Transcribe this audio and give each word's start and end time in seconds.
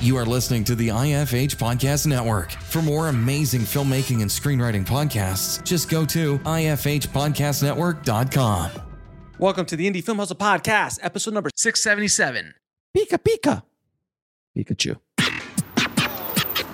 You 0.00 0.16
are 0.16 0.24
listening 0.24 0.62
to 0.64 0.74
the 0.76 0.88
IFH 0.88 1.56
Podcast 1.56 2.06
Network. 2.06 2.52
For 2.52 2.80
more 2.80 3.08
amazing 3.08 3.62
filmmaking 3.62 4.22
and 4.22 4.30
screenwriting 4.30 4.86
podcasts, 4.86 5.62
just 5.64 5.90
go 5.90 6.04
to 6.06 6.38
ifhpodcastnetwork.com. 6.38 8.70
Welcome 9.40 9.66
to 9.66 9.76
the 9.76 9.90
Indie 9.90 10.04
Film 10.04 10.18
Hustle 10.18 10.36
Podcast, 10.36 11.00
episode 11.02 11.34
number 11.34 11.50
677. 11.56 12.54
Pika 12.96 13.18
Pika. 13.18 13.62
Pikachu. 14.56 14.96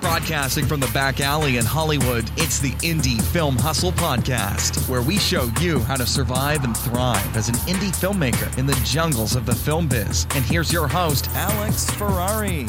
Broadcasting 0.01 0.65
from 0.67 0.79
the 0.79 0.89
back 0.93 1.19
alley 1.19 1.57
in 1.57 1.65
Hollywood, 1.65 2.29
it's 2.37 2.59
the 2.59 2.73
Indie 2.83 3.19
Film 3.19 3.57
Hustle 3.57 3.91
Podcast, 3.91 4.87
where 4.87 5.01
we 5.01 5.17
show 5.17 5.49
you 5.59 5.79
how 5.79 5.95
to 5.95 6.05
survive 6.05 6.63
and 6.63 6.77
thrive 6.77 7.35
as 7.35 7.49
an 7.49 7.55
indie 7.55 7.89
filmmaker 7.91 8.55
in 8.59 8.67
the 8.67 8.79
jungles 8.85 9.35
of 9.35 9.47
the 9.47 9.55
film 9.55 9.87
biz. 9.87 10.27
And 10.35 10.45
here's 10.45 10.71
your 10.71 10.87
host, 10.87 11.27
Alex 11.33 11.89
Ferrari. 11.89 12.67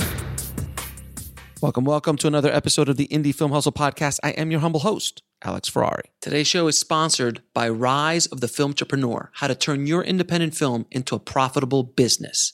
Welcome, 1.62 1.86
welcome 1.86 2.18
to 2.18 2.26
another 2.26 2.52
episode 2.52 2.90
of 2.90 2.98
the 2.98 3.08
Indie 3.08 3.34
Film 3.34 3.50
Hustle 3.50 3.72
Podcast. 3.72 4.18
I 4.22 4.32
am 4.32 4.50
your 4.50 4.60
humble 4.60 4.80
host, 4.80 5.22
Alex 5.42 5.70
Ferrari. 5.70 6.10
Today's 6.20 6.46
show 6.46 6.68
is 6.68 6.76
sponsored 6.76 7.40
by 7.54 7.66
Rise 7.70 8.26
of 8.26 8.42
the 8.42 8.46
Film 8.46 8.72
Entrepreneur, 8.72 9.30
how 9.36 9.46
to 9.46 9.54
turn 9.54 9.86
your 9.86 10.04
independent 10.04 10.54
film 10.54 10.84
into 10.90 11.14
a 11.14 11.18
profitable 11.18 11.82
business. 11.82 12.52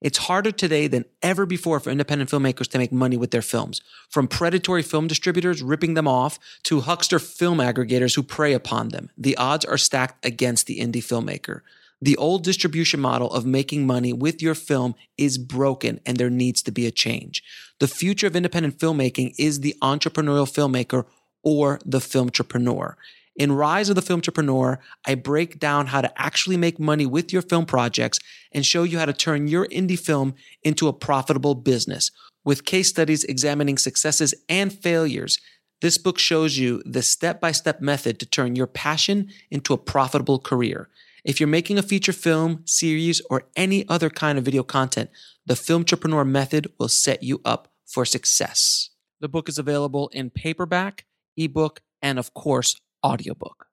It's 0.00 0.18
harder 0.18 0.50
today 0.50 0.88
than 0.88 1.04
ever 1.22 1.46
before 1.46 1.78
for 1.78 1.90
independent 1.90 2.28
filmmakers 2.28 2.66
to 2.70 2.78
make 2.78 2.90
money 2.90 3.16
with 3.16 3.30
their 3.30 3.40
films. 3.40 3.82
From 4.08 4.26
predatory 4.26 4.82
film 4.82 5.06
distributors 5.06 5.62
ripping 5.62 5.94
them 5.94 6.08
off 6.08 6.40
to 6.64 6.80
huckster 6.80 7.20
film 7.20 7.58
aggregators 7.58 8.16
who 8.16 8.22
prey 8.24 8.52
upon 8.52 8.88
them, 8.88 9.10
the 9.16 9.36
odds 9.36 9.64
are 9.64 9.78
stacked 9.78 10.26
against 10.26 10.66
the 10.66 10.80
indie 10.80 10.96
filmmaker. 10.96 11.60
The 12.02 12.16
old 12.16 12.44
distribution 12.44 13.00
model 13.00 13.30
of 13.30 13.44
making 13.44 13.86
money 13.86 14.12
with 14.12 14.40
your 14.40 14.54
film 14.54 14.94
is 15.18 15.36
broken 15.36 16.00
and 16.06 16.16
there 16.16 16.30
needs 16.30 16.62
to 16.62 16.72
be 16.72 16.86
a 16.86 16.90
change. 16.90 17.42
The 17.78 17.88
future 17.88 18.26
of 18.26 18.34
independent 18.34 18.78
filmmaking 18.78 19.34
is 19.38 19.60
the 19.60 19.74
entrepreneurial 19.82 20.50
filmmaker 20.50 21.04
or 21.42 21.78
the 21.84 22.00
film 22.00 22.28
entrepreneur. 22.28 22.96
In 23.36 23.52
Rise 23.52 23.88
of 23.88 23.96
the 23.96 24.02
Film 24.02 24.18
Entrepreneur, 24.18 24.80
I 25.06 25.14
break 25.14 25.58
down 25.58 25.86
how 25.86 26.00
to 26.00 26.20
actually 26.20 26.56
make 26.56 26.78
money 26.78 27.06
with 27.06 27.32
your 27.32 27.42
film 27.42 27.64
projects 27.64 28.18
and 28.52 28.66
show 28.66 28.82
you 28.82 28.98
how 28.98 29.06
to 29.06 29.12
turn 29.12 29.48
your 29.48 29.66
indie 29.66 29.98
film 29.98 30.34
into 30.62 30.88
a 30.88 30.92
profitable 30.92 31.54
business. 31.54 32.10
With 32.44 32.64
case 32.64 32.88
studies 32.88 33.24
examining 33.24 33.78
successes 33.78 34.34
and 34.48 34.72
failures, 34.72 35.38
this 35.80 35.96
book 35.96 36.18
shows 36.18 36.58
you 36.58 36.82
the 36.84 37.02
step 37.02 37.40
by 37.40 37.52
step 37.52 37.80
method 37.80 38.18
to 38.20 38.26
turn 38.26 38.56
your 38.56 38.66
passion 38.66 39.30
into 39.50 39.72
a 39.72 39.78
profitable 39.78 40.38
career. 40.38 40.90
If 41.24 41.40
you're 41.40 41.46
making 41.46 41.78
a 41.78 41.82
feature 41.82 42.12
film, 42.12 42.62
series, 42.66 43.22
or 43.30 43.44
any 43.56 43.88
other 43.88 44.10
kind 44.10 44.36
of 44.38 44.44
video 44.44 44.62
content, 44.62 45.08
the 45.46 45.56
Film 45.56 45.80
Entrepreneur 45.82 46.24
method 46.24 46.70
will 46.78 46.88
set 46.88 47.22
you 47.22 47.40
up 47.44 47.68
for 47.86 48.04
success. 48.04 48.90
The 49.20 49.28
book 49.28 49.48
is 49.48 49.58
available 49.58 50.08
in 50.12 50.30
paperback, 50.30 51.06
ebook, 51.36 51.82
and 52.00 52.18
of 52.18 52.34
course, 52.34 52.76
audiobook. 53.04 53.66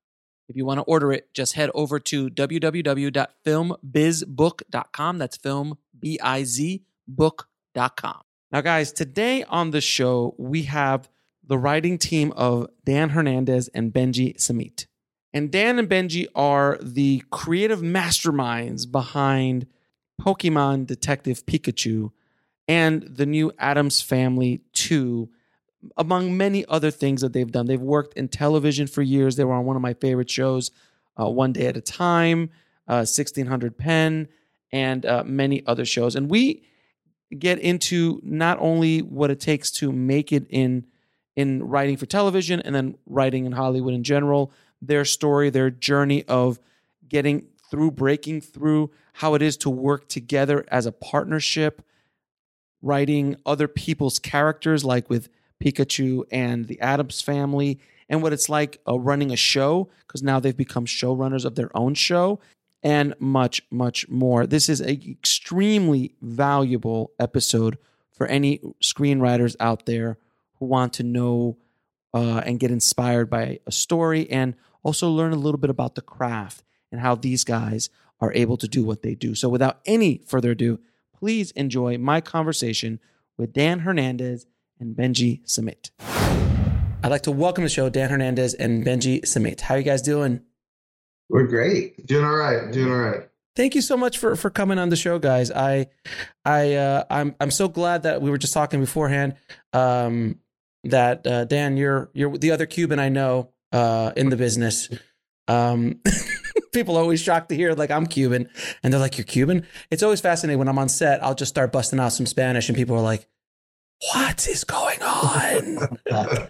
If 0.49 0.55
you 0.55 0.65
want 0.65 0.79
to 0.79 0.83
order 0.83 1.11
it, 1.11 1.33
just 1.33 1.53
head 1.53 1.69
over 1.73 1.99
to 1.99 2.29
www.filmbizbook.com. 2.29 5.17
That's 5.17 5.37
film, 5.37 5.77
B 5.97 6.19
I 6.21 6.43
Z, 6.43 6.83
book.com. 7.07 8.21
Now, 8.51 8.61
guys, 8.61 8.93
today 8.93 9.43
on 9.43 9.71
the 9.71 9.81
show, 9.81 10.35
we 10.37 10.61
have 10.63 11.09
the 11.45 11.57
writing 11.57 11.97
team 11.97 12.31
of 12.35 12.67
Dan 12.85 13.09
Hernandez 13.09 13.67
and 13.69 13.91
Benji 13.91 14.39
Samit. 14.39 14.85
And 15.37 15.51
Dan 15.51 15.77
and 15.77 15.87
Benji 15.87 16.25
are 16.33 16.79
the 16.81 17.23
creative 17.29 17.81
masterminds 17.81 18.91
behind 18.91 19.67
Pokemon 20.19 20.87
Detective 20.87 21.45
Pikachu 21.45 22.09
and 22.67 23.03
the 23.03 23.27
new 23.27 23.51
Addams 23.59 24.01
Family 24.01 24.61
2, 24.73 25.29
among 25.95 26.35
many 26.35 26.65
other 26.65 26.89
things 26.89 27.21
that 27.21 27.33
they've 27.33 27.51
done. 27.51 27.67
They've 27.67 27.79
worked 27.79 28.17
in 28.17 28.29
television 28.29 28.87
for 28.87 29.03
years. 29.03 29.35
They 29.35 29.43
were 29.43 29.53
on 29.53 29.65
one 29.65 29.75
of 29.75 29.81
my 29.83 29.93
favorite 29.93 30.31
shows, 30.31 30.71
uh, 31.21 31.29
One 31.29 31.53
Day 31.53 31.67
at 31.67 31.77
a 31.77 31.81
Time, 31.81 32.49
uh, 32.87 33.05
1600 33.05 33.77
Penn, 33.77 34.29
and 34.71 35.05
uh, 35.05 35.23
many 35.23 35.63
other 35.67 35.85
shows. 35.85 36.15
And 36.15 36.31
we 36.31 36.63
get 37.37 37.59
into 37.59 38.19
not 38.23 38.57
only 38.59 39.03
what 39.03 39.29
it 39.29 39.39
takes 39.39 39.69
to 39.73 39.91
make 39.91 40.33
it 40.33 40.47
in 40.49 40.87
in 41.35 41.63
writing 41.63 41.95
for 41.95 42.07
television 42.07 42.59
and 42.61 42.73
then 42.73 42.97
writing 43.05 43.45
in 43.45 43.51
Hollywood 43.51 43.93
in 43.93 44.03
general, 44.03 44.51
their 44.81 45.05
story, 45.05 45.49
their 45.49 45.69
journey 45.69 46.23
of 46.25 46.59
getting 47.07 47.47
through, 47.69 47.91
breaking 47.91 48.41
through, 48.41 48.91
how 49.13 49.33
it 49.33 49.41
is 49.41 49.57
to 49.57 49.69
work 49.69 50.07
together 50.07 50.65
as 50.69 50.85
a 50.85 50.91
partnership, 50.91 51.81
writing 52.81 53.35
other 53.45 53.67
people's 53.67 54.19
characters, 54.19 54.85
like 54.85 55.09
with 55.09 55.29
Pikachu 55.63 56.23
and 56.31 56.67
the 56.67 56.79
Addams 56.79 57.21
family, 57.21 57.79
and 58.09 58.21
what 58.21 58.33
it's 58.33 58.47
like 58.47 58.79
uh, 58.87 58.97
running 58.97 59.31
a 59.31 59.35
show, 59.35 59.89
because 60.05 60.23
now 60.23 60.39
they've 60.39 60.55
become 60.55 60.85
showrunners 60.85 61.45
of 61.45 61.55
their 61.55 61.75
own 61.75 61.93
show, 61.93 62.39
and 62.83 63.13
much, 63.19 63.61
much 63.71 64.07
more. 64.07 64.45
This 64.45 64.69
is 64.69 64.79
an 64.79 65.01
extremely 65.09 66.13
valuable 66.21 67.11
episode 67.19 67.77
for 68.11 68.27
any 68.27 68.59
screenwriters 68.81 69.55
out 69.59 69.85
there 69.85 70.17
who 70.59 70.65
want 70.65 70.93
to 70.93 71.03
know 71.03 71.57
uh, 72.13 72.41
and 72.45 72.59
get 72.59 72.71
inspired 72.71 73.29
by 73.29 73.59
a 73.67 73.71
story 73.71 74.29
and 74.29 74.55
also 74.83 75.09
learn 75.09 75.33
a 75.33 75.37
little 75.37 75.59
bit 75.59 75.69
about 75.69 75.95
the 75.95 76.01
craft 76.01 76.63
and 76.91 77.01
how 77.01 77.15
these 77.15 77.43
guys 77.43 77.89
are 78.19 78.33
able 78.33 78.57
to 78.57 78.67
do 78.67 78.83
what 78.83 79.01
they 79.01 79.15
do. 79.15 79.35
So, 79.35 79.49
without 79.49 79.79
any 79.85 80.21
further 80.25 80.51
ado, 80.51 80.79
please 81.17 81.51
enjoy 81.51 81.97
my 81.97 82.21
conversation 82.21 82.99
with 83.37 83.53
Dan 83.53 83.79
Hernandez 83.79 84.45
and 84.79 84.95
Benji 84.95 85.47
Samit. 85.47 85.91
I'd 87.03 87.11
like 87.11 87.23
to 87.23 87.31
welcome 87.31 87.63
to 87.63 87.65
the 87.65 87.73
show 87.73 87.89
Dan 87.89 88.09
Hernandez 88.09 88.53
and 88.53 88.85
Benji 88.85 89.25
Samit. 89.25 89.61
How 89.61 89.75
are 89.75 89.77
you 89.77 89.83
guys 89.83 90.01
doing? 90.01 90.41
We're 91.29 91.47
great. 91.47 92.05
Doing 92.05 92.25
all 92.25 92.35
right. 92.35 92.71
Doing 92.71 92.91
all 92.91 92.99
right. 92.99 93.29
Thank 93.55 93.75
you 93.75 93.81
so 93.81 93.97
much 93.97 94.17
for 94.17 94.35
for 94.35 94.49
coming 94.49 94.77
on 94.77 94.89
the 94.89 94.95
show, 94.95 95.19
guys. 95.19 95.51
I 95.51 95.87
I 96.45 96.75
uh, 96.75 97.03
I'm 97.09 97.35
I'm 97.39 97.51
so 97.51 97.67
glad 97.67 98.03
that 98.03 98.21
we 98.21 98.29
were 98.29 98.37
just 98.37 98.53
talking 98.53 98.79
beforehand. 98.79 99.35
Um, 99.73 100.39
that 100.83 101.25
uh, 101.25 101.45
Dan, 101.45 101.75
you're 101.75 102.09
you're 102.13 102.37
the 102.37 102.51
other 102.51 102.65
Cuban 102.65 102.99
I 102.99 103.09
know 103.09 103.49
uh, 103.71 104.11
in 104.15 104.29
the 104.29 104.37
business. 104.37 104.89
Um, 105.47 106.01
people 106.73 106.97
are 106.97 107.01
always 107.01 107.21
shocked 107.21 107.49
to 107.49 107.55
hear 107.55 107.73
like 107.73 107.91
I'm 107.91 108.05
Cuban, 108.05 108.49
and 108.83 108.93
they're 108.93 108.99
like, 108.99 109.17
"You're 109.17 109.25
Cuban." 109.25 109.65
It's 109.89 110.03
always 110.03 110.21
fascinating 110.21 110.59
when 110.59 110.67
I'm 110.67 110.77
on 110.77 110.89
set. 110.89 111.23
I'll 111.23 111.35
just 111.35 111.49
start 111.49 111.71
busting 111.71 111.99
out 111.99 112.09
some 112.09 112.25
Spanish, 112.25 112.69
and 112.69 112.77
people 112.77 112.95
are 112.95 113.01
like, 113.01 113.27
"What 114.13 114.47
is 114.47 114.63
going 114.63 115.01
on?" 115.01 115.77
uh, 116.11 116.45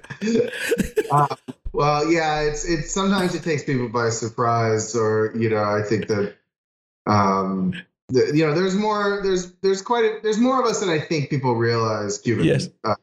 well, 1.74 2.12
yeah, 2.12 2.42
it's 2.42 2.68
it's 2.68 2.92
sometimes 2.92 3.36
it 3.36 3.44
takes 3.44 3.64
people 3.64 3.90
by 3.90 4.10
surprise, 4.10 4.96
or 4.96 5.34
you 5.36 5.50
know, 5.50 5.64
I 5.64 5.82
think 5.88 6.08
that 6.08 6.36
um, 7.06 7.74
the, 8.10 8.32
you 8.34 8.46
know, 8.46 8.54
there's 8.54 8.76
more, 8.76 9.22
there's 9.24 9.52
there's 9.62 9.82
quite 9.82 10.06
a, 10.06 10.20
there's 10.24 10.38
more 10.38 10.62
of 10.62 10.68
us 10.68 10.80
than 10.80 10.90
I 10.90 11.00
think 11.00 11.30
people 11.30 11.56
realize. 11.56 12.18
Cuban, 12.18 12.46
Yes. 12.46 12.70
Uh, 12.84 12.96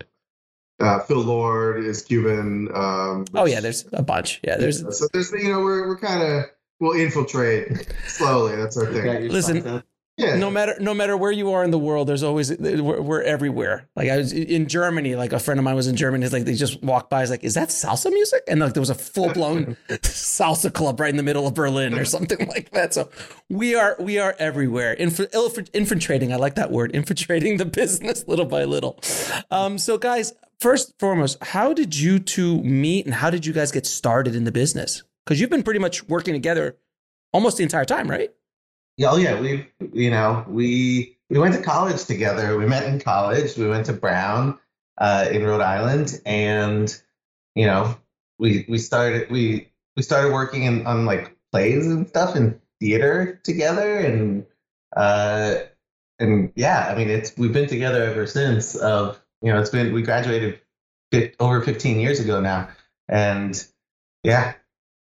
uh, 0.80 1.00
Phil 1.00 1.20
Lord 1.20 1.84
is 1.84 2.02
Cuban. 2.02 2.68
Um, 2.74 3.24
oh 3.34 3.46
yeah, 3.46 3.60
there's 3.60 3.86
a 3.92 4.02
bunch. 4.02 4.40
Yeah, 4.44 4.56
there's 4.56 4.80
so 4.98 5.06
there's 5.12 5.30
you 5.32 5.50
know 5.50 5.60
we're 5.60 5.86
we're 5.86 5.98
kind 5.98 6.22
of 6.22 6.44
we'll 6.80 6.98
infiltrate 6.98 7.88
slowly. 8.06 8.56
That's 8.56 8.76
our 8.76 8.86
thing. 8.86 9.28
listen. 9.28 9.82
Yeah. 10.16 10.36
No 10.36 10.48
matter 10.48 10.76
no 10.78 10.94
matter 10.94 11.16
where 11.16 11.32
you 11.32 11.50
are 11.52 11.64
in 11.64 11.72
the 11.72 11.78
world, 11.78 12.06
there's 12.08 12.22
always 12.22 12.56
we're, 12.56 13.00
we're 13.00 13.22
everywhere. 13.22 13.88
Like 13.96 14.08
I 14.10 14.18
was 14.18 14.32
in 14.32 14.68
Germany, 14.68 15.16
like 15.16 15.32
a 15.32 15.40
friend 15.40 15.58
of 15.58 15.64
mine 15.64 15.74
was 15.74 15.88
in 15.88 15.96
Germany. 15.96 16.24
It's 16.24 16.32
like 16.32 16.44
they 16.44 16.54
just 16.54 16.80
walked 16.84 17.10
by. 17.10 17.22
It's 17.22 17.32
like, 17.32 17.42
is 17.42 17.54
that 17.54 17.70
salsa 17.70 18.12
music? 18.12 18.44
And 18.46 18.60
like 18.60 18.74
there 18.74 18.80
was 18.80 18.90
a 18.90 18.94
full 18.94 19.32
blown 19.32 19.76
salsa 19.88 20.72
club 20.72 21.00
right 21.00 21.10
in 21.10 21.16
the 21.16 21.24
middle 21.24 21.48
of 21.48 21.54
Berlin 21.54 21.94
or 21.94 22.04
something 22.04 22.46
like 22.48 22.70
that. 22.70 22.94
So 22.94 23.10
we 23.50 23.74
are 23.74 23.96
we 23.98 24.18
are 24.20 24.36
everywhere. 24.38 24.92
Inf- 24.92 25.34
infiltrating. 25.74 26.32
I 26.32 26.36
like 26.36 26.54
that 26.54 26.70
word. 26.70 26.92
Infiltrating 26.94 27.56
the 27.56 27.64
business 27.64 28.24
little 28.28 28.46
by 28.46 28.62
little. 28.64 29.00
Um, 29.50 29.78
so 29.78 29.98
guys, 29.98 30.32
first 30.64 30.94
foremost, 30.98 31.36
how 31.44 31.74
did 31.74 31.94
you 31.94 32.18
two 32.18 32.62
meet 32.62 33.04
and 33.04 33.14
how 33.14 33.28
did 33.28 33.44
you 33.44 33.52
guys 33.52 33.70
get 33.70 33.84
started 33.84 34.34
in 34.34 34.44
the 34.44 34.50
business? 34.50 35.02
Because 35.22 35.38
you've 35.38 35.50
been 35.50 35.62
pretty 35.62 35.78
much 35.78 36.08
working 36.08 36.32
together 36.32 36.78
almost 37.34 37.58
the 37.58 37.62
entire 37.62 37.84
time, 37.84 38.10
right? 38.10 38.30
Yeah, 38.96 39.10
oh 39.10 39.16
yeah, 39.18 39.38
we 39.38 39.68
you 39.92 40.10
know 40.10 40.42
we 40.48 41.18
we 41.28 41.38
went 41.38 41.54
to 41.54 41.60
college 41.60 42.06
together. 42.06 42.56
We 42.56 42.64
met 42.64 42.84
in 42.84 42.98
college. 42.98 43.58
We 43.58 43.68
went 43.68 43.84
to 43.86 43.92
Brown 43.92 44.58
uh, 44.96 45.28
in 45.30 45.44
Rhode 45.44 45.60
Island, 45.60 46.18
and 46.24 46.98
you 47.54 47.66
know 47.66 47.98
we 48.38 48.64
we 48.66 48.78
started 48.78 49.30
we 49.30 49.68
we 49.96 50.02
started 50.02 50.32
working 50.32 50.62
in, 50.62 50.86
on 50.86 51.04
like 51.04 51.36
plays 51.52 51.86
and 51.86 52.08
stuff 52.08 52.36
and 52.36 52.58
theater 52.80 53.38
together, 53.44 53.98
and 53.98 54.46
uh, 54.96 55.56
and 56.18 56.52
yeah, 56.56 56.88
I 56.90 56.94
mean 56.94 57.10
it's 57.10 57.36
we've 57.36 57.52
been 57.52 57.68
together 57.68 58.02
ever 58.04 58.26
since. 58.26 58.76
Of 58.76 59.20
you 59.44 59.52
know 59.52 59.60
it's 59.60 59.70
been 59.70 59.92
we 59.92 60.02
graduated 60.02 60.60
over 61.38 61.60
15 61.60 62.00
years 62.00 62.18
ago 62.18 62.40
now, 62.40 62.68
and 63.08 63.64
yeah, 64.24 64.54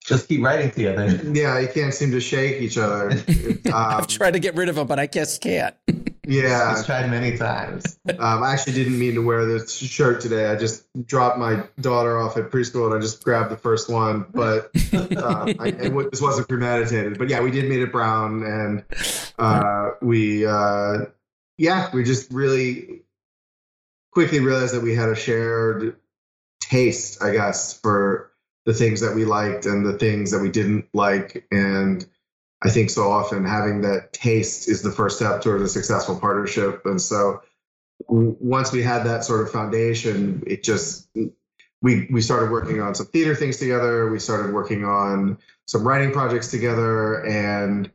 just 0.04 0.28
keep 0.28 0.42
writing 0.42 0.70
together. 0.70 1.06
Yeah, 1.32 1.58
you 1.58 1.68
can't 1.68 1.94
seem 1.94 2.10
to 2.10 2.20
shake 2.20 2.60
each 2.60 2.76
other. 2.76 3.12
I've 3.72 4.06
tried 4.08 4.32
to 4.32 4.38
get 4.38 4.54
rid 4.54 4.68
of 4.68 4.74
them, 4.74 4.86
but 4.86 4.98
I 4.98 5.06
just 5.06 5.40
can't. 5.40 5.74
Yeah. 6.28 6.74
I've 6.76 6.84
tried 6.84 7.08
many 7.08 7.36
times. 7.38 8.00
Um, 8.08 8.42
I 8.42 8.52
actually 8.52 8.72
didn't 8.72 8.98
mean 8.98 9.14
to 9.14 9.22
wear 9.24 9.46
this 9.46 9.72
shirt 9.72 10.20
today. 10.20 10.46
I 10.46 10.56
just 10.56 10.84
dropped 11.06 11.38
my 11.38 11.62
daughter 11.80 12.18
off 12.18 12.36
at 12.36 12.50
preschool 12.50 12.86
and 12.86 12.94
I 12.96 12.98
just 12.98 13.22
grabbed 13.22 13.48
the 13.48 13.56
first 13.56 13.88
one. 13.88 14.26
But 14.34 14.72
uh, 14.92 15.54
I, 15.60 15.68
it, 15.68 15.90
w- 15.90 16.10
this 16.10 16.20
wasn't 16.20 16.48
premeditated. 16.48 17.16
But 17.16 17.28
yeah, 17.28 17.40
we 17.42 17.52
did 17.52 17.68
meet 17.68 17.80
at 17.80 17.92
Brown 17.92 18.42
and 18.42 18.84
uh, 19.38 19.90
we, 20.02 20.44
uh, 20.44 21.04
yeah, 21.58 21.90
we 21.94 22.02
just 22.02 22.32
really 22.32 23.02
quickly 24.16 24.40
realized 24.40 24.72
that 24.72 24.82
we 24.82 24.94
had 24.94 25.10
a 25.10 25.14
shared 25.14 25.94
taste, 26.58 27.22
I 27.22 27.32
guess, 27.32 27.78
for 27.78 28.32
the 28.64 28.72
things 28.72 29.02
that 29.02 29.14
we 29.14 29.26
liked 29.26 29.66
and 29.66 29.84
the 29.84 29.98
things 29.98 30.30
that 30.30 30.40
we 30.40 30.48
didn't 30.48 30.86
like. 30.94 31.46
And 31.50 32.02
I 32.64 32.70
think 32.70 32.88
so 32.88 33.12
often 33.12 33.44
having 33.44 33.82
that 33.82 34.14
taste 34.14 34.70
is 34.70 34.80
the 34.80 34.90
first 34.90 35.18
step 35.18 35.42
towards 35.42 35.62
a 35.64 35.68
successful 35.68 36.18
partnership. 36.18 36.86
And 36.86 36.98
so 36.98 37.42
once 38.08 38.72
we 38.72 38.82
had 38.82 39.04
that 39.04 39.22
sort 39.22 39.42
of 39.42 39.52
foundation, 39.52 40.44
it 40.46 40.62
just 40.62 41.10
we 41.82 42.08
we 42.10 42.22
started 42.22 42.50
working 42.50 42.80
on 42.80 42.94
some 42.94 43.08
theater 43.08 43.34
things 43.34 43.58
together. 43.58 44.10
We 44.10 44.18
started 44.18 44.54
working 44.54 44.86
on 44.86 45.36
some 45.66 45.86
writing 45.86 46.12
projects 46.12 46.50
together, 46.50 47.22
and 47.26 47.90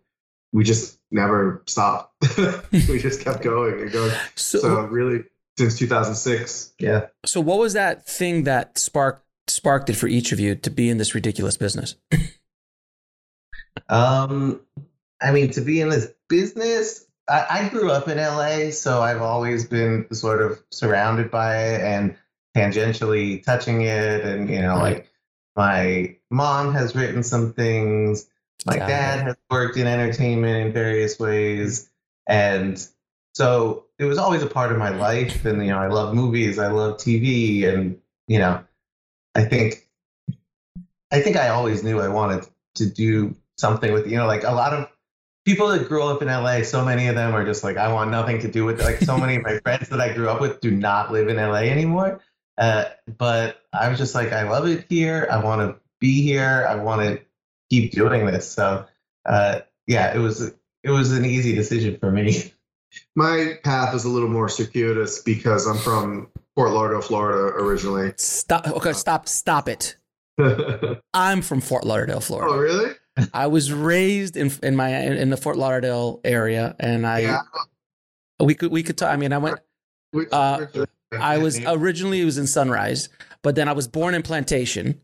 we 0.53 0.65
just 0.65 0.99
never 1.09 1.63
stopped. 1.65 2.13
we 2.71 2.99
just 2.99 3.21
kept 3.21 3.41
going 3.41 3.81
and 3.81 3.91
going. 3.91 4.15
So, 4.35 4.59
So 4.59 4.81
really, 4.83 5.23
since 5.61 5.77
2006, 5.79 6.73
Yeah. 6.79 7.07
so 7.25 7.39
what 7.41 7.59
was 7.59 7.73
that 7.73 8.05
thing 8.05 8.43
that 8.45 8.77
sparked 8.77 9.23
sparked 9.47 9.89
it 9.89 9.95
for 9.95 10.07
each 10.07 10.31
of 10.31 10.39
you 10.39 10.55
to 10.55 10.69
be 10.69 10.89
in 10.89 10.97
this 10.97 11.13
ridiculous 11.15 11.57
business? 11.57 11.95
Um, 13.89 14.61
I 15.21 15.31
mean, 15.31 15.51
to 15.51 15.61
be 15.61 15.81
in 15.81 15.89
this 15.89 16.07
business, 16.29 17.05
I, 17.29 17.45
I 17.49 17.69
grew 17.69 17.91
up 17.91 18.07
in 18.07 18.17
LA, 18.17 18.71
so 18.71 19.01
I've 19.01 19.21
always 19.21 19.65
been 19.65 20.07
sort 20.13 20.41
of 20.41 20.61
surrounded 20.71 21.31
by 21.31 21.57
it 21.57 21.81
and 21.81 22.15
tangentially 22.55 23.43
touching 23.43 23.81
it. 23.81 24.21
And, 24.25 24.49
you 24.49 24.61
know, 24.61 24.75
Right. 24.75 24.95
like 24.97 25.11
my 25.55 26.15
mom 26.29 26.73
has 26.73 26.95
written 26.95 27.23
some 27.23 27.53
things, 27.53 28.27
my 28.65 28.77
Got 28.77 28.87
dad 28.89 29.19
has 29.27 29.35
worked 29.49 29.77
in 29.77 29.87
entertainment 29.87 30.67
in 30.67 30.73
various 30.73 31.19
ways. 31.19 31.89
And 32.27 32.85
so 33.33 33.85
it 34.01 34.05
was 34.05 34.17
always 34.17 34.41
a 34.41 34.47
part 34.47 34.71
of 34.71 34.79
my 34.79 34.89
life. 34.89 35.45
And, 35.45 35.63
you 35.63 35.69
know, 35.69 35.77
I 35.77 35.87
love 35.87 36.15
movies, 36.15 36.57
I 36.57 36.69
love 36.69 36.97
TV. 36.97 37.71
And, 37.71 38.01
you 38.27 38.39
know, 38.39 38.63
I 39.35 39.43
think, 39.43 39.87
I 41.11 41.21
think 41.21 41.37
I 41.37 41.49
always 41.49 41.83
knew 41.83 41.99
I 41.99 42.07
wanted 42.07 42.47
to 42.75 42.87
do 42.87 43.35
something 43.59 43.93
with, 43.93 44.07
you 44.07 44.17
know, 44.17 44.25
like 44.25 44.43
a 44.43 44.53
lot 44.53 44.73
of 44.73 44.89
people 45.45 45.67
that 45.67 45.87
grew 45.87 46.01
up 46.01 46.23
in 46.23 46.29
LA, 46.29 46.63
so 46.63 46.83
many 46.83 47.07
of 47.09 47.15
them 47.15 47.35
are 47.35 47.45
just 47.45 47.63
like, 47.63 47.77
I 47.77 47.93
want 47.93 48.09
nothing 48.09 48.39
to 48.39 48.47
do 48.51 48.65
with 48.65 48.81
Like 48.81 48.97
so 48.97 49.19
many 49.19 49.35
of 49.35 49.43
my 49.43 49.59
friends 49.63 49.89
that 49.89 50.01
I 50.01 50.11
grew 50.13 50.29
up 50.29 50.41
with 50.41 50.61
do 50.61 50.71
not 50.71 51.11
live 51.11 51.27
in 51.27 51.37
LA 51.37 51.69
anymore. 51.69 52.21
Uh, 52.57 52.85
but 53.19 53.61
I 53.71 53.87
was 53.89 53.99
just 53.99 54.15
like, 54.15 54.31
I 54.31 54.49
love 54.49 54.67
it 54.67 54.87
here. 54.89 55.27
I 55.29 55.43
want 55.43 55.61
to 55.61 55.79
be 55.99 56.23
here. 56.23 56.65
I 56.67 56.75
want 56.75 57.01
to 57.01 57.21
keep 57.69 57.91
doing 57.91 58.25
this. 58.25 58.49
So, 58.49 58.87
uh, 59.27 59.59
yeah, 59.85 60.15
it 60.15 60.19
was 60.19 60.51
it 60.83 60.89
was 60.89 61.11
an 61.11 61.23
easy 61.23 61.53
decision 61.53 61.99
for 61.99 62.11
me. 62.11 62.51
my 63.15 63.57
path 63.63 63.93
was 63.93 64.05
a 64.05 64.09
little 64.09 64.29
more 64.29 64.49
circuitous 64.49 65.21
because 65.21 65.67
I'm 65.67 65.77
from 65.77 66.27
Fort 66.55 66.71
Lauderdale, 66.71 67.01
Florida, 67.01 67.55
originally. 67.57 68.13
Stop. 68.17 68.67
Okay, 68.67 68.93
stop. 68.93 69.27
Stop 69.27 69.69
it. 69.69 69.95
I'm 71.13 71.41
from 71.41 71.61
Fort 71.61 71.85
Lauderdale, 71.85 72.21
Florida. 72.21 72.51
Oh, 72.51 72.57
really? 72.57 72.93
I 73.33 73.47
was 73.47 73.71
raised 73.73 74.37
in 74.37 74.51
in 74.63 74.75
my 74.75 74.89
in 74.89 75.29
the 75.29 75.37
Fort 75.37 75.57
Lauderdale 75.57 76.21
area, 76.23 76.75
and 76.79 77.05
I 77.05 77.19
Yeah. 77.19 77.41
we 78.39 78.55
could 78.55 78.71
we 78.71 78.83
could 78.83 78.97
talk. 78.97 79.09
I 79.11 79.17
mean, 79.17 79.33
I 79.33 79.37
went. 79.37 79.59
Uh, 80.31 80.65
I 81.13 81.37
was 81.37 81.59
originally 81.65 82.21
it 82.21 82.25
was 82.25 82.37
in 82.37 82.47
Sunrise, 82.47 83.09
but 83.43 83.55
then 83.55 83.67
I 83.67 83.73
was 83.73 83.87
born 83.87 84.13
in 84.15 84.21
Plantation. 84.23 85.01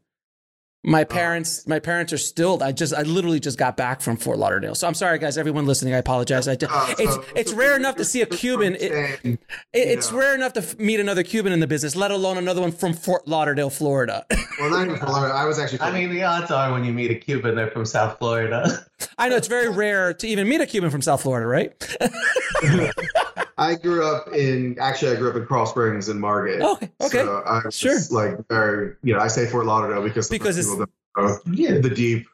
My 0.84 1.04
parents, 1.04 1.68
my 1.68 1.80
parents 1.80 2.14
are 2.14 2.18
still. 2.18 2.62
I 2.64 2.72
just, 2.72 2.94
I 2.94 3.02
literally 3.02 3.40
just 3.42 3.58
got 3.58 3.76
back 3.76 4.00
from 4.00 4.16
Fort 4.16 4.38
Lauderdale. 4.38 4.74
So 4.76 4.88
I'm 4.88 4.94
sorry, 4.94 5.20
guys. 5.20 5.38
Everyone 5.38 5.66
listening, 5.66 5.94
I 5.94 5.98
apologize. 5.98 6.48
I 6.48 6.56
just, 6.56 6.72
Uh, 6.72 6.96
it's 6.98 7.14
so- 7.14 7.24
it's 7.36 7.52
so 7.52 7.58
rare 7.58 7.76
enough 7.76 7.96
to 7.98 8.06
see 8.06 8.22
a 8.22 8.26
Cuban. 8.26 8.76
It, 8.76 9.18
Spain. 9.20 9.40
it- 9.74 9.80
it's 9.80 10.12
know. 10.12 10.20
rare 10.20 10.36
enough 10.36 10.54
to 10.54 10.62
f- 10.62 10.78
meet 10.80 11.00
another 11.02 11.24
Cuban 11.24 11.52
in 11.52 11.60
the 11.60 11.68
business, 11.68 11.96
let 11.96 12.12
alone 12.12 12.38
another 12.38 12.62
one 12.62 12.72
from 12.72 12.94
Fort 12.94 13.28
Lauderdale, 13.28 13.70
Florida. 13.70 14.26
Well, 14.60 14.72
not 14.72 14.86
even 14.86 14.98
Fort 14.98 15.12
Lauderdale. 15.12 15.36
I 15.38 15.46
was 15.46 15.60
actually. 15.60 15.82
I 15.82 15.92
mean, 15.92 16.10
the 16.10 16.24
odds 16.24 16.50
are 16.50 16.72
when 16.72 16.84
you 16.84 16.92
meet 16.92 17.12
a 17.12 17.16
Cuban, 17.16 17.54
they're 17.56 17.70
from 17.70 17.86
South 17.86 18.18
Florida. 18.18 18.86
I 19.18 19.30
know 19.30 19.36
it's 19.36 19.48
very 19.48 19.70
rare 19.84 20.14
to 20.16 20.28
even 20.28 20.48
meet 20.50 20.62
a 20.62 20.66
Cuban 20.66 20.90
from 20.90 21.02
South 21.04 21.22
Florida, 21.22 21.46
right? 21.46 21.74
I 23.58 23.76
grew 23.76 24.06
up 24.06 24.28
in. 24.34 24.78
Actually, 24.80 25.14
I 25.14 25.16
grew 25.16 25.30
up 25.32 25.36
in 25.36 25.46
Coral 25.46 25.66
Springs 25.66 26.10
in 26.10 26.20
Margate. 26.20 26.62
Oh, 26.62 26.74
okay, 26.76 26.90
okay. 27.02 27.18
So 27.24 27.42
I 27.46 27.62
was 27.66 27.76
Sure. 27.76 27.98
like 28.12 28.38
very, 28.50 28.96
you 29.04 29.14
know, 29.14 29.20
I 29.20 29.28
say 29.28 29.48
Fort 29.48 29.66
Lauderdale 29.66 30.04
because 30.04 30.30
Because 30.30 30.58
it's- 30.58 30.70
people 30.72 30.86
don't 31.16 31.46
know 31.48 31.54
yeah. 31.54 31.80
the 31.80 31.90
deep. 31.90 32.28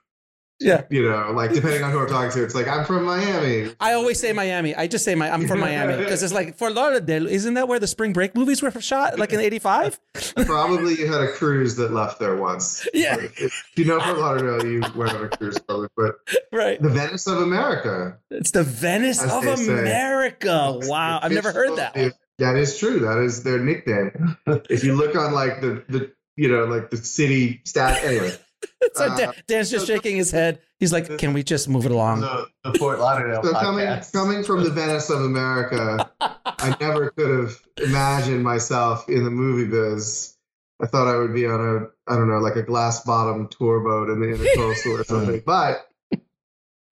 Yeah. 0.59 0.83
You 0.89 1.09
know, 1.09 1.31
like 1.31 1.51
depending 1.51 1.83
on 1.83 1.91
who 1.91 1.99
I'm 1.99 2.07
talking 2.07 2.31
to, 2.31 2.43
it's 2.43 2.55
like 2.55 2.67
I'm 2.67 2.85
from 2.85 3.03
Miami. 3.03 3.73
I 3.79 3.93
always 3.93 4.19
say 4.19 4.31
Miami. 4.33 4.73
I 4.75 4.87
just 4.87 5.03
say 5.03 5.13
my, 5.15 5.29
I'm 5.29 5.47
from 5.47 5.59
Miami 5.59 5.97
because 6.03 6.23
it's 6.23 6.31
like 6.33 6.57
Fort 6.57 6.73
Lauderdale. 6.73 7.27
Isn't 7.27 7.55
that 7.55 7.67
where 7.67 7.79
the 7.79 7.87
Spring 7.87 8.13
Break 8.13 8.35
movies 8.35 8.61
were 8.61 8.71
shot? 8.79 9.19
Like 9.19 9.33
in 9.33 9.39
'85? 9.41 9.99
Probably 10.45 10.93
you 10.95 11.11
had 11.11 11.21
a 11.21 11.31
cruise 11.33 11.75
that 11.77 11.91
left 11.91 12.19
there 12.19 12.37
once. 12.37 12.87
Yeah. 12.93 13.15
Like, 13.15 13.41
if 13.41 13.63
you 13.75 13.85
know 13.85 13.99
Fort 13.99 14.17
Lauderdale, 14.19 14.65
you 14.65 14.81
went 14.95 15.11
on 15.13 15.25
a 15.25 15.29
cruise 15.29 15.59
probably, 15.59 15.89
but 15.97 16.15
Right. 16.51 16.81
the 16.81 16.89
Venice 16.89 17.27
of 17.27 17.39
America. 17.41 18.17
It's 18.29 18.51
the 18.51 18.63
Venice 18.63 19.21
of 19.23 19.43
they 19.43 19.55
say. 19.57 19.79
America. 19.79 20.79
Wow, 20.83 21.19
I've 21.21 21.31
never 21.31 21.51
heard 21.51 21.75
that. 21.77 21.97
If- 21.97 22.13
That 22.39 22.55
is 22.55 22.77
true. 22.77 22.99
That 22.99 23.19
is 23.19 23.43
their 23.43 23.59
nickname. 23.59 24.37
if 24.69 24.83
you 24.83 24.95
look 24.95 25.15
on 25.15 25.33
like 25.33 25.61
the 25.61 25.83
the 25.89 26.11
you 26.35 26.47
know 26.47 26.65
like 26.65 26.89
the 26.89 26.97
city 26.97 27.61
stat 27.65 28.03
anyway. 28.03 28.33
So 28.95 29.05
Uh, 29.05 29.17
Dan, 29.17 29.33
Dan's 29.47 29.71
just 29.71 29.87
shaking 29.87 30.17
his 30.17 30.29
head. 30.29 30.59
He's 30.77 30.91
like, 30.91 31.17
"Can 31.17 31.33
we 31.33 31.41
just 31.41 31.69
move 31.69 31.85
it 31.85 31.91
along?" 31.91 32.21
the, 32.21 32.47
the 32.63 32.77
Fort 32.77 32.99
Lauderdale 32.99 33.41
So 33.41 33.53
coming 33.53 33.87
coming 34.11 34.43
from 34.43 34.63
the 34.63 34.69
Venice 34.69 35.09
of 35.09 35.21
America, 35.21 36.11
I 36.19 36.75
never 36.81 37.09
could 37.11 37.39
have 37.39 37.57
imagined 37.77 38.43
myself 38.43 39.07
in 39.09 39.23
the 39.23 39.31
movie 39.31 39.69
biz. 39.69 40.35
I 40.81 40.87
thought 40.87 41.07
I 41.07 41.17
would 41.17 41.33
be 41.33 41.45
on 41.47 41.59
a 41.59 42.11
I 42.11 42.17
don't 42.17 42.27
know 42.27 42.39
like 42.39 42.57
a 42.57 42.61
glass 42.61 43.03
bottom 43.03 43.47
tour 43.47 43.79
boat 43.79 44.09
in 44.09 44.19
the 44.19 44.27
intercoastal 44.27 44.99
or 44.99 45.03
something. 45.05 45.41
But 45.45 45.87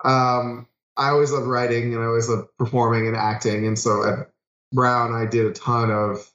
um, 0.04 0.68
I 0.98 1.10
always 1.10 1.32
loved 1.32 1.48
writing 1.48 1.94
and 1.94 2.02
I 2.02 2.06
always 2.06 2.30
loved 2.30 2.48
performing 2.58 3.08
and 3.08 3.16
acting. 3.18 3.68
And 3.68 3.78
so 3.78 4.04
at 4.08 4.30
Brown, 4.72 5.14
I 5.14 5.26
did 5.26 5.46
a 5.46 5.52
ton 5.52 5.92
of 5.92 6.32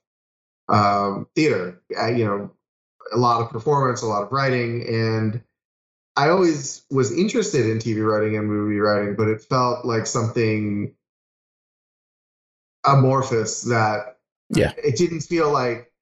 um, 0.68 1.26
theater. 1.34 1.80
I, 1.98 2.10
you 2.10 2.24
know, 2.24 2.50
a 3.12 3.16
lot 3.16 3.40
of 3.40 3.50
performance, 3.50 4.02
a 4.02 4.06
lot 4.06 4.22
of 4.22 4.32
writing, 4.32 4.86
and 4.86 5.42
I 6.16 6.30
always 6.30 6.82
was 6.90 7.12
interested 7.12 7.66
in 7.66 7.78
TV 7.78 8.04
writing 8.06 8.36
and 8.36 8.48
movie 8.48 8.78
writing, 8.78 9.16
but 9.16 9.28
it 9.28 9.42
felt 9.42 9.84
like 9.84 10.06
something 10.06 10.94
amorphous 12.84 13.62
that 13.62 14.18
Yeah. 14.48 14.72
it 14.82 14.96
didn't 14.96 15.20
feel 15.20 15.52
like 15.52 15.92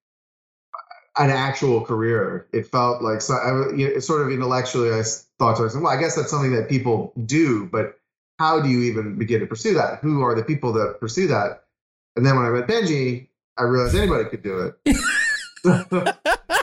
an 1.16 1.30
actual 1.30 1.84
career. 1.84 2.46
It 2.52 2.66
felt 2.66 3.02
like 3.02 3.22
so, 3.22 3.34
I, 3.34 3.74
you 3.74 3.94
know, 3.94 3.98
sort 4.00 4.22
of 4.22 4.30
intellectually. 4.30 4.90
I 4.92 5.02
thought 5.38 5.56
to 5.56 5.62
myself, 5.62 5.82
well, 5.82 5.92
I 5.92 6.00
guess 6.00 6.14
that's 6.16 6.30
something 6.30 6.52
that 6.54 6.68
people 6.68 7.12
do, 7.26 7.66
but 7.66 7.98
how 8.38 8.60
do 8.60 8.68
you 8.68 8.82
even 8.82 9.16
begin 9.16 9.40
to 9.40 9.46
pursue 9.46 9.74
that? 9.74 10.00
Who 10.00 10.22
are 10.22 10.34
the 10.34 10.42
people 10.42 10.72
that 10.74 10.98
pursue 11.00 11.28
that? 11.28 11.64
And 12.16 12.26
then 12.26 12.36
when 12.36 12.44
I 12.46 12.50
met 12.50 12.68
Benji, 12.68 13.28
I 13.56 13.62
realized 13.62 13.94
anybody 13.96 14.28
could 14.28 14.42
do 14.42 14.72
it. 14.84 14.96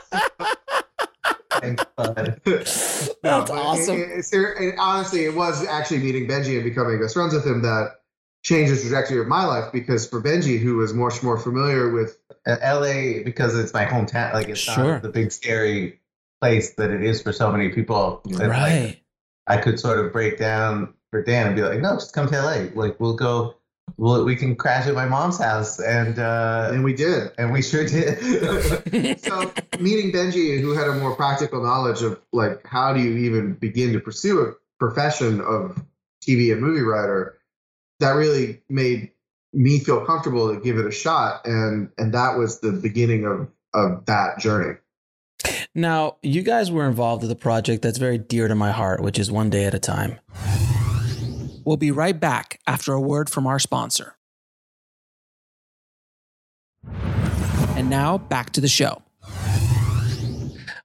Thanks, 1.61 1.85
bud. 1.95 2.41
That's 2.45 3.09
but 3.21 3.49
awesome. 3.51 3.97
It, 3.97 4.09
it- 4.09 4.33
it- 4.33 4.75
honestly, 4.79 5.25
it 5.25 5.35
was 5.35 5.65
actually 5.65 5.99
meeting 5.99 6.27
Benji 6.27 6.55
and 6.55 6.63
becoming 6.63 6.99
best 6.99 7.13
friends 7.13 7.33
with 7.33 7.45
him 7.45 7.61
that 7.61 7.97
changed 8.43 8.73
the 8.73 8.79
trajectory 8.81 9.19
of 9.19 9.27
my 9.27 9.45
life 9.45 9.71
because 9.71 10.07
for 10.07 10.21
Benji, 10.21 10.59
who 10.59 10.77
was 10.77 10.93
much 10.93 11.21
more 11.21 11.37
familiar 11.37 11.89
with 11.91 12.17
LA 12.47 13.21
because 13.23 13.55
it's 13.57 13.73
my 13.73 13.85
hometown. 13.85 14.33
Like 14.33 14.49
it's 14.49 14.59
Sure. 14.59 14.93
not 14.93 15.01
the 15.03 15.09
big 15.09 15.31
scary 15.31 15.99
place 16.41 16.73
that 16.75 16.89
it 16.89 17.03
is 17.03 17.21
for 17.21 17.31
so 17.31 17.51
many 17.51 17.69
people. 17.69 18.21
And, 18.25 18.39
like, 18.39 18.49
Right. 18.49 18.97
I 19.47 19.57
could 19.57 19.79
sort 19.79 20.03
of 20.03 20.11
break 20.11 20.37
down 20.39 20.93
for 21.11 21.21
Dan 21.23 21.47
and 21.47 21.55
be 21.55 21.61
like, 21.61 21.79
no, 21.81 21.93
just 21.95 22.13
come 22.13 22.27
to 22.29 22.41
LA. 22.41 22.67
Like 22.73 22.99
we'll 22.99 23.15
go. 23.15 23.55
We'll, 23.97 24.23
we 24.25 24.35
can 24.35 24.55
crash 24.55 24.87
at 24.87 24.95
my 24.95 25.05
mom's 25.05 25.39
house, 25.39 25.79
and 25.79 26.19
uh, 26.19 26.69
and 26.71 26.83
we 26.83 26.93
did. 26.93 27.31
and 27.37 27.51
we 27.51 27.61
sure 27.61 27.85
did. 27.85 29.19
so 29.23 29.51
meeting 29.79 30.11
Benji, 30.11 30.59
who 30.59 30.73
had 30.73 30.87
a 30.87 30.93
more 30.93 31.15
practical 31.15 31.63
knowledge 31.63 32.01
of 32.01 32.19
like 32.33 32.65
how 32.65 32.93
do 32.93 32.99
you 33.01 33.17
even 33.17 33.53
begin 33.53 33.93
to 33.93 33.99
pursue 33.99 34.41
a 34.41 34.53
profession 34.79 35.41
of 35.41 35.83
TV 36.23 36.51
and 36.51 36.61
movie 36.61 36.81
writer, 36.81 37.37
that 37.99 38.11
really 38.11 38.61
made 38.69 39.11
me 39.53 39.79
feel 39.79 40.05
comfortable 40.05 40.53
to 40.53 40.59
give 40.59 40.77
it 40.77 40.85
a 40.85 40.91
shot, 40.91 41.45
and 41.45 41.89
and 41.97 42.13
that 42.13 42.37
was 42.37 42.59
the 42.59 42.71
beginning 42.71 43.25
of 43.25 43.49
of 43.73 44.05
that 44.05 44.39
journey. 44.39 44.77
Now, 45.73 46.17
you 46.21 46.41
guys 46.43 46.69
were 46.69 46.85
involved 46.85 47.21
with 47.21 47.31
a 47.31 47.35
project 47.35 47.81
that's 47.81 47.97
very 47.97 48.17
dear 48.17 48.47
to 48.47 48.55
my 48.55 48.71
heart, 48.71 49.01
which 49.01 49.17
is 49.17 49.31
One 49.31 49.49
Day 49.49 49.63
at 49.63 49.73
a 49.73 49.79
Time. 49.79 50.19
We'll 51.65 51.77
be 51.77 51.91
right 51.91 52.19
back 52.19 52.59
after 52.67 52.93
a 52.93 53.01
word 53.01 53.29
from 53.29 53.47
our 53.47 53.59
sponsor. 53.59 54.15
And 57.75 57.89
now 57.89 58.17
back 58.17 58.51
to 58.51 58.61
the 58.61 58.67
show. 58.67 59.01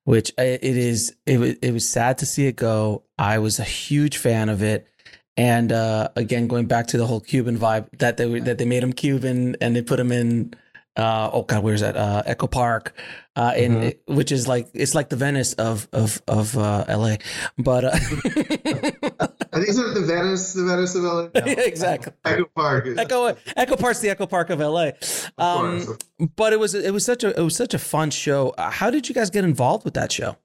Which 0.04 0.30
uh, 0.38 0.42
it 0.42 0.62
is, 0.62 1.16
it 1.26 1.38
was, 1.38 1.54
it 1.60 1.72
was 1.72 1.88
sad 1.88 2.18
to 2.18 2.26
see 2.26 2.46
it 2.46 2.54
go. 2.56 3.02
I 3.18 3.38
was 3.38 3.58
a 3.58 3.64
huge 3.64 4.18
fan 4.18 4.48
of 4.48 4.62
it. 4.62 4.86
And 5.36 5.72
uh, 5.72 6.08
again, 6.16 6.46
going 6.46 6.66
back 6.66 6.86
to 6.88 6.96
the 6.98 7.06
whole 7.06 7.20
Cuban 7.20 7.58
vibe 7.58 7.88
that 7.98 8.16
they 8.16 8.26
were, 8.26 8.40
that 8.40 8.58
they 8.58 8.64
made 8.64 8.82
him 8.82 8.92
Cuban 8.92 9.56
and 9.60 9.74
they 9.74 9.82
put 9.82 9.98
him 10.00 10.12
in 10.12 10.54
uh, 10.96 11.28
oh 11.30 11.42
god, 11.42 11.62
where's 11.62 11.82
that? 11.82 11.94
Uh, 11.94 12.22
Echo 12.24 12.46
Park, 12.46 12.94
uh, 13.36 13.52
in 13.54 13.72
Mhm. 13.74 13.96
which 14.06 14.32
is 14.32 14.48
like 14.48 14.68
it's 14.72 14.94
like 14.94 15.10
the 15.10 15.16
Venice 15.16 15.52
of 15.52 15.86
of 15.92 16.22
of 16.26 16.56
uh, 16.56 16.86
L.A. 16.88 17.18
But 17.58 17.84
I 19.68 19.72
think 19.72 19.94
the 19.94 20.00
Venice, 20.02 20.52
the 20.52 20.64
Venice 20.64 20.94
of 20.94 21.02
LA. 21.04 21.28
exactly. 21.34 22.12
Echo 22.24 22.44
Park. 22.54 22.86
Is, 22.86 22.98
Echo 22.98 23.36
Echo 23.56 23.76
Park's 23.76 24.00
the 24.00 24.10
Echo 24.10 24.26
Park 24.26 24.50
of 24.50 24.60
LA. 24.60 24.88
of 24.88 25.30
Um, 25.38 25.84
course. 25.84 25.98
but 26.36 26.52
it 26.52 26.60
was 26.60 26.74
it 26.74 26.92
was 26.92 27.04
such 27.04 27.24
a 27.24 27.38
it 27.38 27.42
was 27.42 27.56
such 27.56 27.74
a 27.74 27.78
fun 27.78 28.10
show. 28.10 28.50
Uh, 28.50 28.70
How 28.70 28.90
did 28.90 29.08
you 29.08 29.14
guys 29.14 29.30
get 29.30 29.44
involved 29.44 29.84
with 29.84 29.94
that 29.94 30.12
show? 30.12 30.36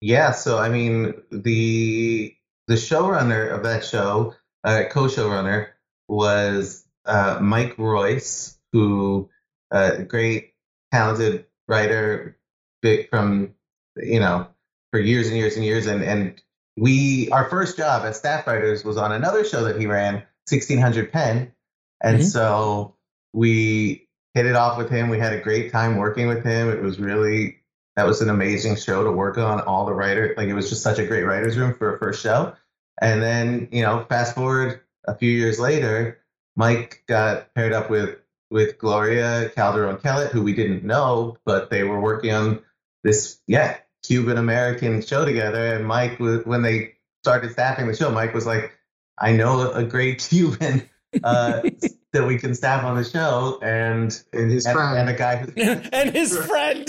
Yeah, 0.00 0.32
so 0.32 0.58
I 0.58 0.68
mean 0.68 1.14
the 1.30 2.34
the 2.68 2.74
showrunner 2.74 3.50
of 3.52 3.62
that 3.62 3.84
show, 3.84 4.34
uh, 4.64 4.84
co-showrunner, 4.90 5.68
was 6.08 6.84
uh, 7.06 7.38
Mike 7.40 7.76
Royce, 7.78 8.58
who 8.72 9.28
uh, 9.70 9.98
great 10.02 10.54
talented 10.92 11.46
writer, 11.68 12.36
big 12.82 13.08
from 13.08 13.54
you 13.96 14.20
know 14.20 14.48
for 14.92 15.00
years 15.00 15.28
and 15.28 15.36
years 15.36 15.56
and 15.56 15.64
years, 15.64 15.86
and 15.86 16.02
and 16.02 16.42
we 16.76 17.28
our 17.30 17.48
first 17.48 17.76
job 17.76 18.04
as 18.04 18.18
staff 18.18 18.46
writers 18.46 18.84
was 18.84 18.96
on 18.96 19.12
another 19.12 19.44
show 19.44 19.64
that 19.64 19.80
he 19.80 19.86
ran, 19.86 20.22
sixteen 20.46 20.78
hundred 20.78 21.12
Penn, 21.12 21.52
and 22.02 22.18
Mhm. 22.20 22.24
so 22.24 22.94
we 23.32 24.08
hit 24.34 24.46
it 24.46 24.56
off 24.56 24.76
with 24.78 24.90
him. 24.90 25.08
We 25.08 25.18
had 25.18 25.32
a 25.32 25.40
great 25.40 25.72
time 25.72 25.96
working 25.96 26.28
with 26.28 26.44
him. 26.44 26.70
It 26.70 26.82
was 26.82 26.98
really 26.98 27.58
that 27.96 28.06
was 28.06 28.20
an 28.20 28.28
amazing 28.28 28.76
show 28.76 29.02
to 29.04 29.10
work 29.10 29.38
on. 29.38 29.60
All 29.62 29.86
the 29.86 29.94
writer, 29.94 30.34
like 30.36 30.48
it 30.48 30.54
was 30.54 30.68
just 30.68 30.82
such 30.82 30.98
a 30.98 31.06
great 31.06 31.22
writers' 31.24 31.56
room 31.56 31.72
for 31.74 31.94
a 31.94 31.98
first 31.98 32.22
show. 32.22 32.54
And 33.00 33.22
then 33.22 33.68
you 33.72 33.82
know, 33.82 34.04
fast 34.08 34.34
forward 34.34 34.80
a 35.08 35.14
few 35.14 35.30
years 35.30 35.58
later, 35.58 36.18
Mike 36.56 37.02
got 37.08 37.54
paired 37.54 37.72
up 37.72 37.88
with 37.90 38.18
with 38.50 38.78
Gloria 38.78 39.50
Calderon 39.54 39.96
Kellett, 39.96 40.30
who 40.30 40.42
we 40.42 40.54
didn't 40.54 40.84
know, 40.84 41.36
but 41.46 41.70
they 41.70 41.82
were 41.84 42.00
working 42.00 42.32
on 42.32 42.60
this 43.02 43.38
yeah 43.46 43.78
Cuban 44.06 44.38
American 44.38 45.02
show 45.02 45.24
together. 45.24 45.74
And 45.74 45.86
Mike, 45.86 46.18
was- 46.20 46.44
when 46.44 46.62
they 46.62 46.94
started 47.22 47.52
staffing 47.52 47.86
the 47.86 47.96
show, 47.96 48.10
Mike 48.10 48.34
was 48.34 48.46
like, 48.46 48.72
"I 49.18 49.32
know 49.32 49.72
a 49.72 49.84
great 49.84 50.18
Cuban." 50.30 50.88
Uh, 51.22 51.62
that 52.12 52.26
we 52.26 52.38
can 52.38 52.54
staff 52.54 52.84
on 52.84 52.96
the 52.96 53.04
show, 53.04 53.58
and 53.62 54.18
and 54.32 54.50
his 54.50 54.66
and, 54.66 54.74
friend. 54.74 54.98
and 54.98 55.08
a 55.08 55.14
guy 55.14 55.36
who's 55.36 55.54
and 55.92 56.10
his 56.10 56.36
friend. 56.36 56.88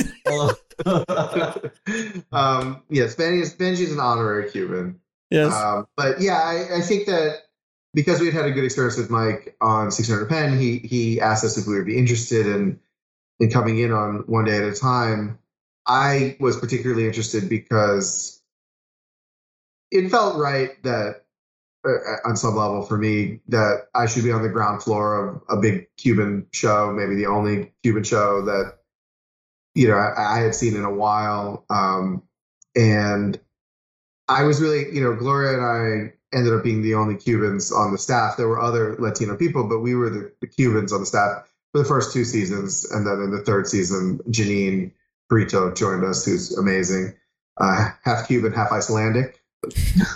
um, 2.31 2.81
yes, 2.89 3.15
Benji's, 3.15 3.53
Benji's 3.55 3.91
an 3.91 3.99
honorary 3.99 4.49
Cuban. 4.51 4.99
Yes. 5.29 5.53
Um, 5.53 5.87
but 5.95 6.21
yeah, 6.21 6.37
I, 6.37 6.77
I 6.77 6.81
think 6.81 7.07
that 7.07 7.37
because 7.93 8.19
we'd 8.21 8.33
had 8.33 8.45
a 8.45 8.51
good 8.51 8.63
experience 8.63 8.97
with 8.97 9.09
Mike 9.09 9.55
on 9.59 9.91
600 9.91 10.29
Penn, 10.29 10.57
he 10.57 10.77
he 10.79 11.19
asked 11.21 11.43
us 11.43 11.57
if 11.57 11.67
we 11.67 11.75
would 11.75 11.85
be 11.85 11.97
interested 11.97 12.45
in 12.47 12.79
in 13.39 13.49
coming 13.51 13.77
in 13.79 13.91
on 13.91 14.23
one 14.27 14.45
day 14.45 14.57
at 14.57 14.63
a 14.63 14.73
time. 14.73 15.39
I 15.87 16.35
was 16.39 16.57
particularly 16.57 17.05
interested 17.05 17.49
because 17.49 18.41
it 19.91 20.09
felt 20.09 20.37
right 20.37 20.81
that 20.83 21.23
uh, 21.85 21.89
on 22.25 22.35
some 22.35 22.55
level 22.55 22.83
for 22.83 22.97
me 22.97 23.39
that 23.47 23.87
I 23.95 24.07
should 24.07 24.23
be 24.23 24.31
on 24.31 24.41
the 24.41 24.49
ground 24.49 24.83
floor 24.83 25.41
of 25.49 25.57
a 25.57 25.61
big 25.61 25.87
Cuban 25.97 26.47
show, 26.51 26.91
maybe 26.91 27.15
the 27.15 27.27
only 27.27 27.73
Cuban 27.83 28.03
show 28.03 28.45
that 28.45 28.79
you 29.75 29.87
know 29.87 29.95
I, 29.95 30.39
I 30.39 30.39
had 30.39 30.55
seen 30.55 30.75
in 30.75 30.83
a 30.83 30.93
while. 30.93 31.65
Um, 31.69 32.23
and 32.75 33.39
I 34.27 34.43
was 34.43 34.61
really, 34.61 34.93
you 34.93 35.01
know, 35.01 35.15
Gloria 35.15 35.57
and 35.57 35.65
I 35.65 36.13
ended 36.37 36.53
up 36.53 36.63
being 36.63 36.81
the 36.81 36.95
only 36.95 37.15
Cubans 37.15 37.71
on 37.71 37.91
the 37.91 37.97
staff. 37.97 38.37
There 38.37 38.47
were 38.47 38.59
other 38.61 38.95
Latino 38.99 39.37
people, 39.37 39.67
but 39.67 39.79
we 39.79 39.95
were 39.95 40.09
the, 40.09 40.31
the 40.41 40.47
Cubans 40.47 40.91
on 40.91 40.99
the 40.99 41.05
staff 41.05 41.49
for 41.71 41.79
the 41.79 41.85
first 41.85 42.11
two 42.11 42.25
seasons. 42.25 42.85
And 42.91 43.07
then 43.07 43.21
in 43.21 43.31
the 43.31 43.41
third 43.41 43.67
season, 43.67 44.19
Janine 44.29 44.91
Brito 45.29 45.73
joined 45.73 46.03
us, 46.05 46.25
who's 46.25 46.57
amazing. 46.57 47.13
Uh, 47.59 47.89
half 48.03 48.27
Cuban, 48.27 48.53
half 48.53 48.71
Icelandic. 48.71 49.41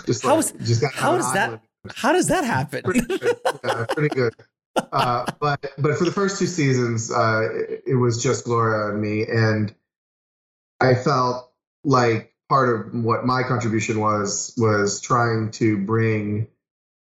Just 0.06 0.22
How 0.22 0.38
is- 0.38 0.52
just 0.62 0.80
got 0.80 0.92
how 0.94 1.14
an 1.14 1.20
that- 1.34 1.60
How 1.96 2.12
does 2.12 2.28
that 2.28 2.44
happen? 2.44 2.82
Pretty 2.82 3.00
good. 3.00 3.36
Yeah, 3.64 3.86
pretty 3.90 4.14
good. 4.14 4.34
Uh, 4.92 5.26
but 5.40 5.60
but 5.78 5.98
for 5.98 6.04
the 6.04 6.12
first 6.12 6.38
two 6.38 6.46
seasons, 6.46 7.10
uh, 7.10 7.48
it, 7.52 7.82
it 7.88 7.94
was 7.96 8.22
just 8.22 8.44
Gloria 8.44 8.90
and 8.92 9.02
me, 9.02 9.26
and 9.26 9.74
I 10.80 10.94
felt 10.94 11.50
like 11.84 12.32
part 12.48 12.68
of 12.86 12.94
what 12.94 13.26
my 13.26 13.42
contribution 13.42 14.00
was 14.00 14.54
was 14.56 15.00
trying 15.00 15.50
to 15.52 15.76
bring 15.84 16.46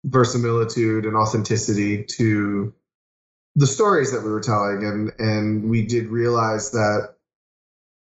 verisimilitude 0.05 1.05
and 1.05 1.15
authenticity 1.15 2.03
to 2.03 2.74
the 3.55 3.67
stories 3.67 4.12
that 4.13 4.24
we 4.24 4.31
were 4.31 4.41
telling, 4.41 4.84
and 4.86 5.12
and 5.20 5.70
we 5.70 5.86
did 5.86 6.08
realize 6.08 6.72
that, 6.72 7.15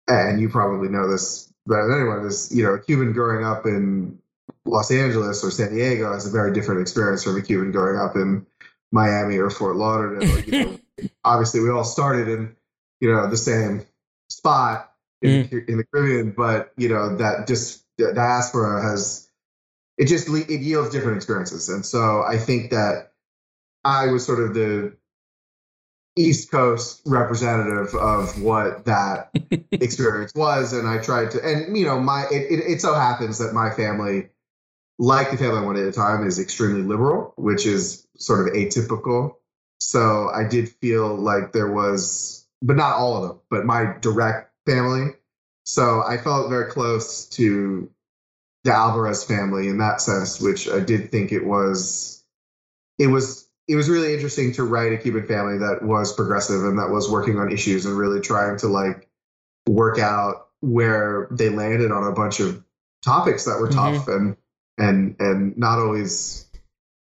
and 0.09 0.41
you 0.41 0.49
probably 0.49 0.89
know 0.89 1.11
this 1.11 1.53
better 1.67 1.89
than 1.89 2.01
anyone 2.01 2.27
is, 2.27 2.55
you 2.55 2.63
know, 2.63 2.75
a 2.75 2.81
Cuban 2.81 3.13
growing 3.13 3.45
up 3.45 3.67
in 3.67 4.19
Los 4.65 4.91
Angeles 4.91 5.45
or 5.45 5.51
San 5.51 5.75
Diego 5.75 6.13
has 6.13 6.27
a 6.27 6.31
very 6.31 6.53
different 6.53 6.81
experience 6.81 7.25
from 7.25 7.37
a 7.37 7.43
Cuban 7.43 7.73
growing 7.73 7.99
up 7.99 8.17
in 8.17 8.47
Miami 8.93 9.39
or 9.39 9.51
Fort 9.51 9.77
Lauderdale. 9.77 10.39
You 10.41 10.65
know, 10.65 10.79
obviously, 11.25 11.61
we 11.61 11.71
all 11.71 11.85
started 11.85 12.29
in 12.29 12.57
you 13.01 13.13
know 13.13 13.29
the 13.29 13.37
same 13.37 13.85
spot 14.29 14.93
in, 15.23 15.49
mm. 15.49 15.69
in 15.69 15.77
the 15.79 15.85
Caribbean, 15.85 16.33
but 16.33 16.73
you 16.77 16.89
know 16.89 17.17
that 17.17 17.47
just 17.47 17.85
the 17.99 18.13
diaspora 18.13 18.83
has 18.83 19.29
it 19.99 20.07
just 20.07 20.29
it 20.29 20.61
yields 20.61 20.91
different 20.91 21.17
experiences, 21.17 21.69
and 21.69 21.85
so 21.85 22.23
I 22.23 22.39
think 22.39 22.71
that 22.71 23.13
I 23.85 24.07
was 24.07 24.25
sort 24.25 24.41
of 24.41 24.55
the 24.55 24.97
East 26.17 26.51
Coast 26.51 27.03
representative 27.05 27.95
of 27.95 28.41
what 28.41 28.87
that 28.87 29.31
experience 29.71 30.33
was, 30.35 30.73
and 30.73 30.89
I 30.89 30.99
tried 30.99 31.33
to, 31.33 31.45
and 31.45 31.77
you 31.77 31.85
know, 31.85 32.01
my 32.01 32.25
it, 32.33 32.51
it, 32.51 32.61
it 32.67 32.81
so 32.81 32.95
happens 32.95 33.39
that 33.39 33.53
my 33.53 33.71
family, 33.71 34.31
like 34.99 35.31
the 35.31 35.37
family 35.37 35.59
I 35.59 35.65
one 35.65 35.77
at 35.77 35.85
a 35.85 35.93
time, 35.93 36.27
is 36.27 36.39
extremely 36.39 36.83
liberal, 36.83 37.35
which 37.37 37.67
is 37.67 38.07
sort 38.17 38.49
of 38.49 38.55
atypical. 38.55 39.35
So 39.79 40.31
I 40.35 40.49
did 40.49 40.71
feel 40.71 41.15
like 41.15 41.53
there 41.53 41.71
was, 41.71 42.47
but 42.63 42.77
not 42.77 42.97
all 42.97 43.23
of 43.23 43.29
them, 43.29 43.41
but 43.51 43.67
my 43.67 43.95
direct 44.01 44.53
family. 44.65 45.13
So 45.65 46.03
I 46.03 46.17
felt 46.17 46.49
very 46.49 46.71
close 46.71 47.27
to 47.31 47.91
the 48.65 48.73
Alvarez 48.73 49.23
family 49.23 49.69
in 49.69 49.79
that 49.79 50.01
sense, 50.01 50.41
which 50.41 50.69
I 50.69 50.81
did 50.81 51.11
think 51.11 51.31
it 51.31 51.45
was, 51.45 52.25
it 52.99 53.09
was 53.09 53.46
it 53.69 53.77
was 53.77 53.89
really 53.89 54.15
interesting 54.15 54.53
to 54.53 54.65
write 54.65 54.93
a 54.93 54.97
Cuban 54.97 55.27
family 55.27 55.59
that 55.59 55.83
was 55.83 56.13
progressive 56.13 56.65
and 56.65 56.79
that 56.79 56.91
was 56.91 57.11
working 57.11 57.39
on 57.39 57.51
issues 57.51 57.85
and 57.85 57.97
really 57.97 58.21
trying 58.21 58.57
to 58.59 58.69
like 58.69 59.09
work 59.69 59.99
out 59.99 60.49
where 60.61 61.29
they 61.31 61.49
landed 61.49 61.91
on 61.91 62.05
a 62.07 62.13
bunch 62.13 62.41
of 62.41 62.63
topics 63.05 63.45
that 63.45 63.59
were 63.61 63.69
tough 63.69 64.09
and 64.09 64.37
and 64.79 65.17
and 65.19 65.57
not 65.59 65.79
always 65.79 66.47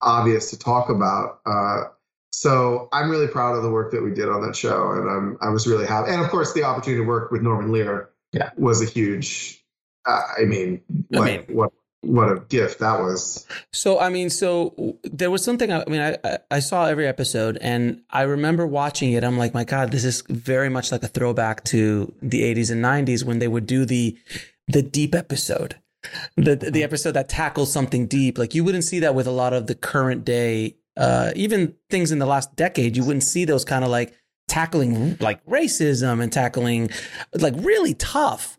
obvious 0.00 0.50
to 0.50 0.58
talk 0.58 0.90
about. 0.90 1.40
Uh, 1.44 1.84
so 2.30 2.88
I'm 2.92 3.10
really 3.10 3.28
proud 3.28 3.56
of 3.56 3.62
the 3.62 3.70
work 3.70 3.92
that 3.92 4.02
we 4.02 4.12
did 4.12 4.28
on 4.28 4.42
that 4.42 4.56
show, 4.56 4.92
and 4.92 5.08
I'm 5.08 5.38
I 5.40 5.48
was 5.50 5.66
really 5.66 5.86
happy. 5.86 6.10
And 6.10 6.20
of 6.20 6.30
course, 6.30 6.52
the 6.52 6.64
opportunity 6.64 7.02
to 7.02 7.08
work 7.08 7.30
with 7.30 7.42
Norman 7.42 7.72
Lear 7.72 8.10
Yeah. 8.32 8.50
was 8.56 8.82
a 8.82 8.86
huge. 8.86 9.64
Uh, 10.06 10.20
I 10.38 10.44
mean, 10.44 10.82
I 11.14 11.18
like, 11.18 11.50
what 11.50 11.72
what 12.04 12.30
a 12.30 12.40
gift 12.48 12.78
that 12.80 13.00
was. 13.00 13.46
So 13.72 13.98
I 13.98 14.08
mean, 14.08 14.30
so 14.30 14.96
there 15.02 15.30
was 15.30 15.42
something. 15.44 15.72
I, 15.72 15.84
mean, 15.86 16.00
I- 16.00 16.18
I 16.24 16.38
I 16.50 16.58
saw 16.60 16.86
every 16.86 17.06
episode, 17.06 17.58
and 17.60 18.02
I 18.10 18.22
remember 18.22 18.66
watching 18.66 19.12
it. 19.12 19.24
I'm 19.24 19.38
like, 19.38 19.54
my 19.54 19.64
God, 19.64 19.90
this 19.90 20.04
is 20.04 20.22
very 20.28 20.68
much 20.68 20.92
like 20.92 21.02
a 21.02 21.08
throwback 21.08 21.64
to 21.64 22.12
the 22.22 22.42
80s 22.42 22.70
and 22.70 22.84
90s 22.84 23.24
when 23.24 23.38
they 23.38 23.48
would 23.48 23.66
do 23.66 23.84
the 23.84 24.16
the 24.68 24.82
deep 24.82 25.14
episode, 25.14 25.76
the 26.36 26.56
the 26.56 26.82
episode 26.82 27.12
that 27.12 27.28
tackles 27.28 27.72
something 27.72 28.06
deep. 28.06 28.38
Like 28.38 28.54
you 28.54 28.64
wouldn't 28.64 28.84
see 28.84 29.00
that 29.00 29.14
with 29.14 29.26
a 29.26 29.30
lot 29.32 29.52
of 29.52 29.66
the 29.66 29.74
current 29.74 30.24
day, 30.24 30.76
uh, 30.96 31.32
even 31.36 31.74
things 31.90 32.12
in 32.12 32.18
the 32.18 32.26
last 32.26 32.54
decade. 32.56 32.96
You 32.96 33.04
wouldn't 33.04 33.24
see 33.24 33.44
those 33.44 33.64
kind 33.64 33.84
of 33.84 33.90
like 33.90 34.14
tackling 34.46 35.16
like 35.20 35.44
racism 35.46 36.22
and 36.22 36.30
tackling 36.32 36.90
like 37.34 37.54
really 37.56 37.94
tough 37.94 38.58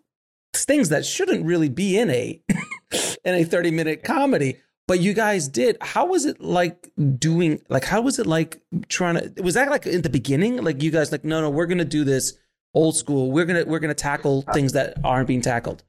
things 0.63 0.89
that 0.89 1.05
shouldn't 1.05 1.45
really 1.45 1.69
be 1.69 1.97
in 1.97 2.09
a 2.09 2.41
in 3.25 3.33
a 3.35 3.43
30 3.43 3.71
minute 3.71 4.03
comedy 4.03 4.57
but 4.87 4.99
you 4.99 5.13
guys 5.13 5.47
did. 5.47 5.77
How 5.81 6.05
was 6.05 6.25
it 6.25 6.39
like 6.39 6.91
doing 7.17 7.59
like 7.69 7.85
how 7.85 8.01
was 8.01 8.19
it 8.19 8.27
like 8.27 8.61
trying 8.87 9.15
to 9.15 9.41
was 9.41 9.55
that 9.55 9.69
like 9.69 9.87
in 9.87 10.03
the 10.03 10.09
beginning? 10.09 10.63
Like 10.63 10.83
you 10.83 10.91
guys 10.91 11.11
like 11.11 11.25
no 11.25 11.41
no 11.41 11.49
we're 11.49 11.65
gonna 11.65 11.85
do 11.85 12.03
this 12.03 12.37
old 12.73 12.95
school. 12.95 13.31
We're 13.31 13.45
gonna 13.45 13.65
we're 13.65 13.79
gonna 13.79 13.95
tackle 13.95 14.43
things 14.53 14.73
that 14.73 14.97
aren't 15.03 15.27
being 15.27 15.41
tackled. 15.41 15.83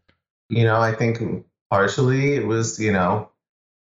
You 0.48 0.64
know, 0.64 0.80
I 0.80 0.94
think 0.94 1.44
partially 1.70 2.36
it 2.36 2.46
was, 2.46 2.78
you 2.80 2.92
know, 2.92 3.30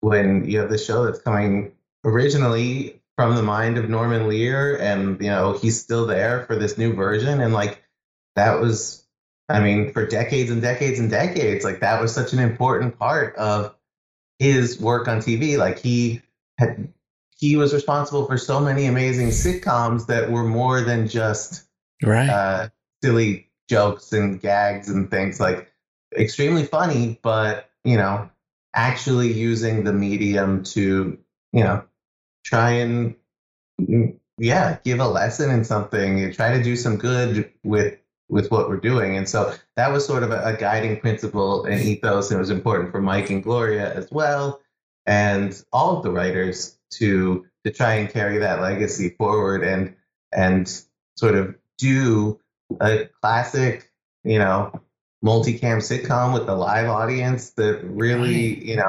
when 0.00 0.44
you 0.44 0.58
have 0.58 0.70
the 0.70 0.78
show 0.78 1.04
that's 1.04 1.20
coming 1.20 1.72
originally 2.04 3.00
from 3.16 3.34
the 3.34 3.42
mind 3.42 3.78
of 3.78 3.88
Norman 3.88 4.28
Lear, 4.28 4.76
and 4.76 5.20
you 5.20 5.30
know 5.30 5.52
he's 5.54 5.80
still 5.80 6.06
there 6.06 6.44
for 6.44 6.56
this 6.56 6.76
new 6.76 6.92
version, 6.92 7.40
and 7.40 7.54
like 7.54 7.82
that 8.36 8.60
was, 8.60 9.06
I 9.48 9.60
mean, 9.60 9.92
for 9.92 10.06
decades 10.06 10.50
and 10.50 10.60
decades 10.60 10.98
and 10.98 11.10
decades, 11.10 11.64
like 11.64 11.80
that 11.80 12.00
was 12.00 12.14
such 12.14 12.32
an 12.32 12.38
important 12.38 12.98
part 12.98 13.34
of 13.36 13.74
his 14.38 14.80
work 14.80 15.08
on 15.08 15.18
TV. 15.18 15.56
Like 15.56 15.78
he 15.78 16.22
had, 16.58 16.92
he 17.36 17.56
was 17.56 17.72
responsible 17.72 18.26
for 18.26 18.36
so 18.36 18.60
many 18.60 18.86
amazing 18.86 19.28
sitcoms 19.28 20.06
that 20.06 20.30
were 20.30 20.44
more 20.44 20.82
than 20.82 21.08
just 21.08 21.64
Right. 22.02 22.28
uh, 22.28 22.68
silly 23.02 23.48
jokes 23.68 24.12
and 24.12 24.40
gags 24.40 24.88
and 24.88 25.10
things 25.10 25.40
like 25.40 25.72
extremely 26.16 26.64
funny, 26.64 27.18
but 27.22 27.70
you 27.84 27.96
know, 27.96 28.30
actually 28.74 29.32
using 29.32 29.84
the 29.84 29.92
medium 29.92 30.62
to 30.62 31.18
you 31.52 31.64
know 31.64 31.84
try 32.44 32.70
and 32.72 33.16
mm, 33.80 34.16
yeah 34.38 34.78
give 34.84 35.00
a 35.00 35.08
lesson 35.08 35.50
in 35.50 35.64
something, 35.64 36.32
try 36.32 36.56
to 36.56 36.62
do 36.62 36.76
some 36.76 36.96
good 36.96 37.52
with 37.64 37.97
with 38.28 38.50
what 38.50 38.68
we're 38.68 38.76
doing, 38.76 39.16
and 39.16 39.28
so 39.28 39.54
that 39.76 39.92
was 39.92 40.06
sort 40.06 40.22
of 40.22 40.30
a, 40.30 40.42
a 40.44 40.56
guiding 40.56 41.00
principle 41.00 41.64
and 41.64 41.80
ethos, 41.80 42.30
and 42.30 42.36
it 42.36 42.40
was 42.40 42.50
important 42.50 42.92
for 42.92 43.00
Mike 43.00 43.30
and 43.30 43.42
Gloria 43.42 43.94
as 43.94 44.10
well, 44.10 44.60
and 45.06 45.62
all 45.72 45.96
of 45.96 46.02
the 46.02 46.10
writers 46.10 46.78
to 46.90 47.46
to 47.64 47.72
try 47.72 47.94
and 47.94 48.10
carry 48.10 48.38
that 48.38 48.60
legacy 48.60 49.10
forward 49.10 49.62
and 49.62 49.94
and 50.32 50.82
sort 51.16 51.34
of 51.34 51.54
do 51.78 52.38
a 52.80 53.06
classic, 53.20 53.90
you 54.24 54.38
know, 54.38 54.72
multicam 55.24 55.78
sitcom 55.78 56.34
with 56.34 56.48
a 56.48 56.54
live 56.54 56.88
audience 56.88 57.50
that 57.50 57.82
really, 57.84 58.64
you 58.64 58.76
know, 58.76 58.88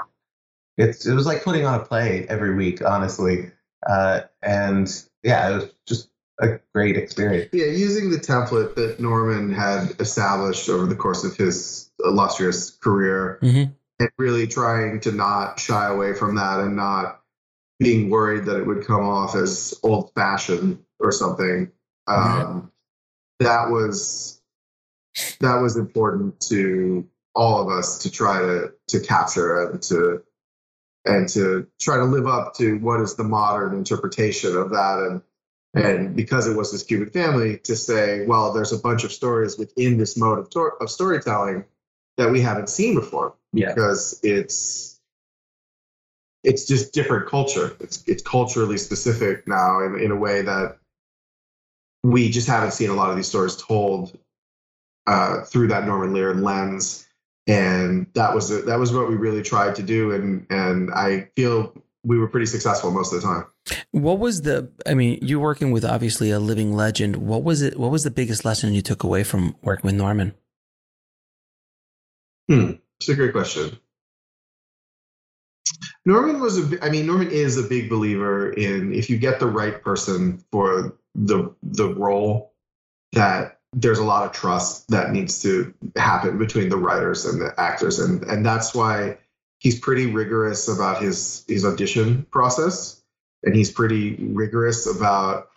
it's 0.78 1.06
it 1.06 1.14
was 1.14 1.26
like 1.26 1.44
putting 1.44 1.66
on 1.66 1.80
a 1.80 1.86
play 1.86 2.26
every 2.30 2.56
week, 2.56 2.84
honestly. 2.86 3.52
Uh, 3.88 4.22
and 4.42 5.06
yeah, 5.24 5.50
it 5.50 5.56
was 5.56 5.74
just 5.86 6.09
a 6.40 6.60
great 6.74 6.98
experience. 6.98 7.50
Yeah, 7.52 7.66
using 7.66 8.10
the 8.10 8.18
template 8.18 8.76
that 8.76 9.00
Norman 9.00 9.52
had 9.52 9.96
established 10.00 10.70
over 10.70 10.86
the 10.86 10.96
course 10.96 11.24
of 11.24 11.36
his 11.36 11.92
illustrious 12.04 12.70
career, 12.72 13.40
Mhm. 13.42 13.74
and 14.00 14.10
really 14.18 14.48
trying 14.48 15.00
to 15.02 15.12
not 15.12 15.60
shy 15.60 15.88
away 15.88 16.14
from 16.14 16.36
that 16.36 16.60
and 16.62 16.76
not 16.76 17.22
being 17.80 18.10
worried 18.10 18.46
that 18.46 18.58
it 18.58 18.68
would 18.68 18.86
come 18.86 19.04
off 19.04 19.36
as 19.36 19.74
old 19.84 20.12
fashioned 20.16 20.84
or 21.00 21.12
something. 21.12 21.72
Um, 22.08 22.72
That 23.40 23.70
was 23.70 24.42
that 25.40 25.56
was 25.62 25.78
important 25.78 26.40
to 26.42 27.08
all 27.36 27.62
of 27.62 27.70
us 27.70 28.00
to 28.00 28.12
try 28.12 28.40
to 28.40 28.74
to 28.88 29.00
capture 29.00 29.70
and 29.70 29.82
to 29.84 30.22
and 31.06 31.30
to 31.30 31.66
try 31.80 31.96
to 31.98 32.04
live 32.04 32.28
up 32.28 32.54
to 32.56 32.78
what 32.80 33.00
is 33.00 33.16
the 33.16 33.24
modern 33.24 33.74
interpretation 33.74 34.58
of 34.58 34.72
that 34.72 35.00
and 35.00 35.22
and 35.74 36.16
because 36.16 36.48
it 36.48 36.56
was 36.58 36.72
this 36.72 36.84
Cuban 36.84 37.10
family, 37.10 37.58
to 37.60 37.76
say, 37.76 38.26
well, 38.26 38.54
there's 38.54 38.72
a 38.72 38.80
bunch 38.80 39.04
of 39.04 39.12
stories 39.12 39.58
within 39.58 39.98
this 39.98 40.18
mode 40.18 40.40
of, 40.40 40.50
tor- 40.50 40.82
of 40.82 40.90
storytelling 40.90 41.66
that 42.18 42.32
we 42.32 42.42
haven't 42.42 42.70
seen 42.70 42.96
before. 42.96 43.36
Yeah. 43.54 43.74
Because 43.74 44.20
it's 44.24 45.00
it's 46.44 46.66
just 46.66 46.94
different 46.94 47.28
culture. 47.28 47.76
It's 47.80 48.04
it's 48.08 48.24
culturally 48.24 48.78
specific 48.78 49.48
now 49.48 49.84
in, 49.84 50.00
in 50.00 50.12
a 50.12 50.16
way 50.16 50.42
that 50.42 50.78
we 52.04 52.30
just 52.30 52.48
haven't 52.48 52.72
seen 52.72 52.90
a 52.90 52.94
lot 52.94 53.10
of 53.10 53.16
these 53.16 53.28
stories 53.28 53.56
told 53.56 54.18
uh, 55.06 55.42
through 55.42 55.68
that 55.68 55.86
Norman 55.86 56.14
Lear 56.14 56.34
lens. 56.34 57.06
And 57.48 58.08
that 58.14 58.34
was 58.36 58.66
that 58.66 58.80
was 58.80 58.94
what 58.94 59.10
we 59.10 59.16
really 59.16 59.42
tried 59.42 59.76
to 59.76 59.84
do, 59.84 60.12
and 60.12 60.46
and 60.52 60.92
I 60.94 61.30
feel 61.36 61.74
we 62.04 62.20
were 62.20 62.28
pretty 62.28 62.46
successful 62.46 62.92
most 62.92 63.12
of 63.12 63.22
the 63.22 63.28
time. 63.28 63.48
What 63.92 64.20
was 64.20 64.44
the? 64.44 64.72
I 64.86 64.94
mean, 64.94 65.20
you're 65.22 65.40
working 65.40 65.72
with 65.72 65.86
obviously 65.86 66.32
a 66.32 66.40
living 66.40 66.74
legend. 66.74 67.18
What 67.18 67.44
was 67.44 67.62
it? 67.62 67.80
What 67.80 67.92
was 67.92 68.04
the 68.04 68.12
biggest 68.12 68.46
lesson 68.46 68.74
you 68.74 68.82
took 68.82 69.04
away 69.04 69.24
from 69.24 69.56
working 69.62 69.88
with 69.88 69.96
Norman? 69.96 70.34
Hmm. 72.48 72.72
It's 73.00 73.10
a 73.10 73.16
great 73.16 73.32
question. 73.32 73.80
Norman 76.06 76.40
was 76.40 76.58
a, 76.58 76.84
I 76.84 76.90
mean, 76.90 77.06
Norman 77.06 77.30
is 77.30 77.58
a 77.58 77.64
big 77.64 77.90
believer 77.90 78.52
in 78.52 78.94
if 78.94 79.10
you 79.10 79.18
get 79.18 79.40
the 79.40 79.48
right 79.48 79.82
person 79.82 80.44
for 80.52 80.98
the 81.16 81.54
the 81.64 81.94
role, 81.94 82.54
that 83.14 83.60
there's 83.74 84.00
a 84.00 84.04
lot 84.04 84.26
of 84.26 84.32
trust 84.32 84.88
that 84.90 85.12
needs 85.12 85.42
to 85.44 85.74
happen 85.96 86.38
between 86.38 86.70
the 86.70 86.78
writers 86.78 87.26
and 87.26 87.40
the 87.40 87.54
actors, 87.60 88.00
and 88.00 88.24
and 88.24 88.46
that's 88.46 88.74
why 88.74 89.18
he's 89.60 89.80
pretty 89.80 90.08
rigorous 90.08 90.68
about 90.68 91.02
his 91.02 91.46
his 91.48 91.66
audition 91.66 92.26
process, 92.32 92.99
and 93.44 93.56
he's 93.56 93.72
pretty 93.72 94.16
rigorous 94.16 94.86
about 94.88 95.50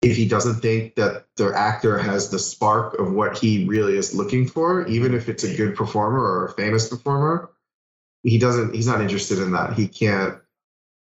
if 0.00 0.16
he 0.16 0.28
doesn't 0.28 0.60
think 0.60 0.94
that 0.94 1.26
the 1.36 1.52
actor 1.54 1.98
has 1.98 2.30
the 2.30 2.38
spark 2.38 2.98
of 2.98 3.12
what 3.12 3.38
he 3.38 3.66
really 3.66 3.96
is 3.96 4.14
looking 4.14 4.46
for, 4.46 4.86
even 4.86 5.14
if 5.14 5.28
it's 5.28 5.44
a 5.44 5.56
good 5.56 5.74
performer 5.74 6.20
or 6.20 6.46
a 6.46 6.52
famous 6.52 6.88
performer, 6.88 7.50
he 8.22 8.38
doesn't 8.38 8.74
he's 8.74 8.86
not 8.86 9.00
interested 9.00 9.38
in 9.38 9.52
that. 9.52 9.74
He 9.74 9.88
can't 9.88 10.38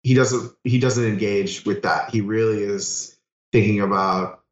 he 0.03 0.15
doesn't 0.15 0.53
he 0.65 0.79
doesn't 0.79 1.05
engage 1.05 1.65
with 1.65 1.83
that. 1.83 2.11
He 2.11 2.21
really 2.21 2.63
is 2.63 3.17
thinking 3.53 3.81
about 3.81 4.43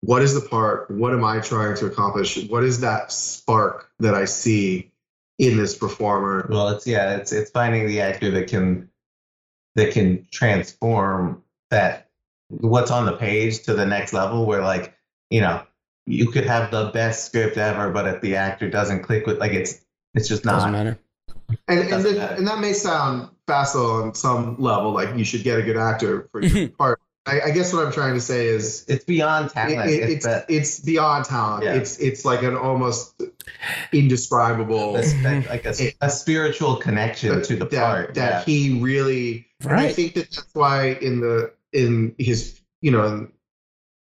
what 0.00 0.22
is 0.22 0.34
the 0.34 0.48
part? 0.48 0.90
What 0.90 1.12
am 1.12 1.24
I 1.24 1.40
trying 1.40 1.76
to 1.76 1.86
accomplish? 1.86 2.44
What 2.48 2.64
is 2.64 2.80
that 2.80 3.12
spark 3.12 3.90
that 3.98 4.14
I 4.14 4.26
see 4.26 4.92
in 5.38 5.56
this 5.56 5.76
performer? 5.76 6.46
Well, 6.50 6.70
it's 6.70 6.86
yeah, 6.86 7.16
it's 7.16 7.32
it's 7.32 7.50
finding 7.50 7.86
the 7.86 8.00
actor 8.00 8.30
that 8.32 8.48
can 8.48 8.90
that 9.78 9.92
can 9.92 10.26
transform 10.30 11.42
that 11.70 12.08
what's 12.48 12.90
on 12.90 13.06
the 13.06 13.12
page 13.16 13.62
to 13.62 13.74
the 13.74 13.86
next 13.86 14.12
level 14.12 14.44
where 14.46 14.62
like, 14.62 14.94
you 15.30 15.40
know, 15.40 15.62
you 16.06 16.30
could 16.30 16.44
have 16.46 16.70
the 16.70 16.86
best 16.92 17.26
script 17.26 17.56
ever, 17.58 17.90
but 17.90 18.06
if 18.06 18.20
the 18.20 18.36
actor 18.36 18.68
doesn't 18.70 19.02
click 19.02 19.26
with 19.26 19.38
like 19.38 19.52
it's 19.52 19.80
it's 20.14 20.28
just 20.28 20.44
not 20.44 20.54
Doesn't 20.56 20.72
matter. 20.72 20.98
And 21.68 21.80
and, 21.80 21.90
Doesn't 21.90 22.10
then, 22.12 22.20
matter. 22.20 22.34
and 22.36 22.46
that 22.48 22.58
may 22.60 22.72
sound 22.72 23.28
facile 23.46 24.02
on 24.02 24.14
some 24.14 24.56
level, 24.58 24.92
like 24.92 25.16
you 25.16 25.24
should 25.24 25.42
get 25.44 25.58
a 25.58 25.62
good 25.62 25.76
actor 25.76 26.28
for 26.32 26.42
your 26.42 26.68
part. 26.78 27.00
I, 27.26 27.40
I 27.42 27.50
guess 27.50 27.74
what 27.74 27.84
I'm 27.86 27.92
trying 27.92 28.14
to 28.14 28.20
say 28.22 28.46
is 28.46 28.86
it's 28.88 29.04
beyond 29.04 29.50
talent. 29.50 29.90
it- 29.90 30.00
it's 30.02 30.12
it's 30.14 30.24
that 30.26 30.46
it's 30.48 30.80
beyond 30.80 31.26
talent. 31.26 31.64
Yeah. 31.64 31.74
It's 31.74 31.98
it's 31.98 32.24
like 32.24 32.42
an 32.42 32.56
almost 32.56 33.20
indescribable 33.92 34.94
the 34.94 35.02
spe- 35.02 35.48
like 35.48 35.64
a, 35.64 35.94
a 36.00 36.10
spiritual 36.10 36.76
connection 36.76 37.42
to 37.42 37.56
the 37.56 37.66
that, 37.66 37.84
part. 37.84 38.14
that 38.14 38.30
yeah. 38.48 38.54
he 38.54 38.80
really. 38.80 39.46
And 39.62 39.72
I 39.72 39.92
think 39.92 40.14
that 40.14 40.30
that's 40.30 40.54
why 40.54 40.90
in 40.90 41.20
the 41.20 41.52
in 41.72 42.14
his 42.18 42.60
you 42.80 42.90
know 42.90 43.06
in 43.06 43.32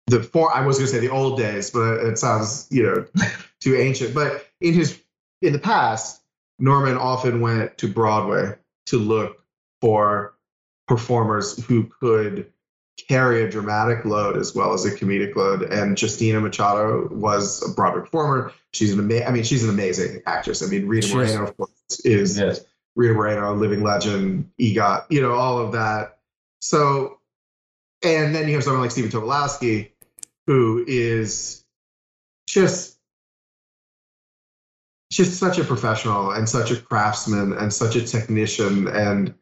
the 0.07 0.21
four 0.21 0.53
I 0.55 0.65
was 0.65 0.77
going 0.77 0.87
to 0.87 0.93
say 0.93 0.99
the 0.99 1.09
old 1.09 1.37
days, 1.37 1.71
but 1.71 1.99
it 2.05 2.17
sounds 2.17 2.67
you 2.69 2.83
know 2.83 3.05
too 3.59 3.75
ancient. 3.75 4.13
But 4.13 4.47
in 4.61 4.73
his 4.73 5.01
in 5.41 5.53
the 5.53 5.59
past, 5.59 6.21
Norman 6.59 6.97
often 6.97 7.41
went 7.41 7.77
to 7.79 7.87
Broadway 7.87 8.55
to 8.87 8.97
look 8.97 9.43
for 9.81 10.35
performers 10.87 11.63
who 11.65 11.89
could 12.01 12.51
carry 13.07 13.43
a 13.43 13.49
dramatic 13.49 14.05
load 14.05 14.37
as 14.37 14.53
well 14.55 14.73
as 14.73 14.85
a 14.85 14.91
comedic 14.91 15.35
load. 15.35 15.63
And 15.63 15.99
Justina 15.99 16.39
Machado 16.39 17.07
was 17.11 17.63
a 17.63 17.73
Broadway 17.73 18.01
performer. 18.01 18.51
She's 18.73 18.93
an 18.93 18.99
ama- 18.99 19.25
I 19.25 19.31
mean, 19.31 19.43
she's 19.43 19.63
an 19.63 19.69
amazing 19.69 20.21
actress. 20.25 20.61
I 20.63 20.67
mean, 20.67 20.87
Rita 20.87 21.07
She 21.07 21.13
is. 21.13 21.33
Moreno, 21.33 21.49
of 21.49 21.57
course, 21.57 21.99
is 22.03 22.37
Yes. 22.37 22.61
Rita 22.95 23.13
Moreno, 23.13 23.53
a 23.53 23.55
living 23.55 23.83
legend, 23.83 24.49
EGOT, 24.59 25.05
you 25.09 25.21
know, 25.21 25.33
all 25.33 25.59
of 25.59 25.71
that. 25.73 26.19
So, 26.61 27.19
and 28.03 28.35
then 28.35 28.47
you 28.47 28.55
have 28.55 28.63
someone 28.63 28.81
like 28.81 28.91
Stephen 28.91 29.11
Tobolowsky, 29.11 29.91
who 30.47 30.83
is 30.87 31.63
just 32.47 32.97
just 35.11 35.39
such 35.39 35.57
a 35.57 35.63
professional 35.63 36.31
and 36.31 36.47
such 36.47 36.69
a 36.71 36.75
craftsman 36.75 37.53
and 37.53 37.73
such 37.73 37.95
a 37.95 38.05
technician 38.05 38.87
and 38.87 39.33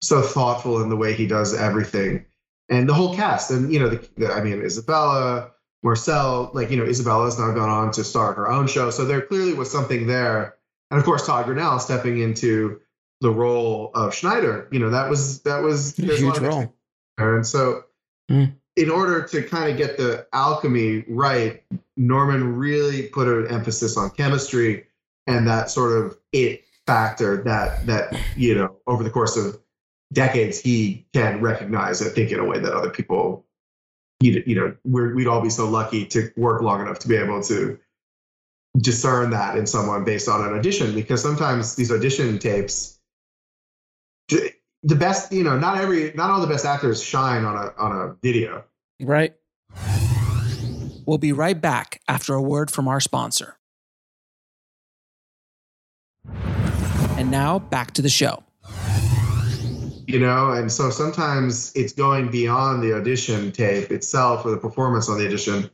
so 0.00 0.22
thoughtful 0.22 0.82
in 0.82 0.88
the 0.88 0.96
way 0.96 1.14
he 1.14 1.26
does 1.26 1.52
everything. 1.54 2.24
And 2.68 2.88
the 2.88 2.94
whole 2.94 3.14
cast, 3.14 3.50
and 3.50 3.72
you 3.72 3.78
know, 3.78 3.88
the, 3.88 4.08
the, 4.16 4.32
I 4.32 4.42
mean, 4.42 4.60
Isabella, 4.62 5.52
Marcel, 5.82 6.50
like 6.52 6.70
you 6.70 6.76
know, 6.76 6.84
Isabella's 6.84 7.38
now 7.38 7.52
gone 7.52 7.68
on 7.68 7.92
to 7.92 8.02
start 8.04 8.36
her 8.36 8.50
own 8.50 8.66
show, 8.66 8.90
so 8.90 9.04
there 9.04 9.20
clearly 9.22 9.54
was 9.54 9.70
something 9.70 10.06
there. 10.06 10.56
And 10.90 10.98
of 10.98 11.04
course, 11.04 11.26
Todd 11.26 11.46
Grinnell 11.46 11.78
stepping 11.78 12.18
into 12.20 12.80
the 13.20 13.30
role 13.30 13.90
of 13.94 14.14
Schneider, 14.14 14.68
you 14.72 14.78
know, 14.78 14.90
that 14.90 15.08
was 15.08 15.42
that 15.42 15.62
was 15.62 15.94
there's 15.94 16.20
a 16.20 16.24
Huge 16.24 16.38
role. 16.38 16.74
there. 17.18 17.36
And 17.36 17.46
so, 17.46 17.84
Mm. 18.30 18.54
in 18.74 18.90
order 18.90 19.22
to 19.22 19.42
kind 19.44 19.70
of 19.70 19.76
get 19.76 19.96
the 19.96 20.26
alchemy 20.32 21.04
right, 21.08 21.62
Norman 21.96 22.56
really 22.56 23.04
put 23.04 23.28
an 23.28 23.46
emphasis 23.46 23.96
on 23.96 24.10
chemistry 24.10 24.86
and 25.28 25.46
that 25.46 25.70
sort 25.70 25.92
of 25.92 26.18
it 26.32 26.64
factor 26.86 27.42
that 27.44 27.86
that 27.86 28.16
you 28.36 28.54
know 28.56 28.76
over 28.88 29.04
the 29.04 29.10
course 29.10 29.36
of 29.36 29.60
decades 30.12 30.60
he 30.60 31.06
can 31.12 31.40
recognize 31.40 32.00
I 32.00 32.08
think 32.08 32.30
in 32.30 32.38
a 32.38 32.44
way 32.44 32.58
that 32.58 32.72
other 32.72 32.90
people 32.90 33.44
you 34.20 34.42
you 34.46 34.54
know 34.54 34.76
we're, 34.84 35.14
we'd 35.14 35.26
all 35.26 35.42
be 35.42 35.50
so 35.50 35.68
lucky 35.68 36.06
to 36.06 36.30
work 36.36 36.62
long 36.62 36.80
enough 36.80 37.00
to 37.00 37.08
be 37.08 37.16
able 37.16 37.42
to 37.44 37.78
discern 38.78 39.30
that 39.30 39.56
in 39.56 39.66
someone 39.66 40.04
based 40.04 40.28
on 40.28 40.46
an 40.46 40.56
audition 40.56 40.94
because 40.94 41.22
sometimes 41.22 41.76
these 41.76 41.90
audition 41.90 42.38
tapes 42.38 42.98
the 44.86 44.94
best, 44.94 45.32
you 45.32 45.42
know, 45.42 45.58
not 45.58 45.78
every, 45.78 46.12
not 46.14 46.30
all 46.30 46.40
the 46.40 46.46
best 46.46 46.64
actors 46.64 47.02
shine 47.02 47.44
on 47.44 47.56
a 47.56 47.72
on 47.76 47.92
a 47.92 48.14
video. 48.22 48.64
Right. 49.00 49.34
We'll 51.06 51.18
be 51.18 51.32
right 51.32 51.60
back 51.60 52.00
after 52.08 52.34
a 52.34 52.42
word 52.42 52.70
from 52.70 52.86
our 52.88 53.00
sponsor. 53.00 53.58
And 57.16 57.30
now 57.30 57.58
back 57.58 57.92
to 57.92 58.02
the 58.02 58.08
show. 58.08 58.45
You 60.06 60.20
know, 60.20 60.52
and 60.52 60.70
so 60.70 60.90
sometimes 60.90 61.72
it's 61.74 61.92
going 61.92 62.30
beyond 62.30 62.82
the 62.82 62.94
audition 62.94 63.52
tape 63.52 63.90
itself 63.90 64.44
or 64.44 64.50
the 64.50 64.56
performance 64.56 65.08
on 65.08 65.18
the 65.18 65.26
audition 65.26 65.70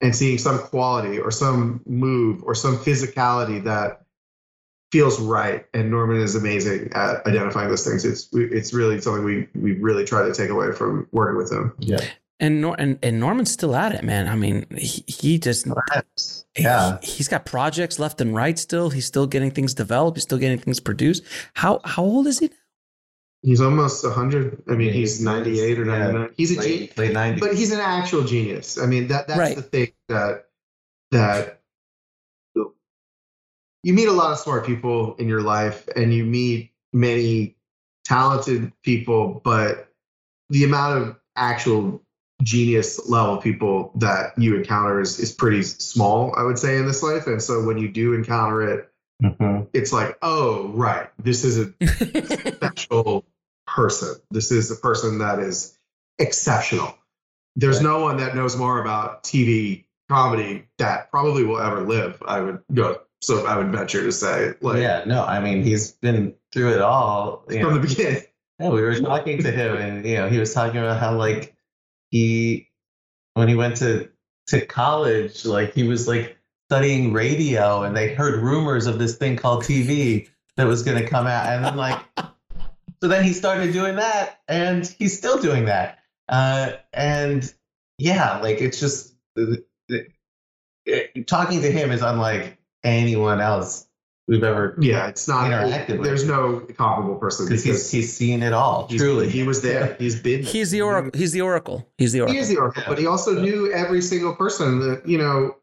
and 0.00 0.14
seeing 0.14 0.38
some 0.38 0.58
quality 0.58 1.18
or 1.18 1.30
some 1.30 1.82
move 1.86 2.42
or 2.44 2.54
some 2.54 2.76
physicality 2.78 3.64
that 3.64 4.02
feels 4.92 5.20
right. 5.20 5.66
And 5.74 5.90
Norman 5.90 6.20
is 6.20 6.34
amazing 6.34 6.92
at 6.94 7.26
identifying 7.26 7.68
those 7.68 7.84
things. 7.84 8.04
It's 8.04 8.28
it's 8.32 8.72
really 8.72 9.00
something 9.00 9.24
we 9.24 9.48
we 9.54 9.72
really 9.72 10.04
try 10.04 10.26
to 10.26 10.32
take 10.32 10.50
away 10.50 10.72
from 10.72 11.08
working 11.10 11.36
with 11.36 11.52
him. 11.52 11.74
Yeah. 11.78 12.00
And 12.40 12.60
Nor- 12.60 12.80
and, 12.80 12.98
and 13.02 13.20
Norman's 13.20 13.52
still 13.52 13.76
at 13.76 13.94
it, 13.94 14.02
man. 14.02 14.28
I 14.28 14.34
mean, 14.34 14.66
he, 14.76 15.04
he 15.06 15.38
just 15.38 15.66
Yeah. 16.56 16.98
he, 17.00 17.16
has 17.18 17.28
got 17.28 17.44
projects 17.46 17.98
left 17.98 18.20
and 18.20 18.34
right 18.34 18.58
still. 18.58 18.90
He's 18.90 19.06
still 19.06 19.26
getting 19.26 19.50
things 19.50 19.72
developed. 19.72 20.16
He's 20.16 20.24
still 20.24 20.38
getting 20.38 20.58
things 20.58 20.80
produced. 20.80 21.22
How 21.54 21.80
how 21.84 22.02
old 22.02 22.26
is 22.26 22.40
he? 22.40 22.50
Now? 23.44 23.48
He's 23.50 23.60
almost 23.60 24.04
100. 24.04 24.62
I 24.68 24.72
mean, 24.72 24.92
he's 24.92 25.20
98 25.22 25.78
or 25.78 25.84
99. 25.84 26.30
He's 26.36 26.50
a 26.58 26.62
genius. 26.62 26.96
late, 26.96 27.14
late 27.14 27.14
90s. 27.36 27.40
but 27.40 27.54
he's 27.54 27.72
an 27.72 27.80
actual 27.80 28.24
genius. 28.24 28.78
I 28.78 28.86
mean, 28.86 29.08
that 29.08 29.28
that's 29.28 29.38
Right. 29.38 29.56
the 29.56 29.62
thing 29.62 29.92
that 30.08 30.46
that 31.10 31.60
you 33.82 33.92
meet 33.92 34.08
a 34.08 34.12
lot 34.12 34.32
of 34.32 34.38
smart 34.38 34.64
people 34.64 35.14
in 35.16 35.28
your 35.28 35.42
life, 35.42 35.86
and 35.94 36.12
you 36.12 36.24
meet 36.24 36.72
many 36.92 37.56
talented 38.06 38.72
people, 38.82 39.40
but 39.44 39.88
the 40.48 40.64
amount 40.64 41.02
of 41.02 41.16
actual 41.36 42.02
genius 42.42 43.08
level 43.08 43.36
people 43.38 43.92
that 43.96 44.38
you 44.38 44.56
encounter 44.56 45.00
is, 45.00 45.18
is 45.18 45.32
pretty 45.32 45.62
small, 45.62 46.34
I 46.36 46.42
would 46.44 46.58
say, 46.58 46.76
in 46.78 46.86
this 46.86 47.02
life. 47.02 47.26
And 47.26 47.42
so 47.42 47.62
when 47.64 47.76
you 47.78 47.88
do 47.88 48.14
encounter 48.14 48.62
it, 48.62 48.90
Mhm. 49.22 49.68
it's 49.72 49.92
like, 49.92 50.16
oh, 50.22 50.68
right, 50.68 51.08
this 51.22 51.44
is 51.44 51.58
a 51.58 51.72
special 52.54 53.24
person. 53.74 54.14
This 54.30 54.52
is 54.52 54.70
a 54.70 54.76
person 54.76 55.18
that 55.18 55.40
is 55.40 55.76
exceptional. 56.18 56.94
There's 57.56 57.76
Right. 57.76 57.84
no 57.84 58.00
one 58.00 58.18
that 58.18 58.34
knows 58.34 58.56
more 58.56 58.80
about 58.80 59.24
TV 59.24 59.86
comedy 60.08 60.64
that 60.78 61.10
probably 61.10 61.44
will 61.44 61.60
ever 61.60 61.82
live. 61.82 62.22
I 62.26 62.40
would 62.40 62.60
go. 62.72 63.00
So 63.20 63.46
I 63.46 63.56
would 63.56 63.72
venture 63.72 64.02
to 64.02 64.12
say, 64.12 64.54
like 64.60 64.80
yeah, 64.80 65.04
no, 65.06 65.24
I 65.24 65.40
mean, 65.40 65.62
he's 65.62 65.92
been 65.92 66.34
through 66.52 66.74
it 66.74 66.80
all. 66.82 67.44
You 67.48 67.60
know, 67.60 67.70
from 67.70 67.80
the 67.80 67.88
beginning. 67.88 68.22
Yeah, 68.60 68.68
we 68.68 68.82
were 68.82 69.00
talking 69.00 69.42
to 69.42 69.50
him, 69.50 69.76
and 69.76 70.06
you 70.06 70.16
know, 70.16 70.28
he 70.28 70.38
was 70.38 70.52
talking 70.54 70.78
about 70.78 71.00
how 71.00 71.16
like 71.16 71.56
he, 72.10 72.68
when 73.32 73.48
he 73.48 73.54
went 73.56 73.78
to 73.78 74.10
to 74.48 74.64
college, 74.66 75.44
like 75.44 75.74
he 75.74 75.84
was 75.84 76.06
like 76.06 76.36
studying 76.68 77.12
radio, 77.12 77.82
and 77.82 77.96
they 77.96 78.14
heard 78.14 78.42
rumors 78.42 78.86
of 78.86 78.98
this 78.98 79.16
thing 79.16 79.36
called 79.36 79.64
TV 79.64 80.28
that 80.56 80.66
was 80.66 80.82
going 80.82 81.02
to 81.02 81.08
come 81.08 81.26
out, 81.26 81.46
and 81.46 81.64
then 81.64 81.76
like, 81.76 81.98
so 83.00 83.08
then 83.08 83.24
he 83.24 83.32
started 83.32 83.72
doing 83.72 83.96
that, 83.96 84.40
and 84.48 84.86
he's 84.98 85.16
still 85.16 85.38
doing 85.40 85.66
that, 85.66 85.98
uh, 86.28 86.72
and 86.92 87.52
yeah, 87.98 88.38
like 88.40 88.60
it's 88.60 88.80
just 88.80 89.14
it- 89.36 89.66
it- 90.86 91.26
talking 91.26 91.62
to 91.62 91.70
him 91.70 91.90
is 91.90 92.02
unlike 92.02 92.58
anyone 92.82 93.40
else 93.40 93.86
we've 94.28 94.42
ever 94.44 94.74
Yeah, 94.78 95.08
it's 95.08 95.26
not. 95.28 95.50
Interactive 95.50 95.98
with 95.98 96.04
there's 96.04 96.26
no 96.26 96.60
comparable 96.60 97.16
person 97.16 97.46
because 97.46 97.62
he's 97.64 97.90
he's 97.90 98.12
seen 98.16 98.42
it 98.42 98.52
all. 98.52 98.86
he's- 98.88 99.00
Truly, 99.00 99.28
he 99.28 99.42
was 99.44 99.62
there. 99.62 99.94
He's 99.98 100.18
been. 100.20 100.42
there. 100.42 100.52
He's 100.52 100.70
the 100.70 100.82
oracle. 100.82 101.10
He's 101.18 101.32
the 101.32 101.40
oracle. 101.42 101.88
He's 101.98 102.12
the 102.12 102.18
He 102.18 102.22
oracle. 102.22 102.40
is 102.40 102.48
the 102.48 102.56
oracle, 102.58 102.82
but 102.86 102.98
he 102.98 103.06
also 103.06 103.40
knew 103.40 103.72
every 103.72 104.02
single 104.02 104.34
person 104.34 104.80
that 104.80 105.06
you 105.08 105.18
know. 105.18 105.56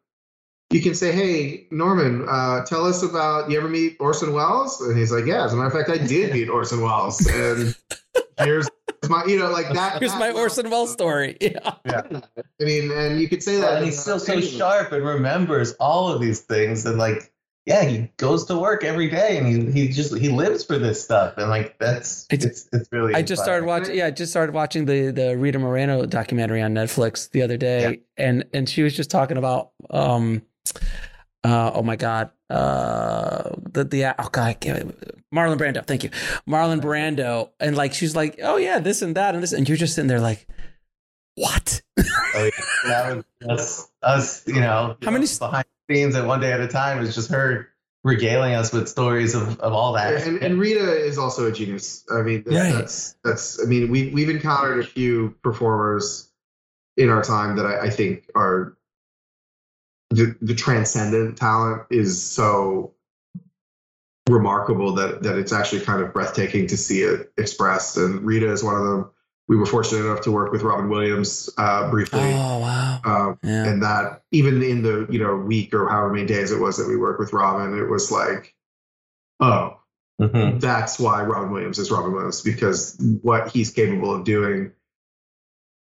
You 0.71 0.81
can 0.81 0.95
say, 0.95 1.11
"Hey, 1.11 1.67
Norman, 1.71 2.25
uh, 2.29 2.63
tell 2.65 2.85
us 2.85 3.03
about. 3.03 3.49
You 3.51 3.57
ever 3.59 3.67
meet 3.69 3.97
Orson 3.99 4.33
Welles?" 4.33 4.79
And 4.81 4.97
he's 4.97 5.11
like, 5.11 5.25
"Yeah, 5.25 5.45
as 5.45 5.53
a 5.53 5.55
matter 5.57 5.67
of 5.67 5.73
fact, 5.73 5.89
I 5.89 6.05
did 6.05 6.33
meet 6.33 6.49
Orson 6.49 6.81
Welles." 6.81 7.25
And 7.27 7.75
here's 8.39 8.69
my, 9.09 9.23
you 9.25 9.37
know, 9.37 9.49
like 9.49 9.71
that. 9.73 9.99
Here's 9.99 10.11
that 10.13 10.19
my 10.19 10.27
level- 10.27 10.41
Orson 10.41 10.69
Welles 10.69 10.91
story. 10.91 11.37
Yeah. 11.41 11.73
yeah. 11.85 12.01
I 12.61 12.63
mean, 12.63 12.91
and 12.91 13.19
you 13.19 13.27
could 13.27 13.43
say 13.43 13.57
that, 13.57 13.77
and 13.77 13.85
he's 13.85 13.99
still 13.99 14.19
so 14.19 14.33
anyway. 14.33 14.47
sharp 14.47 14.91
and 14.91 15.05
remembers 15.05 15.73
all 15.73 16.09
of 16.11 16.21
these 16.21 16.41
things 16.41 16.85
and 16.85 16.97
like 16.97 17.31
yeah 17.67 17.83
he 17.83 18.09
goes 18.17 18.45
to 18.45 18.57
work 18.57 18.83
every 18.83 19.07
day 19.07 19.37
and 19.37 19.45
he, 19.47 19.81
he 19.83 19.87
just 19.89 20.17
he 20.17 20.29
lives 20.29 20.63
for 20.63 20.79
this 20.79 21.03
stuff 21.03 21.35
and 21.37 21.47
like 21.49 21.77
that's 21.77 22.25
It's- 22.31 22.45
it's 22.49 22.69
it's 22.73 22.91
really 22.91 23.13
I 23.13 23.21
just 23.21 23.43
started 23.43 23.65
watching. 23.65 23.95
Yeah, 23.95 24.07
I 24.07 24.11
just 24.11 24.31
started 24.31 24.53
watching 24.53 24.85
the 24.85 25.11
the 25.11 25.37
Rita 25.37 25.59
Moreno 25.59 26.05
documentary 26.05 26.61
on 26.61 26.73
Netflix 26.73 27.29
the 27.31 27.41
other 27.41 27.57
day, 27.57 28.01
and 28.17 28.45
and 28.53 28.67
she 28.69 28.81
was 28.83 28.95
just 28.95 29.09
talking 29.11 29.37
about 29.37 29.71
um, 29.89 30.41
uh, 31.43 31.71
oh 31.73 31.81
my 31.81 31.95
god, 31.95 32.29
uh, 32.49 33.49
the 33.71 33.83
the 33.83 34.05
oh 34.05 34.29
god, 34.31 34.47
I 34.47 34.53
can't, 34.53 34.97
Marlon 35.33 35.57
Brando. 35.57 35.85
Thank 35.85 36.03
you, 36.03 36.09
Marlon 36.47 36.81
Brando, 36.81 37.49
and 37.59 37.75
like 37.75 37.93
she's 37.93 38.15
like, 38.15 38.39
oh 38.43 38.57
yeah, 38.57 38.79
this 38.79 39.01
and 39.01 39.15
that 39.15 39.33
and 39.33 39.41
this, 39.43 39.51
and 39.53 39.67
you're 39.67 39.77
just 39.77 39.95
sitting 39.95 40.07
there 40.07 40.19
like, 40.21 40.47
what? 41.35 41.81
Oh, 41.97 42.03
yeah. 42.35 42.49
that 42.87 43.15
was 43.17 43.25
us, 43.49 43.91
us 44.03 44.47
you 44.47 44.59
know 44.61 44.95
How 45.03 45.11
many- 45.11 45.25
behind 45.39 45.65
the 45.87 45.95
scenes 45.95 46.15
and 46.15 46.27
one 46.27 46.39
day 46.39 46.51
at 46.51 46.59
a 46.61 46.67
time 46.67 46.99
is 47.03 47.13
just 47.15 47.31
her 47.31 47.67
regaling 48.03 48.53
us 48.55 48.71
with 48.73 48.87
stories 48.89 49.35
of, 49.35 49.59
of 49.59 49.73
all 49.73 49.93
that 49.93 50.25
And, 50.25 50.41
and 50.41 50.59
Rita 50.59 51.05
is 51.05 51.17
also 51.19 51.47
a 51.47 51.51
genius. 51.51 52.03
I 52.11 52.21
mean, 52.23 52.43
that- 52.45 52.53
Right. 52.53 52.73
that's 52.73 53.15
that's. 53.23 53.61
I 53.61 53.65
mean, 53.67 53.89
we 53.91 54.09
we've 54.13 54.29
encountered 54.29 54.79
a 54.79 54.87
few 54.87 55.35
performers 55.43 56.29
in 56.97 57.09
our 57.09 57.23
time 57.23 57.55
that 57.57 57.65
I, 57.65 57.85
I 57.85 57.89
think 57.89 58.29
are 58.35 58.75
the 60.11 60.35
the 60.41 60.53
transcendent 60.55 61.37
talent 61.37 61.83
is 61.89 62.21
so 62.21 62.93
remarkable 64.29 64.93
that 64.95 65.23
that 65.23 65.37
it's 65.37 65.51
actually 65.51 65.81
kind 65.81 66.01
of 66.03 66.13
breathtaking 66.13 66.67
to 66.67 66.77
see 66.77 67.01
it 67.01 67.31
expressed. 67.37 67.97
And 67.97 68.21
Rita 68.25 68.51
is 68.51 68.63
one 68.63 68.75
of 68.75 68.83
them. 68.83 69.09
We 69.47 69.57
were 69.57 69.65
fortunate 69.65 70.05
enough 70.05 70.21
to 70.21 70.31
work 70.31 70.51
with 70.53 70.61
Robin 70.61 70.87
Williams 70.89 71.49
uh, 71.57 71.89
briefly. 71.89 72.19
Oh 72.21 72.59
wow, 72.59 73.01
Um, 73.03 73.39
yeah. 73.43 73.65
and 73.65 73.83
that 73.83 74.21
even 74.31 74.61
in 74.61 74.81
the 74.81 75.07
you 75.09 75.19
know 75.19 75.35
week 75.35 75.73
or 75.73 75.89
however 75.89 76.13
many 76.13 76.27
days 76.27 76.51
it 76.51 76.59
was 76.59 76.77
that 76.77 76.87
we 76.87 76.95
worked 76.95 77.19
with 77.19 77.33
Robin, 77.33 77.77
it 77.77 77.89
was 77.89 78.11
like, 78.11 78.53
oh, 79.39 79.77
Mhm. 80.21 80.61
that's 80.61 80.99
why 80.99 81.23
Robin 81.23 81.51
Williams 81.51 81.79
is 81.79 81.89
Robin 81.89 82.13
Williams 82.13 82.41
because 82.41 82.95
what 83.23 83.49
he's 83.49 83.71
capable 83.71 84.13
of 84.15 84.23
doing 84.23 84.71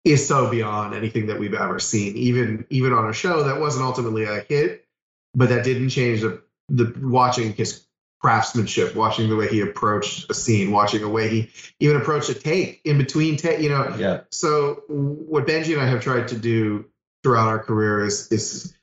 is 0.03 0.27
so 0.27 0.49
beyond 0.49 0.93
anything 0.93 1.27
that 1.27 1.39
we've 1.39 1.53
ever 1.53 1.79
seen. 1.79 2.17
Even 2.17 2.65
even 2.69 2.93
on 2.93 3.09
a 3.09 3.13
show 3.13 3.43
that 3.43 3.59
wasn't 3.59 3.85
ultimately 3.85 4.23
a 4.23 4.41
hit, 4.41 4.85
but 5.33 5.49
that 5.49 5.63
didn't 5.63 5.89
change 5.89 6.21
the 6.21 6.41
the 6.69 6.93
watching 7.01 7.53
his 7.53 7.85
craftsmanship, 8.19 8.95
watching 8.95 9.29
the 9.29 9.35
way 9.35 9.49
he 9.49 9.59
approached 9.61 10.29
a 10.29 10.33
scene, 10.33 10.71
watching 10.71 11.01
the 11.01 11.09
way 11.09 11.29
he 11.29 11.49
even 11.79 11.97
approached 11.97 12.29
a 12.29 12.33
take 12.33 12.81
in 12.85 12.97
between 12.97 13.37
take. 13.37 13.59
You 13.59 13.69
know, 13.69 13.95
yeah 13.97 14.21
so 14.29 14.83
what 14.87 15.47
Benji 15.47 15.73
and 15.73 15.81
I 15.81 15.87
have 15.87 16.01
tried 16.01 16.27
to 16.29 16.37
do 16.37 16.85
throughout 17.23 17.47
our 17.47 17.59
career 17.59 18.05
is 18.05 18.31
is 18.31 18.75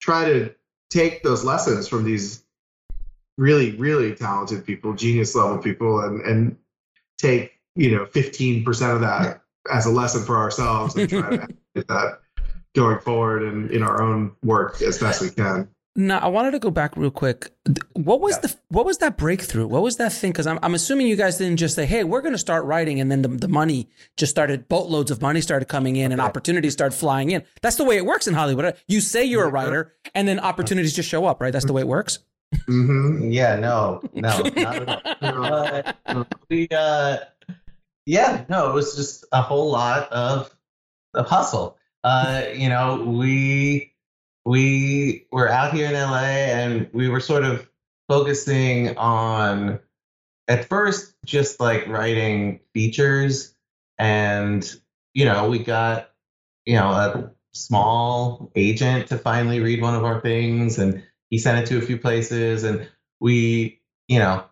try 0.00 0.24
to 0.24 0.54
take 0.90 1.22
those 1.22 1.44
lessons 1.44 1.86
from 1.86 2.04
these 2.04 2.44
really 3.38 3.76
really 3.76 4.14
talented 4.14 4.66
people, 4.66 4.94
genius 4.94 5.36
level 5.36 5.58
people, 5.58 6.00
and 6.00 6.20
and 6.22 6.56
take 7.18 7.52
you 7.76 7.96
know 7.96 8.06
fifteen 8.06 8.64
percent 8.64 8.92
of 8.92 9.00
that 9.02 9.43
as 9.72 9.86
a 9.86 9.90
lesson 9.90 10.24
for 10.24 10.36
ourselves 10.36 10.94
and 10.96 11.08
try 11.08 11.36
to 11.36 11.48
get 11.74 11.88
that 11.88 12.20
going 12.74 12.98
forward 13.00 13.42
and 13.42 13.70
in 13.70 13.82
our 13.82 14.02
own 14.02 14.32
work 14.42 14.82
as 14.82 14.98
best 14.98 15.20
we 15.20 15.30
can. 15.30 15.68
Now, 15.96 16.18
I 16.18 16.26
wanted 16.26 16.50
to 16.52 16.58
go 16.58 16.72
back 16.72 16.96
real 16.96 17.12
quick. 17.12 17.52
What 17.92 18.20
was 18.20 18.36
the 18.40 18.52
what 18.66 18.84
was 18.84 18.98
that 18.98 19.16
breakthrough? 19.16 19.68
What 19.68 19.80
was 19.82 19.96
that 19.98 20.12
thing? 20.12 20.32
Because 20.32 20.48
I'm 20.48 20.58
I'm 20.60 20.74
assuming 20.74 21.06
you 21.06 21.14
guys 21.14 21.38
didn't 21.38 21.58
just 21.58 21.76
say, 21.76 21.86
"Hey, 21.86 22.02
we're 22.02 22.20
going 22.20 22.32
to 22.32 22.38
start 22.38 22.64
writing," 22.64 23.00
and 23.00 23.12
then 23.12 23.22
the, 23.22 23.28
the 23.28 23.46
money 23.46 23.88
just 24.16 24.30
started. 24.30 24.68
Boatloads 24.68 25.12
of 25.12 25.22
money 25.22 25.40
started 25.40 25.66
coming 25.66 25.94
in, 25.94 26.10
and 26.10 26.20
opportunities 26.20 26.72
started 26.72 26.96
flying 26.96 27.30
in. 27.30 27.44
That's 27.62 27.76
the 27.76 27.84
way 27.84 27.96
it 27.96 28.04
works 28.04 28.26
in 28.26 28.34
Hollywood. 28.34 28.76
You 28.88 29.00
say 29.00 29.24
you're 29.24 29.44
a 29.44 29.50
writer, 29.50 29.94
and 30.16 30.26
then 30.26 30.40
opportunities 30.40 30.94
just 30.94 31.08
show 31.08 31.26
up. 31.26 31.40
Right? 31.40 31.52
That's 31.52 31.64
the 31.64 31.72
way 31.72 31.82
it 31.82 31.88
works. 31.88 32.18
Mm-hmm. 32.68 33.32
yeah 33.32 33.56
no 33.56 34.00
no 34.14 34.42
not 34.42 34.88
at 35.22 35.34
all 35.34 35.82
Uh, 36.06 36.24
we 36.48 36.68
uh 36.70 37.16
yeah 38.06 38.44
no 38.48 38.70
it 38.70 38.74
was 38.74 38.96
just 38.96 39.24
a 39.32 39.42
whole 39.42 39.70
lot 39.70 40.10
of 40.12 40.54
of 41.14 41.26
hustle. 41.26 41.78
Uh 42.02 42.44
you 42.54 42.68
know 42.68 43.02
we 43.02 43.94
we 44.44 45.26
were 45.32 45.48
out 45.48 45.72
here 45.72 45.86
in 45.86 45.94
la 45.94 46.18
and 46.18 46.88
we 46.92 47.08
were 47.08 47.20
sort 47.20 47.44
of 47.44 47.68
focusing 48.08 48.96
on 48.98 49.80
at 50.48 50.68
first 50.68 51.14
just 51.24 51.60
like 51.60 51.86
writing 51.88 52.60
features 52.74 53.54
and 53.98 54.76
you 55.14 55.24
know 55.24 55.48
we 55.48 55.58
got 55.58 56.10
you 56.66 56.76
know 56.76 56.90
a 56.90 57.30
small 57.52 58.50
agent 58.56 59.08
to 59.08 59.16
finally 59.16 59.60
read 59.60 59.80
one 59.80 59.94
of 59.94 60.04
our 60.04 60.20
things 60.20 60.78
and 60.78 61.02
he 61.30 61.38
sent 61.38 61.58
it 61.58 61.66
to 61.66 61.78
a 61.78 61.86
few 61.86 61.96
places 61.96 62.64
and 62.64 62.88
we 63.20 63.80
you 64.08 64.18
know 64.18 64.44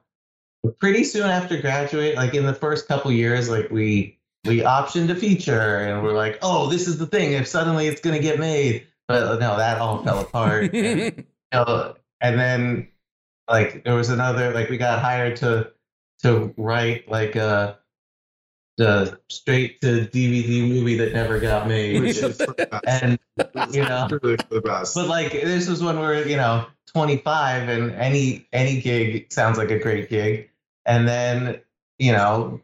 pretty 0.70 1.04
soon 1.04 1.28
after 1.28 1.60
graduate, 1.60 2.16
like 2.16 2.34
in 2.34 2.46
the 2.46 2.54
first 2.54 2.88
couple 2.88 3.10
years, 3.12 3.48
like 3.48 3.70
we 3.70 4.18
we 4.44 4.58
optioned 4.60 5.10
a 5.10 5.14
feature 5.14 5.78
and 5.78 6.02
we're 6.02 6.14
like, 6.14 6.38
oh, 6.42 6.68
this 6.68 6.88
is 6.88 6.98
the 6.98 7.06
thing. 7.06 7.32
If 7.32 7.46
suddenly 7.46 7.86
it's 7.86 8.00
gonna 8.00 8.20
get 8.20 8.38
made, 8.38 8.86
but 9.08 9.22
uh, 9.22 9.38
no, 9.38 9.56
that 9.56 9.78
all 9.78 10.02
fell 10.02 10.20
apart. 10.20 10.64
and, 10.74 11.16
you 11.16 11.24
know, 11.52 11.94
and 12.20 12.38
then 12.38 12.88
like 13.48 13.84
there 13.84 13.94
was 13.94 14.10
another 14.10 14.52
like 14.52 14.68
we 14.68 14.78
got 14.78 15.00
hired 15.00 15.36
to 15.36 15.72
to 16.22 16.54
write 16.56 17.08
like 17.10 17.36
a 17.36 17.78
the 18.78 19.18
straight 19.28 19.80
to 19.82 20.06
DVD 20.06 20.66
movie 20.66 20.96
that 20.96 21.12
never 21.12 21.38
got 21.38 21.68
made. 21.68 22.00
Which 22.00 22.18
is 22.18 22.36
for 22.36 22.54
the 22.54 22.66
best. 22.66 22.84
and 22.86 23.18
you 23.74 23.82
know 23.82 24.06
Truly 24.08 24.36
for 24.36 24.54
the 24.54 24.60
best. 24.60 24.94
but 24.94 25.08
like 25.08 25.32
this 25.32 25.68
was 25.68 25.82
when 25.82 25.98
we're 25.98 26.26
you 26.26 26.36
know 26.36 26.66
25 26.94 27.68
and 27.68 27.92
any 27.92 28.46
any 28.52 28.80
gig 28.80 29.32
sounds 29.32 29.58
like 29.58 29.70
a 29.70 29.78
great 29.78 30.08
gig 30.08 30.50
and 30.86 31.06
then 31.06 31.60
you 31.98 32.12
know 32.12 32.60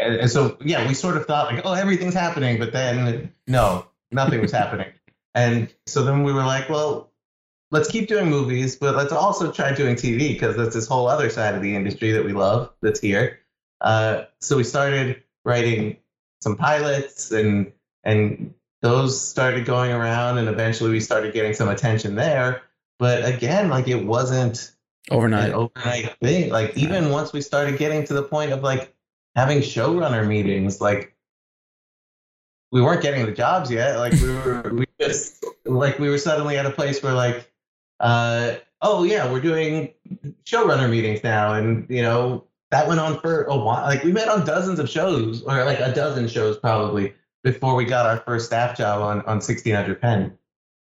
and, 0.00 0.16
and 0.16 0.30
so 0.30 0.56
yeah 0.64 0.86
we 0.86 0.94
sort 0.94 1.16
of 1.16 1.26
thought 1.26 1.52
like 1.52 1.64
oh 1.64 1.72
everything's 1.72 2.14
happening 2.14 2.58
but 2.58 2.72
then 2.72 3.32
no 3.46 3.86
nothing 4.10 4.40
was 4.40 4.52
happening. 4.52 4.88
And 5.34 5.70
so 5.84 6.02
then 6.02 6.22
we 6.22 6.32
were 6.32 6.44
like 6.44 6.70
well 6.70 7.12
let's 7.70 7.90
keep 7.90 8.08
doing 8.08 8.30
movies 8.30 8.74
but 8.74 8.96
let's 8.96 9.12
also 9.12 9.52
try 9.52 9.74
doing 9.74 9.94
tv 9.94 10.28
because 10.28 10.56
that's 10.56 10.74
this 10.74 10.86
whole 10.86 11.08
other 11.08 11.28
side 11.28 11.54
of 11.54 11.60
the 11.60 11.76
industry 11.76 12.12
that 12.12 12.24
we 12.24 12.32
love 12.32 12.72
that's 12.80 13.00
here. 13.00 13.40
Uh, 13.82 14.24
so 14.40 14.56
we 14.56 14.64
started 14.64 15.22
writing 15.44 15.98
some 16.40 16.56
pilots 16.56 17.32
and 17.32 17.70
and 18.02 18.54
those 18.80 19.20
started 19.20 19.66
going 19.66 19.92
around 19.92 20.38
and 20.38 20.48
eventually 20.48 20.90
we 20.90 21.00
started 21.00 21.34
getting 21.34 21.52
some 21.52 21.68
attention 21.68 22.14
there. 22.14 22.62
But 22.98 23.26
again 23.26 23.68
like 23.68 23.88
it 23.88 24.06
wasn't 24.06 24.72
Overnight. 25.10 25.52
overnight 25.52 26.16
thing. 26.20 26.50
Like 26.50 26.76
even 26.76 27.10
once 27.10 27.32
we 27.32 27.40
started 27.40 27.78
getting 27.78 28.04
to 28.06 28.14
the 28.14 28.22
point 28.22 28.52
of 28.52 28.62
like 28.62 28.94
having 29.36 29.58
showrunner 29.58 30.26
meetings 30.26 30.80
like 30.80 31.14
we 32.72 32.82
weren't 32.82 33.02
getting 33.02 33.24
the 33.26 33.32
jobs 33.32 33.70
yet. 33.70 33.98
Like 33.98 34.12
we 34.14 34.28
were 34.28 34.70
we 34.74 34.86
just 35.00 35.44
like 35.64 35.98
we 35.98 36.08
were 36.08 36.18
suddenly 36.18 36.58
at 36.58 36.66
a 36.66 36.70
place 36.70 37.02
where 37.02 37.14
like 37.14 37.50
uh 38.00 38.56
oh 38.82 39.04
yeah 39.04 39.30
we're 39.30 39.40
doing 39.40 39.92
showrunner 40.44 40.90
meetings 40.90 41.22
now. 41.22 41.52
And 41.52 41.88
you 41.88 42.02
know 42.02 42.44
that 42.70 42.88
went 42.88 42.98
on 42.98 43.20
for 43.20 43.44
a 43.44 43.56
while. 43.56 43.84
Like 43.84 44.02
we 44.02 44.12
met 44.12 44.28
on 44.28 44.44
dozens 44.44 44.78
of 44.78 44.90
shows 44.90 45.42
or 45.42 45.64
like 45.64 45.78
a 45.78 45.94
dozen 45.94 46.26
shows 46.26 46.58
probably 46.58 47.14
before 47.44 47.76
we 47.76 47.84
got 47.84 48.06
our 48.06 48.18
first 48.18 48.46
staff 48.46 48.76
job 48.76 49.00
on 49.00 49.20
on 49.20 49.36
1600 49.36 50.00
Penn 50.00 50.36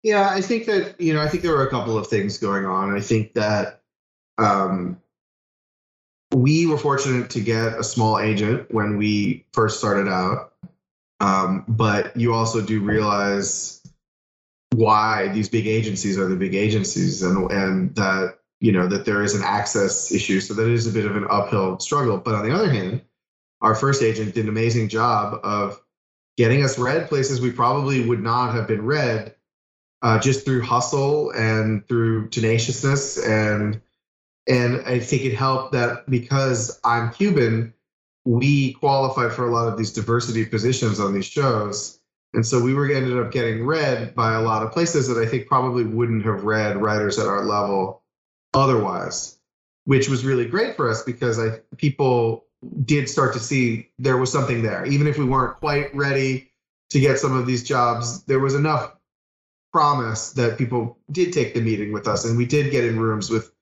Yeah, 0.03 0.31
I 0.31 0.41
think 0.41 0.65
that 0.67 0.99
you 0.99 1.13
know, 1.13 1.21
I 1.21 1.29
think 1.29 1.43
there 1.43 1.53
were 1.53 1.67
a 1.67 1.71
couple 1.71 1.99
of 1.99 2.07
things 2.07 2.39
going 2.39 2.65
on. 2.65 2.97
I 2.97 3.01
think 3.01 3.35
that 3.35 3.76
um, 4.38 5.01
we 6.33 6.66
were 6.66 6.79
fortunate 6.79 7.31
to 7.31 7.40
get 7.40 7.79
a 7.79 7.85
small 7.85 8.18
agent 8.18 8.72
when 8.72 8.96
we 8.96 9.46
first 9.53 9.79
started 9.79 10.09
out, 10.09 10.53
um, 11.20 11.64
but 11.68 12.16
you 12.16 12.35
also 12.35 12.61
do 12.61 12.81
realize 12.81 13.83
why 14.75 15.29
these 15.29 15.49
big 15.49 15.66
agencies 15.66 16.18
are 16.18 16.29
the 16.29 16.37
big 16.37 16.55
agencies, 16.55 17.22
and 17.22 17.51
and 17.51 17.94
that 17.94 18.38
you 18.61 18.72
know 18.72 18.87
that 18.88 19.05
there 19.05 19.22
is 19.22 19.35
an 19.35 19.42
access 19.42 20.12
issue, 20.12 20.40
so 20.40 20.55
that 20.55 20.68
is 20.68 20.87
a 20.87 20.92
bit 20.92 21.07
of 21.07 21.16
an 21.16 21.27
uphill 21.31 21.79
struggle. 21.79 22.18
But 22.18 22.35
on 22.35 22.46
the 22.46 22.55
other 22.55 22.70
hand, 22.70 23.03
our 23.61 23.75
first 23.75 24.03
agent 24.03 24.35
did 24.35 24.44
an 24.44 24.51
amazing 24.51 24.88
job 24.88 25.40
of 25.42 25.81
getting 26.37 26.62
us 26.62 26.79
read 26.79 27.09
places 27.09 27.40
we 27.40 27.53
probably 27.53 28.07
would 28.07 28.22
not 28.22 28.55
have 28.55 28.66
been 28.66 28.85
read 28.85 29.35
uh, 30.03 30.18
just 30.18 30.44
through 30.44 30.62
hustle 30.62 31.31
and 31.31 31.87
through 31.88 32.29
tenaciousness 32.29 33.18
and 33.25 33.81
and 34.47 34.83
I 34.87 35.01
think 35.01 35.23
it 35.23 35.35
helped 35.35 35.73
that 35.73 36.09
because 36.09 36.81
I'm 36.85 37.13
Cuban, 37.13 37.75
we 38.25 38.75
qualified 38.75 39.33
for 39.33 39.49
a 39.49 39.53
lot 39.53 39.69
of 39.69 39.79
these 39.79 39.93
diversity 39.93 40.45
positions 40.45 41.01
on 41.01 41.15
these 41.15 41.27
shows, 41.27 42.01
and 42.35 42.47
so 42.47 42.63
we 42.63 42.75
were 42.75 42.91
ended 42.91 43.19
up 43.19 43.33
getting 43.33 43.65
read 43.65 44.15
by 44.15 44.35
a 44.35 44.43
lot 44.43 44.63
of 44.63 44.73
places 44.73 45.09
that 45.09 45.19
I 45.19 45.27
think 45.27 45.47
probably 45.47 45.85
wouldn't 45.85 46.25
have 46.25 46.45
read 46.45 46.77
writers 46.77 47.19
at 47.19 47.27
our 47.27 47.45
level 47.45 48.03
otherwise, 48.53 49.39
which 49.85 50.09
was 50.09 50.25
really 50.25 50.47
great 50.47 50.77
for 50.77 50.91
us 50.91 51.03
because 51.03 51.39
I 51.39 51.61
people 51.77 52.45
did 52.85 53.09
start 53.09 53.35
to 53.35 53.41
see 53.41 53.89
there 53.99 54.17
was 54.17 54.33
something 54.33 54.63
there, 54.63 54.85
even 54.87 55.07
if 55.07 55.19
we 55.19 55.25
weren't 55.25 55.59
quite 55.59 55.95
ready 55.95 56.51
to 56.91 57.01
get 57.01 57.19
some 57.19 57.37
of 57.37 57.47
these 57.47 57.65
jobs. 57.65 58.25
There 58.25 58.41
was 58.41 58.55
enough 58.55 58.93
promise 59.73 60.33
that 60.33 60.59
people 60.59 60.99
did 61.11 61.33
take 61.33 61.55
the 61.55 61.61
meeting 61.61 61.93
with 61.93 62.09
us 62.09 62.25
and 62.25 62.39
we 62.39 62.47
did 62.47 62.71
get 62.71 62.85
in 62.85 62.99
rooms 62.99 63.29
with 63.29 63.53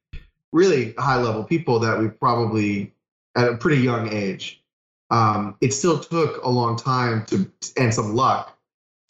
really 0.54 0.94
high 0.96 1.20
level 1.20 1.44
people 1.44 1.80
that 1.80 1.98
we 1.98 2.08
probably 2.08 2.94
at 3.36 3.48
a 3.48 3.56
pretty 3.56 3.82
young 3.82 4.12
age 4.12 4.62
um, 5.10 5.56
it 5.60 5.72
still 5.72 5.98
took 5.98 6.42
a 6.44 6.48
long 6.48 6.76
time 6.76 7.26
to 7.26 7.50
and 7.76 7.92
some 7.92 8.14
luck 8.14 8.56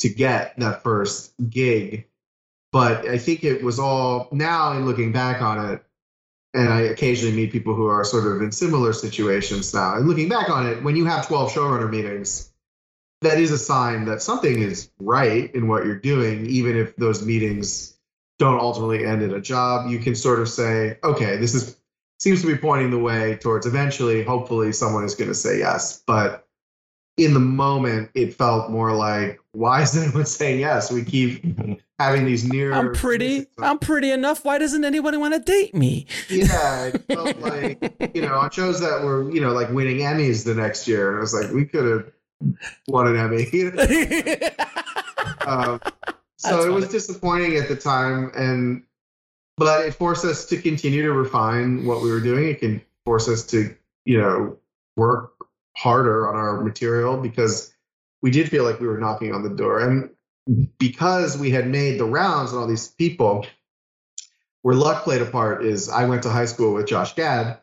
to 0.01 0.09
get 0.09 0.59
that 0.59 0.83
first 0.83 1.33
gig. 1.49 2.09
But 2.73 3.07
i 3.07 3.19
think 3.19 3.45
it 3.45 3.63
was 3.63 3.79
all 3.79 4.29
now 4.33 4.73
in 4.73 4.85
looking 4.85 5.13
back 5.13 5.41
on 5.41 5.73
it 5.73 5.85
and 6.55 6.69
i 6.69 6.81
occasionally 6.81 7.37
meet 7.37 7.53
people 7.53 7.75
who 7.77 7.87
are 7.87 8.03
sort 8.05 8.27
of 8.27 8.43
in 8.43 8.51
similar 8.51 8.93
situations 8.93 9.73
now 9.73 9.95
and 9.95 10.09
looking 10.09 10.29
back 10.29 10.51
on 10.51 10.67
it 10.67 10.83
when 10.83 10.97
you 10.97 11.05
have 11.05 11.29
12 11.29 11.53
showrunner 11.53 11.89
meetings 11.89 12.53
that 13.25 13.41
is 13.41 13.51
a 13.51 13.59
sign 13.59 14.05
that 14.05 14.23
something 14.23 14.61
is 14.63 14.91
right 15.01 15.53
in 15.55 15.67
what 15.67 15.85
you're 15.85 15.99
doing, 15.99 16.47
even 16.47 16.77
if 16.77 16.95
those 16.97 17.27
meetings 17.27 17.94
don't 18.39 18.59
ultimately 18.59 19.05
end 19.05 19.23
in 19.23 19.33
a 19.33 19.41
job. 19.41 19.91
You 19.91 19.99
can 19.99 20.15
sort 20.15 20.41
of 20.41 20.49
say, 20.49 20.99
okay, 21.05 21.37
this 21.37 21.55
is 21.55 21.77
seems 22.19 22.41
to 22.41 22.47
be 22.47 22.57
pointing 22.57 22.91
the 22.91 22.99
way 22.99 23.37
towards 23.37 23.67
eventually, 23.67 24.23
hopefully, 24.23 24.73
someone 24.73 25.05
is 25.05 25.15
going 25.15 25.29
to 25.29 25.35
say 25.35 25.59
yes. 25.59 26.03
But 26.07 26.47
in 27.17 27.35
the 27.35 27.41
moment, 27.41 28.11
it 28.15 28.35
felt 28.35 28.71
more 28.71 28.93
like, 28.93 29.41
why 29.53 29.83
is 29.83 29.97
anyone 30.03 30.27
saying 30.27 30.61
yes? 30.61 30.91
We 30.91 31.05
keep 31.05 31.45
having 31.99 32.25
these 32.25 32.45
near. 32.45 32.73
I'm 32.73 32.93
pretty. 32.93 33.47
I'm 33.59 33.79
pretty 33.79 34.11
enough. 34.11 34.45
Why 34.45 34.59
doesn't 34.59 34.85
anyone 34.85 35.19
want 35.21 35.35
to 35.35 35.41
date 35.41 35.75
me? 35.75 36.07
Yeah, 36.29 36.87
it 36.87 37.05
felt 37.13 37.39
like 37.39 38.13
you 38.15 38.23
know 38.23 38.35
on 38.35 38.51
shows 38.51 38.81
that 38.81 39.03
were 39.03 39.31
you 39.31 39.41
know 39.41 39.53
like 39.53 39.71
winning 39.71 39.99
Emmys 39.99 40.45
the 40.45 40.55
next 40.55 40.89
year, 40.89 41.11
and 41.11 41.19
I 41.19 41.21
was 41.21 41.35
like, 41.35 41.53
we 41.53 41.67
could 41.67 41.85
have 41.85 42.13
won 42.89 43.07
an 43.07 43.17
Emmy. 43.17 43.47
um, 45.47 45.81
so 46.37 46.65
it 46.65 46.71
was 46.73 46.89
disappointing 46.89 47.57
at 47.57 47.69
the 47.69 47.77
time, 47.77 48.31
and 48.35 48.85
but 49.57 49.87
it 49.87 49.95
forced 49.95 50.25
us 50.25 50.47
to 50.47 50.61
continue 50.61 51.03
to 51.03 51.13
refine 51.13 51.87
what 51.87 52.03
we 52.03 52.11
were 52.11 52.21
doing. 52.21 52.49
It 52.49 52.61
can 52.61 52.81
force 53.05 53.29
us 53.29 53.45
to 53.49 53.75
you 54.05 54.21
know 54.21 54.57
work 54.97 55.33
harder 55.77 56.29
on 56.29 56.37
our 56.37 56.63
material 56.63 57.17
because 57.17 57.73
we 58.23 58.31
did 58.31 58.49
feel 58.49 58.65
like 58.65 58.81
we 58.81 58.87
were 58.87 58.99
knocking 58.99 59.35
on 59.35 59.43
the 59.43 59.51
door, 59.51 59.81
and 59.81 60.11
because 60.79 61.39
we 61.39 61.51
had 61.51 61.67
made 61.69 61.99
the 61.99 62.05
rounds 62.05 62.53
and 62.53 62.61
all 62.61 62.67
these 62.67 62.89
people. 62.89 63.47
Where 64.63 64.75
luck 64.75 65.05
played 65.05 65.21
a 65.21 65.27
part 65.27 65.63
is 65.63 65.91
I 65.91 66.07
went 66.07 66.23
to 66.23 66.31
high 66.31 66.47
school 66.47 66.73
with 66.73 66.87
Josh 66.87 67.15
Gad, 67.15 67.59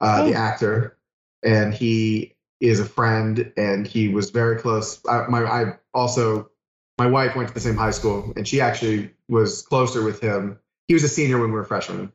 uh, 0.00 0.20
Oh. 0.22 0.30
the 0.30 0.36
actor, 0.36 0.96
and 1.42 1.74
he 1.74 2.36
is 2.60 2.78
a 2.78 2.84
friend 2.84 3.52
and 3.56 3.84
he 3.84 4.08
was 4.08 4.30
very 4.30 4.60
close. 4.60 5.04
I, 5.06 5.26
my 5.28 5.44
I 5.44 5.74
also 5.92 6.50
my 6.98 7.06
wife 7.06 7.36
went 7.36 7.48
to 7.48 7.54
the 7.54 7.60
same 7.60 7.76
high 7.76 7.90
school 7.90 8.32
and 8.36 8.46
she 8.46 8.60
actually 8.60 9.10
was 9.28 9.62
closer 9.62 10.02
with 10.02 10.20
him. 10.20 10.58
He 10.88 10.94
was 10.94 11.04
a 11.04 11.08
senior 11.08 11.38
when 11.38 11.50
we 11.50 11.54
were 11.56 11.64
freshmen, 11.64 12.12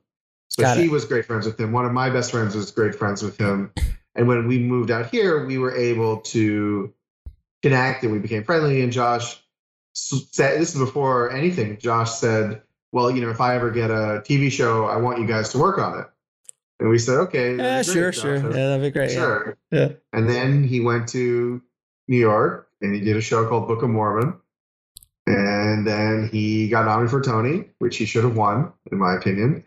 so 0.49 0.63
Got 0.63 0.77
she 0.77 0.85
it. 0.85 0.91
was 0.91 1.05
great 1.05 1.25
friends 1.25 1.45
with 1.45 1.59
him. 1.59 1.71
One 1.71 1.85
of 1.85 1.91
my 1.91 2.09
best 2.09 2.31
friends 2.31 2.55
was 2.55 2.71
great 2.71 2.95
friends 2.95 3.21
with 3.21 3.37
him, 3.37 3.71
and 4.15 4.27
when 4.27 4.47
we 4.47 4.59
moved 4.59 4.91
out 4.91 5.09
here, 5.11 5.45
we 5.45 5.57
were 5.57 5.75
able 5.75 6.17
to 6.21 6.93
connect 7.61 8.03
and 8.03 8.11
we 8.11 8.19
became 8.19 8.43
friendly. 8.43 8.81
And 8.81 8.91
Josh 8.91 9.37
said, 9.93 10.59
"This 10.59 10.73
is 10.73 10.79
before 10.79 11.31
anything." 11.31 11.77
Josh 11.77 12.11
said, 12.13 12.61
"Well, 12.93 13.11
you 13.11 13.21
know, 13.21 13.29
if 13.29 13.41
I 13.41 13.55
ever 13.55 13.71
get 13.71 13.91
a 13.91 14.23
TV 14.25 14.49
show, 14.49 14.85
I 14.85 14.97
want 14.97 15.19
you 15.19 15.27
guys 15.27 15.49
to 15.49 15.57
work 15.57 15.77
on 15.77 15.99
it." 15.99 16.05
And 16.79 16.89
we 16.89 16.97
said, 16.97 17.17
"Okay, 17.27 17.57
Yeah, 17.57 17.81
sure, 17.83 18.11
great, 18.11 18.15
sure. 18.15 18.37
Josh." 18.39 18.55
Yeah, 18.55 18.67
that'd 18.69 18.81
be 18.81 18.89
great. 18.91 19.09
yeah. 19.11 19.15
Sure. 19.17 19.57
Yeah. 19.69 19.89
And 20.13 20.29
then 20.29 20.63
he 20.63 20.79
went 20.79 21.09
to 21.09 21.61
New 22.07 22.17
York 22.17 22.69
and 22.81 22.95
he 22.95 23.01
did 23.01 23.17
a 23.17 23.21
show 23.21 23.47
called 23.47 23.67
Book 23.67 23.83
of 23.83 23.89
Mormon. 23.89 24.33
And 25.27 25.85
then 25.85 26.29
he 26.31 26.67
got 26.69 26.85
nominated 26.85 27.11
for 27.11 27.21
Tony, 27.21 27.65
which 27.79 27.97
he 27.97 28.05
should 28.05 28.23
have 28.23 28.35
won, 28.35 28.73
in 28.91 28.97
my 28.97 29.15
opinion. 29.15 29.63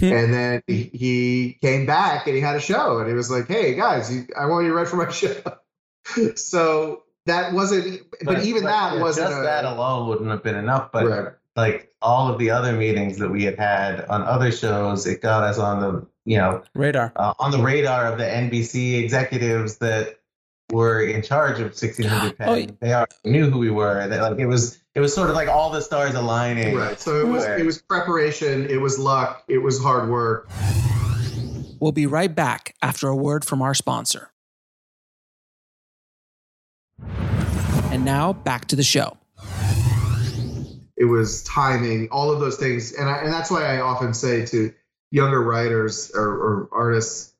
and 0.00 0.32
then 0.32 0.62
he, 0.66 0.84
he 0.92 1.58
came 1.60 1.86
back 1.86 2.26
and 2.26 2.34
he 2.36 2.40
had 2.40 2.56
a 2.56 2.60
show 2.60 2.98
and 2.98 3.08
he 3.08 3.14
was 3.14 3.30
like, 3.30 3.46
hey, 3.48 3.74
guys, 3.74 4.14
you, 4.14 4.26
I 4.38 4.46
want 4.46 4.64
you 4.64 4.70
to 4.70 4.74
write 4.76 4.88
for 4.88 4.96
my 4.96 5.10
show. 5.10 5.36
so 6.34 7.02
that 7.26 7.52
wasn't, 7.52 8.02
but, 8.24 8.42
even 8.44 8.64
that 8.64 8.94
yeah, 8.94 9.00
wasn't 9.00 9.28
just 9.28 9.40
a, 9.40 9.42
that 9.42 9.64
alone 9.64 10.08
wouldn't 10.08 10.30
have 10.30 10.42
been 10.42 10.56
enough 10.56 10.90
but 10.92 11.06
Right. 11.06 11.32
like 11.56 11.92
all 12.02 12.32
of 12.32 12.38
the 12.38 12.50
other 12.50 12.72
meetings 12.72 13.18
that 13.18 13.28
we 13.28 13.44
had 13.44 13.58
had 13.58 14.04
on 14.06 14.22
other 14.22 14.50
shows 14.50 15.06
it 15.06 15.22
got 15.22 15.44
us 15.44 15.58
on 15.58 15.80
the 15.80 16.06
you 16.24 16.38
know 16.38 16.62
Radar. 16.74 17.12
uh, 17.14 17.34
on 17.38 17.50
the 17.52 17.58
radar 17.58 18.06
of 18.10 18.18
the 18.18 18.24
NBC 18.24 19.00
executives 19.02 19.76
that 19.78 20.18
were 20.72 21.02
in 21.02 21.22
charge 21.22 21.56
of 21.58 21.66
1600 21.66 22.38
Penn. 22.38 22.48
Oh, 22.48 22.54
yeah. 22.54 22.66
They 22.80 22.92
already 22.94 23.12
knew 23.24 23.50
who 23.50 23.58
we 23.58 23.70
were. 23.70 24.08
They, 24.08 24.18
like 24.20 24.38
it 24.38 24.46
was, 24.46 24.82
it 24.94 25.00
was 25.00 25.14
sort 25.14 25.28
of 25.30 25.36
like 25.36 25.48
all 25.48 25.70
the 25.70 25.80
stars 25.82 26.14
aligning. 26.14 26.74
Right. 26.74 26.98
So 26.98 27.20
it 27.20 27.28
was 27.28 27.44
Right. 27.46 27.60
it 27.60 27.66
was 27.66 27.80
preparation, 27.82 28.66
it 28.68 28.80
was 28.80 28.98
luck, 28.98 29.44
it 29.48 29.58
was 29.58 29.80
hard 29.80 30.08
work. 30.08 30.48
We'll 31.78 31.92
be 31.92 32.06
right 32.06 32.34
back 32.34 32.74
after 32.80 33.08
a 33.08 33.16
word 33.16 33.44
from 33.44 33.60
our 33.60 33.74
sponsor. 33.74 34.30
And 37.90 38.04
now 38.04 38.32
back 38.32 38.66
to 38.68 38.76
the 38.76 38.82
show. 38.82 39.18
it 40.96 41.04
was 41.04 41.42
timing, 41.42 42.08
all 42.10 42.30
of 42.30 42.38
those 42.40 42.56
things, 42.56 42.92
and 42.92 43.08
I, 43.08 43.18
and 43.24 43.32
that's 43.32 43.50
why 43.50 43.64
I 43.76 43.80
often 43.80 44.14
say 44.14 44.46
to 44.46 44.72
younger 45.10 45.42
writers 45.42 46.10
or, 46.14 46.22
or 46.24 46.68
artists, 46.72 47.34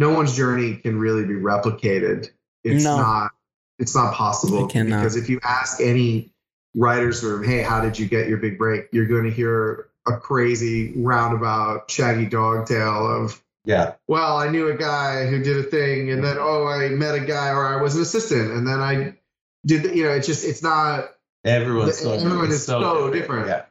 no 0.00 0.10
one's 0.10 0.34
journey 0.36 0.74
can 0.76 0.98
really 0.98 1.24
be 1.24 1.34
replicated. 1.34 2.30
It's 2.64 2.84
No. 2.84 2.96
not. 2.96 3.32
It's 3.78 3.94
not 3.94 4.14
possible 4.14 4.66
because 4.66 5.16
if 5.16 5.28
you 5.28 5.40
ask 5.42 5.80
any 5.80 6.32
writers 6.74 7.22
room, 7.22 7.44
"Hey, 7.44 7.62
how 7.62 7.80
did 7.80 7.98
you 7.98 8.06
get 8.06 8.28
your 8.28 8.38
big 8.38 8.56
break?" 8.58 8.88
You're 8.92 9.06
going 9.06 9.24
to 9.24 9.30
hear 9.30 9.88
a 10.06 10.16
crazy 10.16 10.92
roundabout, 10.96 11.90
shaggy 11.90 12.26
dog 12.26 12.66
tale 12.66 13.06
of 13.06 13.42
Yeah. 13.64 13.94
well, 14.06 14.36
I 14.36 14.48
knew 14.48 14.68
a 14.68 14.76
guy 14.76 15.26
who 15.26 15.42
did 15.42 15.56
a 15.58 15.62
thing, 15.62 16.10
and 16.10 16.22
then 16.22 16.36
oh, 16.38 16.66
I 16.66 16.88
met 16.90 17.14
a 17.14 17.20
guy, 17.20 17.50
or 17.50 17.66
I 17.66 17.82
was 17.82 17.96
an 17.96 18.02
assistant, 18.02 18.52
and 18.52 18.66
then 18.66 18.80
I 18.80 19.14
did. 19.66 19.82
The, 19.84 19.96
you 19.96 20.04
know, 20.04 20.10
it's 20.10 20.26
just 20.26 20.44
it's 20.44 20.62
not. 20.62 21.10
Everyone's 21.44 21.98
The- 21.98 22.04
so, 22.04 22.12
everyone 22.12 22.50
is 22.50 22.64
so 22.64 23.10
different. 23.10 23.48
Yeah. 23.48 23.62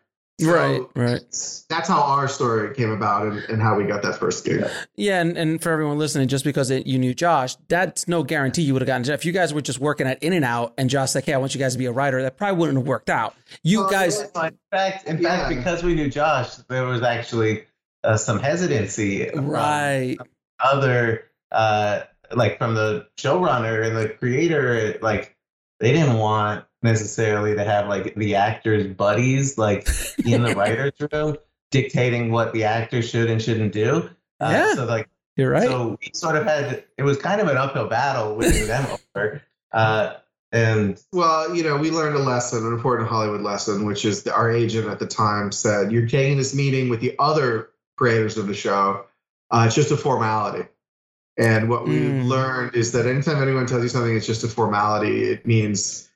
Right, 0.41 0.77
so 0.81 0.89
right. 0.95 1.21
That's 1.69 1.87
how 1.87 2.01
our 2.01 2.27
story 2.27 2.73
came 2.75 2.89
about, 2.89 3.27
and, 3.27 3.37
and 3.43 3.61
how 3.61 3.75
we 3.75 3.83
got 3.85 4.01
that 4.01 4.15
first 4.15 4.43
gig. 4.43 4.65
Yeah, 4.95 5.21
and, 5.21 5.37
and 5.37 5.61
for 5.61 5.71
everyone 5.71 5.99
listening, 5.99 6.27
just 6.27 6.43
because 6.43 6.71
it, 6.71 6.87
you 6.87 6.97
knew 6.97 7.13
Josh, 7.13 7.55
that's 7.67 8.07
no 8.07 8.23
guarantee 8.23 8.63
you 8.63 8.73
would 8.73 8.81
have 8.81 8.87
gotten. 8.87 9.13
If 9.13 9.25
you 9.25 9.31
guys 9.31 9.53
were 9.53 9.61
just 9.61 9.79
working 9.79 10.07
at 10.07 10.21
In-N-Out, 10.23 10.73
and 10.77 10.89
Josh 10.89 11.13
like, 11.13 11.25
"Hey, 11.25 11.33
I 11.33 11.37
want 11.37 11.53
you 11.53 11.59
guys 11.59 11.73
to 11.73 11.79
be 11.79 11.85
a 11.85 11.91
writer," 11.91 12.21
that 12.23 12.35
probably 12.35 12.57
wouldn't 12.59 12.77
have 12.79 12.87
worked 12.87 13.11
out. 13.11 13.35
You 13.61 13.83
Oh, 13.85 13.89
guys, 13.89 14.25
yeah. 14.35 14.47
In 14.47 14.57
fact, 14.71 15.07
in 15.07 15.21
Yeah. 15.21 15.29
fact, 15.47 15.55
because 15.55 15.83
we 15.83 15.93
knew 15.93 16.09
Josh, 16.09 16.55
there 16.67 16.85
was 16.85 17.03
actually 17.03 17.65
uh, 18.03 18.17
some 18.17 18.39
hesitancy. 18.39 19.29
right? 19.35 20.17
Other, 20.59 21.25
uh, 21.51 22.01
like 22.31 22.57
from 22.57 22.73
the 22.73 23.07
showrunner 23.17 23.85
and 23.85 23.95
the 23.95 24.09
creator, 24.09 24.97
like 25.01 25.35
they 25.79 25.93
didn't 25.93 26.17
want 26.17 26.65
necessarily 26.83 27.55
to 27.55 27.63
have 27.63 27.87
like 27.87 28.15
the 28.15 28.35
actors' 28.35 28.87
buddies 28.87 29.57
like 29.57 29.87
in 30.25 30.43
the 30.43 30.53
writers' 30.55 30.93
room 31.11 31.37
dictating 31.71 32.31
what 32.31 32.53
the 32.53 32.65
actors 32.65 33.09
should 33.09 33.29
and 33.29 33.41
shouldn't 33.41 33.73
do. 33.73 34.09
Uh, 34.39 34.49
Yeah. 34.51 34.73
So 34.75 34.85
like 34.85 35.09
You're 35.37 35.49
right. 35.49 35.63
So 35.63 35.97
we 36.01 36.11
sort 36.13 36.35
of 36.35 36.45
had 36.45 36.83
it 36.97 37.03
was 37.03 37.17
kind 37.17 37.41
of 37.41 37.47
an 37.47 37.57
uphill 37.57 37.87
battle 37.87 38.35
winning 38.35 38.67
them 38.67 38.85
over. 39.15 39.41
Uh, 39.71 40.13
and 40.51 41.01
Well, 41.11 41.55
you 41.55 41.63
know, 41.63 41.77
we 41.77 41.89
learned 41.89 42.15
a 42.15 42.19
lesson, 42.19 42.65
an 42.67 42.73
important 42.73 43.09
Hollywood 43.09 43.41
lesson, 43.41 43.85
which 43.85 44.05
is 44.05 44.23
that 44.23 44.35
our 44.35 44.51
agent 44.51 44.87
at 44.87 44.99
the 44.99 45.07
time 45.07 45.51
said, 45.51 45.91
"You're 45.91 46.07
taking 46.07 46.37
this 46.37 46.53
meeting 46.53 46.89
with 46.89 46.99
the 47.01 47.15
other 47.17 47.69
creators 47.97 48.37
of 48.37 48.45
the 48.45 48.53
show. 48.53 49.05
Uh, 49.49 49.63
it's 49.65 49.75
just 49.75 49.89
a 49.91 49.97
formality." 49.97 50.67
And 51.35 51.67
what 51.67 51.87
we've 51.87 52.11
Mm. 52.11 52.27
learned 52.27 52.75
is 52.75 52.91
that 52.91 53.07
anytime 53.07 53.41
anyone 53.41 53.65
tells 53.65 53.81
you 53.81 53.89
something 53.89 54.15
it's 54.15 54.27
just 54.27 54.43
a 54.43 54.47
formality, 54.47 55.23
it 55.31 55.47
means 55.47 56.07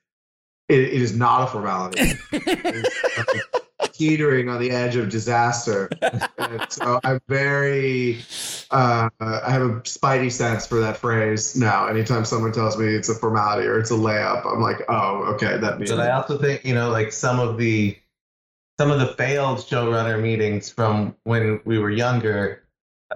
it, 0.68 0.80
it 0.80 1.02
is 1.02 1.16
not 1.16 1.44
a 1.44 1.46
formality. 1.46 2.12
teetering 3.92 4.48
on 4.48 4.60
the 4.60 4.70
edge 4.70 4.96
of 4.96 5.08
disaster. 5.08 5.90
so 6.68 7.00
I'm 7.02 7.20
very, 7.28 8.18
uh, 8.70 9.10
I 9.20 9.50
have 9.50 9.62
a 9.62 9.70
spidey 9.80 10.30
sense 10.30 10.66
for 10.66 10.80
that 10.80 10.96
phrase 10.96 11.56
now. 11.56 11.88
Anytime 11.88 12.24
someone 12.24 12.52
tells 12.52 12.78
me 12.78 12.86
it's 12.86 13.08
a 13.08 13.14
formality 13.14 13.66
or 13.66 13.78
it's 13.78 13.90
a 13.90 13.94
layup, 13.94 14.46
I'm 14.46 14.60
like, 14.60 14.82
oh, 14.88 15.34
okay, 15.34 15.58
that 15.58 15.78
means. 15.78 15.90
but 15.90 16.00
I 16.00 16.12
also 16.12 16.38
think 16.38 16.64
you 16.64 16.74
know 16.74 16.90
like 16.90 17.12
some 17.12 17.40
of 17.40 17.58
the 17.58 17.98
some 18.78 18.90
of 18.90 19.00
the 19.00 19.08
failed 19.08 19.58
showrunner 19.58 20.20
meetings 20.22 20.70
from 20.70 21.16
when 21.24 21.60
we 21.64 21.78
were 21.78 21.90
younger 21.90 22.62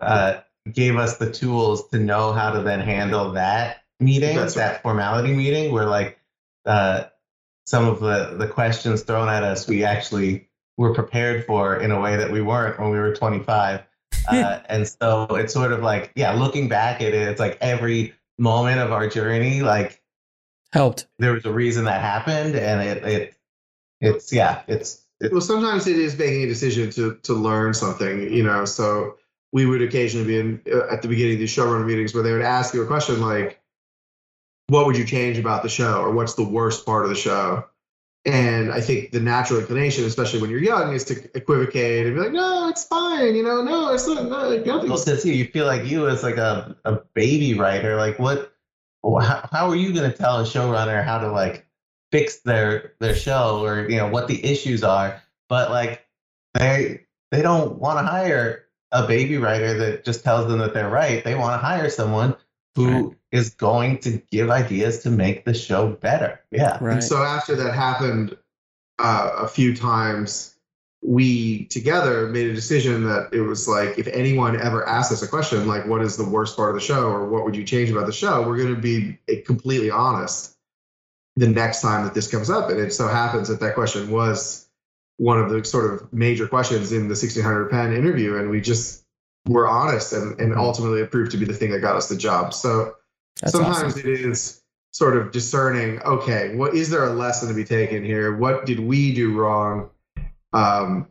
uh, 0.01 0.41
gave 0.71 0.97
us 0.97 1.19
the 1.19 1.31
tools 1.31 1.88
to 1.88 1.99
know 1.99 2.33
how 2.33 2.51
to 2.53 2.62
then 2.62 2.81
handle 2.81 3.33
that 3.33 3.85
meeting, 4.01 4.35
That's 4.35 4.57
right. 4.57 4.73
that 4.73 4.83
formality 4.83 5.33
meeting, 5.33 5.73
where 5.73 5.87
like 5.87 6.19
uh, 6.67 7.05
some 7.66 7.87
of 7.87 8.01
the 8.01 8.35
the 8.37 8.48
questions 8.48 9.03
thrown 9.03 9.29
at 9.29 9.42
us, 9.42 9.68
we 9.68 9.85
actually 9.85 10.48
were 10.77 10.94
prepared 10.94 11.44
for 11.44 11.77
in 11.77 11.90
a 11.90 12.01
way 12.01 12.16
that 12.16 12.31
we 12.31 12.40
weren't 12.40 12.79
when 12.81 12.90
we 12.90 12.98
were 12.98 13.14
25. 13.14 13.83
Uh, 14.29 14.61
and 14.68 14.87
so 14.87 15.25
it's 15.31 15.53
sort 15.53 15.72
of 15.72 15.83
like, 15.83 16.12
yeah, 16.14 16.33
looking 16.33 16.68
back 16.68 17.01
at 17.01 17.09
it, 17.09 17.29
it's 17.29 17.40
like 17.40 17.59
every 17.61 18.14
moment 18.38 18.79
of 18.79 18.92
our 18.92 19.09
journey, 19.09 19.62
like 19.62 20.01
Helped. 20.72 21.09
there 21.18 21.33
was 21.33 21.44
a 21.44 21.53
reason 21.53 21.87
that 21.87 22.01
happened, 22.01 22.55
and 22.55 22.81
it 22.83 23.05
it 23.05 23.37
it's 24.01 24.33
yeah, 24.33 24.62
it's 24.68 25.03
it's 25.20 25.33
well, 25.33 25.40
sometimes 25.40 25.87
it 25.87 25.98
is 25.98 26.18
making 26.18 26.42
a 26.42 26.46
decision 26.46 26.90
to 26.90 27.16
to 27.22 27.35
learn 27.35 27.75
something, 27.75 28.33
you 28.33 28.42
know. 28.42 28.64
So 28.64 29.16
we 29.53 29.66
would 29.66 29.83
occasionally 29.83 30.27
be 30.27 30.38
in 30.38 30.62
uh, 30.72 30.92
at 30.92 31.03
the 31.03 31.09
beginning 31.09 31.35
of 31.35 31.38
these 31.40 31.55
showrunner 31.55 31.87
meetings 31.87 32.14
where 32.14 32.22
they 32.22 32.33
would 32.33 32.42
ask 32.42 32.75
you 32.75 32.83
a 32.83 32.87
question 32.87 33.20
like, 33.20 33.62
"What 34.68 34.87
would 34.87 34.96
you 34.96 35.05
change 35.05 35.38
about 35.38 35.62
the 35.62 35.68
show?" 35.68 36.01
or 36.01 36.12
"What's 36.12 36.35
the 36.35 36.44
worst 36.44 36.87
part 36.87 37.05
of 37.05 37.11
the 37.11 37.16
show?" 37.16 37.64
And 38.25 38.72
I 38.72 38.81
think 38.81 39.11
the 39.11 39.20
natural 39.20 39.59
inclination, 39.59 40.05
especially 40.05 40.40
when 40.40 40.51
you're 40.51 40.61
young, 40.61 40.94
is 40.94 41.05
to 41.05 41.37
equivocate 41.37 42.07
and 42.07 42.14
be 42.14 42.20
like, 42.20 42.33
"No, 42.33 42.68
it's 42.68 42.85
fine," 42.85 43.35
you 43.35 43.42
know. 43.42 43.62
No, 43.62 43.92
it's 43.92 44.07
not. 44.07 44.25
No, 44.25 44.31
well, 44.31 44.64
nothing's 44.64 45.03
since 45.03 45.25
you 45.25 45.33
you 45.33 45.46
feel 45.46 45.66
like 45.66 45.87
you 45.87 46.09
as 46.09 46.22
like 46.22 46.37
a, 46.37 46.77
a 46.85 47.01
baby 47.14 47.55
writer, 47.55 47.96
like 47.96 48.18
what, 48.20 48.53
how, 49.05 49.48
how 49.51 49.68
are 49.70 49.77
you 49.77 49.92
going 49.92 50.09
to 50.09 50.16
tell 50.16 50.38
a 50.38 50.44
showrunner 50.44 51.05
how 51.05 51.18
to 51.18 51.33
like 51.33 51.66
fix 52.12 52.40
their 52.40 52.94
their 53.01 53.14
show 53.14 53.64
or 53.64 53.88
you 53.88 53.96
know 53.96 54.09
what 54.09 54.29
the 54.29 54.44
issues 54.44 54.85
are? 54.85 55.20
But 55.48 55.70
like 55.70 56.07
they 56.55 57.07
they 57.33 57.42
don't 57.42 57.79
want 57.79 57.98
to 57.98 58.05
hire 58.05 58.66
a 58.92 59.07
baby 59.07 59.38
writer 59.38 59.75
that 59.79 60.05
just 60.05 60.22
tells 60.22 60.46
them 60.46 60.59
that 60.59 60.75
they're 60.75 60.90
right. 60.90 61.25
They 61.25 61.35
want 61.35 61.55
to 61.55 61.66
hire 61.66 61.90
someone 61.90 62.37
who 62.77 63.16
is 63.33 63.51
going 63.51 63.99
to 63.99 64.23
give 64.31 64.51
ideas 64.51 65.03
to 65.03 65.11
make 65.11 65.45
the 65.45 65.55
show 65.55 65.88
better. 65.88 66.40
Yeah. 66.51 66.79
Right. 66.81 66.95
And 66.95 67.05
so 67.05 67.23
after 67.23 67.57
that 67.57 67.75
happened 67.75 68.37
uh, 68.99 69.31
a 69.38 69.49
few 69.49 69.75
times, 69.75 70.55
we 71.03 71.64
together 71.64 72.29
made 72.29 72.47
a 72.47 72.55
decision 72.55 73.05
that 73.05 73.31
it 73.33 73.40
was 73.40 73.66
like 73.66 73.99
if 73.99 74.07
anyone 74.09 74.61
ever 74.61 74.87
asked 74.87 75.11
us 75.11 75.23
a 75.23 75.27
question 75.27 75.66
like 75.66 75.85
what 75.87 76.01
is 76.01 76.16
the 76.16 76.29
worst 76.29 76.57
part 76.57 76.68
of 76.68 76.77
the 76.77 76.81
show 76.81 77.09
or 77.09 77.29
what 77.29 77.45
would 77.45 77.57
you 77.57 77.64
change 77.64 77.90
about 77.90 78.07
the 78.07 78.12
show, 78.12 78.47
we're 78.47 78.57
going 78.57 78.75
to 78.75 78.81
be 78.81 79.18
eh, 79.29 79.40
completely 79.45 79.90
honest 79.90 80.57
the 81.37 81.49
next 81.49 81.81
time 81.81 82.05
that 82.05 82.14
this 82.14 82.31
comes 82.31 82.51
up. 82.51 82.71
And 82.71 82.79
it 82.79 82.92
so 82.92 83.09
happens 83.09 83.49
that 83.49 83.59
that 83.61 83.75
question 83.75 84.11
was 84.11 84.68
one 85.16 85.40
of 85.40 85.51
the 85.51 85.64
sort 85.64 85.92
of 85.92 86.12
major 86.12 86.47
questions 86.47 86.92
in 86.92 87.03
the 87.03 87.14
1600 87.14 87.71
Penn 87.71 87.92
interview, 87.92 88.37
and 88.37 88.51
we 88.51 88.61
just 88.61 89.05
were 89.47 89.66
honest, 89.66 90.12
and, 90.12 90.38
and 90.40 90.55
ultimately 90.55 91.01
it 91.01 91.11
proved 91.11 91.33
to 91.33 91.37
be 91.37 91.45
the 91.45 91.55
thing 91.55 91.71
that 91.71 91.81
got 91.81 91.97
us 91.97 92.09
the 92.09 92.16
job. 92.16 92.55
So 92.55 92.95
That's 93.42 93.52
sometimes 93.52 93.94
awesome. 93.96 94.00
it 94.09 94.20
is 94.20 94.62
sort 94.94 95.16
of 95.16 95.33
discerning 95.33 96.00
okay 96.02 96.55
what 96.55 96.74
is 96.74 96.90
there 96.90 97.05
a 97.05 97.11
lesson 97.11 97.48
to 97.48 97.55
be 97.55 97.64
taken 97.64 98.05
here? 98.05 98.37
What 98.37 98.66
did 98.66 98.81
we 98.81 99.14
do 99.14 99.35
wrong? 99.38 99.90
Um 100.52 101.09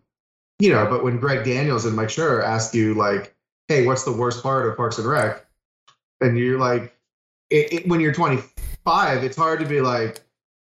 you 0.59 0.71
know 0.71 0.85
but 0.89 1.03
when 1.03 1.19
greg 1.19 1.43
daniels 1.43 1.85
and 1.85 1.95
mike 1.95 2.09
Schur 2.09 2.43
ask 2.43 2.73
you 2.75 2.93
like 2.93 3.35
hey 3.67 3.85
what's 3.87 4.03
the 4.03 4.11
worst 4.11 4.43
part 4.43 4.67
of 4.67 4.77
parks 4.77 4.97
and 4.99 5.07
rec? 5.07 5.45
And 6.21 6.37
you're 6.37 6.59
like 6.59 6.95
it, 7.49 7.73
it, 7.73 7.87
when 7.87 7.99
you're 7.99 8.13
25 8.13 9.23
it's 9.23 9.35
hard 9.35 9.59
to 9.59 9.65
be 9.65 9.81
like 9.81 10.21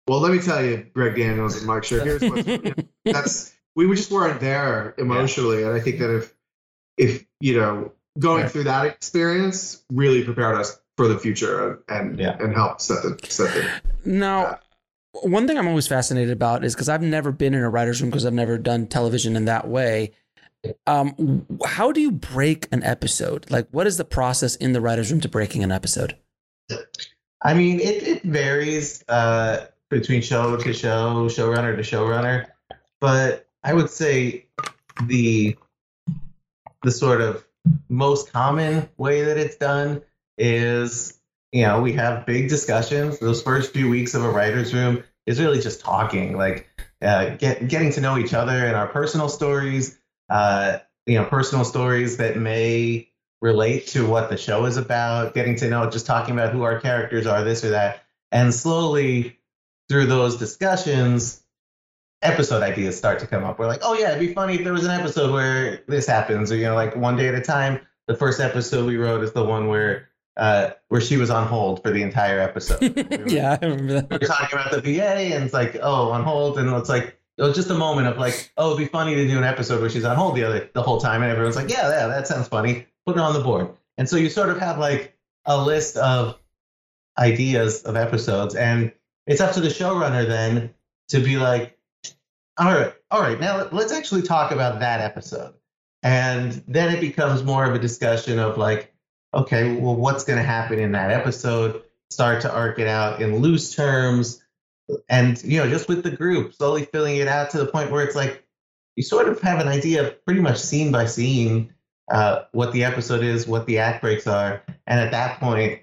well 0.07 0.19
let 0.19 0.31
me 0.31 0.39
tell 0.39 0.63
you 0.63 0.85
greg 0.93 1.15
daniels 1.15 1.57
and 1.57 1.65
mike 1.65 1.83
Schur 1.83 2.03
here's 2.03 2.21
what's 2.23 2.47
you 2.47 2.59
know, 2.59 2.73
that's 3.05 3.53
we 3.75 3.87
just 3.95 4.11
weren't 4.11 4.39
there 4.39 4.93
emotionally. 4.99 5.63
And 5.63 5.73
i 5.73 5.79
think 5.79 5.99
that 5.99 6.15
if 6.15 6.33
if 6.97 7.25
you 7.39 7.59
know 7.59 7.91
going 8.19 8.43
Right. 8.43 8.51
through 8.51 8.63
that 8.65 8.85
experience 8.85 9.83
really 9.91 10.23
prepared 10.23 10.55
us 10.55 10.79
for 10.97 11.07
the 11.07 11.17
future 11.17 11.79
and 11.87 12.09
and, 12.09 12.19
Yeah. 12.19 12.37
and 12.39 12.53
helped 12.53 12.81
set 12.81 13.03
the 13.03 13.17
set 13.29 13.53
the 13.53 13.69
Now, 14.09 14.59
one 15.21 15.47
thing 15.47 15.57
I'm 15.57 15.67
always 15.67 15.87
fascinated 15.87 16.31
about 16.31 16.65
is 16.65 16.75
because 16.75 16.89
I've 16.89 17.01
never 17.01 17.31
been 17.31 17.53
in 17.53 17.61
a 17.63 17.69
writer's 17.69 18.01
room 18.01 18.09
because 18.09 18.25
I've 18.25 18.33
never 18.33 18.57
done 18.57 18.87
television 18.87 19.35
in 19.35 19.45
that 19.45 19.67
way. 19.67 20.11
Um, 20.85 21.45
how 21.65 21.91
do 21.91 22.01
you 22.01 22.11
break 22.11 22.67
an 22.71 22.83
episode? 22.83 23.49
Like, 23.49 23.67
what 23.71 23.87
is 23.87 23.97
the 23.97 24.03
process 24.05 24.55
in 24.55 24.73
the 24.73 24.81
writer's 24.81 25.11
room 25.11 25.21
to 25.21 25.29
breaking 25.29 25.63
an 25.63 25.71
episode? 25.71 26.17
I 27.43 27.53
mean, 27.53 27.79
it, 27.79 28.03
it 28.03 28.23
varies 28.23 29.03
uh, 29.07 29.67
between 29.89 30.21
show 30.21 30.57
to 30.57 30.73
show, 30.73 31.27
showrunner 31.29 31.75
to 31.75 31.83
showrunner, 31.83 32.47
but 32.99 33.47
I 33.63 33.73
would 33.73 33.89
say 33.89 34.47
the 35.05 35.55
the 36.83 36.91
sort 36.91 37.21
of 37.21 37.45
most 37.89 38.31
common 38.33 38.89
way 38.97 39.23
that 39.23 39.37
it's 39.37 39.55
done 39.55 40.01
is 40.37 41.17
you 41.51 41.63
know 41.63 41.81
we 41.81 41.93
have 41.93 42.25
big 42.25 42.49
discussions. 42.49 43.19
Those 43.19 43.41
first 43.41 43.73
few 43.73 43.89
weeks 43.89 44.13
of 44.13 44.23
a 44.23 44.29
writer's 44.29 44.73
room 44.73 45.03
is 45.25 45.39
really 45.39 45.59
just 45.59 45.81
talking, 45.81 46.37
like 46.37 46.67
uh, 47.01 47.35
get, 47.35 47.67
getting 47.67 47.91
to 47.91 48.01
know 48.01 48.17
each 48.17 48.33
other 48.33 48.65
and 48.65 48.75
our 48.75 48.87
personal 48.87 49.29
stories. 49.29 49.99
Uh, 50.29 50.79
you 51.05 51.17
know, 51.17 51.25
personal 51.25 51.63
stories 51.63 52.17
that 52.17 52.37
may 52.37 53.09
relate 53.41 53.87
to 53.87 54.05
what 54.05 54.29
the 54.29 54.37
show 54.37 54.65
is 54.65 54.77
about, 54.77 55.33
getting 55.33 55.55
to 55.55 55.69
know, 55.69 55.89
just 55.89 56.05
talking 56.05 56.33
about 56.33 56.51
who 56.51 56.63
our 56.63 56.79
characters 56.79 57.25
are, 57.25 57.43
this 57.43 57.63
or 57.63 57.69
that. 57.69 58.03
And 58.31 58.53
slowly 58.53 59.39
through 59.89 60.07
those 60.07 60.37
discussions, 60.37 61.41
episode 62.21 62.63
ideas 62.63 62.97
start 62.97 63.19
to 63.19 63.27
come 63.27 63.43
up. 63.43 63.59
We're 63.59 63.67
like, 63.67 63.81
oh 63.83 63.93
yeah, 63.93 64.09
it'd 64.09 64.19
be 64.19 64.33
funny 64.33 64.55
if 64.55 64.63
there 64.63 64.73
was 64.73 64.85
an 64.85 64.91
episode 64.91 65.31
where 65.31 65.83
this 65.87 66.07
happens, 66.07 66.51
or 66.51 66.57
you 66.57 66.65
know, 66.65 66.75
like 66.75 66.95
one 66.95 67.15
day 67.15 67.27
at 67.27 67.35
a 67.35 67.41
time. 67.41 67.79
the 68.07 68.15
first 68.15 68.39
episode 68.39 68.85
we 68.85 68.97
wrote 68.97 69.23
is 69.23 69.33
the 69.33 69.43
one 69.43 69.67
where 69.67 70.09
uh, 70.37 70.69
where 70.87 71.01
she 71.01 71.17
was 71.17 71.29
on 71.29 71.47
hold 71.47 71.81
for 71.83 71.91
the 71.91 72.01
entire 72.01 72.39
episode. 72.39 72.79
We 72.95 73.17
were- 73.17 73.27
yeah, 73.27 73.57
I 73.61 73.65
remember 73.65 73.93
that. 73.93 74.09
we 74.09 74.17
were 74.17 74.25
talking 74.27 74.57
about 74.59 74.71
the 74.71 74.81
VA, 74.81 75.03
and 75.35 75.43
it's 75.43 75.53
like, 75.53 75.77
oh, 75.81 76.11
on 76.11 76.23
hold, 76.23 76.57
and 76.59 76.69
it's 76.73 76.89
like. 76.89 77.15
It 77.39 77.43
was 77.43 77.55
just 77.55 77.69
a 77.69 77.75
moment 77.75 78.07
of 78.07 78.17
like, 78.17 78.51
oh, 78.57 78.73
it'd 78.73 78.79
be 78.79 78.87
funny 78.87 79.13
to 79.13 79.27
do 79.27 79.37
an 79.37 79.43
episode 79.43 79.79
where 79.79 79.91
she's 79.91 80.05
on 80.05 80.15
hold 80.15 80.35
the 80.35 80.43
other 80.43 80.71
the 80.73 80.81
whole 80.81 80.99
time, 80.99 81.21
and 81.21 81.31
everyone's 81.31 81.55
like, 81.55 81.69
yeah, 81.69 81.87
yeah, 81.87 82.07
that 82.07 82.25
sounds 82.25 82.47
funny. 82.47 82.87
Put 83.05 83.15
it 83.15 83.19
on 83.19 83.33
the 83.33 83.41
board, 83.41 83.69
and 83.99 84.09
so 84.09 84.15
you 84.17 84.27
sort 84.27 84.49
of 84.49 84.57
have 84.57 84.79
like 84.79 85.15
a 85.45 85.63
list 85.63 85.97
of 85.97 86.39
ideas 87.17 87.83
of 87.83 87.95
episodes, 87.95 88.55
and 88.55 88.91
it's 89.27 89.41
up 89.41 89.53
to 89.53 89.59
the 89.61 89.67
showrunner 89.69 90.27
then 90.27 90.73
to 91.09 91.19
be 91.19 91.37
like, 91.37 91.77
all 92.57 92.73
right, 92.73 92.93
all 93.11 93.21
right, 93.21 93.39
now 93.39 93.67
let's 93.71 93.91
actually 93.93 94.23
talk 94.23 94.51
about 94.51 94.79
that 94.79 94.99
episode. 95.01 95.53
And 96.03 96.63
then 96.67 96.93
it 96.95 97.01
becomes 97.01 97.43
more 97.43 97.65
of 97.65 97.75
a 97.75 97.79
discussion 97.79 98.39
of 98.39 98.57
like, 98.57 98.93
okay, 99.37 99.75
well, 99.75 99.95
what's 99.95 100.23
going 100.23 100.39
to 100.39 100.43
happen 100.45 100.79
in 100.79 100.91
that 100.93 101.11
episode? 101.11 101.83
Start 102.09 102.41
to 102.41 102.51
arc 102.51 102.79
it 102.79 102.87
out 102.87 103.21
in 103.21 103.37
loose 103.37 103.75
terms. 103.75 104.43
And, 105.09 105.41
you 105.43 105.59
know, 105.59 105.69
just 105.69 105.87
with 105.87 106.03
the 106.03 106.11
group, 106.11 106.53
slowly 106.53 106.85
filling 106.85 107.17
it 107.17 107.27
out 107.27 107.51
to 107.51 107.57
the 107.57 107.67
point 107.67 107.91
where 107.91 108.03
it's 108.03 108.15
like, 108.15 108.43
you 108.95 109.03
sort 109.03 109.27
of 109.27 109.39
have 109.41 109.59
an 109.59 109.67
idea, 109.67 110.07
of 110.07 110.25
pretty 110.25 110.41
much 110.41 110.57
scene 110.57 110.91
by 110.91 111.05
scene, 111.05 111.73
uh, 112.11 112.45
what 112.51 112.73
the 112.73 112.83
episode 112.83 113.23
is, 113.23 113.47
what 113.47 113.67
the 113.67 113.77
act 113.77 114.01
breaks 114.01 114.25
are. 114.25 114.63
And 114.87 114.99
at 114.99 115.11
that 115.11 115.39
point, 115.39 115.81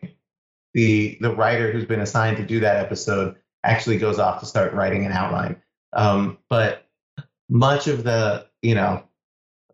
the 0.72 1.16
the 1.20 1.32
writer 1.32 1.70
who's 1.70 1.84
been 1.84 2.00
assigned 2.00 2.38
to 2.38 2.42
do 2.42 2.58
that 2.60 2.78
episode 2.78 3.36
actually 3.62 3.98
goes 3.98 4.18
off 4.18 4.40
to 4.40 4.46
start 4.46 4.72
writing 4.72 5.06
an 5.06 5.12
outline. 5.12 5.62
Um, 5.92 6.38
but 6.50 6.88
much 7.48 7.86
of 7.86 8.02
the, 8.02 8.46
you 8.62 8.74
know, 8.74 9.04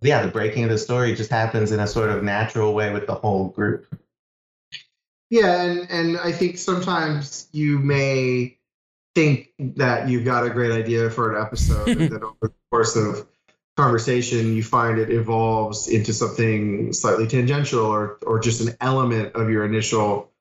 yeah, 0.00 0.22
the 0.22 0.30
breaking 0.30 0.64
of 0.64 0.70
the 0.70 0.78
story 0.78 1.14
just 1.14 1.30
happens 1.30 1.72
in 1.72 1.80
a 1.80 1.86
sort 1.86 2.10
of 2.10 2.22
natural 2.22 2.74
way 2.74 2.92
with 2.92 3.06
the 3.06 3.14
whole 3.14 3.48
group. 3.48 3.86
Yeah, 5.28 5.62
and 5.62 5.90
and 5.90 6.18
I 6.18 6.32
think 6.32 6.58
sometimes 6.58 7.48
you 7.52 7.78
may 7.78 8.58
think 9.14 9.50
that 9.58 10.08
you've 10.08 10.24
got 10.24 10.44
a 10.44 10.50
great 10.50 10.72
idea 10.72 11.10
for 11.10 11.36
an 11.36 11.42
episode, 11.42 11.88
and 11.88 12.00
then 12.12 12.24
over 12.24 12.36
the 12.42 12.52
course 12.70 12.96
of 12.96 13.26
conversation, 13.76 14.56
you 14.56 14.62
find 14.62 14.98
it 14.98 15.10
evolves 15.10 15.88
into 15.88 16.12
something 16.12 16.92
slightly 16.92 17.26
tangential, 17.26 17.84
or 17.84 18.18
or 18.26 18.40
just 18.40 18.60
an 18.66 18.76
element 18.80 19.34
of 19.36 19.50
your 19.50 19.64
initial 19.64 20.32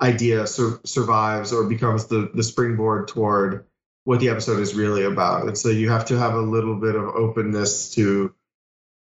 idea 0.00 0.46
sur- 0.46 0.80
survives 0.84 1.52
or 1.52 1.64
becomes 1.64 2.06
the 2.06 2.30
the 2.34 2.44
springboard 2.44 3.08
toward 3.08 3.64
what 4.04 4.20
the 4.20 4.28
episode 4.28 4.60
is 4.60 4.74
really 4.74 5.04
about. 5.04 5.46
And 5.46 5.58
so 5.58 5.68
you 5.68 5.90
have 5.90 6.06
to 6.06 6.18
have 6.18 6.34
a 6.34 6.40
little 6.40 6.76
bit 6.76 6.94
of 6.94 7.04
openness 7.04 7.94
to 7.94 8.32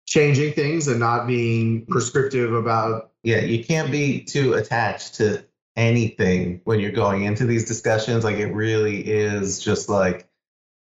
changing 0.08 0.54
things 0.54 0.88
and 0.88 0.98
not 0.98 1.26
being 1.26 1.84
prescriptive 1.86 2.54
about 2.54 3.12
Yeah, 3.22 3.40
you 3.40 3.62
can't 3.62 3.90
be 3.90 4.22
too 4.22 4.54
attached 4.54 5.16
to 5.16 5.44
anything 5.76 6.62
when 6.64 6.80
you're 6.80 6.92
going 6.92 7.24
into 7.24 7.44
these 7.44 7.66
discussions. 7.66 8.24
Like 8.24 8.36
it 8.36 8.52
really 8.52 9.00
is 9.06 9.60
just 9.60 9.88
like 9.88 10.28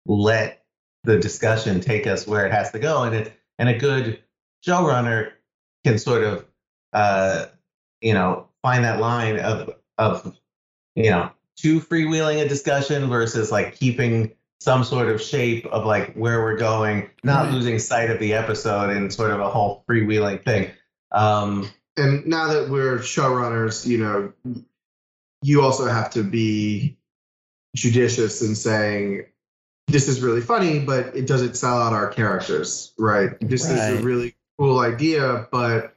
let 0.06 0.64
the 1.04 1.18
discussion 1.18 1.80
take 1.80 2.06
us 2.06 2.26
where 2.26 2.46
it 2.46 2.52
has 2.52 2.70
to 2.72 2.78
go, 2.78 3.04
and 3.04 3.14
it 3.14 3.32
and 3.58 3.68
a 3.68 3.78
good 3.78 4.22
showrunner 4.66 5.32
can 5.84 5.98
sort 5.98 6.22
of 6.22 6.44
uh, 6.92 7.46
you 8.02 8.12
know 8.12 8.48
find 8.62 8.84
that 8.84 9.00
line 9.00 9.38
of 9.38 9.70
of 9.96 10.38
you 10.94 11.10
know 11.10 11.30
too 11.56 11.80
freewheeling 11.80 12.44
a 12.44 12.48
discussion 12.48 13.08
versus 13.08 13.50
like 13.50 13.76
keeping 13.76 14.32
some 14.64 14.82
sort 14.82 15.10
of 15.10 15.20
shape 15.20 15.66
of 15.66 15.84
like 15.84 16.14
where 16.14 16.42
we're 16.42 16.56
going, 16.56 17.10
not 17.22 17.44
Right. 17.44 17.52
losing 17.54 17.78
sight 17.78 18.10
of 18.10 18.18
the 18.18 18.32
episode 18.32 18.88
and 18.88 19.12
sort 19.12 19.30
of 19.30 19.38
a 19.38 19.50
whole 19.50 19.84
freewheeling 19.86 20.42
thing. 20.42 20.70
Um, 21.12 21.70
and 21.98 22.26
now 22.26 22.48
that 22.48 22.70
we're 22.70 22.96
showrunners, 22.96 23.86
you 23.86 23.98
know, 23.98 24.32
you 25.42 25.60
also 25.60 25.86
have 25.86 26.08
to 26.12 26.22
be 26.22 26.96
judicious 27.76 28.40
in 28.40 28.54
saying 28.54 29.26
this 29.88 30.08
is 30.08 30.22
really 30.22 30.40
funny, 30.40 30.78
but 30.78 31.14
it 31.14 31.26
doesn't 31.26 31.58
sell 31.58 31.76
out 31.78 31.92
our 31.92 32.08
characters, 32.08 32.94
right? 32.98 33.32
This 33.42 33.68
is 33.68 33.78
a 33.78 34.02
really 34.02 34.34
cool 34.58 34.78
idea, 34.78 35.46
but 35.52 35.94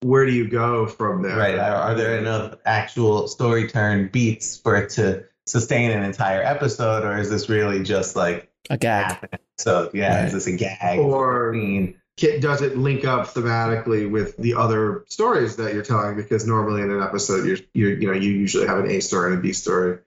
where 0.00 0.24
do 0.24 0.32
you 0.32 0.48
go 0.48 0.86
from 0.86 1.20
there? 1.20 1.36
Right. 1.36 1.58
Are, 1.58 1.76
are 1.76 1.94
there 1.94 2.16
enough 2.16 2.56
actual 2.64 3.28
story 3.28 3.68
turn 3.68 4.08
beats 4.08 4.56
for 4.56 4.74
it 4.76 4.88
to 4.90 5.26
sustain 5.46 5.90
an 5.90 6.02
entire 6.02 6.42
episode, 6.42 7.04
or 7.04 7.18
is 7.18 7.30
this 7.30 7.48
really 7.48 7.82
just 7.82 8.16
like 8.16 8.50
A 8.70 8.76
gag. 8.78 9.16
So? 9.58 9.90
Yeah, 9.94 10.16
Right. 10.16 10.24
is 10.26 10.32
this 10.32 10.46
a 10.46 10.52
gag? 10.56 10.98
Or- 10.98 11.52
scene? 11.54 12.00
Ca- 12.20 12.38
Does 12.38 12.62
it 12.62 12.76
link 12.78 13.04
up 13.04 13.26
thematically 13.26 14.08
with 14.08 14.36
the 14.36 14.54
other 14.54 15.04
stories 15.08 15.56
that 15.56 15.74
you're 15.74 15.82
telling? 15.82 16.14
Because 16.16 16.46
normally 16.46 16.82
in 16.82 16.90
an 16.92 17.02
episode, 17.02 17.44
you're, 17.44 17.58
you're 17.72 17.98
you 17.98 18.06
know 18.06 18.12
you 18.12 18.30
usually 18.30 18.66
have 18.68 18.78
an 18.78 18.88
A 18.88 19.00
story 19.00 19.32
and 19.32 19.40
a 19.40 19.42
B 19.42 19.52
story. 19.52 19.98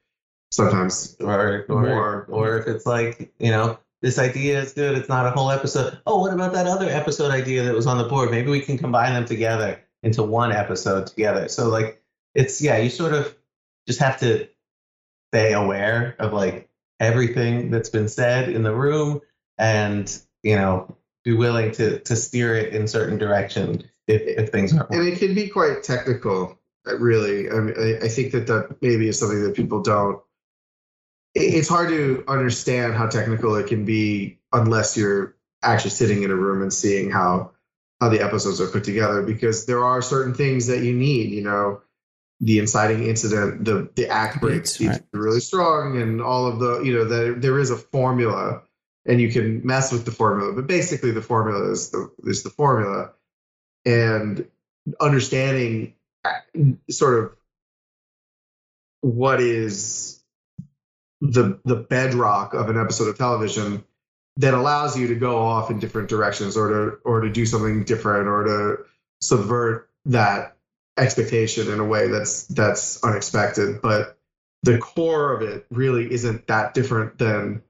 Sometimes 0.52 1.18
or 1.20 1.66
or, 1.68 1.82
More. 1.86 2.26
or 2.30 2.58
if 2.60 2.68
it's 2.68 2.86
like 2.86 3.34
you 3.40 3.52
know 3.52 3.78
this 4.02 4.18
idea 4.20 4.62
is 4.62 4.72
good, 4.74 4.98
it's 4.98 5.10
not 5.10 5.26
a 5.26 5.32
whole 5.32 5.52
episode. 5.52 6.00
Oh, 6.08 6.22
what 6.22 6.34
about 6.34 6.54
that 6.54 6.68
other 6.68 6.88
episode 6.88 7.32
idea 7.32 7.64
that 7.64 7.74
was 7.74 7.86
on 7.88 7.98
the 7.98 8.06
board? 8.06 8.32
Maybe 8.32 8.50
we 8.50 8.62
can 8.62 8.78
combine 8.78 9.12
them 9.14 9.26
together 9.26 9.82
into 10.04 10.24
one 10.24 10.54
episode 10.54 11.08
together. 11.08 11.50
So 11.50 11.68
like 11.68 12.02
it's 12.34 12.62
yeah, 12.62 12.78
you 12.78 12.90
sort 12.90 13.14
of 13.14 13.36
just 13.86 14.00
have 14.00 14.18
to 14.22 14.48
stay 15.32 15.54
aware 15.54 16.16
of 16.20 16.34
like 16.34 16.70
everything 17.00 17.70
that's 17.70 17.90
been 17.90 18.08
said 18.08 18.50
in 18.50 18.64
the 18.64 18.74
room 18.74 19.22
and 19.58 20.20
you 20.44 20.56
know 20.56 20.96
be 21.24 21.34
willing 21.34 21.72
to 21.72 22.00
to 22.00 22.16
steer 22.16 22.56
it 22.56 22.74
in 22.74 22.88
certain 22.88 23.18
direction 23.18 23.84
if, 24.08 24.22
if 24.22 24.50
things 24.50 24.76
aren't 24.76 24.90
and 24.92 25.08
it 25.08 25.20
can 25.20 25.36
be 25.36 25.48
quite 25.48 25.84
technical 25.84 26.58
uh, 26.88 26.98
really. 26.98 27.50
I 27.50 27.60
mean 27.60 27.76
I, 27.78 28.06
I 28.06 28.08
think 28.08 28.32
that 28.32 28.48
that 28.48 28.78
maybe 28.82 29.08
is 29.08 29.20
something 29.20 29.44
that 29.44 29.56
people 29.56 29.82
don't 29.82 30.22
it's 31.36 31.68
hard 31.68 31.90
to 31.90 32.24
understand 32.28 32.96
how 32.96 33.08
technical 33.08 33.56
it 33.56 33.68
can 33.68 33.86
be 33.86 34.40
unless 34.54 34.98
you're 34.98 35.36
actually 35.62 35.92
sitting 35.92 36.24
in 36.24 36.32
a 36.32 36.36
room 36.36 36.62
and 36.62 36.74
seeing 36.74 37.12
how 37.12 37.52
how 38.00 38.10
the 38.10 38.22
episodes 38.22 38.62
are 38.62 38.68
put 38.68 38.84
together 38.84 39.22
because 39.24 39.66
there 39.66 39.84
are 39.84 40.02
certain 40.02 40.34
things 40.34 40.68
that 40.68 40.80
you 40.80 40.94
need 40.94 41.32
you 41.32 41.44
know 41.44 41.82
the 42.40 42.60
inciting 42.60 43.04
incident 43.04 43.66
the 43.66 43.90
the 43.96 44.08
act 44.08 44.40
breaks 44.40 44.80
right. 44.80 45.02
really 45.12 45.40
strong 45.40 46.00
and 46.00 46.22
all 46.22 46.46
of 46.46 46.60
the 46.60 46.82
you 46.82 46.94
know 46.94 47.06
that 47.06 47.42
there 47.42 47.58
is 47.60 47.72
a 47.72 47.78
formula 47.78 48.62
and 49.06 49.20
you 49.20 49.32
can 49.32 49.66
mess 49.66 49.92
with 49.92 50.06
the 50.06 50.12
formula 50.12 50.54
but 50.54 50.68
basically 50.68 51.12
the 51.12 51.22
formula 51.22 51.72
is 51.72 51.90
the 51.90 52.12
is 52.26 52.44
the 52.44 52.50
formula 52.50 53.12
and 53.86 54.48
understanding 55.00 55.96
uh, 56.24 56.34
sort 56.90 57.24
of 57.24 57.32
what 59.02 59.42
is 59.42 60.22
the 61.22 61.60
the 61.66 61.76
bedrock 61.76 62.54
of 62.54 62.70
an 62.70 62.80
episode 62.80 63.08
of 63.08 63.18
television 63.18 63.84
that 64.38 64.54
allows 64.54 64.98
you 64.98 65.08
to 65.08 65.16
go 65.16 65.40
off 65.40 65.72
in 65.72 65.80
different 65.80 66.10
directions 66.10 66.56
or 66.56 66.70
to 66.70 66.98
or 67.04 67.22
to 67.22 67.32
do 67.32 67.46
something 67.46 67.84
different 67.84 68.28
or 68.28 68.44
to 68.44 68.78
subvert 69.22 69.90
that 70.06 70.57
expectation 70.98 71.72
in 71.72 71.80
a 71.80 71.86
way 71.86 72.08
that's 72.08 72.44
that's 72.48 73.04
unexpected 73.04 73.82
but 73.82 74.18
the 74.64 74.78
core 74.80 75.34
of 75.34 75.42
it 75.42 75.66
really 75.70 76.12
isn't 76.12 76.48
that 76.48 76.74
different 76.74 77.18
than 77.20 77.62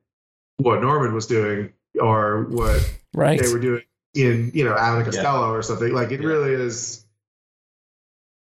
what 0.58 0.82
Norman 0.82 1.14
was 1.14 1.28
doing 1.28 1.74
or 2.00 2.44
what 2.46 2.82
Right. 3.14 3.40
they 3.40 3.52
were 3.52 3.60
doing 3.60 3.84
in 4.16 4.52
you 4.54 4.64
know 4.64 4.76
Abbott 4.76 5.06
and 5.06 5.14
Yeah. 5.14 5.22
Costello 5.24 5.52
or 5.52 5.62
something. 5.62 5.94
Like 5.94 6.12
it 6.12 6.22
Yeah. 6.22 6.28
really 6.28 6.54
is. 6.54 7.06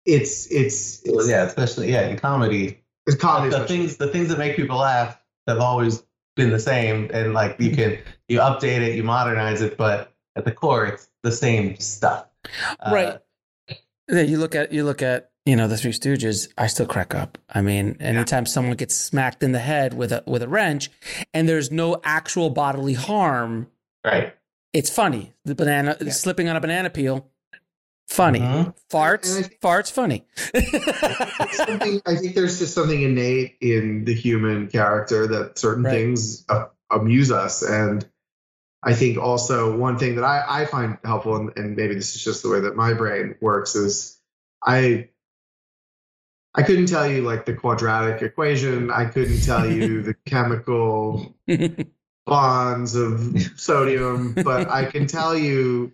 It's 0.06 0.46
it's 0.50 1.02
Well, 1.06 1.28
yeah, 1.28 1.44
especially 1.44 1.92
yeah 1.92 2.08
in 2.08 2.18
comedy 2.18 2.82
it's 3.06 3.16
comedy. 3.16 3.54
the 3.54 3.66
things 3.66 3.96
the 3.98 4.08
things 4.08 4.28
that 4.28 4.38
make 4.38 4.56
people 4.56 4.78
laugh 4.78 5.20
have 5.46 5.58
always 5.58 6.02
been 6.36 6.50
the 6.50 6.58
same 6.60 7.10
and 7.12 7.34
like 7.34 7.56
you 7.60 7.74
can 7.76 7.98
you 8.28 8.38
update 8.38 8.80
it 8.80 8.96
you 8.96 9.02
modernize 9.02 9.60
it 9.60 9.76
but 9.76 10.12
at 10.36 10.44
the 10.44 10.52
core 10.52 10.86
it's 10.86 11.08
the 11.22 11.32
same 11.32 11.76
stuff 11.78 12.26
Uh, 12.80 12.90
Right. 12.92 13.06
Yeah, 13.06 13.18
you 14.12 14.38
look 14.38 14.54
at 14.54 14.72
you 14.72 14.84
look 14.84 15.02
at 15.02 15.30
you 15.46 15.56
know 15.56 15.68
the 15.68 15.76
Three 15.76 15.92
Stooges. 15.92 16.48
I 16.58 16.66
still 16.66 16.86
crack 16.86 17.14
up. 17.14 17.38
I 17.48 17.62
mean, 17.62 17.96
anytime 18.00 18.46
someone 18.46 18.76
gets 18.76 18.94
smacked 18.94 19.42
in 19.42 19.52
the 19.52 19.58
head 19.58 19.94
with 19.94 20.12
a 20.12 20.22
with 20.26 20.42
a 20.42 20.48
wrench, 20.48 20.90
and 21.34 21.48
there's 21.48 21.70
no 21.70 22.00
actual 22.04 22.50
bodily 22.50 22.94
harm, 22.94 23.68
right 24.04 24.34
it's 24.72 24.90
funny. 24.90 25.32
The 25.44 25.54
banana 25.54 26.10
slipping 26.12 26.48
on 26.48 26.56
a 26.56 26.60
banana 26.60 26.90
peel, 26.90 27.28
funny. 28.08 28.38
Mhm. 28.40 28.74
Farts, 28.90 29.40
think- 29.40 29.60
farts, 29.60 29.90
funny. 29.90 30.24
I 30.86 32.16
think 32.16 32.34
there's 32.34 32.58
just 32.58 32.74
something 32.74 33.00
innate 33.02 33.56
in 33.60 34.04
the 34.04 34.14
human 34.14 34.68
character 34.68 35.26
that 35.26 35.58
certain 35.58 35.84
Right. 35.84 35.92
things 35.92 36.44
uh, 36.48 36.66
amuse 36.90 37.30
us, 37.32 37.62
and 37.62 38.08
I 38.82 38.94
think 38.94 39.18
also 39.18 39.76
one 39.76 39.98
thing 39.98 40.16
that 40.16 40.24
I, 40.24 40.62
I 40.62 40.64
find 40.64 40.98
helpful, 41.04 41.36
and, 41.36 41.52
and 41.56 41.76
maybe 41.76 41.94
this 41.94 42.16
is 42.16 42.24
just 42.24 42.42
the 42.42 42.48
way 42.48 42.60
that 42.60 42.76
my 42.76 42.94
brain 42.94 43.34
works, 43.40 43.76
is 43.76 44.18
I 44.64 45.10
I 46.54 46.62
couldn't 46.62 46.86
tell 46.86 47.06
you 47.06 47.22
like 47.22 47.46
the 47.46 47.54
quadratic 47.54 48.22
equation. 48.22 48.90
I 48.90 49.04
couldn't 49.04 49.42
tell 49.42 49.70
you 49.70 50.02
the 50.02 50.14
chemical 50.24 51.36
bonds 52.26 52.96
of 52.96 53.36
sodium, 53.56 54.32
but 54.32 54.68
I 54.68 54.86
can 54.86 55.06
tell 55.06 55.36
you 55.36 55.92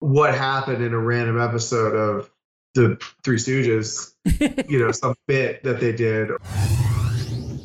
what 0.00 0.34
happened 0.34 0.84
in 0.84 0.92
a 0.92 0.98
random 0.98 1.40
episode 1.40 1.96
of 1.96 2.30
the 2.74 3.00
Three 3.24 3.38
Stooges, 3.38 4.12
you 4.68 4.78
know, 4.78 4.92
some 4.92 5.14
bit 5.26 5.64
that 5.64 5.80
they 5.80 5.92
did. 5.92 6.30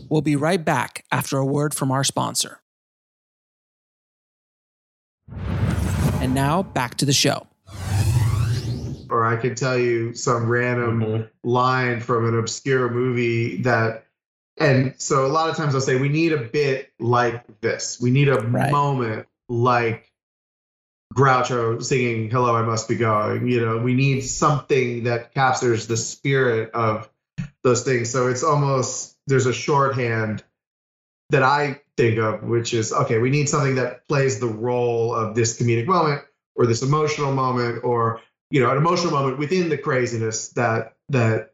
We'll 0.09 0.21
be 0.21 0.35
right 0.35 0.63
back 0.63 1.05
after 1.11 1.37
a 1.37 1.45
word 1.45 1.73
from 1.75 1.91
our 1.91 2.03
sponsor. 2.03 2.62
And 5.29 6.33
now 6.33 6.63
back 6.63 6.95
to 6.95 7.05
the 7.05 7.13
show. 7.13 7.47
Or 9.09 9.25
I 9.25 9.35
can 9.35 9.55
tell 9.55 9.77
you 9.77 10.13
some 10.15 10.47
random 10.49 11.01
Mhm. 11.01 11.29
line 11.43 11.99
from 11.99 12.27
an 12.27 12.37
obscure 12.37 12.89
movie 12.89 13.61
that 13.63 14.05
and 14.57 14.93
so 14.99 15.25
a 15.25 15.29
lot 15.33 15.49
of 15.49 15.55
times 15.55 15.73
I'll 15.73 15.81
say 15.81 15.99
we 15.99 16.09
need 16.09 16.31
a 16.31 16.37
bit 16.37 16.91
like 16.99 17.43
this. 17.61 17.97
We 17.99 18.11
need 18.11 18.29
a 18.29 18.39
Right. 18.39 18.71
moment 18.71 19.25
like 19.49 20.11
Groucho 21.15 21.83
singing 21.83 22.29
"Hello, 22.29 22.55
I 22.55 22.61
Must 22.61 22.87
Be 22.87 22.95
Going." 22.95 23.47
You 23.47 23.65
know, 23.65 23.77
we 23.79 23.95
need 23.95 24.21
something 24.21 25.05
that 25.05 25.33
captures 25.33 25.87
the 25.87 25.97
spirit 25.97 26.71
of 26.71 27.09
those 27.63 27.83
things. 27.83 28.09
So 28.11 28.27
it's 28.27 28.43
almost 28.43 29.15
there's 29.25 29.47
a 29.47 29.53
shorthand 29.53 30.43
that 31.31 31.41
I 31.43 31.81
think 31.97 32.17
of, 32.17 32.43
which 32.43 32.73
is 32.73 32.91
okay. 32.91 33.17
We 33.17 33.29
need 33.29 33.49
something 33.49 33.75
that 33.75 34.07
plays 34.07 34.39
the 34.39 34.47
role 34.47 35.13
of 35.13 35.35
this 35.35 35.59
comedic 35.59 35.85
moment 35.85 36.21
or 36.55 36.65
this 36.65 36.81
emotional 36.81 37.33
moment 37.33 37.83
or 37.83 38.21
you 38.49 38.61
know 38.61 38.71
an 38.71 38.77
emotional 38.77 39.11
moment 39.11 39.39
within 39.39 39.69
the 39.69 39.77
craziness 39.77 40.49
that 40.49 40.95
that 41.09 41.53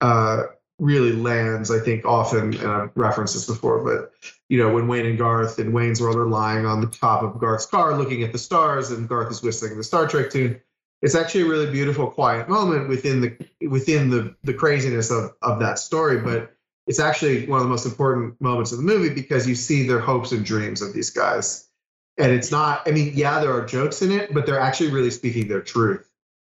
uh, 0.00 0.44
really 0.78 1.12
lands. 1.12 1.70
I 1.70 1.78
think 1.80 2.04
often, 2.04 2.54
and 2.54 2.66
I've 2.66 2.90
referenced 2.94 3.34
this 3.34 3.46
before, 3.46 3.84
but 3.84 4.12
you 4.48 4.58
know 4.58 4.72
when 4.72 4.88
Wayne 4.88 5.06
and 5.06 5.18
Garth 5.18 5.58
in 5.58 5.72
Wayne's 5.72 6.00
World 6.00 6.16
are 6.16 6.26
lying 6.26 6.66
on 6.66 6.80
the 6.80 6.86
top 6.86 7.22
of 7.22 7.38
Garth's 7.38 7.66
car 7.66 7.96
looking 7.96 8.22
at 8.22 8.32
the 8.32 8.38
stars, 8.38 8.90
and 8.90 9.08
Garth 9.08 9.30
is 9.30 9.42
whistling 9.42 9.76
the 9.76 9.84
Star 9.84 10.06
Trek 10.06 10.30
tune. 10.30 10.60
It's 11.02 11.14
actually 11.14 11.42
a 11.42 11.48
really 11.48 11.70
beautiful, 11.70 12.10
quiet 12.10 12.48
moment 12.48 12.88
within 12.88 13.20
the 13.20 13.68
within 13.68 14.08
the 14.08 14.34
the 14.44 14.54
craziness 14.54 15.10
of 15.10 15.32
of 15.42 15.60
that 15.60 15.78
story, 15.78 16.20
but 16.20 16.53
it's 16.86 17.00
actually 17.00 17.46
one 17.46 17.58
of 17.58 17.64
the 17.64 17.70
most 17.70 17.86
important 17.86 18.40
moments 18.40 18.72
of 18.72 18.78
the 18.78 18.84
movie 18.84 19.14
because 19.14 19.48
you 19.48 19.54
see 19.54 19.86
their 19.86 20.00
hopes 20.00 20.32
and 20.32 20.44
dreams 20.44 20.82
of 20.82 20.92
these 20.92 21.10
guys. 21.10 21.68
And 22.18 22.30
it's 22.30 22.50
not, 22.50 22.82
I 22.86 22.92
mean, 22.92 23.12
yeah, 23.14 23.40
there 23.40 23.52
are 23.52 23.64
jokes 23.64 24.02
in 24.02 24.12
it, 24.12 24.32
but 24.32 24.46
they're 24.46 24.60
actually 24.60 24.90
really 24.90 25.10
speaking 25.10 25.48
their 25.48 25.62
truth 25.62 26.08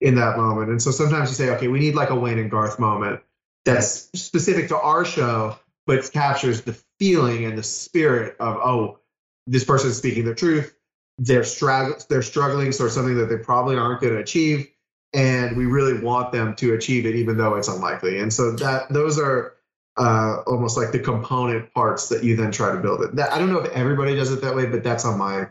in 0.00 0.16
that 0.16 0.36
moment. 0.36 0.70
And 0.70 0.82
so 0.82 0.90
sometimes 0.90 1.28
you 1.30 1.34
say, 1.34 1.50
okay, 1.54 1.68
we 1.68 1.78
need 1.78 1.94
like 1.94 2.10
a 2.10 2.14
Wayne 2.14 2.38
and 2.38 2.50
Garth 2.50 2.78
moment 2.78 3.20
that's 3.64 4.10
specific 4.18 4.68
to 4.68 4.78
our 4.78 5.04
show, 5.04 5.58
but 5.86 6.10
captures 6.12 6.62
the 6.62 6.76
feeling 6.98 7.44
and 7.44 7.56
the 7.56 7.62
spirit 7.62 8.36
of, 8.40 8.56
oh, 8.56 8.98
this 9.46 9.64
person 9.64 9.90
is 9.90 9.98
speaking 9.98 10.24
their 10.24 10.34
truth. 10.34 10.74
They're, 11.18 11.42
strugg- 11.42 12.08
they're 12.08 12.22
struggling, 12.22 12.72
so 12.72 12.88
something 12.88 13.16
that 13.18 13.26
they 13.26 13.36
probably 13.36 13.76
aren't 13.76 14.00
going 14.00 14.14
to 14.14 14.20
achieve. 14.20 14.68
And 15.12 15.56
we 15.56 15.66
really 15.66 16.00
want 16.00 16.32
them 16.32 16.56
to 16.56 16.74
achieve 16.74 17.06
it, 17.06 17.14
even 17.14 17.36
though 17.36 17.54
it's 17.54 17.68
unlikely. 17.68 18.18
And 18.18 18.32
so 18.32 18.56
that 18.56 18.88
those 18.88 19.20
are 19.20 19.54
uh, 19.96 20.42
almost 20.46 20.76
like 20.76 20.92
the 20.92 20.98
component 20.98 21.72
parts 21.74 22.08
that 22.08 22.24
you 22.24 22.36
then 22.36 22.50
try 22.50 22.72
to 22.72 22.78
build 22.80 23.00
it. 23.02 23.14
That, 23.16 23.32
I 23.32 23.38
don't 23.38 23.52
know 23.52 23.60
if 23.60 23.70
everybody 23.72 24.14
does 24.16 24.32
it 24.32 24.40
that 24.42 24.54
way, 24.56 24.66
but 24.66 24.82
that's 24.82 25.04
on 25.04 25.18
my 25.18 25.48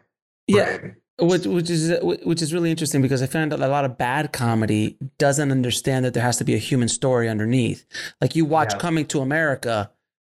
Yeah. 0.48 0.78
brain. 0.78 0.96
which 1.20 1.46
which 1.46 1.70
is 1.70 1.94
which 2.02 2.42
is 2.42 2.54
really 2.54 2.72
interesting 2.72 3.02
because 3.02 3.22
I 3.22 3.28
found 3.28 3.52
that 3.52 3.60
a 3.62 3.68
lot 3.68 3.86
of 3.86 3.98
bad 4.00 4.34
comedy 4.34 4.98
doesn't 5.20 5.52
understand 5.52 6.04
that 6.06 6.14
there 6.16 6.24
has 6.24 6.38
to 6.38 6.44
be 6.44 6.56
a 6.56 6.58
human 6.58 6.88
story 6.90 7.30
underneath. 7.30 7.86
Like 8.20 8.36
you 8.36 8.46
watch 8.46 8.74
Yeah. 8.74 8.80
Coming 8.80 9.06
to 9.08 9.20
America, 9.22 9.92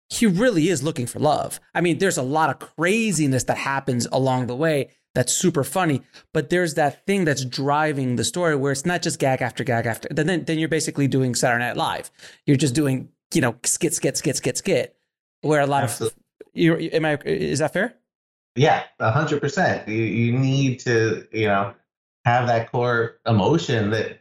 he 0.09 0.25
really 0.27 0.69
is 0.69 0.83
looking 0.83 1.07
for 1.07 1.19
love. 1.19 1.59
I 1.75 1.81
mean, 1.81 1.99
there's 1.99 2.17
a 2.17 2.23
lot 2.23 2.49
of 2.49 2.61
craziness 2.77 3.45
that 3.45 3.59
happens 3.59 4.07
along 4.13 4.47
the 4.47 4.57
way 4.57 4.91
that's 5.15 5.33
super 5.33 5.65
funny, 5.65 6.03
but 6.33 6.49
there's 6.49 6.75
that 6.75 7.05
thing 7.07 7.25
that's 7.25 7.45
driving 7.45 8.15
the 8.17 8.25
story 8.25 8.55
where 8.55 8.71
it's 8.71 8.87
not 8.87 9.03
just 9.03 9.19
gag 9.19 9.43
after 9.43 9.65
gag 9.65 9.85
after. 9.85 10.09
Then 10.13 10.45
then 10.45 10.59
you're 10.61 10.69
basically 10.69 11.09
doing 11.09 11.35
Saturday 11.35 11.65
Night 11.67 11.77
Live. 11.77 12.11
You're 12.47 12.57
just 12.57 12.75
doing 12.75 13.09
you 13.35 13.41
know 13.41 13.57
skit 13.65 13.95
skit 13.95 14.17
skit 14.17 14.37
skit 14.37 14.57
skit. 14.59 14.97
Where 15.43 15.61
a 15.61 15.67
lot 15.67 15.85
Absolutely. 15.85 16.17
of 16.17 16.49
you 16.55 16.75
am 16.93 17.05
I 17.05 17.19
is 17.25 17.61
that 17.61 17.73
fair? 17.73 17.95
Yeah, 18.57 18.85
a 18.99 19.11
hundred 19.11 19.41
percent. 19.41 19.89
You 19.89 20.03
you 20.03 20.33
need 20.33 20.81
to, 20.81 21.27
you 21.33 21.47
know, 21.47 21.75
have 22.25 22.49
that 22.49 22.71
core 22.73 23.19
emotion 23.27 23.91
that 23.91 24.21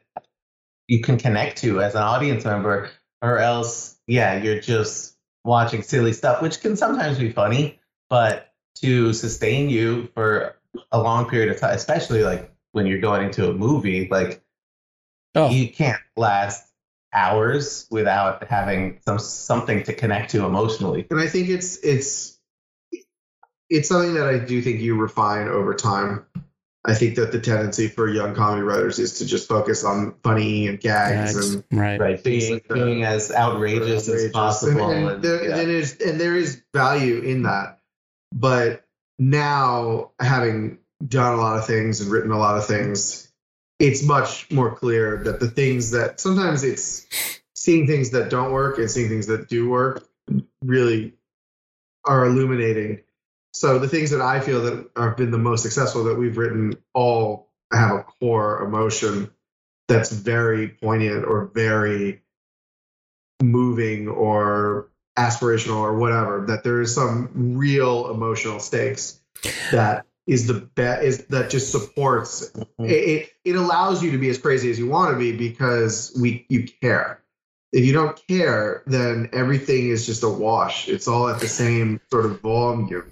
you 0.87 1.01
can 1.01 1.17
connect 1.17 1.57
to 1.59 1.81
as 1.81 1.95
an 1.95 2.03
audience 2.03 2.45
member, 2.45 2.89
or 3.21 3.39
else, 3.39 3.97
yeah, 4.07 4.41
you're 4.41 4.61
just 4.61 5.17
watching 5.43 5.81
silly 5.81 6.13
stuff, 6.13 6.41
which 6.41 6.61
can 6.61 6.75
sometimes 6.77 7.17
be 7.17 7.31
funny, 7.31 7.79
but 8.09 8.53
to 8.75 9.11
sustain 9.13 9.69
you 9.69 10.07
for 10.13 10.55
a 10.91 11.01
long 11.01 11.27
period 11.27 11.49
of 11.49 11.59
time, 11.59 11.75
especially 11.75 12.23
like 12.23 12.51
when 12.73 12.85
you're 12.85 12.99
going 12.99 13.25
into 13.25 13.49
a 13.49 13.53
movie, 13.53 14.07
like 14.09 14.43
Oh, 15.35 15.49
you 15.49 15.69
can't 15.69 16.01
last 16.15 16.66
hours 17.17 17.87
without 17.89 18.47
having 18.47 18.99
some 19.03 19.19
something 19.19 19.83
to 19.83 19.93
connect 19.93 20.31
to 20.31 20.45
emotionally. 20.45 21.07
And 21.09 21.19
I 21.19 21.27
think 21.27 21.49
it's 21.49 21.77
it's 21.77 22.37
it's 23.69 23.89
something 23.89 24.13
that 24.13 24.27
I 24.27 24.37
do 24.37 24.61
think 24.61 24.79
you 24.79 24.95
refine 24.95 25.47
over 25.47 25.73
time. 25.73 26.25
I 26.85 26.93
think 26.93 27.15
that 27.15 27.33
the 27.33 27.41
tendency 27.41 27.89
for 27.89 28.07
young 28.07 28.33
comedy 28.33 28.61
writers 28.61 28.97
is 28.97 29.17
to 29.17 29.25
just 29.25 29.49
focus 29.49 29.83
on 29.83 30.15
funny 30.23 30.67
and 30.67 30.79
gags 30.79 31.33
gags, 31.33 31.53
and 31.53 31.63
right. 31.71 31.99
Right, 31.99 32.23
being 32.23 32.53
like 32.53 32.67
that. 32.69 32.75
being 32.75 33.03
as 33.03 33.29
outrageous, 33.31 34.07
as 34.07 34.09
outrageous. 34.09 34.31
possible. 34.31 34.89
And, 34.91 34.99
and 34.99 35.09
and- 35.09 35.23
there, 35.23 35.49
yeah. 35.49 35.57
and 35.57 35.69
there's 35.69 35.97
and 35.97 36.21
there 36.21 36.35
is 36.35 36.61
value 36.73 37.19
in 37.19 37.43
that. 37.43 37.79
But 38.33 38.85
now, 39.19 40.11
having 40.19 40.79
done 41.05 41.33
a 41.33 41.37
lot 41.37 41.57
of 41.57 41.65
things 41.65 41.99
and 41.99 42.09
written 42.09 42.31
a 42.31 42.37
lot 42.37 42.57
of 42.57 42.67
things, 42.67 43.26
it's 43.79 44.03
much 44.03 44.49
more 44.51 44.75
clear 44.75 45.17
that 45.23 45.39
the 45.39 45.49
things 45.49 45.91
that 45.91 46.19
sometimes 46.19 46.63
it's 46.63 47.05
seeing 47.53 47.87
things 47.87 48.11
that 48.11 48.29
don't 48.29 48.51
work 48.51 48.77
and 48.79 48.89
seeing 48.89 49.09
things 49.09 49.27
that 49.27 49.47
do 49.49 49.69
work 49.69 50.07
really 50.63 51.13
are 52.05 52.25
illuminating. 52.25 53.01
So 53.53 53.79
the 53.79 53.87
things 53.87 54.11
that 54.11 54.21
I 54.21 54.39
feel 54.39 54.61
that 54.63 54.89
have 54.95 55.17
been 55.17 55.31
the 55.31 55.37
most 55.37 55.63
successful 55.63 56.03
that 56.05 56.15
we've 56.15 56.37
written 56.37 56.77
all 56.93 57.49
have 57.71 57.91
a 57.91 58.03
core 58.03 58.63
emotion 58.63 59.29
that's 59.87 60.11
very 60.11 60.69
poignant 60.69 61.25
or 61.25 61.51
very 61.53 62.21
moving 63.41 64.07
or 64.07 64.89
aspirational 65.17 65.77
or 65.77 65.97
whatever 65.97 66.45
that 66.47 66.63
there 66.63 66.81
is 66.81 66.93
some 66.93 67.57
real 67.57 68.11
emotional 68.11 68.59
stakes 68.59 69.19
that 69.71 70.05
is 70.27 70.45
the 70.45 70.53
bet 70.75 71.03
is 71.03 71.25
that 71.27 71.49
just 71.49 71.71
supports 71.71 72.51
mm-hmm. 72.51 72.85
it, 72.85 72.91
it 72.91 73.29
it 73.45 73.55
allows 73.55 74.03
you 74.03 74.11
to 74.11 74.17
be 74.17 74.29
as 74.29 74.37
crazy 74.37 74.69
as 74.69 74.77
you 74.77 74.87
want 74.87 75.11
to 75.11 75.17
be 75.17 75.35
because 75.35 76.15
we 76.21 76.45
you 76.49 76.67
care 76.81 77.23
if 77.71 77.85
you 77.85 77.93
don't 77.93 78.21
care 78.27 78.83
then 78.87 79.29
everything 79.33 79.89
is 79.89 80.05
just 80.05 80.23
a 80.23 80.29
wash 80.29 80.87
it's 80.87 81.07
all 81.07 81.27
at 81.27 81.39
the 81.39 81.47
same 81.47 81.99
sort 82.11 82.25
of 82.25 82.39
volume 82.41 83.03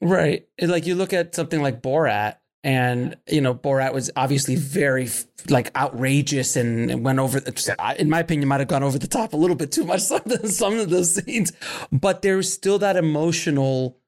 Right. 0.00 0.46
Like 0.60 0.86
you 0.86 0.94
look 0.94 1.12
at 1.12 1.34
something 1.34 1.62
like 1.62 1.82
Borat, 1.82 2.36
and 2.64 3.16
you 3.28 3.40
know 3.40 3.54
Borat 3.54 3.94
was 3.94 4.10
obviously 4.16 4.56
very 4.56 5.08
like 5.48 5.76
outrageous 5.76 6.56
and, 6.56 6.90
and 6.90 7.04
went 7.04 7.18
over. 7.18 7.40
The, 7.40 7.94
in 7.98 8.10
my 8.10 8.20
opinion, 8.20 8.48
might 8.48 8.60
have 8.60 8.68
gone 8.68 8.82
over 8.82 8.98
the 8.98 9.06
top 9.06 9.32
a 9.32 9.36
little 9.36 9.56
bit 9.56 9.72
too 9.72 9.84
much 9.84 10.00
some 10.02 10.22
of 10.24 10.42
the, 10.42 10.48
some 10.48 10.78
of 10.78 10.90
those 10.90 11.14
scenes, 11.14 11.52
but 11.92 12.22
there's 12.22 12.52
still 12.52 12.78
that 12.80 12.96
emotional 12.96 13.98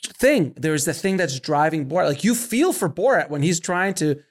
thing. 0.00 0.54
There's 0.56 0.84
the 0.84 0.94
thing 0.94 1.16
that's 1.16 1.38
driving 1.40 1.88
Borat. 1.88 2.06
Like 2.06 2.24
you 2.24 2.34
feel 2.34 2.72
for 2.72 2.88
Borat 2.88 3.30
when 3.30 3.42
he's 3.42 3.60
trying 3.60 3.94
to. 3.94 4.22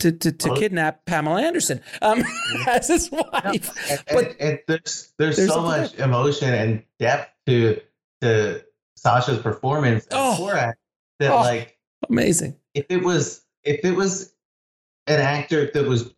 To, 0.00 0.10
to, 0.10 0.32
to 0.32 0.54
kidnap 0.54 1.04
Pamela 1.04 1.42
Anderson 1.42 1.82
um, 2.00 2.24
as 2.66 2.88
his 2.88 3.10
wife, 3.10 3.70
And- 3.90 4.02
but 4.08 4.28
and, 4.28 4.36
and 4.40 4.58
there's 4.66 5.12
there's, 5.18 5.36
there's 5.36 5.50
so 5.50 5.60
much 5.60 5.94
emotion 5.96 6.54
and 6.54 6.82
depth 6.98 7.30
to 7.46 7.82
to 8.22 8.64
Sacha's 8.96 9.40
performance 9.40 10.06
Oh. 10.10 10.38
Borat 10.40 10.72
that 11.18 11.30
Oh. 11.30 11.40
like 11.40 11.76
amazing. 12.08 12.56
if 12.72 12.86
it 12.88 13.04
was 13.04 13.42
if 13.62 13.84
it 13.84 13.94
was 13.94 14.32
an 15.06 15.20
actor 15.20 15.70
that 15.74 15.84
was 15.84 16.14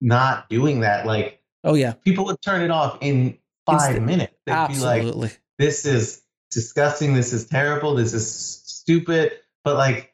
not 0.00 0.48
doing 0.48 0.82
that, 0.82 1.04
like 1.04 1.42
Oh 1.64 1.74
yeah, 1.74 1.94
people 2.04 2.26
would 2.26 2.40
turn 2.40 2.62
it 2.62 2.70
off 2.70 2.98
in 3.00 3.36
five 3.66 3.80
Instant- 3.96 4.06
minutes. 4.06 4.34
They'd 4.46 4.52
be 4.68 4.78
like, 4.78 5.00
absolutely. 5.02 5.30
this 5.58 5.84
is 5.86 6.22
disgusting, 6.54 7.14
this 7.14 7.32
is 7.32 7.46
terrible, 7.46 7.94
this 7.94 8.14
is 8.14 8.30
stupid, 8.32 9.32
but 9.64 9.76
like 9.76 10.12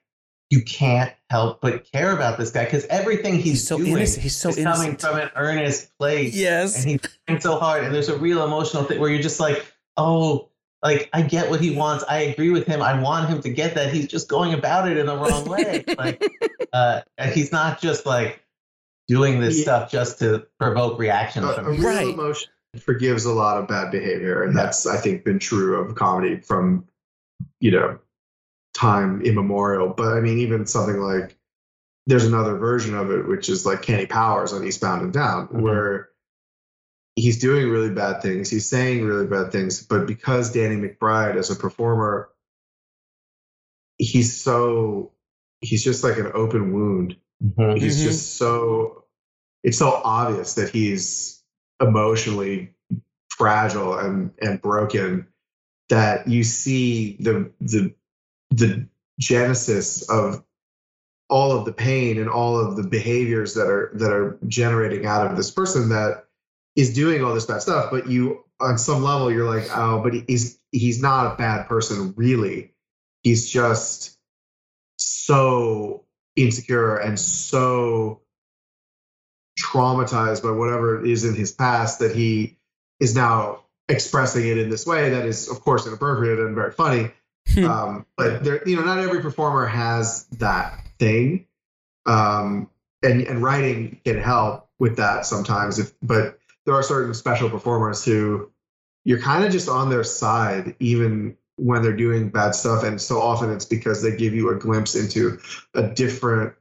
you 0.51 0.63
can't 0.63 1.13
help 1.29 1.61
but 1.61 1.85
care 1.93 2.11
about 2.13 2.37
this 2.37 2.51
guy 2.51 2.65
because 2.65 2.85
everything 2.87 3.35
he's, 3.37 3.45
He's 3.45 3.69
so 3.69 3.77
doing 3.79 3.93
innocent. 3.93 4.23
He's 4.25 4.35
so 4.37 4.49
is 4.49 4.57
coming 4.57 4.67
innocent. 4.89 5.01
from 5.01 5.19
an 5.19 5.31
earnest 5.37 5.97
place. 5.97 6.35
Yes. 6.35 6.81
And 6.83 6.91
he's 6.91 7.01
trying 7.29 7.41
so 7.41 7.57
hard, 7.59 7.85
and 7.85 7.95
there's 7.95 8.09
a 8.09 8.17
real 8.19 8.45
emotional 8.45 8.83
thing 8.83 8.99
where 8.99 9.09
you're 9.11 9.23
just 9.23 9.39
like, 9.39 9.65
oh, 9.97 10.49
like 10.83 11.09
I 11.13 11.23
get 11.23 11.51
what 11.51 11.61
he 11.61 11.71
wants. 11.77 12.05
I 12.09 12.21
agree 12.23 12.51
with 12.51 12.67
him. 12.67 12.83
I 12.83 13.01
want 13.01 13.29
him 13.29 13.41
to 13.43 13.51
get 13.51 13.75
that. 13.77 13.93
He's 13.93 14.09
just 14.09 14.29
going 14.29 14.55
about 14.55 14.91
it 14.91 14.97
in 14.97 15.07
the 15.07 15.17
wrong 15.17 15.45
way. 15.45 15.85
like, 15.97 16.21
uh, 16.73 17.03
he's 17.33 17.53
not 17.53 17.81
just 17.81 18.05
like 18.07 18.43
doing 19.07 19.41
this 19.41 19.59
Yeah. 19.59 19.63
stuff 19.63 19.93
just 19.93 20.19
to 20.21 20.47
provoke 20.59 20.99
reaction 20.99 21.45
a, 21.45 21.53
from 21.53 21.67
a 21.67 21.71
real 21.71 21.83
Right. 21.85 22.09
emotion 22.09 22.51
forgives 22.79 23.25
a 23.25 23.33
lot 23.33 23.59
of 23.59 23.67
bad 23.67 23.91
behavior 23.91 24.43
and 24.45 24.57
that's 24.57 24.87
i 24.87 24.97
think 24.97 25.25
been 25.25 25.39
true 25.41 25.77
of 25.77 25.97
comedy 25.97 26.37
from 26.41 26.87
you 27.59 27.73
know 27.73 27.99
time 28.75 29.23
immemorial 29.23 29.89
but 29.89 30.17
i 30.17 30.21
mean 30.21 30.39
even 30.39 30.67
something 30.67 31.01
like 31.01 31.37
there's 32.07 32.25
another 32.25 32.57
version 32.57 32.97
of 32.97 33.11
it, 33.13 33.29
which 33.29 33.49
is 33.49 33.65
like 33.65 33.83
Kenny 33.83 34.07
Powers 34.07 34.53
on 34.53 34.67
Eastbound 34.67 35.03
and 35.03 35.13
Down, 35.13 35.47
Mhm. 35.49 35.61
where 35.61 36.09
he's 37.15 37.39
doing 37.39 37.69
really 37.69 37.91
bad 37.91 38.23
things, 38.23 38.51
he's 38.51 38.69
saying 38.69 39.05
really 39.05 39.27
bad 39.27 39.53
things, 39.53 39.83
but 39.87 40.07
because 40.07 40.51
Danny 40.51 40.77
McBride 40.77 41.37
as 41.37 41.51
a 41.51 41.57
performer, 41.57 42.31
he's 43.99 44.41
so 44.41 45.13
he's 45.61 45.85
just 45.85 46.03
like 46.03 46.17
an 46.17 46.33
open 46.35 46.73
wound. 46.73 47.17
Mhm. 47.45 47.79
He's 47.79 48.03
just 48.03 48.37
so 48.37 49.05
it's 49.63 49.79
so 49.79 49.91
obvious 49.91 50.55
that 50.55 50.71
he's 50.71 51.40
emotionally 51.81 52.73
fragile 53.29 53.99
and 53.99 54.33
and 54.41 54.61
broken 54.61 55.27
that 55.89 56.29
you 56.29 56.45
see 56.45 57.17
the 57.21 57.51
the 57.61 57.95
the 58.51 58.87
genesis 59.19 60.09
of 60.09 60.43
all 61.29 61.53
of 61.53 61.65
the 61.65 61.73
pain 61.73 62.19
and 62.19 62.29
all 62.29 62.59
of 62.59 62.77
the 62.77 62.83
behaviors 62.83 63.55
that 63.55 63.69
are 63.69 63.91
that 63.95 64.13
are 64.13 64.39
generating 64.49 65.07
out 65.07 65.31
of 65.31 65.37
this 65.37 65.51
person 65.51 65.89
that 65.91 66.25
is 66.77 66.93
doing 66.93 67.23
all 67.23 67.33
this 67.33 67.47
bad 67.47 67.63
stuff. 67.63 67.91
But 67.91 68.09
you 68.09 68.45
on 68.61 68.77
some 68.77 69.03
level 69.03 69.33
you're 69.33 69.49
like 69.49 69.69
oh 69.75 70.03
but 70.03 70.13
he's 70.13 70.59
he's 70.71 71.01
not 71.01 71.33
a 71.33 71.37
bad 71.37 71.69
person 71.69 72.13
really. 72.17 72.75
He's 73.23 73.49
just 73.49 74.19
so 74.97 76.05
insecure 76.37 76.97
and 76.97 77.19
so 77.19 78.23
traumatized 79.63 80.43
by 80.43 80.51
whatever 80.51 81.05
is 81.05 81.25
in 81.25 81.35
his 81.35 81.53
past 81.53 81.99
that 81.99 82.15
he 82.15 82.57
is 82.99 83.15
now 83.15 83.61
expressing 83.89 84.47
it 84.47 84.59
in 84.59 84.71
this 84.71 84.87
way 84.87 85.11
that 85.11 85.27
is 85.27 85.49
of 85.49 85.61
course 85.61 85.87
inappropriate 85.87 86.39
and 86.39 86.55
very 86.55 86.73
funny. 86.73 87.11
Um, 87.65 88.07
but 88.17 88.45
there 88.45 88.63
you 88.69 88.77
know 88.77 88.85
not 88.85 88.99
every 88.99 89.21
performer 89.21 89.67
has 89.67 90.25
that 90.39 90.87
thing. 90.99 91.47
Um, 92.07 92.71
and 93.03 93.23
and 93.23 93.43
writing 93.43 94.01
can 94.05 94.21
help 94.21 94.69
with 94.79 94.97
that 94.97 95.27
sometimes 95.27 95.79
if 95.79 95.93
but 96.03 96.39
there 96.65 96.75
are 96.75 96.83
certain 96.83 97.15
special 97.15 97.51
performers 97.51 98.05
who 98.05 98.51
you're 99.05 99.21
kind 99.21 99.45
of 99.45 99.53
just 99.53 99.69
on 99.69 99.91
their 99.91 100.05
side 100.05 100.77
even 100.79 101.37
when 101.57 101.83
they're 101.83 101.97
doing 101.97 102.31
bad 102.31 102.55
stuff 102.55 102.85
and 102.85 103.01
so 103.01 103.21
often 103.21 103.51
it's 103.51 103.65
because 103.65 104.03
they 104.03 104.17
give 104.17 104.35
you 104.35 104.51
a 104.51 104.55
glimpse 104.55 104.95
into 104.95 105.39
a 105.75 105.83
different 105.83 106.55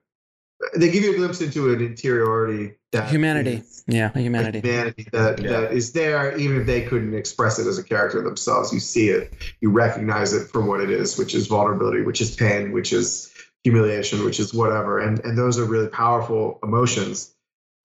they 0.75 0.91
give 0.91 1.03
you 1.03 1.13
a 1.13 1.17
glimpse 1.17 1.41
into 1.41 1.73
an 1.73 1.81
interiority 1.81 2.75
that 2.91 3.09
Humanity. 3.11 3.57
is- 3.57 3.83
Yeah, 3.87 4.11
humanity. 4.13 4.59
humanity 4.61 5.07
that, 5.11 5.41
Yeah. 5.41 5.49
that 5.61 5.73
is 5.73 5.91
there 5.93 6.37
even 6.37 6.61
if 6.61 6.67
they 6.67 6.81
couldn't 6.83 7.13
express 7.15 7.57
it 7.59 7.65
as 7.67 7.77
a 7.79 7.83
character 7.83 8.21
themselves 8.21 8.71
you 8.71 8.79
see 8.79 9.09
it 9.09 9.33
you 9.61 9.71
recognize 9.71 10.33
it 10.33 10.47
for 10.49 10.61
what 10.61 10.79
it 10.81 10.89
is 10.91 11.17
which 11.17 11.33
is 11.33 11.47
vulnerability 11.47 12.01
which 12.03 12.21
is 12.21 12.35
pain 12.35 12.71
which 12.71 12.93
is 12.93 13.31
humiliation 13.63 14.23
which 14.25 14.39
is 14.39 14.53
whatever 14.53 14.99
and 14.99 15.19
and 15.25 15.37
those 15.37 15.57
are 15.59 15.65
really 15.65 15.87
powerful 15.87 16.59
emotions 16.63 17.33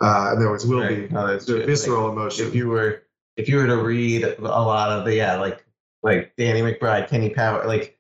uh 0.03 0.29
and 0.33 0.41
there 0.41 0.49
always 0.49 0.67
will 0.67 0.81
Right. 0.83 1.09
be 1.09 1.15
No, 1.15 1.27
that's 1.27 1.47
they're 1.47 1.65
visceral 1.65 2.05
Like, 2.09 2.13
emotions 2.13 2.49
if 2.49 2.55
you 2.55 2.69
were 2.69 3.03
if 3.37 3.49
you 3.49 3.57
were 3.57 3.67
to 3.67 3.77
read 3.77 4.25
a 4.25 4.41
lot 4.43 4.91
of 4.91 5.05
the 5.07 5.15
yeah 5.15 5.37
like 5.37 5.65
like 6.03 6.35
Danny 6.37 6.61
McBride, 6.61 7.09
Kenny 7.09 7.31
Power, 7.31 7.67
like 7.67 7.99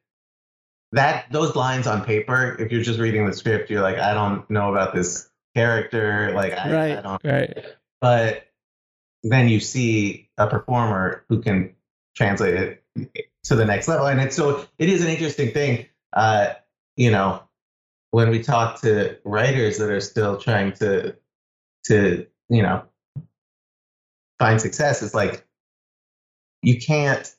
that 0.92 1.24
those 1.32 1.56
lines 1.56 1.86
on 1.86 2.04
paper. 2.04 2.54
If 2.58 2.70
you're 2.70 2.82
just 2.82 3.00
reading 3.00 3.24
the 3.26 3.32
script, 3.32 3.70
you're 3.70 3.80
like, 3.80 3.96
I 3.98 4.12
don't 4.12 4.48
know 4.50 4.70
about 4.70 4.94
this 4.94 5.28
character. 5.54 6.32
Like 6.34 6.52
I, 6.52 6.68
I 6.68 6.72
Right, 6.72 7.02
don't. 7.02 7.24
right. 7.24 7.64
But 8.00 8.46
then 9.22 9.48
you 9.48 9.60
see 9.60 10.28
a 10.36 10.46
performer 10.46 11.24
who 11.28 11.40
can 11.40 11.74
translate 12.16 12.54
it 12.54 13.28
to 13.44 13.56
the 13.56 13.64
next 13.64 13.88
level, 13.88 14.06
and 14.06 14.20
it's 14.20 14.36
so 14.36 14.66
it 14.78 14.88
is 14.88 15.02
an 15.02 15.08
interesting 15.08 15.52
thing. 15.52 15.86
Uh, 16.12 16.54
you 16.96 17.10
know, 17.10 17.42
when 18.10 18.30
we 18.30 18.42
talk 18.42 18.80
to 18.82 19.18
writers 19.24 19.78
that 19.78 19.90
are 19.90 20.00
still 20.00 20.36
trying 20.36 20.72
to 20.72 21.16
to 21.86 22.26
you 22.48 22.62
know 22.62 22.84
find 24.38 24.60
success 24.60 25.02
it's 25.02 25.14
like 25.14 25.46
you 26.62 26.78
can't 26.80 27.34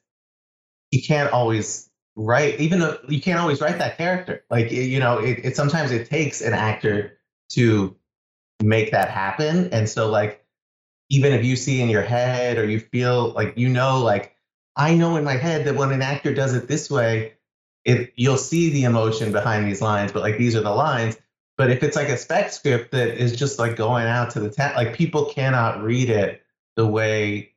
you 0.92 1.02
can't 1.02 1.32
always 1.32 1.90
write 2.16 2.60
even 2.60 2.80
though 2.80 2.98
you 3.08 3.22
can't 3.22 3.40
always 3.40 3.62
write 3.62 3.78
that 3.78 3.98
character 3.98 4.44
like 4.50 4.72
you 4.72 5.00
know 5.00 5.18
it, 5.20 5.40
it 5.46 5.56
sometimes 5.56 5.92
it 5.92 6.10
takes 6.10 6.42
an 6.42 6.54
actor 6.54 7.18
to 7.50 7.96
make 8.62 8.92
that 8.92 9.10
happen. 9.10 9.70
And 9.72 9.88
so 9.90 10.10
like 10.10 10.46
even 11.10 11.34
if 11.34 11.46
you 11.46 11.56
see 11.56 11.82
in 11.82 11.90
your 11.90 12.02
head 12.02 12.58
or 12.58 12.66
you 12.66 12.80
feel 12.80 13.30
like 13.32 13.54
you 13.58 13.70
know 13.70 14.00
like 14.00 14.36
i 14.76 14.96
know 14.96 15.16
in 15.18 15.24
my 15.24 15.36
head 15.36 15.66
that 15.66 15.76
when 15.76 15.92
an 15.92 16.02
actor 16.02 16.34
does 16.34 16.54
it 16.54 16.68
this 16.68 16.90
way 16.90 17.34
it 17.84 18.12
you'll 18.16 18.38
see 18.38 18.72
the 18.72 18.84
emotion 18.84 19.32
behind 19.32 19.68
these 19.68 19.82
lines 19.82 20.12
but 20.12 20.22
like 20.22 20.38
these 20.38 20.56
are 20.56 20.62
the 20.62 20.72
lines. 20.72 21.18
But 21.58 21.72
if 21.72 21.84
it's 21.84 21.96
like 21.96 22.10
a 22.10 22.18
spec 22.18 22.52
script 22.52 22.92
that 22.92 23.18
is 23.18 23.34
just 23.34 23.60
like 23.60 23.78
going 23.78 24.08
out 24.08 24.32
to 24.32 24.42
the 24.42 24.50
town 24.50 24.76
like 24.76 24.94
people 24.94 25.26
cannot 25.26 25.82
read 25.82 26.10
it 26.10 26.42
the 26.76 26.86
way 26.86 27.54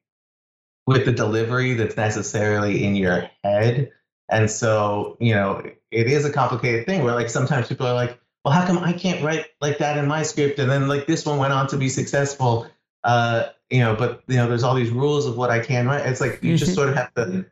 with 0.86 1.04
the 1.04 1.12
delivery 1.12 1.74
that's 1.74 1.96
necessarily 1.96 2.84
in 2.84 2.94
your 2.94 3.28
head. 3.42 3.90
And 4.28 4.50
so 4.50 5.16
you 5.18 5.34
know 5.34 5.62
it 5.90 6.06
is 6.06 6.24
a 6.24 6.32
complicated 6.32 6.86
thing 6.86 7.02
where 7.02 7.14
like 7.14 7.30
sometimes 7.30 7.68
people 7.68 7.86
are 7.86 7.94
like 7.94 8.20
well 8.48 8.58
how 8.58 8.66
come 8.66 8.78
i 8.78 8.92
can't 8.94 9.22
write 9.22 9.44
like 9.60 9.76
that 9.78 9.98
in 9.98 10.08
my 10.08 10.22
script? 10.22 10.58
And 10.58 10.70
then 10.70 10.88
like 10.88 11.06
this 11.06 11.26
one 11.26 11.38
went 11.38 11.52
on 11.52 11.66
to 11.68 11.76
be 11.76 11.90
successful 11.90 12.66
uh 13.04 13.48
you 13.68 13.80
know 13.80 13.94
but 13.94 14.22
you 14.26 14.36
know 14.36 14.48
there's 14.48 14.62
all 14.62 14.74
these 14.74 14.90
rules 14.90 15.26
of 15.26 15.36
what 15.36 15.50
i 15.50 15.58
can 15.60 15.86
write. 15.86 16.06
It's 16.06 16.20
like 16.20 16.42
you 16.42 16.56
just 16.56 16.72
Mhm. 16.72 16.74
sort 16.74 16.88
of 16.88 16.96
have 16.96 17.12
to 17.14 17.44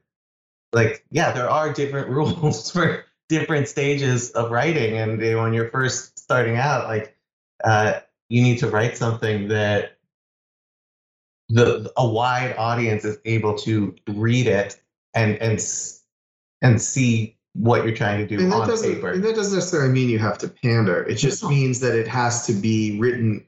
like 0.72 1.04
yeah 1.10 1.32
there 1.32 1.50
are 1.50 1.72
different 1.72 2.08
rules 2.18 2.70
for 2.70 3.04
different 3.28 3.68
stages 3.68 4.30
of 4.30 4.50
writing. 4.50 4.96
And 4.96 5.20
you 5.20 5.32
know, 5.32 5.42
when 5.42 5.52
you're 5.52 5.68
first 5.68 6.18
starting 6.18 6.56
out 6.56 6.88
like 6.88 7.14
uh 7.62 8.00
you 8.30 8.42
need 8.42 8.58
to 8.60 8.70
write 8.70 8.96
something 8.96 9.48
that 9.48 9.98
the 11.50 11.92
a 11.96 12.08
wide 12.08 12.54
audience 12.56 13.04
is 13.04 13.18
able 13.26 13.56
to 13.58 13.94
read 14.08 14.46
it 14.46 14.80
and 15.14 15.36
and 15.36 15.60
and 16.62 16.80
see 16.80 17.35
what 17.58 17.84
you're 17.84 17.94
trying 17.94 18.18
to 18.18 18.26
do 18.26 18.42
and 18.42 18.52
that 18.52 18.56
on 18.62 18.68
doesn't 18.68 18.94
paper 18.94 19.10
and 19.10 19.24
that 19.24 19.34
doesn't 19.34 19.54
necessarily 19.54 19.92
mean 19.92 20.08
you 20.08 20.18
have 20.18 20.38
to 20.38 20.48
pander 20.48 21.02
it 21.04 21.14
just 21.14 21.44
means 21.44 21.80
that 21.80 21.94
it 21.94 22.06
has 22.06 22.46
to 22.46 22.52
be 22.52 22.98
written 22.98 23.46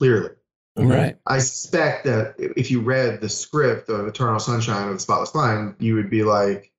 clearly 0.00 0.30
Mhm. 0.78 0.90
Right. 0.90 1.16
I 1.26 1.38
suspect 1.38 2.04
that 2.04 2.34
if 2.38 2.70
you 2.70 2.80
read 2.80 3.20
the 3.20 3.28
script 3.28 3.88
of 3.88 4.06
Eternal 4.06 4.40
Sunshine 4.40 4.88
of 4.88 4.94
the 4.94 5.00
Spotless 5.00 5.34
Mind, 5.34 5.76
you 5.78 5.94
would 5.94 6.10
be 6.10 6.24
like, 6.24 6.72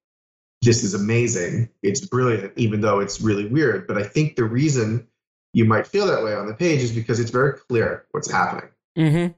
this 0.61 0.83
is 0.83 0.93
amazing. 0.93 1.69
It's 1.81 2.01
brilliant, 2.01 2.53
even 2.57 2.81
though 2.81 2.99
it's 2.99 3.21
really 3.21 3.45
weird. 3.45 3.87
But 3.87 3.97
I 3.97 4.03
think 4.03 4.35
the 4.35 4.43
reason 4.43 5.07
you 5.53 5.63
might 5.65 5.87
feel 5.87 6.07
that 6.07 6.23
way 6.23 6.33
on 6.33 6.47
the 6.47 6.53
page 6.53 6.81
is 6.81 6.91
because 6.91 7.19
it's 7.19 7.31
very 7.31 7.53
clear 7.53 8.05
what's 8.11 8.29
happening. 8.29 8.69
Mm-hmm. 8.97 9.33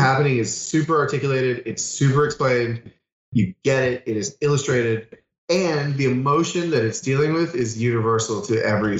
Happening 0.00 0.38
is 0.38 0.54
super 0.54 0.98
articulated, 0.98 1.62
it's 1.66 1.82
super 1.82 2.26
explained. 2.26 2.92
You 3.32 3.54
get 3.64 3.84
it, 3.84 4.02
it 4.06 4.16
is 4.16 4.36
illustrated. 4.42 5.18
And 5.52 5.96
the 5.96 6.06
emotion 6.06 6.70
that 6.70 6.84
it's 6.84 7.00
dealing 7.00 7.34
with 7.34 7.54
is 7.54 7.80
universal 7.80 8.40
to 8.42 8.64
every, 8.64 8.98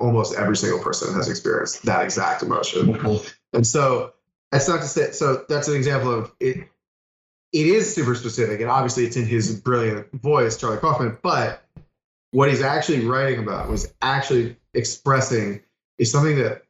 almost 0.00 0.34
every 0.36 0.56
single 0.56 0.80
person 0.80 1.14
has 1.14 1.28
experienced 1.28 1.84
that 1.84 2.02
exact 2.02 2.42
emotion. 2.42 2.94
Mhm. 2.94 3.32
And 3.52 3.66
so 3.66 4.12
that's 4.50 4.68
not 4.68 4.80
to 4.82 4.88
say 4.88 5.12
so 5.12 5.44
that's 5.48 5.68
an 5.68 5.76
example 5.76 6.12
of 6.12 6.32
it 6.40 6.68
it 7.52 7.66
is 7.66 7.94
super 7.94 8.14
specific 8.14 8.60
and 8.60 8.70
obviously 8.70 9.04
it's 9.04 9.16
in 9.16 9.26
his 9.26 9.60
brilliant 9.60 10.12
voice, 10.12 10.56
Charlie 10.56 10.78
Kaufman, 10.78 11.18
but 11.22 11.62
what 12.32 12.48
he's 12.48 12.62
actually 12.62 13.06
writing 13.06 13.40
about 13.40 13.68
was 13.68 13.92
actually 14.00 14.56
expressing 14.72 15.60
is 15.98 16.12
something 16.12 16.36
that 16.36 16.62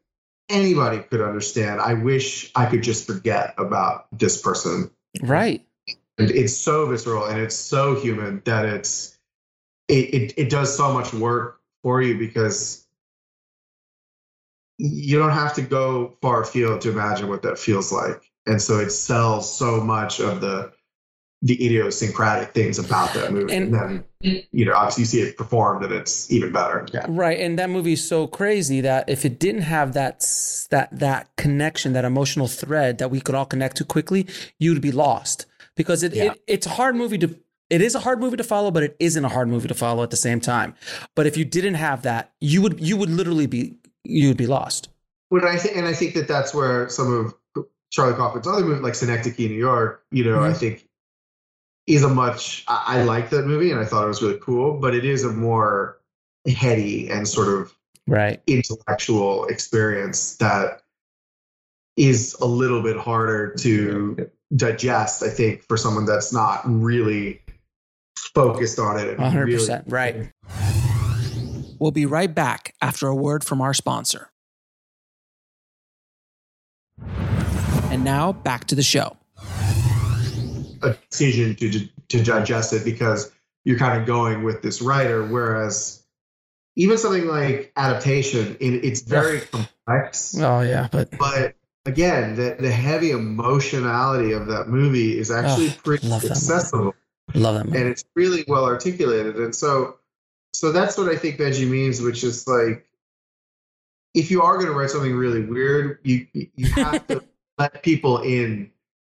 anybody 0.48 0.98
could 0.98 1.20
understand. 1.20 1.80
I 1.80 1.94
wish 1.94 2.50
I 2.54 2.66
could 2.66 2.82
just 2.82 3.06
forget 3.06 3.54
about 3.58 4.06
this 4.10 4.40
person. 4.40 4.90
Right. 5.20 5.66
And 6.20 6.30
it's 6.30 6.56
so 6.56 6.86
visceral 6.86 7.24
and 7.26 7.40
it's 7.40 7.54
so 7.56 7.94
human 8.00 8.42
that 8.44 8.64
it's 8.64 9.18
it, 9.88 10.14
it, 10.14 10.34
it 10.36 10.50
does 10.50 10.76
so 10.76 10.92
much 10.92 11.12
work 11.12 11.60
for 11.82 12.00
you 12.02 12.18
because 12.18 12.86
you 14.78 15.18
don't 15.18 15.32
have 15.32 15.54
to 15.54 15.62
go 15.62 16.16
far 16.22 16.42
afield 16.42 16.80
to 16.82 16.90
imagine 16.90 17.28
what 17.28 17.42
that 17.42 17.58
feels 17.58 17.92
like. 17.92 18.22
And 18.46 18.60
so 18.60 18.78
it 18.78 18.90
sells 18.90 19.52
so 19.54 19.80
much 19.80 20.20
of 20.20 20.40
the 20.40 20.72
the 21.42 21.54
idiosyncratic 21.64 22.52
things 22.52 22.78
about 22.78 23.14
that 23.14 23.32
movie. 23.32 23.54
And- 23.54 23.74
And, 23.74 24.04
then 24.20 24.42
you 24.52 24.66
know, 24.66 24.74
obviously 24.74 25.00
you 25.02 25.06
see 25.06 25.20
it 25.22 25.38
performed 25.38 25.82
and 25.82 25.90
it's 25.90 26.30
even 26.30 26.52
better. 26.52 26.86
Yeah. 26.92 27.06
Right, 27.08 27.40
and 27.40 27.58
that 27.58 27.70
movie 27.70 27.94
is 27.94 28.06
so 28.06 28.26
crazy 28.26 28.82
that 28.82 29.08
if 29.08 29.24
it 29.24 29.38
didn't 29.40 29.62
have 29.62 29.94
that 29.94 30.20
that 30.68 30.90
that 30.92 31.34
connection, 31.36 31.94
that 31.94 32.04
emotional 32.04 32.46
thread 32.46 32.98
that 32.98 33.10
we 33.10 33.22
could 33.22 33.34
all 33.34 33.46
connect 33.46 33.78
to 33.78 33.84
quickly, 33.86 34.26
you'd 34.58 34.82
be 34.82 34.92
lost 34.92 35.46
because 35.80 36.02
it, 36.02 36.12
Yeah. 36.14 36.24
it 36.32 36.42
it's 36.46 36.66
a 36.66 36.70
hard 36.70 36.94
movie 36.94 37.16
to 37.16 37.34
it 37.70 37.80
is 37.80 37.94
a 37.94 38.00
hard 38.00 38.20
movie 38.20 38.36
to 38.36 38.44
follow, 38.44 38.70
but 38.70 38.82
it 38.82 38.96
isn't 39.00 39.24
a 39.24 39.30
hard 39.30 39.48
movie 39.48 39.68
to 39.68 39.74
follow 39.74 40.02
at 40.02 40.10
the 40.10 40.16
same 40.16 40.40
time. 40.40 40.74
But 41.14 41.26
if 41.26 41.38
you 41.38 41.44
didn't 41.46 41.74
have 41.74 42.02
that, 42.02 42.32
you 42.38 42.60
would 42.60 42.78
you 42.80 42.98
would 42.98 43.08
literally 43.08 43.46
be 43.46 43.78
you 44.04 44.28
would 44.28 44.36
be 44.36 44.46
lost. 44.46 44.90
But 45.30 45.44
I 45.44 45.56
think, 45.56 45.76
and 45.78 45.86
I 45.86 45.94
think 45.94 46.12
that 46.14 46.28
that's 46.28 46.52
where 46.52 46.88
some 46.90 47.10
of 47.56 47.64
Charlie 47.90 48.14
Kaufman's 48.14 48.46
other 48.46 48.62
movies, 48.64 48.82
like 48.82 48.94
Synecdoche, 48.94 49.38
New 49.38 49.54
York, 49.54 50.04
you 50.10 50.22
know, 50.24 50.42
I 50.42 50.50
Mhm. 50.50 50.56
think 50.58 50.86
is 51.86 52.02
a 52.02 52.08
much. 52.08 52.64
I, 52.68 52.98
I 52.98 53.02
like 53.04 53.30
that 53.30 53.46
movie, 53.46 53.70
and 53.70 53.80
I 53.80 53.86
thought 53.86 54.04
it 54.04 54.08
was 54.08 54.20
really 54.20 54.38
cool. 54.42 54.78
But 54.78 54.94
it 54.94 55.06
is 55.06 55.24
a 55.24 55.32
more 55.32 55.98
heady 56.46 57.08
and 57.08 57.26
sort 57.26 57.48
of 57.48 57.72
right 58.06 58.42
intellectual 58.46 59.46
experience 59.46 60.36
that 60.36 60.82
is 61.96 62.36
a 62.40 62.46
little 62.46 62.82
bit 62.82 62.96
harder 62.98 63.54
to 63.54 64.28
digest, 64.54 65.22
I 65.22 65.28
think, 65.28 65.62
for 65.68 65.76
someone 65.76 66.04
that's 66.06 66.32
not 66.32 66.62
really 66.64 67.40
focused 68.34 68.78
on 68.78 68.98
it. 68.98 69.16
100% 69.18 69.44
really- 69.44 69.82
right 69.86 70.32
We'll 71.78 71.92
be 71.92 72.04
right 72.04 72.32
back 72.34 72.74
after 72.82 73.06
a 73.08 73.14
word 73.14 73.42
from 73.42 73.62
our 73.62 73.72
sponsor. 73.72 74.28
And 77.90 78.04
now 78.04 78.32
back 78.32 78.66
to 78.66 78.74
the 78.74 78.82
show. 78.82 79.16
a 80.82 80.94
decision 81.10 81.54
to 81.56 81.86
to 82.08 82.22
digest 82.22 82.72
it 82.72 82.84
because 82.84 83.30
you're 83.64 83.78
kind 83.78 84.00
of 84.00 84.06
going 84.06 84.42
with 84.44 84.60
this 84.62 84.80
writer. 84.82 85.24
Whereas 85.26 86.02
even 86.76 86.98
something 86.98 87.26
like 87.26 87.72
adaptation, 87.76 88.56
it, 88.60 88.84
it's 88.84 89.00
very 89.00 89.40
complex. 89.40 90.36
oh 90.38 90.60
yeah 90.60 90.88
but 90.90 91.10
But 91.18 91.54
again, 91.90 92.34
the, 92.36 92.56
the 92.58 92.70
heavy 92.70 93.10
emotionality 93.10 94.32
of 94.32 94.46
that 94.46 94.68
movie 94.68 95.18
is 95.18 95.30
actually 95.30 95.68
Oh, 95.68 95.74
pretty 95.84 96.06
love 96.08 96.24
accessible, 96.24 96.94
love 97.34 97.54
that 97.56 97.66
movie. 97.66 97.78
and 97.78 97.88
it's 97.88 98.04
really 98.14 98.44
well 98.48 98.64
articulated. 98.64 99.36
And 99.36 99.54
so, 99.54 99.96
so 100.52 100.72
that's 100.72 100.96
what 100.98 101.08
I 101.08 101.16
think 101.16 101.38
Benji 101.38 101.68
means, 101.68 102.00
which 102.00 102.24
is 102.24 102.46
like, 102.46 102.86
if 104.14 104.30
you 104.30 104.42
are 104.42 104.54
going 104.56 104.66
to 104.66 104.72
write 104.74 104.90
something 104.90 105.14
really 105.14 105.44
weird, 105.44 105.98
you 106.02 106.26
you 106.34 106.70
have 106.72 107.06
to 107.08 107.22
let 107.58 107.82
people 107.82 108.22
in. 108.22 108.70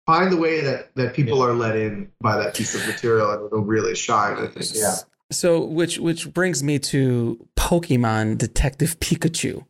Find 0.05 0.31
the 0.31 0.37
way 0.37 0.61
that 0.61 0.93
that 0.95 1.15
people 1.15 1.41
are 1.41 1.53
let 1.53 1.75
in 1.75 2.11
by 2.21 2.37
that 2.37 2.53
piece 2.53 2.75
of 2.75 2.85
material, 2.85 3.31
and 3.31 3.45
it'll 3.47 3.61
really 3.65 3.95
shine. 3.95 4.37
I 4.37 4.45
think. 4.47 4.67
Yeah. 4.75 4.97
So, 5.31 5.59
which 5.65 5.97
which 5.97 6.31
brings 6.31 6.61
me 6.61 6.77
to 6.79 7.43
Pokemon 7.57 8.37
Detective 8.37 8.99
Pikachu. 8.99 9.65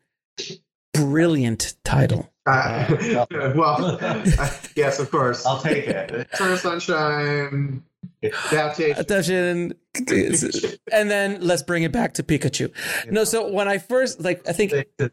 Brilliant 0.94 1.76
title. 1.86 2.30
Uh, 2.46 3.26
well, 3.56 3.98
yes, 4.76 5.00
of 5.04 5.10
course. 5.12 5.46
I'll 5.46 5.62
take 5.62 5.88
it. 5.88 6.12
Eternal 6.34 6.58
Sunshine, 6.58 7.84
adaptation. 8.24 9.00
Attention. 9.00 9.74
And 10.92 11.10
then 11.10 11.40
let's 11.42 11.64
bring 11.64 11.84
it 11.84 11.92
back 11.92 12.14
to 12.16 12.24
Pikachu. 12.24 12.72
No, 13.10 13.24
so 13.24 13.52
when 13.52 13.68
I 13.68 13.78
first 13.80 14.20
like, 14.22 14.48
I 14.48 14.54
think 14.54 14.72
to, 14.72 15.12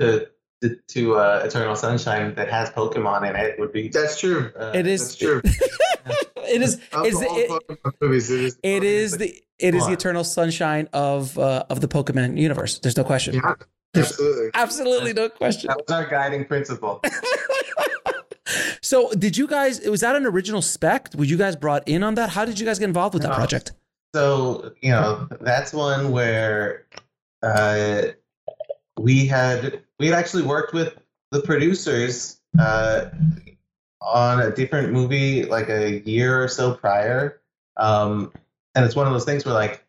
to, 0.00 0.26
to, 0.62 0.76
to 0.88 1.14
uh, 1.16 1.42
Eternal 1.44 1.76
Sunshine 1.76 2.34
that 2.34 2.48
has 2.50 2.70
Pokemon 2.70 3.28
in 3.30 3.36
it 3.36 3.58
would 3.60 3.72
be. 3.72 3.88
That's 3.88 4.18
true. 4.18 4.50
uh, 4.58 4.72
it 4.74 4.82
That's 4.84 5.14
true. 5.14 5.40
It 5.44 6.60
is. 6.62 6.74
Of 6.92 7.06
It's, 7.06 7.16
all 7.16 7.60
it, 7.68 7.78
movies, 8.00 8.30
it 8.30 8.40
is. 8.40 8.58
it 8.62 8.82
is 8.84 9.16
the. 9.18 9.42
It 9.58 9.76
is 9.76 9.82
the 9.82 9.86
Come 9.86 9.86
on. 9.86 9.92
eternal 9.92 10.24
sunshine 10.24 10.88
of 10.92 11.38
uh, 11.38 11.64
of 11.70 11.80
the 11.80 11.86
Pokemon 11.86 12.36
universe. 12.36 12.80
There's 12.80 12.96
no 12.96 13.04
question. 13.04 13.34
Yeah, 13.34 13.54
absolutely. 13.94 14.50
Absolutely 14.54 15.12
no 15.12 15.28
question. 15.28 15.68
That 15.68 15.78
was 15.86 15.94
our 15.94 16.06
guiding 16.08 16.44
principle. 16.44 17.02
So, 18.82 19.10
did 19.12 19.36
you 19.36 19.46
guys? 19.46 19.80
Was 19.88 20.00
that 20.00 20.16
an 20.16 20.26
original 20.26 20.60
spec? 20.60 21.10
Were 21.14 21.24
you 21.24 21.38
guys 21.38 21.56
brought 21.56 21.86
in 21.88 22.02
on 22.02 22.16
that? 22.16 22.28
How 22.30 22.44
did 22.44 22.58
you 22.58 22.66
guys 22.66 22.78
get 22.78 22.86
involved 22.86 23.14
with 23.14 23.22
that 23.22 23.30
No. 23.30 23.36
project? 23.36 23.72
So 24.14 24.74
you 24.82 24.90
know 24.90 25.26
that's 25.40 25.72
one 25.72 26.10
where 26.10 26.84
uh, 27.42 28.02
we 28.98 29.26
had 29.26 29.82
we 29.98 30.08
had 30.08 30.18
actually 30.18 30.42
worked 30.42 30.74
with 30.74 30.94
the 31.30 31.40
producers 31.40 32.40
uh, 32.58 33.06
on 34.02 34.40
a 34.42 34.50
different 34.50 34.92
movie 34.92 35.44
like 35.44 35.70
a 35.70 36.00
year 36.00 36.42
or 36.42 36.48
so 36.48 36.74
prior, 36.74 37.40
um, 37.78 38.32
and 38.74 38.84
it's 38.84 38.96
one 38.96 39.06
of 39.06 39.12
those 39.14 39.24
things 39.24 39.46
where 39.46 39.54
like 39.54 39.82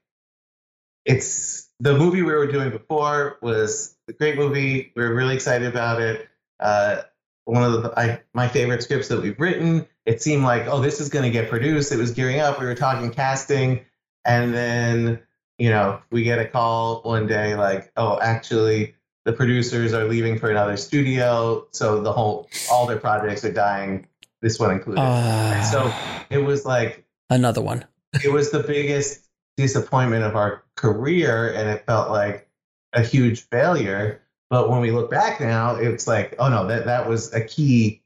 it's 1.03 1.67
the 1.81 1.97
movie 1.97 2.21
we 2.21 2.31
were 2.31 2.47
doing 2.47 2.69
before 2.69 3.39
was 3.41 3.92
a 4.07 4.13
great 4.13 4.37
movie. 4.37 4.91
We're 4.95 5.13
really 5.13 5.35
excited 5.35 5.67
about 5.67 6.01
it. 6.01 6.27
Uh, 6.59 7.01
one 7.45 7.63
of 7.63 7.83
the 7.83 7.99
I, 7.99 8.21
my 8.33 8.47
favorite 8.47 8.83
scripts 8.83 9.09
that 9.09 9.21
we've 9.21 9.39
written. 9.39 9.85
It 10.05 10.21
seemed 10.21 10.43
like 10.43 10.67
oh 10.67 10.81
this 10.81 10.99
is 10.99 11.09
going 11.09 11.23
to 11.23 11.31
get 11.31 11.49
produced. 11.49 11.91
It 11.91 11.97
was 11.97 12.11
gearing 12.11 12.39
up. 12.39 12.59
We 12.59 12.65
were 12.65 12.75
talking 12.75 13.11
casting. 13.11 13.85
And 14.25 14.53
then, 14.53 15.19
you 15.57 15.69
know, 15.69 16.01
we 16.11 16.23
get 16.23 16.39
a 16.39 16.45
call 16.45 17.01
one 17.01 17.27
day 17.27 17.55
like, 17.55 17.91
oh, 17.97 18.19
actually, 18.21 18.95
the 19.25 19.33
producers 19.33 19.93
are 19.93 20.05
leaving 20.05 20.39
for 20.39 20.49
another 20.49 20.77
studio. 20.77 21.67
So 21.71 22.01
the 22.01 22.11
whole, 22.11 22.49
all 22.71 22.85
their 22.85 22.99
projects 22.99 23.43
are 23.43 23.51
dying, 23.51 24.07
this 24.41 24.59
one 24.59 24.71
included. 24.71 25.01
Uh, 25.01 25.61
so 25.63 25.93
it 26.29 26.39
was 26.39 26.65
like, 26.65 27.05
another 27.29 27.61
one. 27.61 27.85
it 28.23 28.31
was 28.31 28.51
the 28.51 28.63
biggest 28.63 29.25
disappointment 29.57 30.23
of 30.23 30.35
our 30.35 30.63
career. 30.75 31.53
And 31.53 31.69
it 31.69 31.85
felt 31.85 32.09
like 32.09 32.47
a 32.93 33.01
huge 33.01 33.41
failure. 33.49 34.21
But 34.49 34.69
when 34.69 34.81
we 34.81 34.91
look 34.91 35.09
back 35.09 35.39
now, 35.41 35.75
it's 35.75 36.05
like, 36.07 36.35
oh 36.39 36.49
no, 36.49 36.67
that, 36.67 36.85
that 36.85 37.09
was 37.09 37.33
a 37.33 37.43
key 37.43 38.03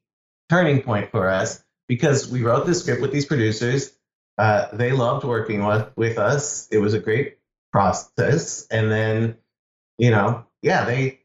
turning 0.49 0.81
point 0.81 1.11
for 1.11 1.29
us 1.29 1.63
because 1.87 2.29
we 2.29 2.41
wrote 2.41 2.65
this 2.65 2.81
script 2.81 3.01
with 3.01 3.11
these 3.11 3.25
producers. 3.25 3.91
Uh, 4.37 4.67
they 4.73 4.91
loved 4.91 5.25
working 5.25 5.65
with, 5.65 5.89
with 5.95 6.17
us. 6.17 6.67
It 6.71 6.77
was 6.77 6.93
a 6.93 6.99
great 6.99 7.37
process. 7.71 8.67
And 8.71 8.91
then, 8.91 9.37
you 9.97 10.11
know, 10.11 10.45
yeah, 10.61 10.85
they 10.85 11.21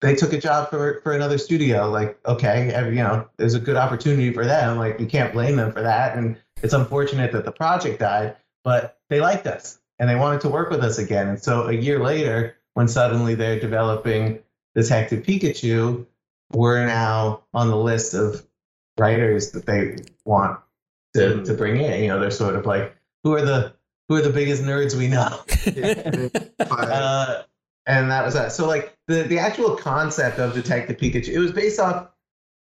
they 0.00 0.14
took 0.16 0.32
a 0.32 0.38
job 0.38 0.70
for 0.70 1.00
for 1.02 1.12
another 1.12 1.38
studio. 1.38 1.90
Like, 1.90 2.18
okay, 2.26 2.70
every- 2.72 2.96
you 2.96 3.02
know, 3.02 3.28
there's 3.36 3.54
a 3.54 3.60
good 3.60 3.76
opportunity 3.76 4.32
for 4.32 4.44
them. 4.44 4.78
Like, 4.78 5.00
you 5.00 5.06
can't 5.06 5.32
blame 5.32 5.56
them 5.56 5.72
for 5.72 5.82
that. 5.82 6.16
And 6.16 6.38
it's 6.62 6.72
unfortunate 6.72 7.32
that 7.32 7.44
the 7.44 7.52
project 7.52 8.00
died, 8.00 8.36
but 8.64 8.98
they 9.10 9.20
liked 9.20 9.46
us 9.46 9.78
and 9.98 10.08
they 10.08 10.16
wanted 10.16 10.42
to 10.42 10.48
work 10.48 10.70
with 10.70 10.82
us 10.82 10.98
again. 10.98 11.28
And 11.28 11.42
so 11.42 11.68
a 11.68 11.72
year 11.72 11.98
later, 11.98 12.56
when 12.74 12.88
suddenly 12.88 13.34
they're 13.34 13.60
developing 13.60 14.40
Detective 14.74 15.24
Pikachu, 15.24 16.06
we're 16.52 16.86
now 16.86 17.42
on 17.52 17.68
the 17.68 17.76
list 17.76 18.14
of 18.14 18.46
writers 18.98 19.52
that 19.52 19.66
they 19.66 19.96
want 20.24 20.58
to, 21.14 21.44
to 21.44 21.54
bring 21.54 21.80
in. 21.80 22.02
You 22.02 22.08
know, 22.08 22.20
they're 22.20 22.30
sort 22.30 22.56
of 22.56 22.66
like, 22.66 22.96
who 23.24 23.34
are 23.34 23.44
the 23.44 23.74
who 24.08 24.16
are 24.16 24.22
the 24.22 24.30
biggest 24.30 24.62
nerds 24.62 24.94
we 24.94 25.08
know? 25.08 25.40
uh, 26.70 27.42
and 27.86 28.10
that 28.10 28.24
was 28.24 28.34
that. 28.34 28.52
So 28.52 28.66
like 28.66 28.96
the 29.08 29.22
the 29.22 29.38
actual 29.38 29.76
concept 29.76 30.38
of 30.38 30.54
Detective 30.54 30.96
Pikachu, 30.96 31.28
it 31.28 31.38
was 31.38 31.52
based 31.52 31.80
off. 31.80 32.08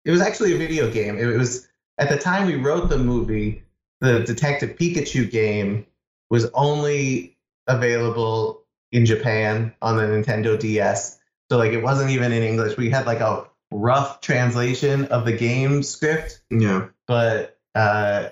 It 0.05 0.11
was 0.11 0.21
actually 0.21 0.53
a 0.53 0.57
video 0.57 0.89
game. 0.89 1.17
It 1.17 1.25
was 1.25 1.67
at 1.97 2.09
the 2.09 2.17
time 2.17 2.47
we 2.47 2.55
wrote 2.55 2.89
the 2.89 2.97
movie. 2.97 3.63
The 4.01 4.21
Detective 4.21 4.77
Pikachu 4.77 5.29
game 5.29 5.85
was 6.29 6.49
only 6.53 7.37
available 7.67 8.63
in 8.91 9.05
Japan 9.05 9.73
on 9.81 9.97
the 9.97 10.03
Nintendo 10.03 10.59
DS. 10.59 11.19
So 11.51 11.57
like 11.57 11.71
it 11.73 11.83
wasn't 11.83 12.11
even 12.11 12.31
in 12.31 12.43
English. 12.43 12.77
We 12.77 12.89
had 12.89 13.05
like 13.05 13.19
a 13.19 13.47
rough 13.71 14.21
translation 14.21 15.05
of 15.05 15.25
the 15.25 15.31
game 15.31 15.83
script 15.83 16.41
yeah. 16.49 16.87
but 17.07 17.57
uh, 17.75 18.29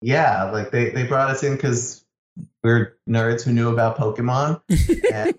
yeah, 0.00 0.50
like 0.50 0.70
they, 0.70 0.90
they 0.90 1.04
brought 1.06 1.30
us 1.30 1.42
in 1.42 1.54
because 1.56 2.02
we're 2.64 2.96
nerds 3.08 3.42
who 3.42 3.52
knew 3.52 3.70
about 3.70 3.98
Pokemon. 3.98 4.62
and, 5.12 5.34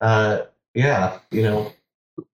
uh, 0.00 0.42
yeah, 0.74 1.18
you 1.30 1.42
know, 1.42 1.72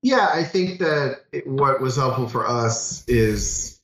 Yeah, 0.03 0.28
I 0.32 0.43
think 0.45 0.80
that 0.80 1.20
it- 1.32 1.47
what 1.47 1.80
was 1.80 1.97
helpful 1.97 2.28
for 2.28 2.47
us 2.49 3.05
is 3.09 3.80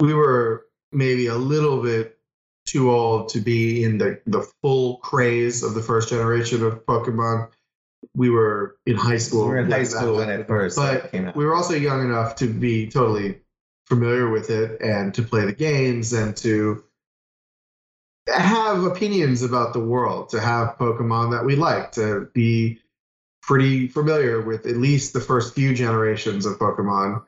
we 0.00 0.12
were 0.12 0.66
maybe 0.92 1.26
a 1.28 1.36
little 1.36 1.82
bit 1.82 2.18
too 2.66 2.90
old 2.90 3.30
to 3.30 3.40
be 3.40 3.84
in 3.84 3.98
the, 3.98 4.20
the 4.26 4.42
full 4.62 4.98
craze 4.98 5.62
of 5.62 5.74
the 5.74 5.82
first 5.82 6.08
generation 6.08 6.64
of 6.64 6.84
Pokemon. 6.86 7.48
We 8.14 8.30
were 8.30 8.76
in 8.86 8.96
high 8.96 9.18
school. 9.18 9.44
we 9.44 9.50
were 9.50 9.58
in 9.58 9.70
high 9.70 9.84
school 9.84 10.16
when 10.16 10.28
it 10.30 10.46
first 10.46 10.76
But 10.76 11.10
came 11.12 11.26
out. 11.28 11.36
we 11.36 11.44
were 11.44 11.54
also 11.54 11.74
young 11.74 12.02
enough 12.04 12.36
to 12.36 12.46
be 12.46 12.88
totally 12.88 13.40
familiar 13.86 14.30
with 14.30 14.50
it 14.50 14.80
and 14.80 15.12
to 15.14 15.22
play 15.22 15.44
the 15.44 15.52
games 15.52 16.12
and 16.12 16.36
to 16.38 16.82
have 18.28 18.84
opinions 18.84 19.42
about 19.42 19.72
the 19.72 19.80
world, 19.80 20.30
to 20.30 20.40
have 20.40 20.78
Pokemon 20.78 21.32
that 21.32 21.44
we 21.44 21.56
like, 21.56 21.92
to 21.92 22.28
be 22.32 22.78
pretty 23.42 23.88
familiar 23.88 24.40
with 24.40 24.66
at 24.66 24.76
least 24.76 25.12
the 25.12 25.20
first 25.20 25.54
few 25.54 25.74
generations 25.74 26.46
of 26.46 26.58
Pokemon. 26.58 27.24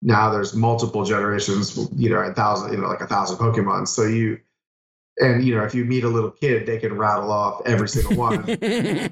Now 0.00 0.30
there's 0.30 0.54
multiple 0.54 1.04
generations, 1.04 1.76
you 1.96 2.10
know, 2.10 2.20
a 2.20 2.32
thousand, 2.32 2.72
you 2.72 2.78
know, 2.78 2.86
like 2.86 3.00
a 3.00 3.06
thousand 3.08 3.38
Pokemon. 3.38 3.88
So 3.88 4.04
you, 4.04 4.38
and 5.20 5.44
you 5.44 5.54
know, 5.54 5.64
if 5.64 5.74
you 5.74 5.84
meet 5.84 6.04
a 6.04 6.08
little 6.08 6.30
kid, 6.30 6.66
they 6.66 6.78
can 6.78 6.96
rattle 6.96 7.30
off 7.30 7.62
every 7.66 7.88
single 7.88 8.16
one. 8.16 8.46
you 8.48 9.08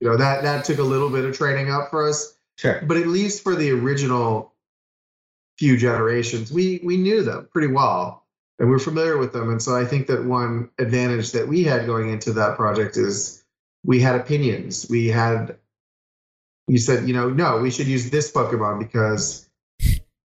know, 0.00 0.16
that 0.16 0.42
that 0.42 0.64
took 0.64 0.78
a 0.78 0.82
little 0.82 1.10
bit 1.10 1.24
of 1.24 1.36
training 1.36 1.70
up 1.70 1.90
for 1.90 2.08
us 2.08 2.36
Sure. 2.58 2.80
but 2.86 2.96
at 2.96 3.06
least 3.06 3.42
for 3.42 3.54
the 3.54 3.70
original 3.70 4.54
few 5.58 5.76
generations, 5.76 6.50
we 6.50 6.80
we 6.82 6.96
knew 6.96 7.22
them 7.22 7.48
pretty 7.52 7.68
well 7.68 8.24
and 8.58 8.68
we 8.68 8.74
we're 8.74 8.78
familiar 8.78 9.18
with 9.18 9.32
them. 9.32 9.50
And 9.50 9.62
so 9.62 9.76
I 9.76 9.84
think 9.84 10.06
that 10.06 10.24
one 10.24 10.70
advantage 10.78 11.32
that 11.32 11.48
we 11.48 11.64
had 11.64 11.86
going 11.86 12.10
into 12.10 12.32
that 12.34 12.56
project 12.56 12.96
is 12.96 13.44
we 13.84 14.00
had 14.00 14.16
opinions. 14.16 14.86
We 14.88 15.08
had 15.08 15.56
you 16.68 16.78
said, 16.78 17.06
you 17.06 17.14
know, 17.14 17.28
no, 17.30 17.58
we 17.58 17.70
should 17.70 17.86
use 17.86 18.10
this 18.10 18.32
Pokemon 18.32 18.78
because 18.80 19.48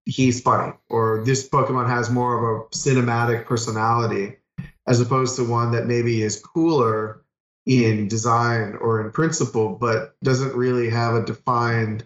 he's 0.04 0.40
funny, 0.40 0.72
or 0.88 1.22
this 1.24 1.48
Pokemon 1.48 1.88
has 1.88 2.10
more 2.10 2.36
of 2.36 2.42
a 2.42 2.68
cinematic 2.70 3.46
personality, 3.46 4.38
as 4.86 5.00
opposed 5.00 5.36
to 5.36 5.44
one 5.48 5.72
that 5.72 5.86
maybe 5.86 6.22
is 6.22 6.40
cooler 6.40 7.22
in 7.66 8.08
design 8.08 8.76
or 8.80 9.00
in 9.00 9.10
principle, 9.12 9.76
but 9.80 10.14
doesn't 10.22 10.54
really 10.54 10.90
have 10.90 11.14
a 11.14 11.24
defined 11.24 12.04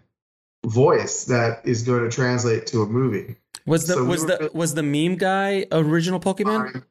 voice 0.65 1.25
that 1.27 1.67
is 1.67 1.83
going 1.85 2.03
to 2.05 2.11
translate 2.11 2.67
to 2.69 2.83
a 2.83 2.87
movie. 2.87 3.37
Was 3.65 3.87
the 3.87 3.95
So 3.95 4.03
we 4.05 4.09
was 4.11 4.21
were- 4.23 4.27
the 4.27 4.51
was 4.53 4.75
the 4.75 4.83
meme 4.83 5.17
guy 5.17 5.67
original 5.73 6.21
Pokemon? 6.21 6.85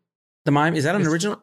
The 0.45 0.51
mime 0.51 0.75
is 0.75 0.83
that 0.85 0.95
an 0.95 1.03
Mr. 1.03 1.07
original? 1.11 1.41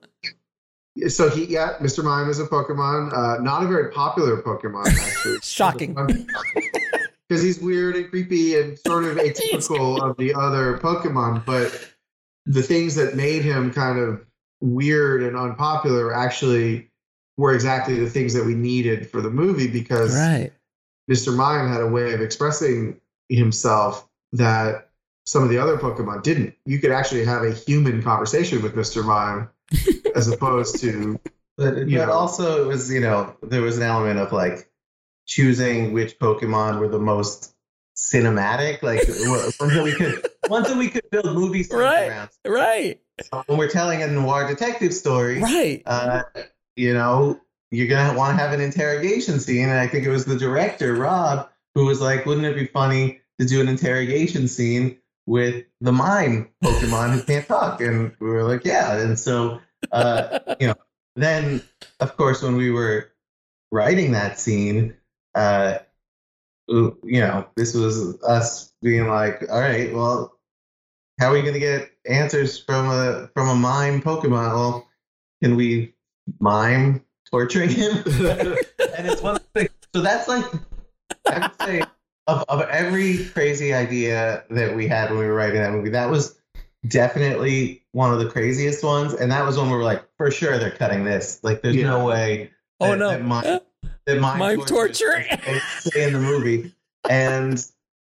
So 1.09 1.31
he, 1.31 1.47
yeah, 1.47 1.79
Mr. 1.81 2.05
Mime 2.05 2.29
is 2.29 2.39
a 2.39 2.47
Pokemon. 2.47 3.13
Uh, 3.17 3.41
not 3.43 3.63
a 3.63 3.67
very 3.67 3.91
popular 3.91 4.43
Pokemon, 4.43 4.87
actually. 5.01 5.39
Shocking. 5.43 5.97
Because 7.29 7.43
he's 7.43 7.61
weird 7.61 7.97
and 7.97 8.11
creepy 8.11 8.61
and 8.61 8.79
sort 8.79 9.05
of 9.05 9.17
atypical 9.17 10.03
of 10.03 10.19
the 10.19 10.35
other 10.35 10.77
Pokemon, 10.77 11.47
but 11.47 11.89
the 12.45 12.63
things 12.63 12.97
that 12.97 13.15
made 13.17 13.41
him 13.43 13.73
kind 13.73 13.99
of 13.99 14.27
weird 14.63 15.23
and 15.23 15.37
unpopular 15.37 16.15
actually 16.15 16.89
were 17.37 17.53
exactly 17.53 17.99
the 17.99 18.09
things 18.09 18.33
that 18.35 18.45
we 18.47 18.55
needed 18.55 19.11
for 19.11 19.21
the 19.21 19.31
movie 19.31 19.69
because 19.69 20.15
Right. 20.15 20.53
Mr. 21.11 21.35
Mime 21.37 21.69
had 21.69 21.81
a 21.81 21.87
way 21.87 22.13
of 22.15 22.21
expressing 22.21 23.01
himself 23.29 24.09
that 24.33 24.89
some 25.27 25.43
of 25.43 25.49
the 25.49 25.59
other 25.59 25.77
Pokemon 25.77 26.23
didn't. 26.23 26.55
You 26.65 26.79
could 26.79 26.93
actually 26.93 27.25
have 27.25 27.43
a 27.43 27.53
human 27.53 28.03
conversation 28.03 28.63
with 28.63 28.75
Mr. 28.75 29.05
Mime 29.05 29.49
as 30.15 30.29
opposed 30.29 30.81
to 30.81 31.19
But, 31.57 31.75
but 31.89 32.09
also 32.09 32.65
it 32.65 32.67
was 32.69 32.91
you 32.93 33.01
know 33.01 33.37
there 33.43 33.63
was 33.63 33.77
an 33.77 33.83
element 33.83 34.19
of 34.21 34.33
like 34.33 34.69
choosing 35.27 35.93
which 35.93 36.19
Pokemon 36.19 36.79
were 36.81 36.89
the 36.89 36.99
most 36.99 37.55
cinematic, 37.97 38.83
like 38.83 39.01
ones 39.61 39.75
that 39.75 39.83
we 39.85 39.93
could 39.93 40.27
ones 40.49 40.69
that 40.69 40.77
we 40.77 40.89
could 40.89 41.09
build 41.11 41.27
movies 41.35 41.69
scenes 41.69 41.81
Right. 41.81 42.09
around. 42.09 42.31
Right. 42.47 43.01
When 43.47 43.59
we're 43.59 43.69
telling 43.69 44.03
a 44.03 44.07
noir 44.07 44.47
detective 44.49 44.95
story, 44.95 45.41
Right. 45.41 45.83
uh, 45.87 46.23
you 46.77 46.95
know, 46.95 47.41
you're 47.71 47.89
gonna 47.89 48.17
want 48.17 48.37
to 48.37 48.43
have 48.43 48.53
an 48.53 48.61
interrogation 48.61 49.41
scene, 49.41 49.69
and 49.69 49.79
I 49.79 49.87
think 49.87 50.05
it 50.05 50.11
was 50.11 50.25
the 50.25 50.37
director 50.37 50.95
Rob 50.95 51.49
who 51.75 51.87
was 51.87 52.01
like, 52.01 52.27
"Wouldn't 52.27 52.47
it 52.47 52.55
be 52.55 52.67
funny 52.67 53.21
to 53.41 53.47
do 53.47 53.61
an 53.61 53.69
interrogation 53.69 54.47
scene 54.49 54.99
with 55.27 55.65
the 55.81 55.93
mime 55.93 56.51
Pokemon 56.63 57.15
who 57.15 57.23
can't 57.23 57.47
talk?" 57.47 57.81
And 57.81 58.15
we 58.21 58.29
were 58.29 58.45
like, 58.45 58.65
"Yeah." 58.65 58.99
And 58.99 59.19
so, 59.19 59.61
uh, 59.91 60.39
you 60.61 60.69
know, 60.69 60.75
then 61.17 61.63
of 62.01 62.17
course 62.17 62.43
when 62.43 62.57
we 62.57 62.71
were 62.71 63.11
writing 63.71 64.13
that 64.13 64.39
scene, 64.39 64.95
uh, 65.35 65.79
you 66.69 67.21
know, 67.21 67.47
this 67.57 67.75
was 67.75 68.23
us 68.23 68.73
being 68.83 69.09
like, 69.09 69.51
"All 69.51 69.61
right, 69.61 69.93
well." 69.95 70.39
How 71.21 71.29
are 71.29 71.35
we 71.35 71.43
going 71.43 71.53
to 71.55 71.61
get 71.61 71.92
answers 72.07 72.59
from 72.59 72.87
a 72.89 73.29
from 73.35 73.49
a 73.49 73.55
mime 73.55 74.03
Pokemon? 74.03 74.55
Well, 74.55 74.89
can 75.43 75.57
we 75.57 75.95
mime 76.41 77.05
torturing 77.33 77.71
him. 77.71 77.97
and 78.07 79.07
it's 79.09 79.23
one 79.23 79.39
thing. 79.55 79.69
So 79.95 80.03
that's 80.03 80.29
like, 80.29 80.45
I 81.27 81.39
would 81.41 81.67
say, 81.69 81.83
of, 82.27 82.45
of 82.49 82.61
every 82.69 83.25
crazy 83.27 83.75
idea 83.75 84.45
that 84.51 84.77
we 84.77 84.87
had 84.87 85.11
when 85.11 85.19
we 85.19 85.27
were 85.27 85.35
writing 85.35 85.61
that 85.61 85.73
movie, 85.73 85.91
that 85.91 86.11
was 86.11 86.39
definitely 86.87 87.83
one 87.93 88.13
of 88.13 88.19
the 88.21 88.29
craziest 88.31 88.85
ones. 88.85 89.15
And 89.15 89.33
that 89.33 89.45
was 89.47 89.57
when 89.59 89.71
we 89.71 89.77
were 89.77 89.83
like, 89.83 90.05
for 90.17 90.31
sure 90.31 90.59
they're 90.59 90.71
cutting 90.71 91.05
this. 91.05 91.41
Like, 91.43 91.63
there's 91.63 91.77
Yeah. 91.77 91.87
no 91.91 92.07
way. 92.07 92.51
Oh 92.81 92.95
no. 92.95 93.11
That 93.11 93.25
mime, 93.25 93.61
that 94.07 94.21
mime, 94.21 94.39
Mime 94.39 94.61
torture. 94.67 95.25
is- 95.47 95.63
stay 95.81 96.05
in 96.05 96.13
the 96.13 96.21
movie. 96.21 96.75
And, 97.09 97.65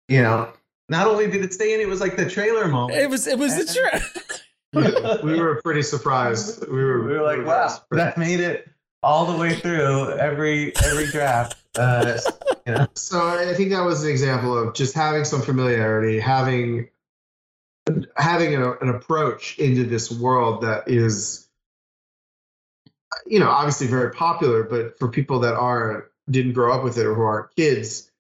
you 0.08 0.22
know, 0.22 0.52
not 0.92 1.08
only 1.08 1.26
did 1.32 1.44
it 1.44 1.54
stay 1.54 1.74
in, 1.74 1.80
it 1.80 1.88
was 1.88 2.02
like 2.02 2.18
the 2.18 2.30
trailer 2.30 2.68
moment. 2.68 3.00
It 3.00 3.10
was 3.10 3.26
it 3.26 3.40
was 3.40 3.56
the 3.56 3.74
truth. 3.74 4.44
we 5.24 5.40
were 5.40 5.62
pretty 5.64 5.82
surprised. 5.82 6.68
We 6.68 6.84
were, 6.84 7.04
we 7.04 7.14
were 7.14 7.24
like, 7.24 7.46
wow, 7.46 7.82
that 7.92 8.18
made 8.18 8.42
it 8.42 8.68
all 9.02 9.26
the 9.26 9.38
way 9.38 9.56
through 9.56 10.12
every 10.12 10.76
every 10.84 11.08
draft. 11.08 11.58
Uh, 11.78 12.20
you 12.68 12.74
know, 12.74 12.88
So 12.96 13.26
I 13.26 13.54
think 13.54 13.72
that 13.72 13.86
was 13.86 14.04
an 14.04 14.12
example 14.12 14.58
of 14.58 14.76
just 14.76 14.94
having 14.94 15.24
some 15.24 15.42
familiarity, 15.42 16.20
having 16.20 16.90
having 18.18 18.54
an, 18.54 18.76
an 18.82 18.90
approach 18.90 19.58
into 19.60 19.86
this 19.86 20.12
world 20.12 20.62
that 20.64 20.90
is, 20.90 21.48
you 23.26 23.40
know, 23.40 23.50
obviously 23.50 23.88
very 23.88 24.12
popular, 24.12 24.64
but 24.64 25.00
for 25.00 25.08
people 25.08 25.40
that 25.40 25.56
aren't 25.56 26.04
didn't 26.30 26.52
grow 26.52 26.74
up 26.74 26.84
with 26.84 26.98
it 26.98 27.06
or 27.06 27.16
who 27.16 27.22
aren't 27.22 27.56
kids, 27.56 28.11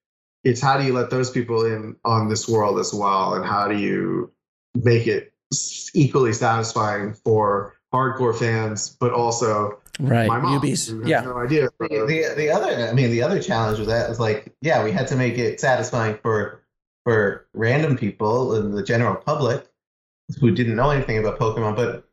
it's 0.44 0.62
how 0.62 0.78
do 0.78 0.84
you 0.86 0.94
let 0.94 1.10
those 1.10 1.30
people 1.30 1.66
in 1.66 1.96
on 2.04 2.30
this 2.30 2.48
world 2.48 2.80
as 2.80 2.94
well, 2.94 3.36
and 3.36 3.46
how 3.46 3.68
do 3.68 3.78
you 3.78 4.32
make 4.76 5.08
it 5.08 5.34
equally 5.94 6.34
satisfying 6.34 7.14
for 7.14 7.76
hardcore 7.94 8.38
fans, 8.38 8.96
but 9.00 9.12
also 9.12 9.78
Right. 10.00 10.28
my 10.28 10.39
mom, 10.39 10.62
Newbies. 10.62 10.89
who 10.89 11.02
has 11.02 11.10
Yeah. 11.10 11.22
no 11.22 11.38
idea. 11.38 11.70
the, 11.80 11.88
the 12.08 12.34
the 12.36 12.50
other, 12.50 12.88
I 12.88 12.94
mean, 12.94 13.12
the 13.12 13.22
other 13.24 13.42
challenge 13.42 13.78
with 13.80 13.89
that 13.89 14.10
is 14.10 14.20
like, 14.20 14.54
yeah, 14.62 14.84
we 14.84 14.92
had 14.92 15.08
to 15.10 15.16
make 15.16 15.38
it 15.38 15.60
satisfying 15.60 16.18
for 16.24 16.62
for 17.04 17.48
random 17.54 17.98
people 17.98 18.56
and 18.56 18.74
the 18.78 18.84
general 18.84 19.16
public 19.16 19.68
who 20.39 20.52
didn't 20.52 20.76
know 20.76 20.92
anything 20.92 21.18
about 21.18 21.39
Pokemon, 21.39 21.76
but 21.76 22.08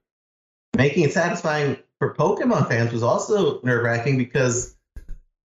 making 0.76 1.04
it 1.04 1.12
satisfying 1.12 1.76
for 1.98 2.14
Pokemon 2.14 2.68
fans 2.68 2.92
was 2.92 3.02
also 3.02 3.60
nerve 3.62 3.84
wracking 3.84 4.18
because 4.18 4.76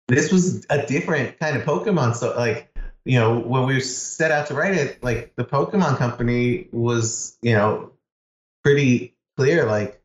this 0.09 0.31
was 0.31 0.65
a 0.69 0.85
different 0.85 1.39
kind 1.39 1.55
of 1.55 1.63
Pokemon. 1.63 2.15
So, 2.15 2.35
like, 2.35 2.75
you 3.05 3.19
know, 3.19 3.39
when 3.39 3.65
we 3.65 3.79
set 3.79 4.31
out 4.31 4.47
to 4.47 4.53
write 4.53 4.75
it, 4.75 5.03
like 5.03 5.35
the 5.35 5.45
Pokemon 5.45 5.97
company 5.97 6.67
was, 6.71 7.37
you 7.41 7.53
know, 7.53 7.91
pretty 8.63 9.15
clear. 9.37 9.65
Like, 9.65 10.01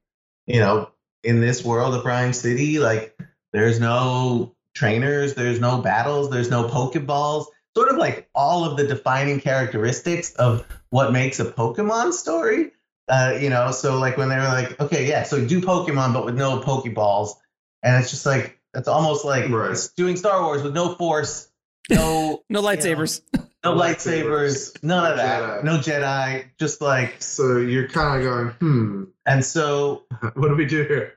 you 0.46 0.60
know, 0.60 0.90
in 1.22 1.40
this 1.40 1.64
world 1.64 1.94
of 1.94 2.04
Rhyme 2.04 2.32
City, 2.32 2.78
like, 2.78 3.18
there's 3.52 3.80
no 3.80 4.54
trainers, 4.74 5.34
there's 5.34 5.60
no 5.60 5.78
battles, 5.78 6.30
there's 6.30 6.50
no 6.50 6.68
Pokeballs. 6.68 7.46
Sort 7.76 7.88
of 7.88 7.96
like 7.96 8.28
all 8.34 8.64
of 8.64 8.76
the 8.76 8.86
defining 8.86 9.40
characteristics 9.40 10.32
of 10.34 10.64
what 10.90 11.12
makes 11.12 11.40
a 11.40 11.44
Pokemon 11.44 12.12
story. 12.12 12.70
Uh, 13.08 13.36
you 13.40 13.50
know, 13.50 13.70
so 13.72 13.98
like 13.98 14.16
when 14.16 14.28
they 14.28 14.36
were 14.36 14.42
like, 14.42 14.80
okay, 14.80 15.08
yeah, 15.08 15.24
so 15.24 15.44
do 15.44 15.60
Pokemon 15.60 16.14
but 16.14 16.24
with 16.24 16.36
no 16.36 16.60
Pokeballs, 16.60 17.34
and 17.82 18.00
it's 18.00 18.10
just 18.10 18.24
like 18.24 18.58
it's 18.74 18.88
almost 18.88 19.24
like 19.24 19.48
Right. 19.50 19.70
it's 19.72 19.88
doing 19.94 20.16
Star 20.16 20.42
Wars 20.42 20.62
with 20.62 20.74
no 20.74 20.94
Force, 20.94 21.48
no 21.90 22.42
No 22.50 22.62
lightsabers. 22.62 23.20
no 23.34 23.42
No 23.64 23.76
lightsabers, 23.80 24.82
none 24.82 25.10
of 25.12 25.16
that, 25.18 25.40
Jedi. 25.60 25.64
no 25.64 25.78
Jedi, 25.78 26.44
just 26.58 26.80
like 26.80 27.22
So 27.22 27.58
you're 27.58 27.88
kind 27.88 28.18
of 28.22 28.28
going, 28.30 28.48
hmm, 28.60 29.04
and 29.26 29.44
so 29.44 30.04
what 30.34 30.48
do 30.48 30.54
we 30.56 30.66
do 30.66 30.82
here? 30.84 31.14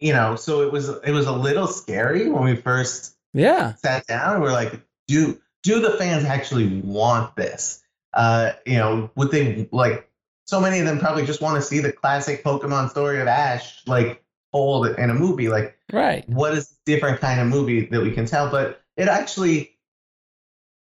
you 0.00 0.12
know, 0.12 0.36
so 0.36 0.60
it 0.62 0.70
was 0.72 0.88
it 0.90 1.12
was 1.12 1.26
a 1.26 1.32
little 1.32 1.66
scary 1.66 2.28
when 2.28 2.44
we 2.44 2.56
first 2.56 3.16
Yeah. 3.32 3.74
sat 3.76 4.06
down 4.06 4.34
and 4.34 4.42
we're 4.42 4.52
like, 4.52 4.80
do 5.08 5.40
do 5.62 5.80
the 5.80 5.92
fans 5.92 6.24
actually 6.24 6.80
want 6.82 7.36
this? 7.36 7.82
Uh, 8.12 8.52
you 8.66 8.76
know, 8.76 9.10
would 9.16 9.30
they 9.30 9.68
like 9.72 10.10
so 10.44 10.60
many 10.60 10.80
of 10.80 10.84
them 10.86 10.98
probably 10.98 11.24
just 11.24 11.40
want 11.40 11.56
to 11.56 11.62
see 11.62 11.78
the 11.80 11.90
classic 11.92 12.44
Pokemon 12.44 12.90
story 12.90 13.20
of 13.20 13.28
Ash 13.28 13.80
like 13.86 14.21
told 14.52 14.86
in 14.88 15.10
a 15.10 15.14
movie. 15.14 15.48
Like, 15.48 15.76
Right. 15.92 16.28
what 16.28 16.52
is 16.54 16.74
different 16.86 17.20
kind 17.20 17.40
of 17.40 17.46
movie 17.48 17.86
that 17.86 18.02
we 18.02 18.10
can 18.12 18.26
tell? 18.26 18.50
But 18.50 18.80
it 18.96 19.08
actually, 19.08 19.76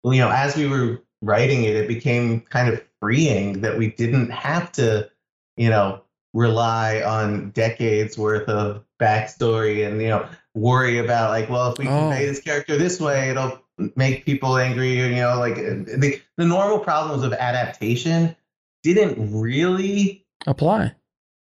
you 0.03 0.19
know, 0.19 0.29
as 0.29 0.55
we 0.55 0.67
were 0.67 1.01
writing 1.21 1.63
it, 1.63 1.75
it 1.75 1.87
became 1.87 2.41
kind 2.41 2.69
of 2.69 2.81
freeing 2.99 3.61
that 3.61 3.77
we 3.77 3.91
didn't 3.91 4.29
have 4.31 4.71
to, 4.73 5.09
you 5.57 5.69
know, 5.69 6.01
rely 6.33 7.01
on 7.01 7.49
decades 7.51 8.17
worth 8.17 8.47
of 8.47 8.83
backstory 8.99 9.87
and 9.87 10.01
you 10.01 10.07
know 10.09 10.27
worry 10.55 10.97
about 10.99 11.29
like, 11.31 11.49
well, 11.49 11.71
if 11.71 11.77
we 11.79 11.85
Oh. 11.87 11.89
convey 11.89 12.25
this 12.25 12.41
character 12.41 12.77
this 12.77 12.99
way, 12.99 13.29
it'll 13.29 13.59
make 13.95 14.25
people 14.25 14.57
angry. 14.57 14.93
You 14.97 15.15
know, 15.15 15.37
like 15.39 15.55
the 15.55 16.21
the 16.37 16.45
normal 16.45 16.79
problems 16.79 17.23
of 17.23 17.33
adaptation 17.33 18.35
didn't 18.83 19.39
really 19.39 20.25
Apply. 20.45 20.93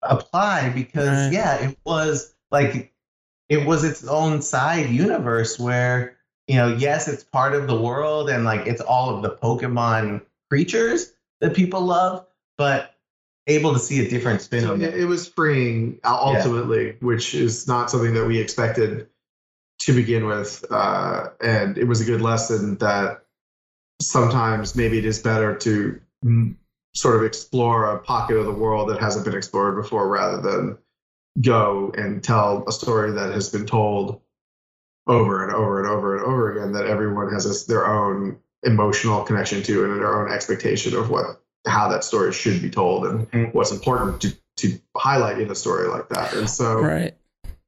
Apply 0.03 0.71
because 0.71 1.09
Right. 1.09 1.33
yeah, 1.33 1.69
it 1.69 1.79
was 1.85 2.35
like 2.51 2.93
it 3.49 3.67
was 3.67 3.85
its 3.85 4.07
own 4.07 4.43
side 4.43 4.91
universe 4.91 5.59
where 5.59 6.17
you 6.47 6.57
know 6.57 6.69
yes, 6.77 7.09
it's 7.09 7.25
part 7.25 7.55
of 7.55 7.67
the 7.67 7.79
world 7.81 8.31
and 8.31 8.45
like 8.45 8.67
it's 8.67 8.81
all 8.81 9.15
of 9.15 9.23
the 9.23 9.31
Pokemon 9.31 10.23
creatures 10.51 11.13
that 11.41 11.55
people 11.55 11.81
love, 11.83 12.27
but 12.57 12.95
able 13.47 13.73
to 13.73 13.79
see 13.79 14.05
a 14.05 14.11
different 14.11 14.43
spin 14.43 14.63
So 14.63 14.73
on 14.75 14.83
it, 14.83 14.95
it. 14.95 15.01
it 15.01 15.05
was 15.07 15.29
freeing 15.29 16.01
uh, 16.05 16.19
ultimately, 16.21 16.97
which 17.01 17.35
is 17.35 17.67
not 17.67 17.91
something 17.91 18.15
that 18.15 18.27
we 18.27 18.39
expected 18.39 19.09
to 19.81 19.95
begin 19.95 20.27
with. 20.27 20.65
Uh, 20.71 21.29
and 21.41 21.79
it 21.79 21.85
was 21.85 22.01
a 22.01 22.05
good 22.05 22.21
lesson 22.21 22.77
that 22.79 23.25
sometimes 24.03 24.77
maybe 24.77 24.99
it 24.99 25.05
is 25.05 25.21
better 25.21 25.57
to 25.57 26.01
sort 26.95 27.17
of 27.17 27.23
explore 27.23 27.95
a 27.95 27.99
pocket 28.01 28.37
of 28.37 28.47
the 28.47 28.53
world 28.53 28.89
that 28.89 29.01
hasn't 29.01 29.25
been 29.25 29.37
explored 29.37 29.77
before 29.77 30.09
rather 30.09 30.41
than 30.41 30.79
go 31.41 31.93
and 31.97 32.23
tell 32.23 32.65
a 32.67 32.73
story 32.73 33.13
that 33.13 33.33
has 33.33 33.51
been 33.51 33.67
told 33.67 34.21
over 35.07 35.45
and 35.45 35.55
over 35.55 35.81
and 35.81 35.89
over 35.89 36.17
and 36.17 36.27
over 36.27 36.53
again 36.53 36.73
that 36.73 36.87
everyone 36.87 37.33
has 37.33 37.67
their 37.67 37.87
own 37.87 38.39
emotional 38.65 39.23
connection 39.23 39.63
to 39.63 39.85
and 39.85 40.01
their 40.01 40.21
own 40.21 40.33
expectation 40.33 40.95
of 40.97 41.11
what 41.11 41.41
how 41.67 41.89
that 41.89 42.03
story 42.05 42.33
should 42.33 42.61
be 42.61 42.71
told 42.71 43.07
and 43.07 43.31
Mhm. 43.31 43.55
what's 43.55 43.71
important 43.71 44.21
to, 44.23 44.37
to 44.57 44.79
highlight 44.97 45.39
in 45.41 45.51
a 45.51 45.55
story 45.55 45.89
like 45.89 46.09
that. 46.09 46.35
And 46.35 46.49
so 46.49 46.81
Right. 46.81 47.15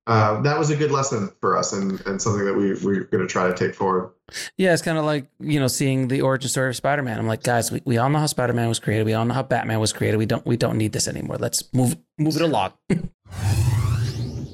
Uh, 0.07 0.40
that 0.42 0.59
was 0.59 0.70
a 0.70 0.76
good 0.76 0.90
lesson 0.90 1.30
for 1.40 1.57
us 1.57 1.72
and, 1.72 2.01
and 2.07 2.20
something 2.20 2.44
that 2.44 2.55
we, 2.55 2.72
we're 2.84 3.05
going 3.05 3.20
to 3.20 3.26
try 3.26 3.48
to 3.48 3.55
take 3.55 3.74
forward. 3.74 4.11
Yeah, 4.57 4.72
it's 4.72 4.82
kind 4.82 4.98
of 4.98 5.05
like, 5.05 5.26
you 5.38 5.61
know, 5.61 5.68
seeing 5.68 6.09
the 6.09 6.22
origin 6.22 6.48
story 6.48 6.70
of 6.70 6.76
Spider-Man. 6.76 7.18
I'm 7.18 7.26
like, 7.26 7.42
guys, 7.42 7.70
we, 7.70 7.82
we 7.84 7.98
all 7.98 8.09
know 8.09 8.18
how 8.18 8.26
Spider-Man 8.26 8.68
was 8.68 8.78
created. 8.78 9.05
We 9.05 9.14
all 9.14 9.24
know 9.24 9.34
how 9.34 9.42
Batman 9.42 9.78
was 9.80 9.92
created. 9.92 10.16
We 10.16 10.26
don't 10.26 10.44
we 10.46 10.57
don't 10.57 10.78
need 10.78 10.92
this 10.92 11.07
anymore. 11.07 11.36
Let's 11.38 11.72
move 11.72 11.96
move 12.18 12.36
it 12.36 12.42
along. 12.42 12.72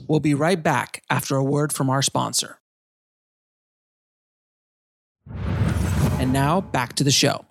We'll 0.09 0.21
be 0.21 0.35
right 0.35 0.63
back 0.63 1.03
after 1.11 1.37
a 1.37 1.43
word 1.43 1.73
from 1.73 1.91
our 1.91 2.03
sponsor. 2.03 2.61
And 6.19 6.33
now 6.33 6.61
back 6.61 6.95
to 6.95 7.05
the 7.05 7.11
show. 7.11 7.45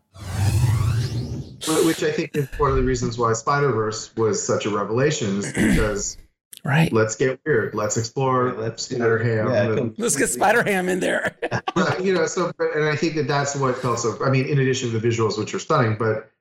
Which 1.84 2.04
I 2.04 2.12
think 2.12 2.32
is 2.36 2.48
one 2.58 2.70
of 2.72 2.78
the 2.78 2.84
reasons 2.84 3.18
why 3.18 3.34
Spider 3.34 3.72
Verse 3.72 4.16
was 4.16 4.42
such 4.42 4.66
a 4.66 4.70
revelation, 4.70 5.40
is 5.40 5.52
because 5.52 6.18
right. 6.66 6.92
let's 6.92 7.16
get 7.16 7.40
weird, 7.46 7.74
let's 7.76 7.96
explore, 7.96 8.48
Yeah, 8.48 8.54
let's 8.54 8.84
Spider 8.84 9.18
Ham. 9.20 9.50
yeah, 9.50 9.90
Let's 9.98 10.16
get 10.16 10.28
Spider-Ham 10.28 10.90
in 10.90 11.00
there. 11.00 11.38
You 12.02 12.14
know, 12.14 12.26
so 12.26 12.52
and 12.60 12.86
I 12.86 12.96
think 12.96 13.16
that 13.16 13.28
that's 13.28 13.56
what 13.56 13.78
felt 13.78 14.00
so. 14.00 14.18
I 14.24 14.30
mean, 14.30 14.46
in 14.46 14.60
addition 14.60 14.92
to 14.92 15.00
the 15.00 15.08
visuals, 15.08 15.38
which 15.38 15.54
are 15.54 15.60
stunning, 15.60 15.98
but 15.98 16.32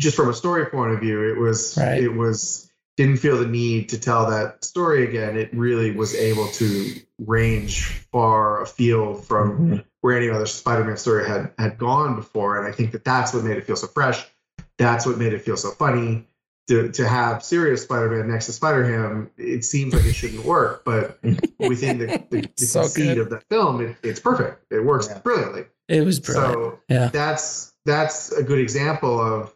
just 0.00 0.16
from 0.16 0.28
a 0.28 0.34
story 0.34 0.66
point 0.66 0.92
of 0.92 1.00
view, 1.00 1.30
it 1.30 1.38
was 1.38 1.76
Right. 1.76 2.02
it 2.02 2.08
was 2.08 2.70
didn't 2.96 3.16
feel 3.18 3.38
the 3.38 3.46
need 3.46 3.90
to 3.90 4.00
tell 4.00 4.30
that 4.30 4.64
story 4.64 5.06
again. 5.08 5.36
It 5.36 5.52
really 5.52 5.90
was 5.90 6.14
able 6.14 6.48
to 6.48 6.94
range 7.18 7.86
far 8.12 8.62
afield 8.62 9.24
from 9.24 9.50
mm-hmm. 9.50 9.76
where 10.00 10.16
any 10.16 10.30
other 10.30 10.46
Spider-Man 10.46 10.96
story 10.96 11.26
had 11.26 11.52
had 11.58 11.78
gone 11.78 12.16
before, 12.16 12.58
and 12.58 12.66
I 12.66 12.72
think 12.72 12.92
that 12.92 13.04
that's 13.04 13.34
what 13.34 13.44
made 13.44 13.56
it 13.56 13.66
feel 13.66 13.76
so 13.76 13.88
fresh. 13.88 14.24
That's 14.78 15.06
what 15.06 15.18
made 15.18 15.32
it 15.32 15.42
feel 15.42 15.56
so 15.56 15.70
funny. 15.70 16.26
To, 16.68 16.90
to 16.92 17.06
have 17.06 17.44
serious 17.44 17.82
Spider-Man 17.82 18.30
next 18.30 18.46
to 18.46 18.52
Spider-Ham, 18.52 19.30
it 19.36 19.66
seems 19.66 19.92
like 19.92 20.06
it 20.06 20.14
shouldn't 20.14 20.46
work, 20.46 20.82
but 20.82 21.18
within 21.58 21.98
the, 21.98 22.06
the, 22.30 22.40
the 22.56 22.66
So 22.66 22.80
conceit 22.80 23.16
good. 23.16 23.18
of 23.18 23.28
the 23.28 23.40
film, 23.50 23.82
it, 23.84 23.96
it's 24.02 24.18
perfect. 24.18 24.64
It 24.72 24.80
works 24.82 25.08
Yeah. 25.10 25.18
brilliantly. 25.18 25.64
It 25.88 26.00
was 26.06 26.20
brilliant. 26.20 26.54
So 26.54 26.78
yeah. 26.88 27.08
that's 27.08 27.74
that's 27.84 28.32
a 28.32 28.42
good 28.42 28.58
example 28.60 29.20
of 29.20 29.54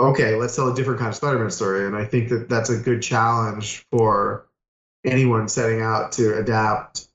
okay, 0.00 0.34
let's 0.36 0.56
tell 0.56 0.68
a 0.68 0.74
different 0.74 0.98
kind 0.98 1.10
of 1.10 1.14
Spider-Man 1.16 1.50
story, 1.50 1.86
and 1.86 1.94
I 1.96 2.04
think 2.04 2.28
that 2.30 2.48
that's 2.48 2.70
a 2.70 2.78
good 2.78 3.02
challenge 3.02 3.84
for 3.90 4.46
anyone 5.04 5.48
setting 5.48 5.82
out 5.82 6.12
to 6.12 6.38
adapt, 6.38 7.06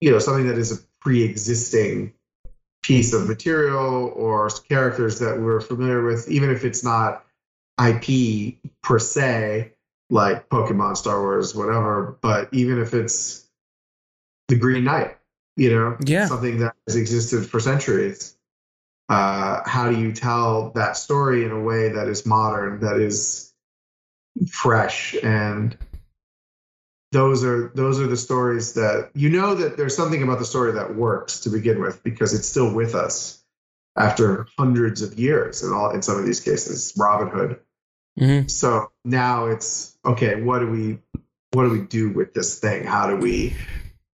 you 0.00 0.10
know, 0.10 0.18
something 0.18 0.46
that 0.48 0.58
is 0.58 0.72
a 0.72 0.82
pre-existing 1.00 2.12
piece 2.82 3.12
of 3.14 3.28
material 3.28 4.12
or 4.16 4.48
characters 4.68 5.18
that 5.20 5.38
we're 5.40 5.60
familiar 5.60 6.02
with, 6.04 6.28
even 6.28 6.50
if 6.50 6.64
it's 6.64 6.82
not 6.84 7.23
IP 7.78 8.56
per 8.82 8.98
se, 8.98 9.72
like 10.10 10.48
Pokemon, 10.48 10.96
Star 10.96 11.20
Wars, 11.20 11.54
whatever, 11.54 12.16
but 12.20 12.48
even 12.52 12.80
if 12.80 12.94
it's 12.94 13.46
the 14.48 14.56
Green 14.56 14.84
Knight, 14.84 15.16
you 15.56 15.70
know, 15.70 15.96
Yeah. 16.04 16.26
something 16.26 16.58
that 16.58 16.74
has 16.86 16.96
existed 16.96 17.48
for 17.48 17.60
centuries. 17.60 18.36
Uh, 19.08 19.60
how 19.66 19.90
do 19.90 19.98
you 19.98 20.12
tell 20.12 20.70
that 20.70 20.96
story 20.96 21.44
in 21.44 21.50
a 21.50 21.60
way 21.60 21.90
that 21.90 22.08
is 22.08 22.24
modern, 22.24 22.80
that 22.80 22.98
is 22.98 23.52
fresh, 24.50 25.14
and 25.22 25.76
those 27.12 27.44
are 27.44 27.70
those 27.74 28.00
are 28.00 28.06
the 28.08 28.16
stories 28.16 28.74
that 28.74 29.10
you 29.14 29.30
know 29.30 29.54
that 29.54 29.76
there's 29.76 29.96
something 29.96 30.22
about 30.22 30.38
the 30.38 30.44
story 30.44 30.72
that 30.72 30.96
works 30.96 31.40
to 31.40 31.50
begin 31.50 31.80
with 31.80 32.02
because 32.02 32.34
it's 32.34 32.48
still 32.48 32.74
with 32.74 32.94
us 32.96 33.40
after 33.96 34.48
hundreds 34.58 35.00
of 35.02 35.16
years 35.18 35.62
in 35.62 35.72
all 35.72 35.90
in 35.90 36.02
some 36.02 36.18
of 36.18 36.26
these 36.26 36.40
cases 36.40 36.92
robin 36.98 37.28
hood 37.28 37.60
Mhm. 38.18 38.50
so 38.50 38.90
now 39.04 39.46
it's 39.46 39.96
okay 40.04 40.40
what 40.40 40.60
do 40.60 40.70
we 40.70 40.98
what 41.52 41.64
do 41.64 41.70
we 41.70 41.80
do 41.80 42.10
with 42.10 42.32
this 42.34 42.58
thing 42.60 42.84
how 42.84 43.08
do 43.08 43.16
we 43.16 43.54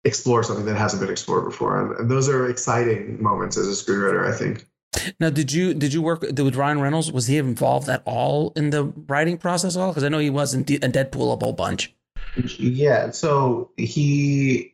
explore 0.05 0.41
something 0.43 0.65
that 0.65 0.77
hasn't 0.77 1.01
been 1.01 1.09
explored 1.11 1.43
before 1.45 1.81
and, 1.81 1.99
and 1.99 2.09
those 2.11 2.29
are 2.29 2.49
exciting 2.49 3.21
moments 3.21 3.57
as 3.57 3.67
a 3.67 3.71
screenwriter 3.71 4.25
i 4.25 4.35
think 4.35 4.65
Now, 5.19 5.29
did 5.29 5.51
you 5.53 5.73
did 5.73 5.93
you 5.93 6.01
work 6.01 6.21
with 6.21 6.55
Ryan 6.55 6.81
Reynolds? 6.81 7.11
Was 7.11 7.27
he 7.27 7.37
involved 7.37 7.87
at 7.89 8.01
all 8.05 8.51
in 8.55 8.71
the 8.71 8.85
writing 9.07 9.37
process 9.37 9.75
at 9.77 9.81
all? 9.81 9.91
Because 9.91 10.03
I 10.03 10.09
know 10.09 10.17
he 10.17 10.31
was 10.31 10.53
in, 10.55 10.63
D- 10.63 10.79
in 10.81 10.91
Deadpool 10.91 11.31
a 11.31 11.37
whole 11.37 11.53
bunch. 11.53 11.93
Yeah, 12.57 13.11
so 13.11 13.69
he 13.77 14.73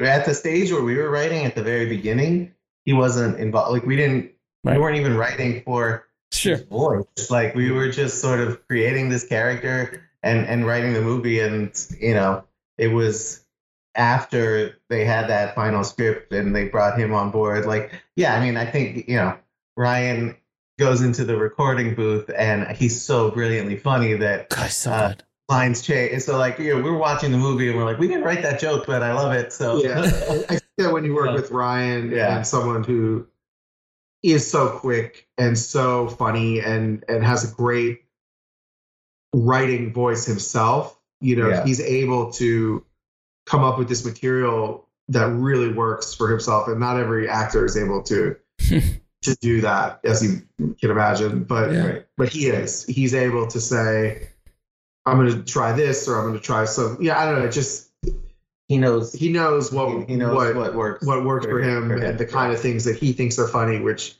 at 0.00 0.24
the 0.26 0.34
stage 0.34 0.72
where 0.72 0.82
we 0.82 0.96
were 0.96 1.08
writing 1.08 1.44
at 1.46 1.54
the 1.54 1.62
very 1.62 1.86
beginning, 1.86 2.52
he 2.84 2.92
wasn't 2.92 3.38
involved. 3.38 3.70
Like 3.72 3.86
we 3.86 3.94
didn't, 3.96 4.32
Right. 4.64 4.76
we 4.76 4.82
weren't 4.82 4.98
even 4.98 5.16
writing 5.16 5.62
for 5.64 6.06
Sure. 6.32 6.56
his 6.56 6.64
voice. 6.66 7.30
Like 7.30 7.54
we 7.54 7.70
were 7.70 7.90
just 7.90 8.20
sort 8.20 8.40
of 8.40 8.66
creating 8.66 9.08
this 9.10 9.24
character 9.24 10.02
and 10.22 10.46
and 10.46 10.66
writing 10.66 10.92
the 10.94 11.00
movie, 11.02 11.40
and 11.40 11.70
you 12.00 12.14
know, 12.14 12.44
it 12.78 12.88
was 12.88 13.44
after 13.94 14.78
they 14.88 15.04
had 15.04 15.28
that 15.28 15.54
final 15.54 15.84
script 15.84 16.32
and 16.32 16.54
they 16.56 16.68
brought 16.68 16.98
him 16.98 17.12
on 17.12 17.30
board. 17.30 17.66
Like, 17.66 17.92
yeah, 18.16 18.34
I 18.34 18.40
mean, 18.40 18.56
I 18.56 18.64
think 18.64 19.06
you 19.08 19.16
know, 19.16 19.36
Ryan 19.76 20.36
goes 20.78 21.02
into 21.02 21.24
the 21.24 21.36
recording 21.36 21.94
booth 21.94 22.30
and 22.36 22.66
he's 22.76 23.00
so 23.02 23.30
brilliantly 23.30 23.76
funny 23.76 24.14
that 24.14 24.48
God, 24.48 24.70
so 24.70 24.90
Uh, 24.90 25.08
good. 25.08 25.22
lines 25.50 25.82
change. 25.82 26.12
And 26.14 26.22
so 26.22 26.38
like, 26.38 26.58
you 26.58 26.74
know, 26.74 26.82
we 26.82 26.90
were 26.90 26.96
watching 26.96 27.30
the 27.30 27.36
movie 27.38 27.68
and 27.68 27.76
we're 27.76 27.84
like, 27.84 27.98
we 27.98 28.08
didn't 28.08 28.24
write 28.24 28.42
that 28.42 28.58
joke, 28.58 28.86
but 28.86 29.02
I 29.02 29.12
love 29.12 29.32
it. 29.32 29.52
So 29.52 29.82
yeah 29.82 30.00
i 30.00 30.08
think 30.08 30.62
that 30.78 30.92
when 30.92 31.04
you 31.04 31.14
work 31.14 31.26
Yeah. 31.28 31.34
with 31.34 31.50
ryan 31.50 32.10
Yeah. 32.10 32.36
and 32.36 32.46
someone 32.46 32.82
who 32.84 33.26
is 34.22 34.48
so 34.48 34.68
quick 34.78 35.28
and 35.38 35.58
so 35.58 36.08
funny 36.08 36.60
and 36.60 37.04
and 37.08 37.24
has 37.24 37.50
a 37.50 37.54
great 37.54 38.04
writing 39.34 39.92
voice 39.92 40.26
himself 40.26 40.98
you 41.20 41.36
know 41.36 41.48
Yeah. 41.48 41.64
he's 41.64 41.80
able 41.80 42.32
to 42.34 42.84
come 43.46 43.64
up 43.64 43.78
with 43.78 43.88
this 43.88 44.04
material 44.04 44.88
that 45.08 45.26
really 45.26 45.72
works 45.72 46.14
for 46.14 46.28
himself 46.28 46.68
and 46.68 46.78
not 46.78 46.98
every 46.98 47.28
actor 47.28 47.64
is 47.64 47.76
able 47.76 48.02
to 48.04 48.36
to 49.22 49.36
do 49.40 49.60
that 49.62 50.00
as 50.04 50.22
you 50.24 50.42
can 50.80 50.90
imagine 50.90 51.44
but 51.44 51.72
Yeah. 51.72 51.98
But 52.16 52.28
he 52.28 52.46
is 52.46 52.84
he's 52.84 53.14
able 53.14 53.46
to 53.48 53.60
say 53.60 54.28
i'm 55.06 55.16
going 55.16 55.30
to 55.32 55.42
try 55.50 55.72
this 55.72 56.06
or 56.08 56.18
i'm 56.18 56.28
going 56.28 56.38
to 56.38 56.44
try 56.44 56.64
some 56.66 56.98
yeah 57.00 57.18
i 57.18 57.24
don't 57.26 57.38
know 57.40 57.46
it 57.46 57.52
just 57.52 57.88
he 58.72 58.78
knows 58.78 59.12
he 59.12 59.28
knows 59.28 59.70
what 59.70 60.08
he 60.08 60.16
knows 60.16 60.34
what, 60.34 60.54
what, 60.56 60.74
works. 60.74 61.06
what 61.06 61.22
works 61.24 61.44
for 61.44 61.60
him 61.60 61.88
for 61.88 61.96
him, 61.96 62.02
and 62.02 62.18
the 62.18 62.24
kind 62.26 62.52
of 62.54 62.58
things 62.60 62.84
that 62.84 62.96
he 62.96 63.12
thinks 63.12 63.38
are 63.38 63.46
funny, 63.46 63.78
which 63.80 64.14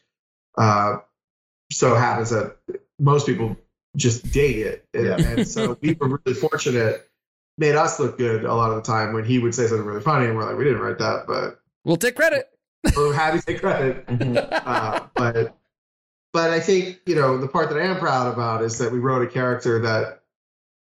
uh, 0.58 0.96
so 1.72 1.94
happens 1.94 2.28
that 2.30 2.56
most 2.98 3.24
people 3.26 3.56
just 3.96 4.30
dig 4.30 4.58
it. 4.58 4.84
And, 4.92 5.06
Yeah. 5.06 5.16
and 5.16 5.48
so 5.48 5.78
we 5.80 5.94
were 5.94 6.20
really 6.24 6.38
fortunate, 6.38 7.08
made 7.56 7.76
us 7.76 7.98
look 7.98 8.18
good 8.18 8.44
a 8.44 8.54
lot 8.54 8.70
of 8.70 8.76
the 8.76 8.82
time 8.82 9.14
when 9.14 9.24
he 9.24 9.38
would 9.38 9.54
say 9.54 9.66
something 9.66 9.86
really 9.86 10.02
funny 10.02 10.26
and 10.26 10.36
we're 10.36 10.44
like, 10.46 10.58
we 10.58 10.64
didn't 10.64 10.80
write 10.80 10.98
that, 10.98 11.24
but 11.26 11.58
We'll 11.84 11.96
take 11.96 12.14
credit. 12.16 12.48
we're 12.96 13.14
happy 13.14 13.38
to 13.40 13.46
take 13.46 13.60
credit. 13.60 14.06
Mhm. 14.06 14.36
Uh, 14.66 15.06
but 15.14 15.56
but 16.34 16.50
I 16.50 16.60
think, 16.60 17.00
you 17.06 17.14
know, 17.14 17.38
the 17.38 17.48
part 17.48 17.70
that 17.70 17.78
I 17.78 17.84
am 17.86 17.98
proud 17.98 18.32
about 18.32 18.62
is 18.62 18.76
that 18.78 18.92
we 18.92 18.98
wrote 18.98 19.26
a 19.26 19.30
character 19.30 19.80
that 19.80 20.22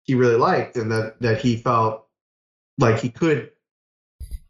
he 0.04 0.14
really 0.14 0.36
liked 0.36 0.76
and 0.76 0.90
that 0.92 1.20
that 1.20 1.40
he 1.40 1.56
felt 1.56 2.06
like 2.78 3.00
he 3.00 3.08
could 3.08 3.50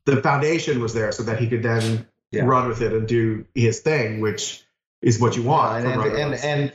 the 0.06 0.20
foundation 0.22 0.80
was 0.80 0.94
there 0.94 1.12
so 1.12 1.22
that 1.24 1.38
he 1.38 1.48
could 1.48 1.62
then 1.62 2.06
Yeah. 2.30 2.44
run 2.44 2.68
with 2.68 2.82
it 2.82 2.92
and 2.92 3.06
do 3.06 3.44
his 3.54 3.80
thing, 3.80 4.20
which 4.20 4.62
is 5.02 5.20
what 5.20 5.36
you 5.36 5.42
want. 5.42 5.84
and, 5.86 6.02
and, 6.02 6.34
and, 6.34 6.72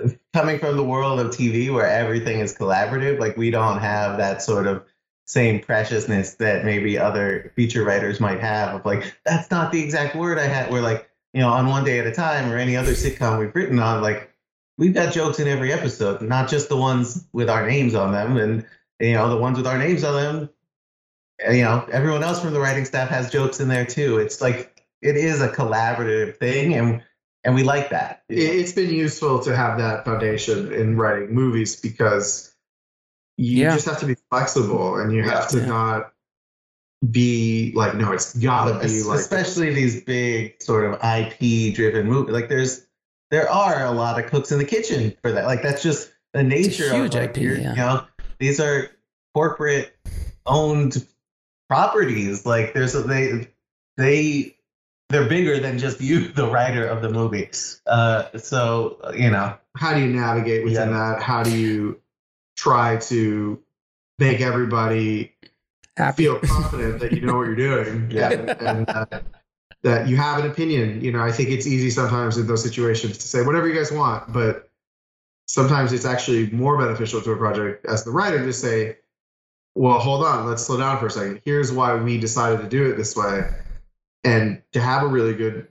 and 0.00 0.18
coming 0.32 0.58
from 0.58 0.76
the 0.76 0.84
world 0.84 1.20
of 1.20 1.28
TV 1.28 1.72
where 1.72 1.86
everything 1.86 2.40
is 2.40 2.56
collaborative, 2.56 3.18
like 3.18 3.36
we 3.36 3.50
don't 3.50 3.78
have 3.80 4.18
that 4.18 4.42
sort 4.42 4.66
of 4.66 4.84
same 5.26 5.60
preciousness 5.60 6.34
that 6.34 6.64
maybe 6.64 6.98
other 6.98 7.52
feature 7.56 7.84
writers 7.84 8.20
might 8.20 8.40
have 8.40 8.74
of 8.74 8.84
like, 8.86 9.14
that's 9.24 9.50
not 9.50 9.72
the 9.72 9.82
exact 9.82 10.14
word 10.16 10.38
I 10.38 10.46
had. 10.46 10.70
We're 10.70 10.80
like, 10.82 11.08
you 11.32 11.40
know, 11.40 11.48
on 11.48 11.66
one 11.66 11.84
day 11.84 11.98
at 11.98 12.06
a 12.06 12.12
time 12.12 12.50
or 12.50 12.56
any 12.56 12.76
other 12.76 12.92
sitcom 12.92 13.38
we've 13.38 13.54
written 13.54 13.78
on, 13.78 14.02
like 14.02 14.30
we've 14.78 14.94
got 14.94 15.12
jokes 15.12 15.38
in 15.40 15.48
every 15.48 15.72
episode, 15.72 16.20
not 16.22 16.48
just 16.48 16.68
the 16.68 16.76
ones 16.76 17.26
with 17.32 17.48
our 17.48 17.66
names 17.66 17.94
on 17.94 18.12
them. 18.12 18.36
And, 18.36 18.66
you 19.00 19.12
know, 19.14 19.28
the 19.30 19.36
ones 19.36 19.56
with 19.56 19.66
our 19.66 19.78
names 19.78 20.04
on 20.04 20.14
them, 20.14 20.50
you 21.50 21.62
know, 21.62 21.86
everyone 21.90 22.22
else 22.22 22.40
from 22.40 22.52
the 22.52 22.60
writing 22.60 22.84
staff 22.84 23.08
has 23.08 23.30
jokes 23.30 23.60
in 23.60 23.68
there 23.68 23.84
too. 23.86 24.18
It's 24.18 24.40
like, 24.40 24.84
it 25.00 25.16
is 25.16 25.40
a 25.40 25.48
collaborative 25.48 26.36
thing. 26.36 26.74
And, 26.74 27.02
and 27.44 27.54
we 27.54 27.62
like 27.64 27.90
that. 27.90 28.22
it, 28.28 28.38
it's 28.38 28.72
been 28.72 28.90
useful 28.90 29.40
to 29.40 29.56
have 29.56 29.78
that 29.78 30.04
foundation 30.04 30.72
in 30.72 30.96
writing 30.96 31.34
movies 31.34 31.74
because 31.76 32.54
you 33.36 33.62
Yeah. 33.64 33.74
just 33.74 33.86
have 33.86 33.98
to 34.00 34.06
be 34.06 34.16
flexible 34.30 34.96
and 34.98 35.12
you 35.12 35.22
have 35.24 35.48
to 35.48 35.58
Yeah. 35.58 35.66
not 35.66 36.12
be 37.10 37.72
like, 37.74 37.96
no, 37.96 38.12
it's 38.12 38.34
gotta 38.38 38.78
be 38.78 38.84
Es- 38.84 39.04
like 39.06 39.18
especially 39.18 39.74
these 39.74 40.02
big 40.04 40.62
sort 40.62 40.84
of 40.84 41.00
IP 41.02 41.74
driven 41.74 42.06
movies. 42.06 42.32
Like 42.32 42.48
there's 42.48 42.86
there 43.32 43.50
are 43.50 43.84
a 43.86 43.90
lot 43.90 44.22
of 44.22 44.30
cooks 44.30 44.52
in 44.52 44.58
the 44.58 44.64
kitchen 44.64 45.14
for 45.22 45.32
that. 45.32 45.46
Like 45.46 45.62
that's 45.62 45.82
just 45.82 46.12
the 46.32 46.42
nature 46.44 46.92
huge 46.94 47.14
of 47.16 47.20
like, 47.22 47.30
IP, 47.30 47.36
you're- 47.38 47.60
yeah. 47.60 47.70
You 47.70 47.76
know, 47.76 48.04
these 48.38 48.60
are 48.60 48.88
corporate 49.34 49.96
owned 50.46 51.04
properties. 51.72 52.44
Like 52.44 52.74
there's 52.74 52.94
a, 52.94 53.02
they 53.02 53.48
they 53.96 54.56
they're 55.08 55.28
bigger 55.28 55.58
than 55.58 55.78
just 55.78 56.00
you, 56.00 56.28
the 56.40 56.46
writer 56.48 56.86
of 56.86 57.02
the 57.02 57.08
movie. 57.10 57.48
Uh, 57.86 58.36
so 58.38 58.98
you 59.16 59.30
know, 59.30 59.56
how 59.76 59.94
do 59.94 60.00
you 60.00 60.08
navigate 60.08 60.64
within 60.64 60.90
Yeah. 60.90 61.14
that? 61.14 61.22
How 61.22 61.42
do 61.42 61.56
you 61.56 62.00
try 62.56 62.96
to 62.96 63.58
make 64.18 64.40
everybody 64.40 65.32
Happy. 65.96 66.24
feel 66.24 66.38
confident 66.40 67.00
that 67.00 67.12
you 67.12 67.22
know 67.22 67.36
what 67.36 67.46
you're 67.46 67.56
doing. 67.56 68.10
Yeah. 68.10 68.30
And, 68.30 68.50
and 68.50 68.90
uh, 68.90 69.06
that 69.82 70.06
you 70.08 70.16
have 70.16 70.44
an 70.44 70.50
opinion. 70.50 71.00
You 71.02 71.12
know, 71.12 71.20
I 71.20 71.32
think 71.32 71.48
it's 71.48 71.66
easy 71.66 71.90
sometimes 71.90 72.36
in 72.38 72.46
those 72.46 72.62
situations 72.62 73.18
to 73.18 73.26
say 73.28 73.42
whatever 73.42 73.66
you 73.66 73.74
guys 73.74 73.90
want, 73.90 74.32
but 74.32 74.70
sometimes 75.46 75.92
it's 75.92 76.04
actually 76.04 76.50
more 76.50 76.78
beneficial 76.78 77.20
to 77.22 77.32
a 77.32 77.36
project 77.36 77.84
as 77.86 78.04
the 78.04 78.10
writer 78.10 78.44
to 78.44 78.52
say, 78.52 78.98
well, 79.74 79.98
hold 79.98 80.24
on, 80.24 80.46
let's 80.46 80.64
slow 80.64 80.78
down 80.78 80.98
for 80.98 81.06
a 81.06 81.10
second. 81.10 81.40
Here's 81.44 81.72
why 81.72 81.94
we 81.96 82.18
decided 82.18 82.60
to 82.60 82.68
do 82.68 82.90
it 82.90 82.96
this 82.96 83.16
way. 83.16 83.48
And 84.24 84.62
to 84.72 84.80
have 84.80 85.02
a 85.02 85.06
really 85.06 85.34
good 85.34 85.68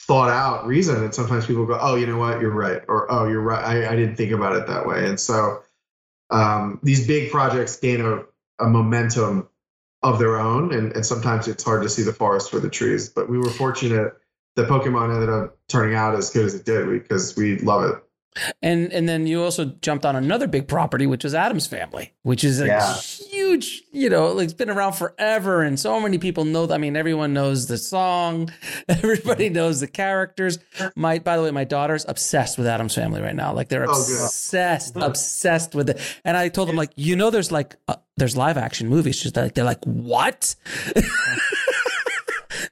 thought 0.00 0.30
out 0.30 0.66
reason. 0.66 1.04
And 1.04 1.14
sometimes 1.14 1.46
people 1.46 1.66
go, 1.66 1.78
oh, 1.80 1.94
you 1.94 2.06
know 2.06 2.18
what, 2.18 2.40
you're 2.40 2.50
right. 2.50 2.82
Or, 2.88 3.10
oh, 3.12 3.28
you're 3.28 3.40
right. 3.40 3.64
I, 3.64 3.92
I 3.92 3.96
didn't 3.96 4.16
think 4.16 4.32
about 4.32 4.56
it 4.56 4.66
that 4.66 4.86
way. 4.86 5.06
And 5.06 5.20
so 5.20 5.62
um, 6.30 6.80
these 6.82 7.06
big 7.06 7.30
projects 7.30 7.76
gain 7.76 8.00
a, 8.00 8.24
a 8.58 8.68
momentum 8.68 9.48
of 10.02 10.18
their 10.18 10.38
own. 10.38 10.72
And, 10.72 10.92
and 10.92 11.06
sometimes 11.06 11.48
it's 11.48 11.62
hard 11.62 11.82
to 11.82 11.88
see 11.88 12.02
the 12.02 12.12
forest 12.12 12.50
for 12.50 12.58
the 12.58 12.70
trees. 12.70 13.08
But 13.10 13.30
we 13.30 13.38
were 13.38 13.50
fortunate 13.50 14.14
that 14.56 14.68
Pokemon 14.68 15.14
ended 15.14 15.28
up 15.28 15.58
turning 15.68 15.94
out 15.94 16.16
as 16.16 16.30
good 16.30 16.46
as 16.46 16.54
it 16.54 16.64
did 16.64 16.88
because 16.88 17.36
we 17.36 17.58
love 17.58 17.84
it. 17.84 18.02
And 18.62 18.92
and 18.92 19.08
then 19.08 19.26
you 19.26 19.42
also 19.42 19.64
jumped 19.82 20.06
on 20.06 20.14
another 20.14 20.46
big 20.46 20.68
property, 20.68 21.04
which 21.06 21.24
was 21.24 21.34
Addams 21.34 21.66
Family, 21.66 22.12
which 22.22 22.44
is 22.44 22.60
a 22.60 22.66
Yeah. 22.66 22.94
huge, 22.94 23.82
you 23.90 24.08
know, 24.08 24.28
like 24.28 24.44
it's 24.44 24.52
been 24.54 24.70
around 24.70 24.92
forever, 24.92 25.62
and 25.62 25.78
so 25.80 25.98
many 26.00 26.16
people 26.18 26.44
know. 26.44 26.66
That. 26.66 26.74
I 26.74 26.78
mean, 26.78 26.96
everyone 26.96 27.32
knows 27.32 27.66
the 27.66 27.76
song, 27.76 28.50
everybody 28.88 29.48
knows 29.48 29.80
the 29.80 29.88
characters. 29.88 30.60
My, 30.94 31.18
by 31.18 31.36
the 31.36 31.42
way, 31.42 31.50
my 31.50 31.64
daughter's 31.64 32.04
obsessed 32.08 32.56
with 32.56 32.68
Addams 32.68 32.94
Family 32.94 33.20
right 33.20 33.34
now. 33.34 33.52
Like 33.52 33.68
they're 33.68 33.86
Oh, 33.88 33.90
obsessed, 34.00 34.94
obsessed 34.96 35.74
with 35.74 35.90
it. 35.90 36.00
And 36.24 36.36
I 36.36 36.48
told 36.50 36.68
them, 36.68 36.76
like, 36.76 36.92
you 36.94 37.16
know, 37.16 37.30
there's 37.30 37.50
like 37.50 37.76
uh, 37.88 37.96
there's 38.16 38.36
live 38.36 38.56
action 38.56 38.88
movies. 38.88 39.16
She's 39.16 39.34
like, 39.34 39.54
they're 39.54 39.64
like, 39.64 39.82
what? 39.84 40.54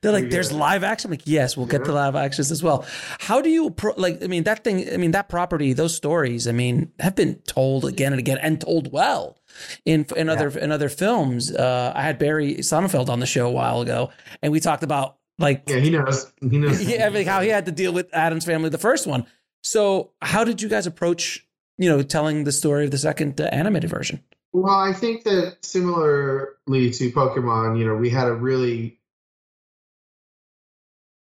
They're 0.01 0.13
like, 0.13 0.31
there's 0.31 0.53
live 0.53 0.85
action. 0.85 1.09
I'm 1.09 1.13
like, 1.13 1.27
yes, 1.27 1.57
we'll 1.57 1.67
get 1.67 1.85
the 1.85 1.93
live 1.93 2.15
actions 2.15 2.53
as 2.53 2.63
well. 2.63 2.87
How 3.19 3.43
do 3.43 3.51
you 3.51 3.71
pro- 3.71 3.95
like? 3.97 4.23
I 4.23 4.29
mean, 4.29 4.45
that 4.45 4.63
thing. 4.63 4.93
I 4.93 4.97
mean, 4.97 5.11
that 5.11 5.29
property, 5.29 5.73
those 5.73 5.97
stories. 5.97 6.47
I 6.47 6.53
mean, 6.53 6.93
have 7.01 7.17
been 7.17 7.37
told 7.47 7.85
again 7.85 8.13
and 8.13 8.21
again, 8.21 8.39
and 8.41 8.61
told 8.61 8.93
well 8.93 9.39
in 9.85 10.07
in 10.17 10.29
other 10.29 10.57
in 10.57 10.71
other 10.71 10.89
films. 10.89 11.51
Uh, 11.53 11.93
I 11.97 12.03
had 12.03 12.19
Barry 12.19 12.57
Sonnenfeld 12.57 13.09
on 13.09 13.19
the 13.19 13.27
show 13.27 13.49
a 13.49 13.51
while 13.51 13.81
ago, 13.81 14.11
and 14.41 14.53
we 14.53 14.61
talked 14.61 14.85
about 14.85 15.17
like 15.39 15.65
Yeah, 15.67 15.79
he 15.79 15.91
knows. 15.91 16.33
He 16.41 16.59
knows. 16.59 16.83
yeah, 16.89 17.07
I 17.07 17.11
mean, 17.11 17.27
how 17.27 17.41
he 17.41 17.49
had 17.49 17.67
to 17.67 17.73
deal 17.73 17.93
with 17.93 18.13
Addams 18.15 18.45
family, 18.45 18.69
the 18.69 18.79
first 18.79 19.07
one. 19.07 19.27
So, 19.63 20.13
how 20.23 20.45
did 20.45 20.63
you 20.63 20.69
guys 20.69 20.87
approach, 20.87 21.45
you 21.77 21.89
know, 21.89 22.03
telling 22.03 22.45
the 22.45 22.53
story 22.53 22.85
of 22.85 22.91
the 22.91 22.99
second 22.99 23.41
uh, 23.41 23.45
animated 23.45 23.91
version? 23.91 24.23
Well, 24.53 24.75
I 24.75 24.93
think 24.93 25.25
that 25.25 25.59
similarly 25.63 26.91
to 26.91 27.13
Pokemon, 27.13 27.79
you 27.79 27.85
know, 27.85 27.97
we 27.97 28.11
had 28.11 28.29
a 28.29 28.35
really 28.35 28.98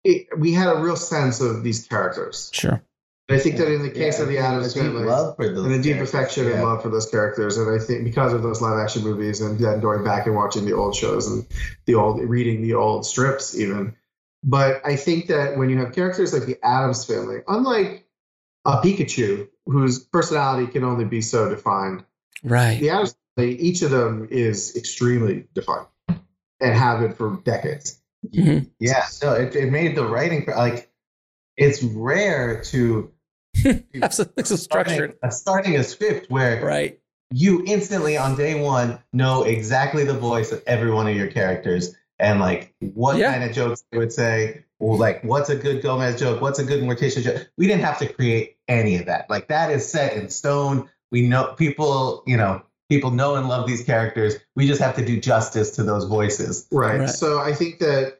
it, 0.04 0.28
we 0.38 0.54
had 0.54 0.68
a 0.68 0.80
real 0.80 0.96
sense 0.96 1.42
of 1.42 1.64
these 1.64 1.88
characters. 1.88 2.50
Sure. 2.54 2.84
I 3.30 3.40
think 3.40 3.56
that 3.58 3.72
in 3.72 3.82
the 3.82 3.90
case 3.90 4.18
Yeah, 4.18 4.24
of 4.24 4.30
the 4.30 4.38
Addams 4.38 4.72
a 4.72 4.74
deep 4.76 4.84
family, 4.84 5.06
love 5.06 5.38
for 5.38 5.48
those 5.48 5.64
and 5.66 5.74
a 5.74 5.78
deep 5.82 5.94
characters. 5.94 6.10
affection 6.14 6.52
and 6.52 6.62
love 6.62 6.82
for 6.84 6.90
those 6.90 7.10
characters, 7.10 7.58
and 7.58 7.74
I 7.74 7.84
think 7.84 8.04
because 8.04 8.34
of 8.34 8.44
those 8.44 8.62
live 8.62 8.78
action 8.78 9.02
movies, 9.04 9.40
and 9.40 9.58
then 9.58 9.80
going 9.80 10.04
back 10.04 10.26
and 10.28 10.36
watching 10.36 10.66
the 10.66 10.74
old 10.74 10.94
shows 10.94 11.28
and 11.28 11.48
the 11.86 11.96
old 11.96 12.20
reading 12.22 12.62
the 12.62 12.74
old 12.74 13.06
strips, 13.06 13.58
even. 13.58 13.96
But 14.44 14.82
I 14.86 14.98
think 14.98 15.28
that 15.28 15.58
when 15.58 15.70
you 15.70 15.78
have 15.80 15.94
characters 15.94 16.34
like 16.34 16.46
the 16.46 16.60
Addams 16.64 17.06
family, 17.06 17.38
unlike 17.48 18.06
a 18.66 18.82
Pikachu, 18.82 19.48
whose 19.66 20.00
personality 20.00 20.70
can 20.70 20.84
only 20.84 21.06
be 21.06 21.22
so 21.22 21.50
defined, 21.50 22.04
Right. 22.44 22.78
the 22.82 22.90
Addams 22.90 23.16
family, 23.38 23.56
each 23.56 23.84
of 23.84 23.92
them 23.92 24.28
is 24.30 24.76
extremely 24.76 25.48
defined 25.54 25.88
and 26.60 26.76
have 26.78 27.00
been 27.00 27.14
for 27.14 27.38
decades. 27.46 28.02
Mhm. 28.34 28.70
Yeah, 28.80 29.06
no, 29.22 29.34
it, 29.34 29.56
it 29.56 29.72
made 29.72 29.96
the 29.96 30.06
writing 30.06 30.46
like 30.48 30.90
it's 31.58 31.84
rare 31.84 32.62
to 32.66 33.12
Absolutely. 34.02 34.44
So 34.44 34.56
structured. 34.56 35.16
starting, 35.18 35.32
starting 35.32 35.76
a 35.78 35.84
script 35.84 36.30
where 36.32 36.64
Right. 36.66 37.00
you 37.32 37.64
instantly 37.66 38.18
on 38.18 38.36
day 38.36 38.60
one 38.60 39.00
know 39.14 39.44
exactly 39.44 40.04
the 40.06 40.14
voice 40.18 40.52
of 40.52 40.64
every 40.66 40.92
one 40.92 41.08
of 41.08 41.16
your 41.16 41.28
characters 41.28 41.96
and 42.20 42.40
like 42.40 42.74
what 42.80 43.18
Yeah. 43.18 43.32
kind 43.32 43.44
of 43.44 43.56
jokes 43.56 43.84
they 43.92 43.98
would 43.98 44.12
say 44.14 44.66
or 44.80 44.98
like 44.98 45.24
what's 45.24 45.50
a 45.50 45.56
good 45.56 45.82
Gomez 45.84 46.20
joke, 46.20 46.42
what's 46.42 46.60
a 46.60 46.64
good 46.64 46.84
Morticia 46.84 47.22
joke. 47.24 47.48
We 47.58 47.68
didn't 47.68 47.84
have 47.84 48.00
to 48.00 48.12
create 48.12 48.58
any 48.68 48.98
of 48.98 49.06
that. 49.06 49.30
Like 49.30 49.48
that 49.50 49.70
is 49.72 49.88
set 49.90 50.14
in 50.14 50.30
stone. 50.30 50.90
We 51.12 51.28
know 51.28 51.54
people, 51.58 52.24
you 52.26 52.38
know, 52.38 52.64
people 52.94 53.12
know 53.12 53.36
and 53.36 53.48
love 53.48 53.68
these 53.68 53.84
characters. 53.84 54.36
We 54.56 54.68
just 54.68 54.82
have 54.82 54.96
to 54.98 55.06
do 55.06 55.20
justice 55.20 55.72
to 55.72 55.84
those 55.84 56.06
voices. 56.06 56.68
Right. 56.72 57.00
Right. 57.02 57.10
So 57.10 57.40
I 57.40 57.54
think 57.54 57.80
that 57.80 58.20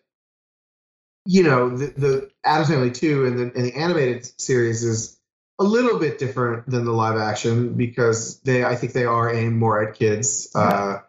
you 1.26 1.44
know 1.44 1.78
the, 1.78 1.88
the 1.88 2.32
Addams 2.44 2.70
Family 2.70 2.92
two 2.92 3.26
and 3.26 3.40
the 3.40 3.44
and 3.56 3.66
the 3.66 3.76
animated 3.76 4.40
series 4.42 4.84
is 4.84 5.20
a 5.60 5.64
little 5.64 6.00
bit 6.00 6.18
different 6.18 6.70
than 6.70 6.86
the 6.86 6.92
live 6.92 7.18
action 7.18 7.76
because 7.76 8.42
they 8.42 8.66
I 8.66 8.76
think 8.76 8.94
they 8.94 9.06
are 9.06 9.34
aimed 9.34 9.56
more 9.56 9.88
at 9.88 9.96
kids. 9.96 10.52
Uh, 10.56 11.00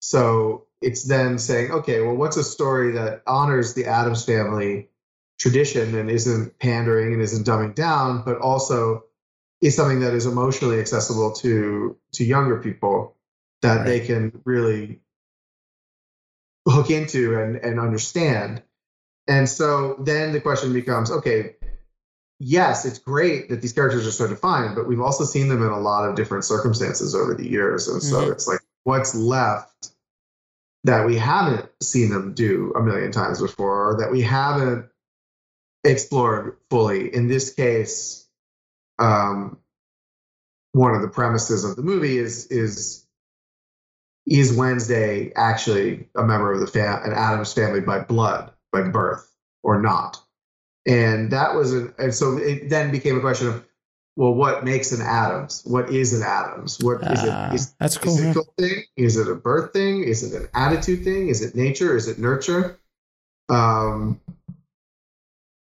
so 0.00 0.66
it's 0.82 1.04
then 1.04 1.38
saying, 1.38 1.70
okay, 1.70 2.02
well, 2.02 2.14
what's 2.14 2.36
a 2.36 2.44
story 2.44 2.92
that 2.92 3.22
honors 3.26 3.74
the 3.74 3.86
Addams 3.86 4.24
Family 4.24 4.88
tradition 5.38 5.94
and 5.94 6.10
isn't 6.10 6.58
pandering 6.58 7.14
and 7.14 7.22
isn't 7.22 7.46
dumbing 7.46 7.74
down, 7.74 8.22
but 8.24 8.38
also 8.38 9.04
is 9.60 9.76
something 9.76 10.00
that 10.00 10.14
is 10.14 10.26
emotionally 10.26 10.80
accessible 10.80 11.32
to 11.32 11.96
to 12.12 12.24
younger 12.24 12.60
people 12.60 13.16
that 13.62 13.86
they 13.86 14.00
can 14.00 14.42
really 14.44 15.00
hook 16.68 16.90
into 16.90 17.38
and, 17.38 17.56
and 17.56 17.80
understand. 17.80 18.62
And 19.26 19.48
so 19.48 19.96
then 19.98 20.32
the 20.32 20.40
question 20.40 20.72
becomes 20.72 21.10
okay, 21.10 21.56
yes, 22.38 22.84
it's 22.84 22.98
great 22.98 23.48
that 23.48 23.62
these 23.62 23.72
characters 23.72 24.06
are 24.06 24.12
so 24.12 24.28
defined, 24.28 24.74
but 24.74 24.86
we've 24.86 25.00
also 25.00 25.24
seen 25.24 25.48
them 25.48 25.62
in 25.62 25.70
a 25.70 25.80
lot 25.80 26.08
of 26.08 26.14
different 26.14 26.44
circumstances 26.44 27.14
over 27.14 27.34
the 27.34 27.48
years. 27.48 27.88
And 27.88 28.02
so 28.02 28.16
Mhm. 28.16 28.32
it's 28.32 28.46
like, 28.46 28.60
what's 28.82 29.14
left 29.14 29.90
that 30.84 31.06
we 31.06 31.16
haven't 31.16 31.70
seen 31.82 32.10
them 32.10 32.34
do 32.34 32.72
a 32.76 32.82
million 32.82 33.12
times 33.12 33.40
before, 33.40 33.90
or 33.90 34.00
that 34.00 34.12
we 34.12 34.20
haven't 34.20 34.86
explored 35.84 36.58
fully? 36.68 37.14
In 37.14 37.28
this 37.28 37.54
case, 37.54 38.23
um, 38.98 39.58
one 40.72 40.94
of 40.94 41.02
the 41.02 41.08
premises 41.08 41.64
of 41.64 41.76
the 41.76 41.82
movie 41.82 42.18
is 42.18 42.46
is 42.46 43.06
is 44.26 44.54
Wednesday 44.56 45.32
actually 45.36 46.08
a 46.16 46.22
member 46.22 46.52
of 46.52 46.60
the 46.60 46.66
fam- 46.66 47.02
an 47.04 47.12
Addams 47.12 47.52
family 47.52 47.80
by 47.80 48.00
blood, 48.00 48.50
by 48.72 48.82
birth, 48.82 49.30
or 49.62 49.80
not? 49.80 50.18
And 50.86 51.30
that 51.30 51.54
was 51.54 51.72
an, 51.72 51.94
and 51.98 52.14
so 52.14 52.36
it 52.38 52.68
then 52.68 52.90
became 52.90 53.16
a 53.16 53.20
question 53.20 53.48
of, 53.48 53.64
well, 54.16 54.32
what 54.34 54.64
makes 54.64 54.92
an 54.92 55.02
Addams? 55.02 55.62
What 55.64 55.90
is 55.90 56.12
an 56.14 56.22
Addams? 56.22 56.78
What 56.82 57.02
is 57.02 57.20
Ah, 57.22 57.50
it? 57.50 57.54
Is, 57.54 57.74
that's 57.78 57.96
is 57.96 58.02
cool. 58.02 58.18
it 58.18 58.36
a 58.36 58.44
thing? 58.62 58.82
Is 58.96 59.16
it 59.16 59.28
a 59.28 59.34
birth 59.34 59.72
thing? 59.72 60.04
Is 60.04 60.22
it 60.22 60.40
an 60.40 60.48
attitude 60.54 61.04
thing? 61.04 61.28
Is 61.28 61.42
it 61.42 61.54
nature? 61.54 61.96
Is 61.96 62.08
it 62.08 62.18
nurture? 62.18 62.78
Um, 63.48 64.20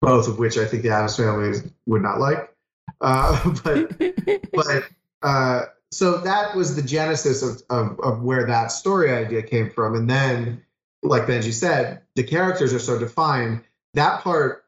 both 0.01 0.27
of 0.27 0.39
which 0.39 0.57
I 0.57 0.65
think 0.65 0.83
the 0.83 0.89
Addams 0.91 1.17
family 1.17 1.59
would 1.85 2.01
not 2.01 2.19
like. 2.19 2.53
Uh, 3.01 3.53
but 3.63 3.97
but 4.53 4.83
uh, 5.21 5.61
so 5.91 6.19
that 6.19 6.55
was 6.55 6.75
the 6.75 6.81
genesis 6.81 7.41
of, 7.41 7.61
of 7.69 7.99
of 7.99 8.21
where 8.21 8.47
that 8.47 8.71
story 8.71 9.11
idea 9.11 9.43
came 9.43 9.69
from, 9.69 9.95
and 9.95 10.09
then, 10.09 10.63
like 11.03 11.23
Benji 11.23 11.53
said, 11.53 12.01
the 12.15 12.23
characters 12.23 12.73
are 12.73 12.79
so 12.79 12.99
defined. 12.99 13.63
That 13.93 14.21
part 14.21 14.63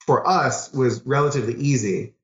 for 0.00 0.26
us 0.26 0.72
was 0.72 1.04
relatively 1.06 1.54
easy 1.54 2.14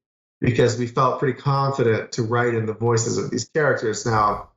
because 0.41 0.79
we 0.79 0.87
felt 0.87 1.19
pretty 1.19 1.39
confident 1.39 2.13
to 2.13 2.23
write 2.23 2.55
in 2.55 2.67
the 2.67 2.75
voices 2.75 3.19
of 3.19 3.31
these 3.31 3.45
characters. 3.47 4.07
Now, 4.07 4.51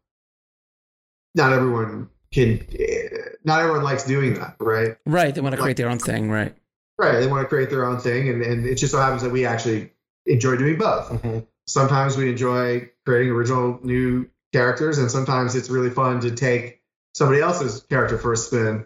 not 1.35 1.53
everyone 1.53 2.09
can, 2.31 2.65
eh, 2.77 3.07
not 3.43 3.61
everyone 3.61 3.83
likes 3.83 4.05
doing 4.05 4.35
that, 4.35 4.55
right? 4.59 4.97
Right. 5.05 5.33
They 5.33 5.41
want 5.41 5.55
to 5.55 5.61
create 5.61 5.77
their 5.77 5.89
own 5.89 5.99
thing. 5.99 6.29
Right. 6.29 6.55
Right. 6.97 7.19
They 7.19 7.27
want 7.27 7.43
to 7.43 7.47
create 7.47 7.69
their 7.69 7.85
own 7.85 7.99
thing, 7.99 8.29
and, 8.29 8.41
and 8.41 8.65
it 8.65 8.75
just 8.75 8.91
so 8.91 8.99
happens 8.99 9.23
that 9.23 9.31
we 9.31 9.45
actually 9.45 9.91
enjoy 10.25 10.57
doing 10.57 10.77
both. 10.77 11.09
Mm-hmm. 11.09 11.39
Sometimes 11.67 12.17
we 12.17 12.29
enjoy 12.29 12.89
creating 13.05 13.31
original 13.31 13.79
new 13.83 14.29
characters, 14.51 14.97
and 14.97 15.09
sometimes 15.09 15.55
it's 15.55 15.69
really 15.69 15.89
fun 15.89 16.21
to 16.21 16.31
take 16.31 16.81
somebody 17.13 17.41
else's 17.41 17.81
character 17.89 18.17
for 18.17 18.33
a 18.33 18.37
spin 18.37 18.85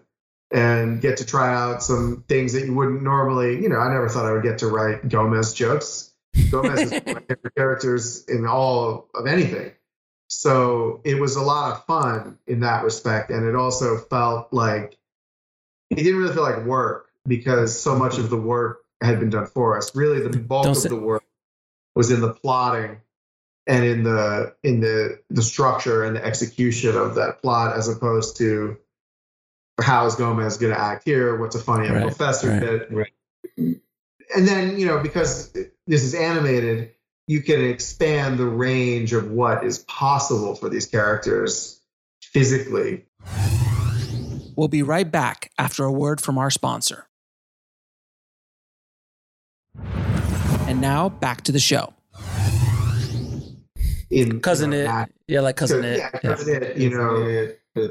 and 0.52 1.02
get 1.02 1.18
to 1.18 1.26
try 1.26 1.54
out 1.54 1.84
some 1.84 2.24
things 2.28 2.54
that 2.54 2.66
you 2.66 2.74
wouldn't 2.74 3.04
normally. 3.04 3.62
You 3.62 3.70
know, 3.70 3.80
I 3.80 3.92
never 3.92 4.10
thought 4.10 4.26
I 4.26 4.32
would 4.32 4.44
get 4.44 4.60
to 4.60 4.68
write 4.68 5.08
Gomez 5.10 5.54
jokes. 5.54 6.14
Gomez 6.52 6.82
is 6.82 6.92
one 6.92 7.00
of 7.00 7.06
my 7.06 7.14
favorite 7.22 7.56
characters 7.56 8.26
in 8.26 8.46
all 8.46 9.10
of 9.14 9.28
anything. 9.28 9.72
So 10.30 11.02
it 11.04 11.20
was 11.20 11.36
a 11.36 11.42
lot 11.42 11.72
of 11.72 11.86
fun 11.86 12.38
in 12.48 12.62
that 12.62 12.84
respect, 12.84 13.32
and 13.32 13.48
it 13.48 13.56
also 13.56 13.98
felt 13.98 14.52
like 14.52 14.98
it 15.90 15.96
didn't 15.96 16.20
really 16.20 16.34
feel 16.34 16.44
like 16.44 16.66
work 16.66 17.10
because 17.26 17.78
so 17.78 17.96
much 17.96 18.18
of 18.18 18.30
the 18.30 18.38
work 18.38 18.84
had 19.02 19.20
been 19.20 19.30
done 19.30 19.46
for 19.46 19.78
us. 19.78 19.96
Really, 19.96 20.20
the 20.22 20.38
bulk 20.38 20.64
Don't 20.64 20.72
of 20.76 20.82
say- 20.82 20.90
the 20.90 20.96
work 20.96 21.24
was 21.98 22.12
in 22.12 22.22
the 22.22 22.32
plotting 22.32 23.02
and 23.66 23.84
in 23.84 24.04
the 24.04 24.54
in 24.62 24.82
the 24.82 25.20
the 25.32 25.42
structure 25.42 26.04
and 26.04 26.16
the 26.16 26.24
execution 26.24 26.96
of 26.96 27.16
that 27.16 27.42
plot 27.42 27.76
as 27.76 27.90
opposed 27.90 28.38
to 28.38 28.78
how 29.82 30.06
is 30.06 30.14
Gomez 30.16 30.58
going 30.58 30.74
to 30.74 30.80
act 30.80 31.04
here? 31.06 31.38
What's 31.38 31.56
a 31.56 31.60
funny 31.60 31.90
Right, 31.90 32.04
professor 32.04 32.50
right. 32.50 32.60
bit? 32.60 32.92
Right. 32.92 33.12
And 34.36 34.48
then 34.48 34.78
you 34.78 34.86
know 34.86 35.00
because 35.02 35.52
this 35.88 36.04
is 36.04 36.14
animated, 36.14 36.92
you 37.26 37.42
can 37.42 37.66
expand 37.66 38.38
the 38.38 38.46
range 38.46 39.14
of 39.14 39.32
what 39.32 39.66
is 39.66 39.80
possible 39.80 40.54
for 40.54 40.70
these 40.70 40.86
characters 40.86 41.82
physically. 42.22 43.06
We'll 44.56 44.68
be 44.68 44.84
right 44.84 45.12
back 45.12 45.52
after 45.58 45.84
a 45.84 45.92
word 45.92 46.22
from 46.22 46.38
our 46.38 46.52
sponsor. 46.52 47.08
And 50.78 50.84
now 50.84 51.10
back 51.10 51.42
to 51.46 51.52
the 51.52 51.58
show. 51.58 51.92
In 54.12 54.40
Cousin 54.42 54.72
you 54.72 54.78
know, 54.78 54.84
it. 54.84 54.86
that- 54.86 55.12
Yeah, 55.28 55.40
like 55.40 55.56
cousin 55.56 55.84
it. 55.84 55.98
yeah, 55.98 56.10
Yeah. 56.14 56.20
cousin 56.20 56.62
it. 56.64 56.78
You 56.78 56.90
know, 56.92 57.28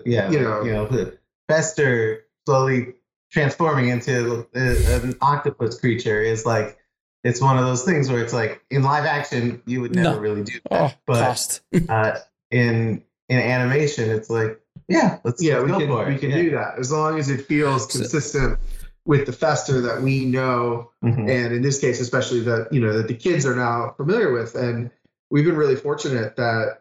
yeah, 0.05 0.31
you 0.31 0.39
you 0.39 0.41
know. 0.45 0.63
know, 0.63 0.65
you 0.65 0.73
know, 0.73 1.13
Fester 1.49 2.21
slowly 2.47 2.95
transforming 3.33 3.89
into 3.89 4.47
a, 4.55 4.95
an 5.03 5.17
octopus 5.21 5.81
creature 5.81 6.21
is 6.23 6.47
like 6.47 6.79
it's 7.25 7.41
one 7.41 7.59
of 7.59 7.65
those 7.65 7.83
things 7.83 8.09
where 8.09 8.23
it's 8.23 8.33
like 8.33 8.63
in 8.71 8.85
live 8.85 9.05
action 9.05 9.61
you 9.67 9.81
would 9.81 9.93
never 9.97 10.15
No. 10.15 10.21
really 10.21 10.45
do 10.45 10.61
Oh, 10.71 10.87
that, 10.87 10.97
but 11.09 11.61
uh, 11.89 12.19
in 12.53 13.03
in 13.29 13.39
animation 13.41 14.11
it's 14.11 14.31
like 14.31 14.61
yeah, 14.87 15.19
let's 15.25 15.43
yeah, 15.43 15.55
let's 15.59 15.65
we 15.65 15.71
go 15.73 15.79
can 15.81 15.89
for 15.89 16.07
it. 16.09 16.13
we 16.13 16.19
can 16.21 16.31
yeah. 16.31 16.37
do 16.43 16.51
that 16.53 16.79
as 16.79 16.93
long 16.93 17.19
as 17.19 17.31
it 17.31 17.47
feels 17.47 17.93
So- 17.93 17.99
consistent 17.99 18.61
with 19.07 19.25
the 19.27 19.33
fester 19.33 19.81
that 19.83 20.03
we 20.03 20.25
know 20.27 20.91
Mhm. 21.03 21.29
and 21.31 21.55
in 21.55 21.63
this 21.63 21.79
case 21.81 22.01
especially 22.01 22.41
that 22.41 22.73
you 22.73 22.81
know 22.81 22.93
that 22.99 23.09
the 23.09 23.15
kids 23.15 23.47
are 23.47 23.55
now 23.57 23.95
familiar 23.97 24.33
with 24.33 24.55
and 24.57 24.91
we've 25.31 25.45
been 25.45 25.57
really 25.57 25.77
fortunate 25.77 26.37
that 26.37 26.81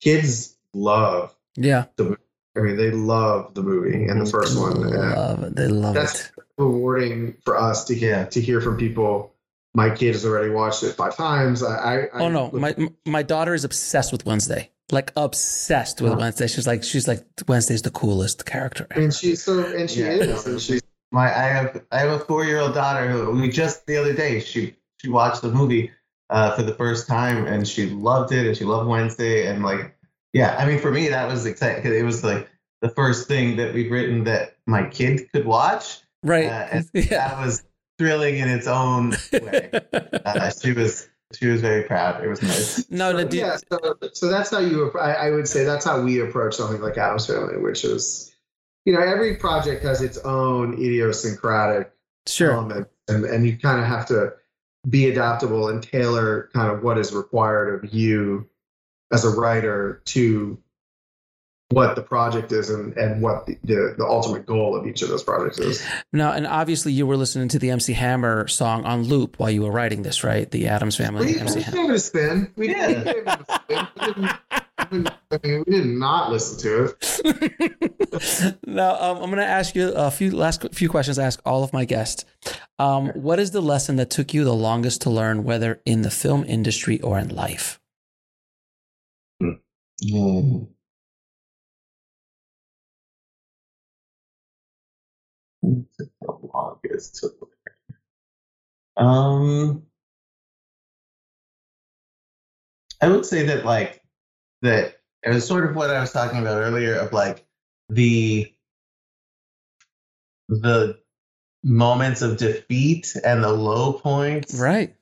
kids 0.00 0.56
love 0.74 1.34
Yeah. 1.56 1.86
i 1.98 2.60
mean 2.60 2.76
they 2.76 2.90
love 2.90 3.54
the 3.54 3.62
movie 3.62 4.04
and 4.06 4.20
the 4.24 4.30
first 4.30 4.58
one 4.58 4.80
Love 4.80 5.42
it. 5.42 5.56
They 5.56 5.66
love 5.68 5.94
that's 5.94 6.20
it. 6.26 6.30
rewarding 6.56 7.34
for 7.44 7.56
us 7.58 7.84
to 7.86 7.94
Yeah. 7.94 8.24
to 8.26 8.40
hear 8.40 8.60
from 8.60 8.76
people 8.76 9.34
my 9.74 9.90
kid 9.90 10.14
has 10.14 10.24
already 10.24 10.50
watched 10.50 10.82
it 10.82 10.92
five 10.94 11.16
times 11.16 11.62
i, 11.62 11.74
I 11.76 11.94
I- 12.04 12.08
Oh 12.14 12.28
no, 12.28 12.50
my 12.52 12.74
my 13.04 13.22
daughter 13.22 13.54
is 13.54 13.64
obsessed 13.64 14.12
with 14.12 14.24
Wednesday. 14.26 14.70
Like 14.90 15.12
obsessed 15.18 16.00
with. 16.00 16.14
Wednesday. 16.14 16.46
She's 16.46 16.66
like 16.66 16.82
she's 16.82 17.06
like 17.06 17.22
Wednesday's 17.46 17.82
the 17.82 17.90
coolest 17.90 18.46
character. 18.46 18.86
ever. 18.90 19.02
and 19.02 19.12
she's 19.12 19.42
so 19.44 19.58
and 19.62 19.90
she 19.90 20.00
Yeah, 20.00 20.12
is 20.12 20.46
and 20.46 20.58
she's 20.60 20.80
My 21.10 21.24
I 21.24 21.48
have 21.48 21.82
I 21.90 21.98
have 22.00 22.10
a 22.10 22.18
four 22.18 22.44
year 22.44 22.58
old 22.60 22.74
daughter 22.74 23.08
who 23.08 23.30
we 23.32 23.48
just 23.48 23.86
the 23.86 23.96
other 23.96 24.12
day 24.12 24.40
she 24.40 24.76
she 25.00 25.08
watched 25.08 25.42
the 25.42 25.50
movie 25.50 25.90
uh, 26.30 26.54
for 26.54 26.62
the 26.62 26.74
first 26.74 27.06
time 27.06 27.46
and 27.46 27.66
she 27.66 27.88
loved 27.90 28.32
it 28.32 28.46
and 28.46 28.56
she 28.56 28.64
loved 28.64 28.88
Wednesday 28.88 29.46
and 29.46 29.62
like 29.62 29.96
yeah 30.32 30.56
I 30.58 30.66
mean 30.66 30.78
for 30.80 30.90
me 30.90 31.08
that 31.08 31.28
was 31.28 31.46
exciting 31.46 31.82
because 31.82 31.96
it 31.96 32.04
was 32.04 32.22
like 32.22 32.48
the 32.82 32.90
first 32.90 33.26
thing 33.28 33.56
that 33.56 33.74
we've 33.74 33.90
written 33.90 34.24
that 34.24 34.56
my 34.66 34.84
kid 34.84 35.32
could 35.32 35.46
watch 35.46 36.00
Right. 36.22 36.46
uh, 36.46 36.66
and 36.72 36.90
yeah. 36.92 37.28
that 37.28 37.44
was 37.44 37.62
thrilling 37.98 38.38
in 38.38 38.48
its 38.48 38.66
own 38.66 39.14
way. 39.32 39.70
Uh, 40.24 40.50
she 40.50 40.72
was 40.72 41.08
she 41.32 41.46
was 41.46 41.60
very 41.60 41.82
proud. 41.84 42.22
It 42.22 42.28
was 42.28 42.42
nice. 42.42 42.90
no, 42.90 43.12
no, 43.12 43.22
dude, 43.24 43.34
yeah, 43.34 43.56
so, 43.70 43.94
so 44.12 44.28
that's 44.28 44.50
how 44.50 44.58
you. 44.58 44.92
I, 44.98 45.12
I 45.12 45.30
would 45.30 45.48
say 45.48 45.64
that's 45.64 45.84
how 45.84 46.02
we 46.02 46.20
approach 46.20 46.54
something 46.56 46.80
like 46.80 46.98
Addams 46.98 47.26
Family, 47.26 47.56
which 47.56 47.84
is, 47.84 48.27
you 48.88 48.94
know, 48.94 49.02
every 49.02 49.36
project 49.36 49.82
has 49.82 50.00
its 50.00 50.16
own 50.16 50.72
idiosyncratic 50.72 51.92
sure. 52.26 52.52
element, 52.52 52.88
and 53.06 53.26
and 53.26 53.46
you 53.46 53.58
kind 53.58 53.78
of 53.78 53.86
have 53.86 54.06
to 54.06 54.32
be 54.88 55.10
adaptable 55.10 55.68
and 55.68 55.82
tailor 55.82 56.48
kind 56.54 56.72
of 56.72 56.82
what 56.82 56.96
is 56.96 57.12
required 57.12 57.84
of 57.84 57.92
you 57.92 58.48
as 59.12 59.26
a 59.26 59.28
writer 59.28 60.00
to 60.06 60.56
what 61.68 61.96
the 61.96 62.02
project 62.02 62.50
is 62.50 62.70
and, 62.70 62.96
and 62.96 63.20
what 63.20 63.44
the, 63.44 63.58
the, 63.62 63.94
the 63.98 64.06
ultimate 64.06 64.46
goal 64.46 64.74
of 64.74 64.86
each 64.86 65.02
of 65.02 65.10
those 65.10 65.22
projects 65.22 65.58
is. 65.58 65.86
Now, 66.14 66.32
and 66.32 66.46
obviously 66.46 66.92
you 66.92 67.06
were 67.06 67.18
listening 67.18 67.48
to 67.48 67.58
the 67.58 67.68
MC 67.68 67.92
Hammer 67.92 68.48
song 68.48 68.86
on 68.86 69.02
loop 69.02 69.38
while 69.38 69.50
you 69.50 69.64
were 69.64 69.70
writing 69.70 70.00
this, 70.00 70.24
right? 70.24 70.50
The 70.50 70.68
Addams 70.68 70.96
Family, 70.96 71.26
We, 71.26 71.34
we 71.34 71.40
MC 71.40 71.70
gave 71.70 71.90
it 71.90 71.94
a 71.94 71.98
spin. 71.98 72.52
We, 72.56 72.70
Yeah. 72.70 72.86
we 72.88 72.94
gave 72.94 73.26
it 73.26 73.26
a 73.28 73.88
spin. 74.06 74.28
We 74.90 74.98
didn't, 74.98 75.14
I 75.30 75.38
mean, 75.42 75.64
we 75.66 75.72
did 75.72 75.86
not 75.86 76.30
listen 76.30 76.58
to 76.60 76.94
it. 77.00 78.58
now, 78.66 78.94
um, 79.00 79.16
I'm 79.18 79.30
going 79.30 79.36
to 79.36 79.44
ask 79.44 79.74
you 79.74 79.92
a 79.92 80.10
few 80.10 80.30
last 80.30 80.66
few 80.72 80.88
questions. 80.88 81.18
I 81.18 81.24
ask 81.24 81.40
all 81.44 81.62
of 81.64 81.72
my 81.72 81.84
guests. 81.84 82.24
Um, 82.78 83.08
what 83.08 83.38
is 83.38 83.50
the 83.50 83.60
lesson 83.60 83.96
that 83.96 84.10
took 84.10 84.32
you 84.32 84.44
the 84.44 84.54
longest 84.54 85.02
to 85.02 85.10
learn, 85.10 85.44
whether 85.44 85.80
in 85.84 86.02
the 86.02 86.10
film 86.10 86.44
industry 86.44 87.00
or 87.00 87.18
in 87.18 87.34
life? 87.34 87.80
Hmm. 89.40 90.64
The 95.62 96.38
longest 96.54 97.16
to 97.16 97.30
learn? 97.40 99.08
Um, 99.08 99.82
I 103.00 103.08
would 103.08 103.24
say 103.24 103.44
that 103.46 103.64
like 103.64 104.02
that 104.62 105.00
it 105.22 105.30
was 105.30 105.46
sort 105.46 105.68
of 105.68 105.76
what 105.76 105.90
I 105.90 106.00
was 106.00 106.12
talking 106.12 106.38
about 106.40 106.62
earlier 106.62 106.94
of 106.94 107.12
like 107.12 107.44
the 107.88 108.52
the 110.48 110.98
moments 111.62 112.22
of 112.22 112.36
defeat 112.36 113.14
and 113.24 113.42
the 113.42 113.52
low 113.52 113.92
points 113.92 114.54
Right. 114.54 114.94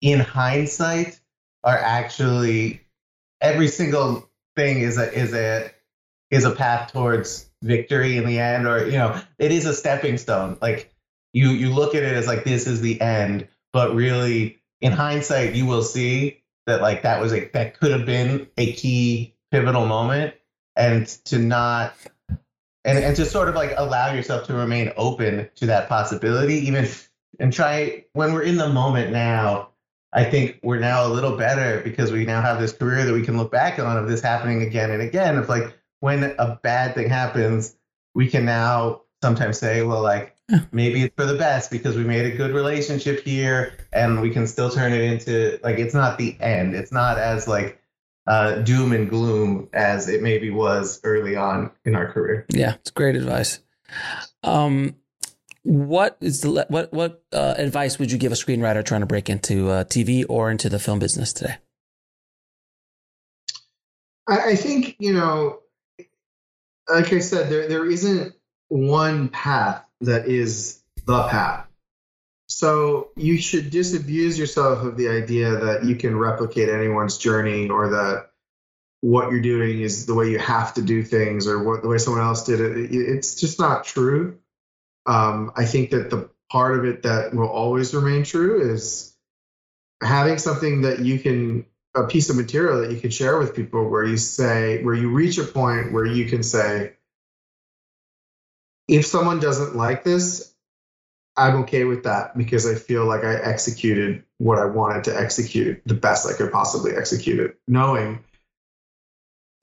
in 0.00 0.20
hindsight 0.20 1.18
are 1.64 1.76
actually 1.78 2.82
every 3.40 3.68
single 3.68 4.28
thing 4.56 4.80
is 4.80 4.98
a 4.98 5.12
is 5.12 5.32
a 5.32 5.70
is 6.30 6.44
a 6.44 6.50
path 6.50 6.92
towards 6.92 7.48
victory 7.62 8.16
in 8.16 8.26
the 8.26 8.38
end 8.38 8.66
or 8.66 8.86
you 8.86 8.92
know 8.98 9.20
it 9.38 9.52
is 9.52 9.66
a 9.66 9.74
stepping 9.74 10.18
stone 10.18 10.58
like 10.60 10.92
you 11.32 11.50
you 11.50 11.72
look 11.72 11.94
at 11.94 12.02
it 12.02 12.14
as 12.14 12.26
like 12.26 12.44
this 12.44 12.66
is 12.66 12.80
the 12.80 13.00
end 13.00 13.48
but 13.72 13.94
really 13.94 14.58
in 14.80 14.92
hindsight 14.92 15.54
you 15.54 15.66
will 15.66 15.82
see 15.82 16.37
that 16.68 16.80
like 16.80 17.02
that 17.02 17.20
was 17.20 17.32
a 17.32 17.48
that 17.48 17.78
could 17.78 17.90
have 17.90 18.06
been 18.06 18.48
a 18.56 18.72
key 18.72 19.34
pivotal 19.50 19.86
moment 19.86 20.34
and 20.76 21.06
to 21.24 21.38
not 21.38 21.94
and, 22.84 22.98
and 22.98 23.16
to 23.16 23.24
sort 23.24 23.48
of 23.48 23.54
like 23.54 23.72
allow 23.76 24.12
yourself 24.12 24.46
to 24.46 24.54
remain 24.54 24.92
open 24.96 25.48
to 25.56 25.66
that 25.66 25.88
possibility 25.88 26.54
even 26.54 26.86
and 27.40 27.52
try 27.52 28.04
when 28.12 28.32
we're 28.32 28.42
in 28.42 28.56
the 28.56 28.68
moment 28.68 29.10
now 29.10 29.70
i 30.12 30.22
think 30.22 30.58
we're 30.62 30.78
now 30.78 31.06
a 31.06 31.10
little 31.10 31.36
better 31.36 31.80
because 31.82 32.12
we 32.12 32.24
now 32.24 32.40
have 32.40 32.60
this 32.60 32.72
career 32.72 33.04
that 33.04 33.12
we 33.12 33.22
can 33.22 33.36
look 33.36 33.50
back 33.50 33.78
on 33.78 33.96
of 33.96 34.08
this 34.08 34.20
happening 34.20 34.62
again 34.62 34.90
and 34.90 35.02
again 35.02 35.36
of 35.36 35.48
like 35.48 35.76
when 36.00 36.22
a 36.38 36.60
bad 36.62 36.94
thing 36.94 37.08
happens 37.08 37.74
we 38.14 38.28
can 38.28 38.44
now 38.44 39.02
sometimes 39.22 39.58
say 39.58 39.82
well 39.82 40.02
like 40.02 40.37
maybe 40.72 41.02
it's 41.02 41.14
for 41.14 41.26
the 41.26 41.36
best 41.36 41.70
because 41.70 41.96
we 41.96 42.04
made 42.04 42.24
a 42.24 42.36
good 42.36 42.52
relationship 42.52 43.22
here 43.24 43.74
and 43.92 44.20
we 44.20 44.30
can 44.30 44.46
still 44.46 44.70
turn 44.70 44.92
it 44.92 45.02
into 45.02 45.58
like 45.62 45.78
it's 45.78 45.94
not 45.94 46.16
the 46.16 46.36
end 46.40 46.74
it's 46.74 46.92
not 46.92 47.18
as 47.18 47.46
like 47.46 47.80
uh, 48.26 48.56
doom 48.56 48.92
and 48.92 49.08
gloom 49.08 49.68
as 49.72 50.08
it 50.08 50.22
maybe 50.22 50.50
was 50.50 51.00
early 51.02 51.34
on 51.34 51.70
in 51.84 51.94
our 51.94 52.12
career 52.12 52.46
Yeah, 52.50 52.74
it's 52.74 52.90
great 52.90 53.16
advice. 53.16 53.60
Um, 54.42 54.96
what 55.62 56.16
is 56.20 56.42
the 56.42 56.66
what 56.68 56.92
what 56.92 57.22
uh, 57.32 57.54
advice 57.56 57.98
would 57.98 58.12
you 58.12 58.18
give 58.18 58.32
a 58.32 58.36
screenwriter 58.36 58.84
trying 58.84 59.00
to 59.00 59.06
break 59.06 59.28
into 59.28 59.70
uh, 59.70 59.84
TV 59.84 60.24
or 60.28 60.50
into 60.50 60.68
the 60.68 60.78
film 60.78 60.98
business 60.98 61.32
today? 61.32 61.56
I, 64.28 64.50
I 64.50 64.56
think 64.56 64.96
you 64.98 65.12
know, 65.12 65.60
like 66.88 67.12
I 67.12 67.18
said, 67.18 67.50
there 67.50 67.68
there 67.68 67.84
isn't 67.84 68.34
one 68.68 69.28
path 69.28 69.84
that 70.00 70.26
is 70.26 70.80
the 71.06 71.28
path. 71.28 71.66
So 72.46 73.10
you 73.16 73.38
should 73.38 73.70
disabuse 73.70 74.38
yourself 74.38 74.82
of 74.84 74.96
the 74.96 75.08
idea 75.08 75.50
that 75.50 75.84
you 75.84 75.96
can 75.96 76.16
replicate 76.16 76.68
anyone's 76.68 77.18
journey 77.18 77.68
or 77.68 77.90
that 77.90 78.30
what 79.00 79.30
you're 79.30 79.40
doing 79.40 79.80
is 79.80 80.06
the 80.06 80.14
way 80.14 80.30
you 80.30 80.38
have 80.38 80.74
to 80.74 80.82
do 80.82 81.02
things 81.02 81.46
or 81.46 81.62
what 81.62 81.82
the 81.82 81.88
way 81.88 81.98
someone 81.98 82.22
else 82.22 82.44
did 82.44 82.60
it. 82.60 82.76
It- 82.78 82.92
It's 82.92 83.34
just 83.34 83.58
not 83.60 83.84
true. 83.84 84.38
Um, 85.06 85.52
I 85.56 85.66
think 85.66 85.90
that 85.90 86.10
the 86.10 86.30
part 86.50 86.78
of 86.78 86.84
it 86.84 87.02
that 87.02 87.34
will 87.34 87.48
always 87.48 87.94
remain 87.94 88.24
true 88.24 88.72
is 88.72 89.14
having 90.02 90.38
something 90.38 90.82
that 90.82 91.00
you 91.00 91.18
can 91.18 91.66
a 91.94 92.04
piece 92.06 92.30
of 92.30 92.36
material 92.36 92.80
that 92.80 92.92
you 92.92 93.00
can 93.00 93.10
share 93.10 93.38
with 93.38 93.56
people 93.56 93.88
where 93.88 94.04
you 94.04 94.16
say 94.16 94.82
where 94.84 94.94
you 94.94 95.10
reach 95.10 95.38
a 95.38 95.44
point 95.44 95.92
where 95.92 96.04
you 96.04 96.26
can 96.28 96.42
say 96.42 96.92
if 98.88 99.06
someone 99.06 99.40
doesn't 99.40 99.76
like 99.76 100.04
this 100.04 100.54
i'm 101.36 101.62
okay 101.62 101.84
with 101.84 102.04
that 102.04 102.36
because 102.36 102.66
i 102.66 102.74
feel 102.74 103.04
like 103.06 103.24
i 103.24 103.34
executed 103.34 104.24
what 104.38 104.58
i 104.58 104.64
wanted 104.64 105.04
to 105.04 105.20
execute 105.20 105.80
the 105.86 105.94
best 105.94 106.28
i 106.28 106.32
could 106.32 106.52
possibly 106.52 106.92
execute 106.96 107.38
it 107.40 107.58
knowing 107.66 108.24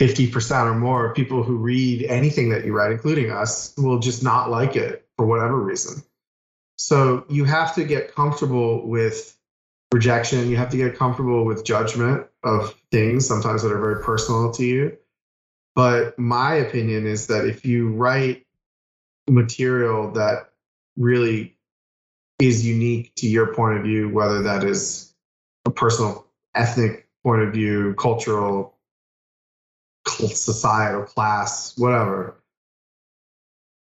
50% 0.02 0.66
or 0.66 0.76
more 0.76 1.06
of 1.06 1.16
people 1.16 1.42
who 1.42 1.56
read 1.56 2.04
anything 2.04 2.50
that 2.50 2.66
you 2.66 2.74
write 2.74 2.92
including 2.92 3.32
us 3.32 3.74
will 3.78 4.00
just 4.00 4.24
not 4.24 4.50
like 4.50 4.76
it 4.76 5.08
for 5.16 5.26
whatever 5.26 5.58
reason 5.58 6.04
so 6.78 7.26
you 7.30 7.46
have 7.46 7.76
to 7.76 7.86
get 7.86 8.14
comfortable 8.14 8.86
with 8.88 9.36
rejection. 9.96 10.50
You 10.50 10.58
have 10.58 10.70
to 10.70 10.78
get 10.78 10.98
comfortable 10.98 11.46
with 11.46 11.66
judgment 11.66 12.28
of 12.44 12.76
things 12.92 13.28
sometimes 13.28 13.64
that 13.64 13.72
are 13.72 13.80
very 13.80 14.04
personal 14.04 14.52
to 14.54 14.66
you. 14.66 14.98
But 15.74 16.18
my 16.20 16.56
opinion 16.56 17.06
is 17.06 17.28
that 17.28 17.46
if 17.46 17.66
you 17.66 17.90
write 17.90 18.45
material 19.28 20.12
that 20.12 20.50
really 20.98 21.56
is 22.40 22.66
unique 22.66 23.14
to 23.16 23.28
your 23.28 23.54
point 23.54 23.78
of 23.78 23.84
view, 23.84 24.10
whether 24.10 24.44
that 24.44 24.64
is 24.64 25.14
a 25.66 25.72
personal, 25.72 26.26
ethnic 26.54 27.08
point 27.24 27.42
of 27.42 27.54
view, 27.54 27.94
cultural, 27.96 28.78
societal, 30.08 31.04
class, 31.04 31.78
whatever, 31.78 32.42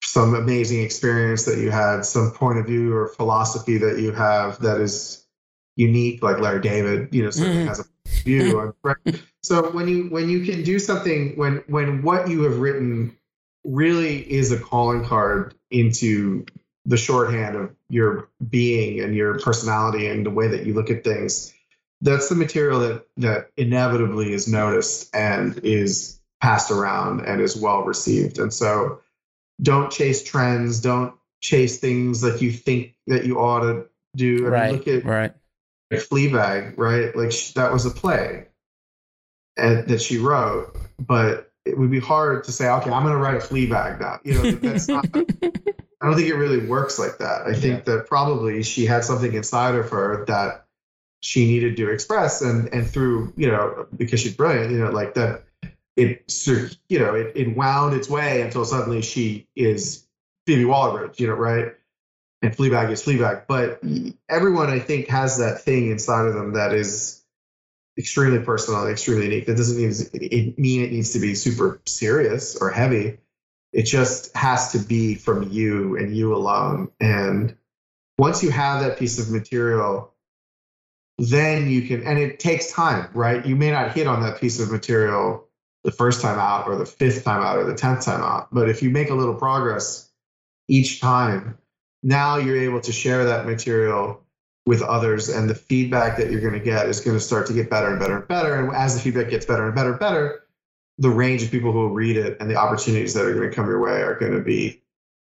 some 0.03 0.35
amazing 0.35 0.83
experience 0.83 1.45
that 1.45 1.59
you 1.59 1.71
had, 1.71 2.05
some 2.05 2.31
point 2.31 2.59
of 2.59 2.67
view 2.67 2.95
or 2.95 3.09
philosophy 3.09 3.79
that 3.79 3.99
you 3.99 4.13
have 4.13 4.59
that 4.61 4.81
is 4.81 5.27
unique, 5.77 6.23
like 6.23 6.39
Larry 6.39 6.61
David, 6.61 7.09
you 7.13 7.25
know, 7.25 7.31
certainly 7.31 7.59
mm-hmm. 7.61 7.69
has 7.69 7.81
a 7.81 7.85
view. 8.23 8.75
so 9.43 9.71
when 9.71 9.89
you 9.89 10.09
when 10.11 10.29
you 10.29 10.45
can 10.45 10.63
do 10.63 10.79
something 10.79 11.37
when 11.37 11.63
when 11.67 12.03
what 12.03 12.29
you 12.29 12.43
have 12.43 12.59
written 12.59 13.17
really 13.65 14.19
is 14.19 14.53
a 14.53 14.59
calling 14.59 15.05
card 15.05 15.55
into 15.71 16.45
the 16.87 16.97
shorthand 16.97 17.57
of 17.57 17.75
your 17.89 18.29
being 18.49 19.01
and 19.01 19.15
your 19.15 19.39
personality 19.39 20.07
and 20.07 20.27
the 20.27 20.31
way 20.31 20.49
that 20.49 20.67
you 20.67 20.75
look 20.75 20.91
at 20.91 21.03
things. 21.03 21.53
That's 22.03 22.29
the 22.29 22.35
material 22.35 22.81
that 22.81 23.07
that 23.17 23.51
inevitably 23.57 24.33
is 24.33 24.47
noticed 24.47 25.15
and 25.15 25.59
is 25.65 26.21
passed 26.43 26.71
around 26.71 27.21
and 27.23 27.41
is 27.41 27.57
well 27.57 27.83
received. 27.85 28.39
And 28.39 28.53
so 28.53 29.01
don't 29.63 29.91
chase 29.91 30.23
trends. 30.23 30.81
Don't 30.81 31.15
chase 31.41 31.79
things 31.79 32.21
that 32.21 32.43
you 32.43 32.53
think 32.53 32.95
that 33.07 33.25
you 33.25 33.39
ought 33.39 33.61
to 33.61 33.87
do. 34.15 34.47
I 34.47 34.51
right 34.51 34.71
mean, 34.71 34.79
look 34.79 34.89
at 34.89 35.05
right. 35.05 35.33
Fleabag, 35.93 36.77
right? 36.77 37.15
Like 37.17 37.33
she, 37.33 37.53
that 37.55 37.73
was 37.73 37.87
a 37.87 37.91
play 37.91 38.49
and, 39.57 39.87
that 39.87 40.03
she 40.03 40.19
wrote, 40.19 40.77
but 40.99 41.53
it 41.65 41.79
would 41.79 41.91
be 41.91 42.01
hard 42.01 42.45
to 42.45 42.53
say, 42.53 42.69
okay, 42.69 42.91
I'm 42.91 43.03
going 43.03 43.15
to 43.15 43.21
write 43.21 43.37
a 43.37 43.39
Fleabag 43.39 44.01
now. 44.01 44.21
You 44.23 44.35
know, 44.35 44.51
that's 44.53 44.89
not. 44.89 45.07
I 45.15 46.07
don't 46.07 46.17
think 46.17 46.29
it 46.29 46.35
really 46.35 46.67
works 46.67 46.99
like 46.99 47.19
that. 47.19 47.47
I 47.47 47.55
think 47.55 47.87
yeah. 47.87 47.95
that 47.95 48.07
probably 48.07 48.63
she 48.63 48.85
had 48.85 49.05
something 49.05 49.33
inside 49.33 49.75
of 49.75 49.89
her 49.91 50.27
that 50.27 50.67
she 51.21 51.47
needed 51.47 51.77
to 51.79 51.91
express, 51.91 52.43
and 52.43 52.69
and 52.75 52.87
through 52.87 53.33
you 53.37 53.49
know 53.49 53.87
because 53.97 54.21
she's 54.21 54.37
brilliant, 54.37 54.71
you 54.71 54.79
know, 54.79 54.91
like 54.91 55.15
that 55.15 55.45
it 55.97 56.31
you 56.89 56.99
know 56.99 57.15
it, 57.15 57.33
it 57.35 57.57
wound 57.57 57.95
its 57.95 58.11
way 58.11 58.43
until 58.43 58.67
suddenly 58.67 59.01
she 59.01 59.49
is 59.57 60.07
Phoebe 60.47 60.67
Waller-Bridge, 60.67 61.19
you 61.21 61.29
know, 61.29 61.35
right? 61.35 61.73
and 62.45 62.55
Fleabag 62.55 62.91
is 62.91 63.03
Fleabag. 63.03 63.45
But 63.49 63.83
mm. 63.83 64.15
everyone, 64.29 64.71
I 64.71 64.79
think, 64.79 65.09
has 65.09 65.39
that 65.39 65.63
thing 65.63 65.91
inside 65.91 66.27
of 66.27 66.35
them 66.35 66.53
that 66.55 66.75
is 66.75 67.24
extremely 67.97 68.41
personal, 68.41 68.87
extremely 68.87 69.25
unique. 69.25 69.47
That 69.47 69.57
doesn't 69.57 69.77
mean 69.77 69.93
it 70.13 70.59
mean 70.59 70.83
it 70.83 70.93
needs 70.93 71.13
to 71.13 71.21
be 71.21 71.35
super 71.35 71.81
serious 71.87 72.57
or 72.57 72.71
heavy. 72.71 73.19
It 73.73 73.83
just 73.85 74.37
has 74.37 74.73
to 74.73 74.79
be 74.79 75.15
from 75.17 75.51
you 75.51 75.97
and 75.97 76.17
you 76.17 76.35
alone. 76.35 76.91
And 77.01 77.57
once 78.19 78.43
you 78.43 78.51
have 78.51 78.83
that 78.83 78.99
piece 78.99 79.19
of 79.19 79.31
material, 79.31 80.15
then 81.19 81.69
you 81.69 81.83
can, 81.83 82.03
and 82.05 82.19
it 82.19 82.39
takes 82.39 82.73
time, 82.73 83.09
right? 83.15 83.45
You 83.45 83.57
may 83.57 83.71
not 83.71 83.93
hit 83.93 84.07
on 84.07 84.23
that 84.23 84.41
piece 84.41 84.61
of 84.61 84.71
material 84.71 85.49
the 85.83 85.91
first 85.91 86.23
time 86.23 86.39
out 86.39 86.67
or 86.67 86.77
the 86.77 86.87
fifth 86.87 87.25
time 87.25 87.43
out 87.43 87.59
or 87.59 87.65
the 87.65 87.75
tenth 87.75 88.05
time 88.05 88.23
out. 88.23 88.49
But 88.53 88.69
if 88.69 88.83
you 88.83 88.91
make 88.91 89.11
a 89.11 89.15
little 89.15 89.35
progress 89.35 90.11
each 90.69 91.01
time, 91.01 91.59
now 92.03 92.37
you're 92.37 92.61
able 92.63 92.81
to 92.83 92.93
share 92.93 93.25
that 93.27 93.47
material 93.47 94.24
with 94.67 94.83
others 94.83 95.29
and 95.29 95.49
the 95.49 95.55
feedback 95.55 96.17
that 96.17 96.31
you're 96.31 96.41
going 96.41 96.55
to 96.55 96.61
get 96.61 96.87
is 96.87 97.01
going 97.01 97.17
to 97.17 97.21
start 97.23 97.47
to 97.47 97.53
get 97.53 97.69
better 97.69 97.89
and 97.89 97.99
better 97.99 98.17
and 98.17 98.29
better 98.29 98.55
and 98.55 98.75
as 98.75 98.95
the 98.95 99.01
feedback 99.01 99.29
gets 99.29 99.45
better 99.45 99.67
and 99.67 99.75
better 99.75 99.91
and 99.91 100.01
better 100.01 100.45
the 100.99 101.11
range 101.11 101.43
of 101.43 101.51
people 101.51 101.73
who 101.73 101.81
will 101.81 101.91
read 101.91 102.17
it 102.17 102.37
and 102.41 102.51
the 102.51 102.57
opportunities 102.57 103.15
that 103.15 103.25
are 103.25 103.35
going 103.35 103.49
to 103.49 103.55
come 103.55 103.67
your 103.67 103.81
way 103.81 104.03
are 104.03 104.15
going 104.19 104.33
to 104.33 104.41
be 104.41 104.81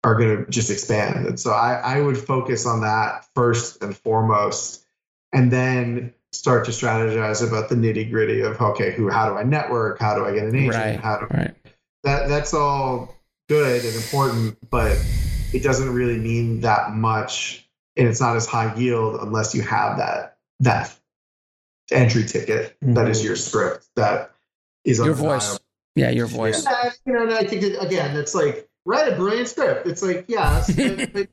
are 0.05 0.15
going 0.15 0.45
to 0.45 0.51
just 0.51 0.69
expand. 0.69 1.25
And 1.25 1.39
so 1.39 1.51
I, 1.51 1.73
I 1.73 2.01
would 2.01 2.17
focus 2.17 2.65
on 2.67 2.81
that 2.81 3.25
first 3.33 3.81
and 3.81 3.97
foremost 3.97 4.85
and 5.33 5.51
then 5.51 6.13
start 6.31 6.65
to 6.65 6.71
strategize 6.71 7.45
about 7.45 7.69
the 7.69 7.75
nitty 7.75 8.11
gritty 8.11 8.41
of 8.41 8.61
okay 8.61 8.91
who 8.91 9.09
how 9.09 9.29
do 9.29 9.37
i 9.37 9.43
network? 9.43 9.99
How 9.99 10.15
do 10.15 10.25
i 10.25 10.33
get 10.33 10.43
an 10.43 10.55
agent? 10.55 10.75
Right, 10.75 10.99
how 10.99 11.19
do 11.19 11.27
right. 11.31 11.55
that 12.03 12.27
that's 12.27 12.53
all 12.53 13.15
good 13.47 13.85
and 13.85 13.95
important 13.95 14.57
but 14.69 15.01
it 15.53 15.63
doesn't 15.63 15.93
really 15.93 16.17
mean 16.17 16.61
that 16.61 16.93
much 16.93 17.64
and 17.97 18.07
it's 18.07 18.21
not 18.21 18.35
as 18.35 18.45
high 18.45 18.73
yield 18.75 19.19
unless 19.21 19.55
you 19.55 19.61
have 19.61 19.97
that 19.97 20.37
that 20.61 20.93
entry 21.91 22.23
ticket 22.23 22.75
mm-hmm. 22.81 22.93
that 22.93 23.09
is 23.09 23.23
your 23.23 23.35
script 23.35 23.87
that 23.95 24.31
is 24.83 24.97
your 24.97 25.13
voice. 25.13 25.59
Yeah 25.95 26.09
your 26.09 26.27
voice. 26.27 26.65
Yeah, 26.65 26.91
you 27.05 27.13
know 27.13 27.35
i 27.35 27.45
think 27.45 27.63
again 27.63 28.15
it's 28.15 28.35
like 28.35 28.69
write 28.85 29.11
a 29.11 29.15
brilliant 29.15 29.47
script. 29.47 29.87
It's 29.87 30.01
like 30.01 30.25
yes 30.27 30.73
but, 30.73 31.09
but, 31.13 31.27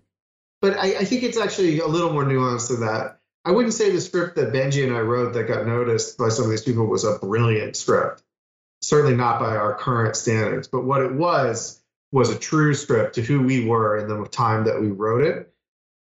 but 0.60 0.78
I, 0.78 0.98
I, 0.98 1.04
think 1.04 1.22
it's 1.22 1.38
actually 1.38 1.80
a 1.80 1.86
little 1.86 2.12
more 2.12 2.24
nuanced 2.24 2.68
than 2.68 2.80
that. 2.80 3.18
I 3.44 3.50
wouldn't 3.50 3.74
say 3.74 3.90
the 3.90 4.00
script 4.00 4.36
that 4.36 4.52
benji 4.52 4.84
and 4.84 4.94
i 4.94 5.00
wrote 5.00 5.34
that 5.34 5.48
got 5.48 5.66
noticed 5.66 6.16
by 6.18 6.28
some 6.28 6.44
of 6.44 6.50
these 6.50 6.62
people 6.62 6.86
was 6.86 7.04
a 7.04 7.18
brilliant 7.18 7.76
script. 7.76 8.22
Certainly 8.80 9.16
not 9.16 9.38
by 9.38 9.56
our 9.56 9.74
current 9.74 10.16
standards 10.16 10.68
but 10.68 10.84
what 10.84 11.02
it 11.02 11.12
was 11.12 11.82
was 12.12 12.28
a 12.28 12.38
true 12.38 12.74
script 12.74 13.14
to 13.14 13.22
who 13.22 13.42
we 13.42 13.66
were 13.66 13.96
in 13.96 14.08
the 14.08 14.28
time 14.28 14.64
that 14.64 14.80
we 14.80 14.88
wrote 14.88 15.22
it. 15.22 15.51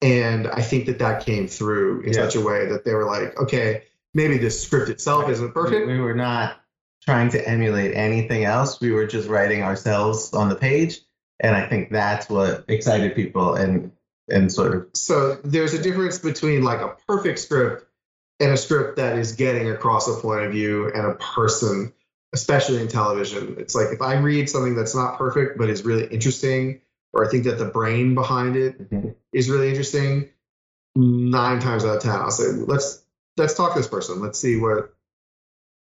And 0.04 0.48
I 0.48 0.62
think 0.62 0.88
that 0.88 1.00
that 1.00 1.26
came 1.26 1.48
through 1.48 2.02
in 2.02 2.14
such 2.14 2.36
a 2.36 2.42
way 2.42 2.68
that 2.68 2.84
they 2.84 2.94
were 2.94 3.06
like, 3.06 3.40
okay, 3.40 3.84
maybe 4.14 4.38
the 4.38 4.52
script 4.52 4.90
itself 4.90 5.30
isn't 5.30 5.54
perfect. 5.54 5.88
We 5.88 6.00
were 6.00 6.14
not 6.14 6.60
trying 7.06 7.30
to 7.30 7.48
emulate 7.48 7.96
anything 7.96 8.44
else. 8.44 8.82
We 8.82 8.92
were 8.92 9.08
just 9.08 9.30
writing 9.30 9.64
ourselves 9.64 10.34
on 10.34 10.50
the 10.50 10.56
page. 10.56 11.00
And 11.40 11.56
I 11.56 11.68
think 11.68 11.90
that's 11.90 12.30
what 12.30 12.66
excited 12.68 13.16
people 13.16 13.56
and 13.56 13.92
and 14.30 14.52
sort 14.52 14.76
of 14.76 14.88
so 14.94 15.36
there's 15.44 15.74
a 15.74 15.82
difference 15.82 16.18
between 16.18 16.64
like 16.64 16.80
a 16.80 16.96
perfect 17.08 17.40
script 17.40 17.86
and 18.40 18.52
a 18.52 18.58
script 18.58 18.96
that 18.96 19.18
is 19.18 19.34
getting 19.34 19.70
across 19.70 20.08
a 20.08 20.14
point 20.22 20.46
of 20.46 20.52
view 20.52 20.90
and 20.94 21.06
a 21.06 21.16
person 21.16 21.92
especially 22.34 22.82
in 22.82 22.88
television. 22.88 23.58
It's 23.60 23.76
like 23.76 23.88
if 23.92 24.02
I 24.02 24.16
read 24.16 24.50
something 24.50 24.76
that's 24.76 24.96
not 24.96 25.18
perfect 25.18 25.58
but 25.58 25.70
is 25.70 25.84
really 25.84 26.08
interesting, 26.08 26.82
or 27.14 27.26
I 27.26 27.30
think 27.30 27.46
that 27.46 27.58
the 27.58 27.66
brain 27.66 28.16
behind 28.16 28.56
it 28.56 28.90
mm-hmm. 28.90 29.10
is 29.32 29.50
really 29.50 29.70
interesting, 29.70 30.30
nine 30.96 31.60
times 31.60 31.86
out 31.86 31.98
of 31.98 32.02
ten 32.02 32.12
I'll 32.12 32.32
say 32.32 32.52
let's 32.52 33.04
let's 33.38 33.54
talk 33.54 33.74
to 33.74 33.80
this 33.80 33.88
person. 33.88 34.22
Let's 34.22 34.40
see 34.40 34.60
what 34.60 34.94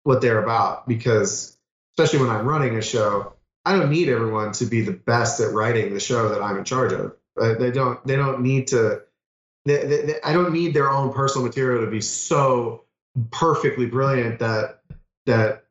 what 0.03 0.22
they're 0.22 0.41
about 0.41 0.88
because 0.88 1.57
especially 1.97 2.19
when 2.26 2.35
I'm 2.35 2.45
running 2.45 2.77
a 2.77 2.81
show, 2.81 3.34
I 3.65 3.77
don't 3.77 3.89
need 3.89 4.10
everyone 4.10 4.51
to 4.53 4.65
be 4.65 4.81
the 4.81 4.91
best 4.91 5.39
at 5.39 5.53
writing 5.53 5.93
the 5.93 5.99
show 5.99 6.30
that 6.30 6.41
I'm 6.41 6.57
in 6.57 6.64
charge 6.64 6.93
of. 6.93 7.15
Right? 7.35 7.57
They 7.57 7.72
don't 7.72 8.05
they 8.05 8.15
don't 8.15 8.41
need 8.41 8.68
to. 8.68 9.01
They, 9.65 9.77
they, 9.85 10.01
they, 10.01 10.22
I 10.22 10.34
don't 10.34 10.51
need 10.51 10.73
their 10.73 10.91
own 10.91 11.14
personal 11.14 11.47
material 11.47 11.85
to 11.85 11.89
be 11.89 12.01
so 12.01 12.84
perfectly 13.31 13.85
brilliant 13.85 14.39
that 14.39 14.81
that 15.26 15.64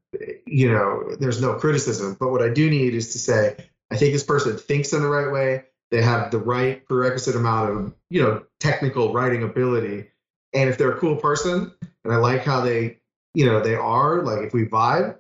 you 0.47 0.71
know, 0.71 1.17
there's 1.19 1.41
no 1.41 1.55
criticism. 1.55 2.17
But 2.19 2.31
what 2.31 2.43
I 2.43 2.49
do 2.49 2.69
need 2.69 2.95
is 2.95 3.13
to 3.13 3.19
say, 3.19 3.57
I 3.93 3.97
think 3.97 4.13
this 4.13 4.25
person 4.25 4.57
thinks 4.57 4.93
in 4.93 5.03
the 5.03 5.09
right 5.09 5.31
way. 5.31 5.65
They 5.91 6.03
have 6.03 6.31
the 6.31 6.39
right 6.39 6.85
prerequisite 6.87 7.37
amount 7.37 7.71
of, 7.71 7.95
you 8.09 8.23
know, 8.23 8.45
technical 8.61 9.13
writing 9.13 9.43
ability. 9.43 10.09
And 10.55 10.71
if 10.71 10.79
they're 10.79 10.93
a 10.93 10.99
cool 10.99 11.17
person 11.17 11.73
and 12.05 12.13
I 12.13 12.17
like 12.17 12.45
how 12.45 12.63
they, 12.63 12.99
you 13.35 13.47
know, 13.47 13.61
they 13.61 13.75
are, 13.75 14.23
like 14.23 14.47
if 14.47 14.55
we 14.55 14.65
vibe, 14.65 15.17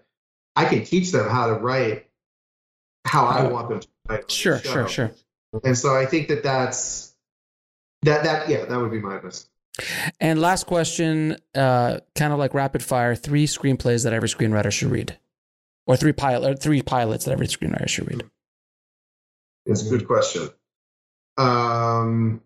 I 0.56 0.64
can 0.64 0.84
teach 0.84 1.12
them 1.12 1.28
how 1.28 1.48
to 1.48 1.54
write 1.54 2.06
how 3.04 3.26
I 3.26 3.46
want 3.48 3.68
them 3.68 3.80
to 3.80 3.88
write. 4.08 4.30
Sure, 4.30 4.58
sure, 4.58 4.88
sure. 4.88 5.12
And 5.64 5.76
so 5.76 5.94
I 5.94 6.06
think 6.06 6.28
that 6.28 6.42
that's 6.42 7.14
that 8.02 8.24
that 8.24 8.48
yeah, 8.48 8.64
that 8.64 8.78
would 8.78 8.90
be 8.90 9.00
my 9.00 9.16
advice. 9.16 9.48
And 10.20 10.40
last 10.40 10.66
question, 10.66 11.36
uh, 11.54 11.98
kind 12.14 12.32
of 12.32 12.38
like 12.38 12.54
rapid 12.54 12.82
fire: 12.82 13.14
three 13.14 13.46
screenplays 13.46 14.04
that 14.04 14.12
every 14.12 14.28
screenwriter 14.28 14.70
should 14.70 14.90
read, 14.90 15.18
or 15.86 15.96
three 15.96 16.12
pilot, 16.12 16.50
or 16.50 16.56
three 16.56 16.82
pilots 16.82 17.24
that 17.24 17.32
every 17.32 17.46
screenwriter 17.46 17.88
should 17.88 18.08
read. 18.10 18.24
It's 19.66 19.86
a 19.86 19.90
good 19.90 20.06
question. 20.06 20.48
Um, 21.38 22.42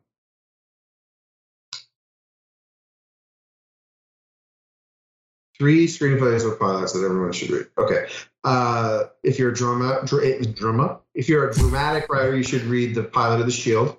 three 5.59 5.87
screenplays 5.87 6.45
or 6.45 6.57
pilots 6.57 6.93
that 6.93 7.05
everyone 7.05 7.33
should 7.33 7.51
read. 7.51 7.67
Okay. 7.79 8.07
Uh, 8.45 9.05
if 9.23 9.39
you're 9.39 9.51
a 9.51 9.55
drama, 9.55 10.01
dr- 10.05 10.55
drama, 10.55 11.01
if 11.15 11.29
you're 11.29 11.49
a 11.49 11.55
dramatic 11.55 12.09
writer, 12.09 12.37
you 12.37 12.43
should 12.43 12.63
read 12.63 12.95
the 12.95 13.03
pilot 13.03 13.41
of 13.41 13.47
The 13.47 13.53
Shield. 13.53 13.97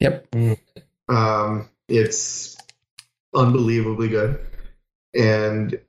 Yep. 0.00 0.34
Um, 1.08 1.68
it's 1.88 2.56
unbelievably 3.34 4.08
good, 4.08 4.44
and 5.14 5.80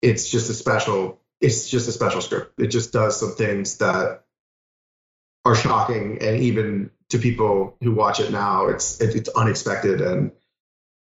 it's 0.00 0.30
just 0.30 0.48
a 0.48 0.54
special. 0.54 1.20
It's 1.40 1.68
just 1.68 1.88
a 1.88 1.92
special 1.92 2.20
script. 2.20 2.58
It 2.58 2.68
just 2.68 2.92
does 2.92 3.18
some 3.18 3.32
things 3.32 3.78
that 3.78 4.24
are 5.44 5.54
shocking, 5.54 6.18
and 6.20 6.40
even 6.40 6.90
to 7.10 7.18
people 7.18 7.76
who 7.82 7.92
watch 7.92 8.20
it 8.20 8.30
now, 8.30 8.68
it's 8.68 9.00
it, 9.00 9.14
it's 9.14 9.28
unexpected 9.28 10.00
and 10.00 10.32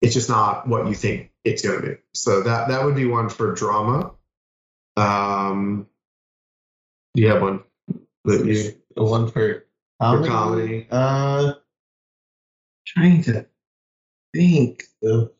it's 0.00 0.14
just 0.14 0.28
not 0.28 0.66
what 0.66 0.88
you 0.88 0.94
think 0.94 1.30
it's 1.44 1.62
going 1.62 1.80
to 1.80 1.86
be. 1.86 1.94
So 2.14 2.42
that 2.42 2.68
that 2.68 2.84
would 2.84 2.96
be 2.96 3.06
one 3.06 3.28
for 3.28 3.52
drama. 3.52 4.12
Um, 4.96 5.86
do 7.14 7.22
you 7.22 7.28
have 7.28 7.42
one 7.42 7.62
that 8.24 8.44
you 8.44 8.74
The 8.96 9.04
one 9.04 9.30
for 9.30 9.66
comedy. 10.00 10.28
comedy. 10.28 10.86
Uh, 10.90 11.52
trying 12.86 13.22
to 13.24 13.46
think. 14.34 14.84
Of, 15.02 15.30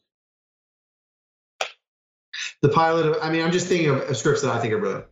the 2.62 2.68
pilot 2.68 3.06
of? 3.06 3.16
I 3.22 3.30
mean, 3.30 3.42
I'm 3.42 3.52
just 3.52 3.66
thinking 3.66 3.90
of, 3.90 4.02
of 4.02 4.16
scripts 4.16 4.42
that 4.42 4.54
I 4.54 4.60
think 4.60 4.74
are 4.74 4.78
brilliant. 4.78 5.06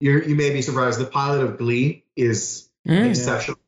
You 0.00 0.20
you 0.22 0.34
may 0.34 0.50
be 0.50 0.62
surprised. 0.62 0.98
The 0.98 1.06
pilot 1.06 1.42
of 1.42 1.58
Glee 1.58 2.04
is 2.16 2.68
Mm. 2.86 3.10
exceptional. 3.10 3.58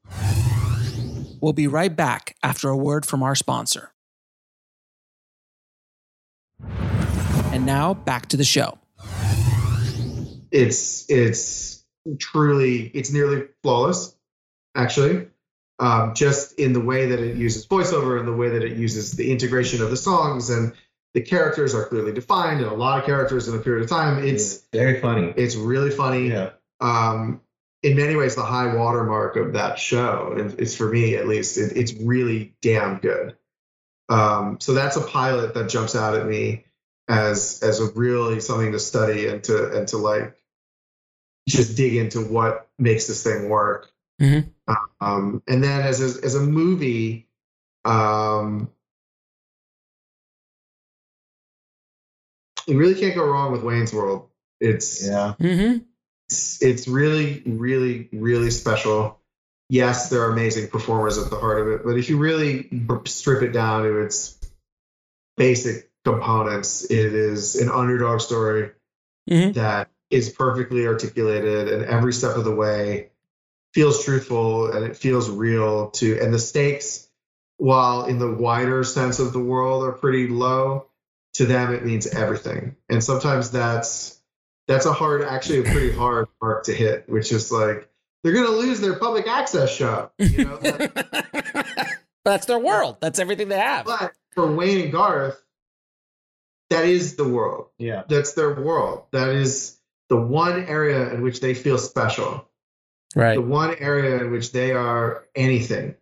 We'll 1.40 1.52
be 1.52 1.66
right 1.66 1.94
back 1.94 2.36
after 2.42 2.68
a 2.68 2.76
word 2.76 3.06
from 3.06 3.22
our 3.22 3.34
sponsor. 3.34 3.92
And 7.52 7.64
now 7.64 7.94
back 7.94 8.26
to 8.26 8.36
the 8.36 8.44
show. 8.44 8.78
it's 10.50 11.06
it's 11.10 11.84
truly 12.18 12.82
it's 12.94 13.12
nearly 13.12 13.44
flawless 13.62 14.14
actually 14.76 15.26
um, 15.80 16.14
just 16.14 16.58
in 16.58 16.72
the 16.72 16.80
way 16.80 17.06
that 17.06 17.18
it 17.18 17.36
uses 17.36 17.66
voiceover 17.66 18.18
and 18.18 18.28
the 18.28 18.32
way 18.32 18.50
that 18.50 18.62
it 18.62 18.76
uses 18.76 19.12
the 19.12 19.30
integration 19.32 19.82
of 19.82 19.90
the 19.90 19.96
songs 19.96 20.48
and 20.50 20.72
the 21.14 21.20
characters 21.20 21.74
are 21.74 21.84
clearly 21.86 22.12
defined 22.12 22.60
and 22.60 22.70
a 22.70 22.74
lot 22.74 23.00
of 23.00 23.04
characters 23.06 23.48
in 23.48 23.56
a 23.56 23.58
period 23.58 23.82
of 23.82 23.90
time 23.90 24.22
it's 24.24 24.62
very 24.72 25.00
funny. 25.00 25.32
it's 25.36 25.56
really 25.56 25.90
funny 25.90 26.28
Yeah. 26.28 26.50
um, 26.80 27.40
in 27.86 27.96
many 27.96 28.16
ways 28.16 28.34
the 28.34 28.42
high 28.42 28.74
watermark 28.74 29.36
of 29.36 29.52
that 29.52 29.78
show 29.78 30.34
and 30.36 30.58
it's 30.58 30.74
for 30.74 30.90
me 30.90 31.14
at 31.14 31.28
least 31.28 31.56
it, 31.56 31.76
it's 31.76 31.94
really 31.94 32.56
damn 32.60 32.98
good 32.98 33.36
um, 34.08 34.58
so 34.60 34.74
that's 34.74 34.96
a 34.96 35.00
pilot 35.00 35.54
that 35.54 35.68
jumps 35.68 35.94
out 35.94 36.16
at 36.16 36.26
me 36.26 36.64
as 37.08 37.60
as 37.62 37.78
a 37.80 37.92
really 37.92 38.40
something 38.40 38.72
to 38.72 38.80
study 38.80 39.28
and 39.28 39.44
to 39.44 39.72
and 39.78 39.86
to 39.86 39.98
like 39.98 40.36
just 41.48 41.76
dig 41.76 41.94
into 41.94 42.20
what 42.20 42.68
makes 42.76 43.06
this 43.06 43.22
thing 43.22 43.48
work 43.48 43.88
Mhm. 44.20 44.50
um, 45.00 45.42
and 45.46 45.62
then 45.62 45.82
as 45.82 46.00
a, 46.00 46.24
as 46.24 46.34
a 46.34 46.40
movie 46.40 47.28
um, 47.84 48.68
you 52.66 52.76
really 52.76 52.98
can't 53.00 53.14
go 53.14 53.24
wrong 53.24 53.52
with 53.52 53.62
Wayne's 53.62 53.92
World 53.92 54.28
it's 54.60 55.06
Yeah. 55.06 55.34
Mm-hmm. 55.38 55.84
It's, 56.28 56.62
it's 56.62 56.88
really, 56.88 57.42
really, 57.46 58.08
really 58.12 58.50
special. 58.50 59.20
Yes, 59.68 60.10
there 60.10 60.22
are 60.22 60.32
amazing 60.32 60.68
performers 60.68 61.18
at 61.18 61.30
the 61.30 61.38
heart 61.38 61.60
of 61.60 61.68
it, 61.68 61.84
but 61.84 61.96
if 61.96 62.08
you 62.08 62.18
really 62.18 62.68
strip 63.06 63.42
it 63.42 63.52
down 63.52 63.82
to 63.82 63.98
its 63.98 64.38
basic 65.36 65.90
components, 66.04 66.84
it 66.84 67.14
is 67.14 67.56
an 67.56 67.68
underdog 67.68 68.20
story 68.20 68.70
Mhm. 69.28 69.54
that 69.54 69.90
is 70.10 70.30
perfectly 70.30 70.86
articulated 70.86 71.68
and 71.68 71.84
every 71.84 72.12
step 72.12 72.36
of 72.36 72.44
the 72.44 72.54
way 72.54 73.10
feels 73.74 74.04
truthful 74.04 74.70
and 74.70 74.84
it 74.84 74.96
feels 74.96 75.28
real 75.28 75.90
to 75.90 76.18
and 76.20 76.32
the 76.32 76.38
stakes 76.38 77.08
while 77.56 78.04
in 78.04 78.18
the 78.18 78.30
wider 78.30 78.84
sense 78.84 79.18
of 79.18 79.32
the 79.32 79.40
world 79.40 79.82
are 79.82 79.92
pretty 79.92 80.28
low 80.28 80.86
to 81.34 81.44
them 81.44 81.74
it 81.74 81.84
means 81.84 82.06
everything 82.06 82.76
and 82.88 83.02
sometimes 83.02 83.50
that's 83.50 84.15
that's 84.68 84.86
a 84.86 84.92
hard 84.92 85.22
actually 85.22 85.60
a 85.60 85.62
pretty 85.62 85.92
hard 85.92 86.26
mark 86.42 86.64
to 86.64 86.72
hit 86.74 87.08
which 87.08 87.32
is 87.32 87.50
like 87.52 87.88
they're 88.24 88.32
going 88.32 88.46
to 88.46 88.52
lose 88.52 88.80
their 88.80 88.98
public 88.98 89.26
access 89.28 89.74
show 89.74 90.10
you 90.18 90.44
know 90.44 90.56
that- 90.58 91.92
That's 92.24 92.46
their 92.46 92.58
world. 92.58 92.96
That's 93.00 93.20
everything 93.20 93.48
they 93.48 93.58
have. 93.58 93.86
but 93.86 94.12
for 94.34 94.50
wayne 94.52 94.80
and 94.82 94.92
garth 94.92 95.40
that 96.70 96.84
is 96.84 97.14
the 97.16 97.26
world 97.28 97.68
Yeah. 97.78 98.02
that's 98.08 98.32
their 98.34 98.54
world 98.60 99.04
that 99.12 99.28
is 99.28 99.78
the 100.08 100.16
one 100.16 100.64
area 100.66 101.12
in 101.14 101.22
which 101.22 101.40
they 101.40 101.54
feel 101.54 101.78
special 101.78 102.48
Right. 103.14 103.34
the 103.36 103.42
one 103.42 103.74
area 103.78 104.18
in 104.20 104.30
which 104.32 104.52
they 104.52 104.72
are 104.72 105.24
anything 105.34 105.94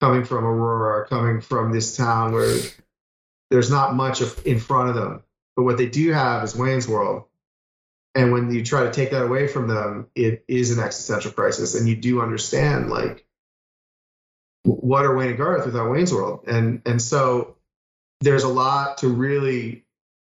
coming 0.00 0.24
from 0.24 0.44
aurora 0.44 1.06
coming 1.08 1.40
from 1.40 1.72
this 1.72 1.96
town 1.96 2.32
where 2.32 2.56
there's 3.50 3.70
not 3.70 3.94
much 3.94 4.20
of, 4.20 4.46
in 4.46 4.60
front 4.60 4.90
of 4.90 4.94
them 4.94 5.22
but 5.56 5.64
what 5.64 5.76
they 5.76 5.88
do 5.88 6.12
have 6.12 6.44
is 6.44 6.54
wayne's 6.54 6.86
world 6.86 7.24
and 8.18 8.32
when 8.32 8.52
you 8.52 8.64
try 8.64 8.82
to 8.82 8.90
take 8.90 9.12
that 9.12 9.22
away 9.22 9.46
from 9.46 9.68
them 9.68 10.08
it 10.16 10.44
is 10.48 10.76
an 10.76 10.82
existential 10.82 11.30
crisis. 11.30 11.76
And 11.76 11.88
you 11.88 11.94
do 11.94 12.20
understand 12.20 12.90
like 12.90 13.24
what 14.64 15.04
are 15.04 15.16
wayne 15.16 15.28
and 15.28 15.38
garth 15.38 15.64
without 15.64 15.90
wayne's 15.90 16.12
world? 16.12 16.44
And 16.48 16.82
and 16.84 17.00
so 17.00 17.56
there's 18.20 18.42
a 18.42 18.48
lot 18.48 18.98
to 18.98 19.08
really 19.08 19.84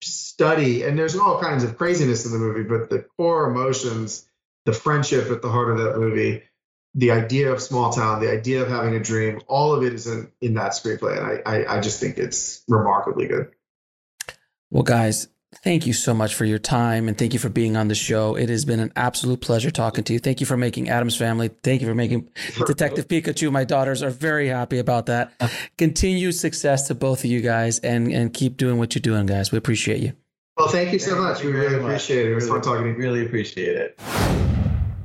study. 0.03 0.83
And 0.83 0.99
there's 0.99 1.15
all 1.15 1.39
kinds 1.39 1.63
of 1.63 1.77
craziness 1.77 2.25
in 2.25 2.33
the 2.33 2.39
movie 2.39 2.63
but 2.63 2.89
the 2.89 3.05
core 3.15 3.49
emotions 3.49 4.27
the 4.65 4.73
friendship 4.73 5.31
at 5.31 5.41
the 5.41 5.49
heart 5.49 5.71
of 5.71 5.77
that 5.77 5.97
movie 5.97 6.43
the 6.93 7.11
idea 7.11 7.53
of 7.53 7.61
small 7.61 7.93
town 7.93 8.19
the 8.19 8.29
idea 8.29 8.63
of 8.63 8.67
having 8.67 8.95
a 8.95 8.99
dream 8.99 9.39
all 9.47 9.73
of 9.73 9.83
it 9.83 9.93
is 9.93 10.07
in, 10.07 10.29
in 10.41 10.55
that 10.55 10.73
screenplay. 10.73 11.17
And 11.17 11.41
I, 11.45 11.55
I 11.55 11.77
i 11.77 11.79
just 11.79 12.01
think 12.01 12.17
it's 12.17 12.65
remarkably 12.67 13.27
good. 13.27 13.51
Well, 14.69 14.83
guys, 14.83 15.29
thank 15.63 15.87
you 15.87 15.93
so 15.93 16.13
much 16.13 16.35
for 16.35 16.45
your 16.45 16.59
time 16.59 17.07
and 17.07 17.17
thank 17.17 17.33
you 17.33 17.39
for 17.39 17.49
being 17.49 17.75
on 17.77 17.87
the 17.87 17.95
show. 17.95 18.35
It 18.35 18.49
has 18.49 18.65
been 18.65 18.79
an 18.79 18.91
absolute 18.95 19.41
pleasure 19.41 19.71
talking 19.71 20.03
to 20.05 20.13
you. 20.13 20.19
Thank 20.19 20.39
you 20.39 20.45
for 20.45 20.57
making 20.57 20.89
Addams 20.89 21.15
Family. 21.15 21.49
Thank 21.63 21.81
you 21.81 21.87
for 21.87 21.95
making 21.95 22.29
Detective 22.65 23.07
Pikachu. 23.07 23.51
My 23.51 23.63
daughters 23.63 24.03
are 24.03 24.09
very 24.09 24.47
happy 24.49 24.77
about 24.79 25.05
that. 25.07 25.33
Uh-huh. 25.39 25.67
Continued 25.77 26.33
success 26.33 26.87
to 26.87 26.95
both 26.95 27.19
of 27.19 27.25
you 27.25 27.41
guys 27.41 27.79
and, 27.79 28.11
and 28.11 28.33
keep 28.33 28.57
doing 28.57 28.77
what 28.77 28.93
you're 28.95 29.01
doing, 29.01 29.25
guys. 29.25 29.51
We 29.51 29.57
appreciate 29.57 30.01
you. 30.01 30.13
well 30.57 30.67
thank 30.69 30.91
you 30.91 30.99
so 30.99 31.15
much 31.15 31.43
we 31.43 31.51
really 31.51 31.75
appreciate 31.75 32.25
it 32.25 32.31
it 32.31 32.35
was 32.35 32.47
fun 32.49 32.61
talking 32.61 32.83
to 32.83 32.89
you 32.89 32.95
Really 32.97 33.25
appreciate 33.25 33.75
it. 33.77 33.99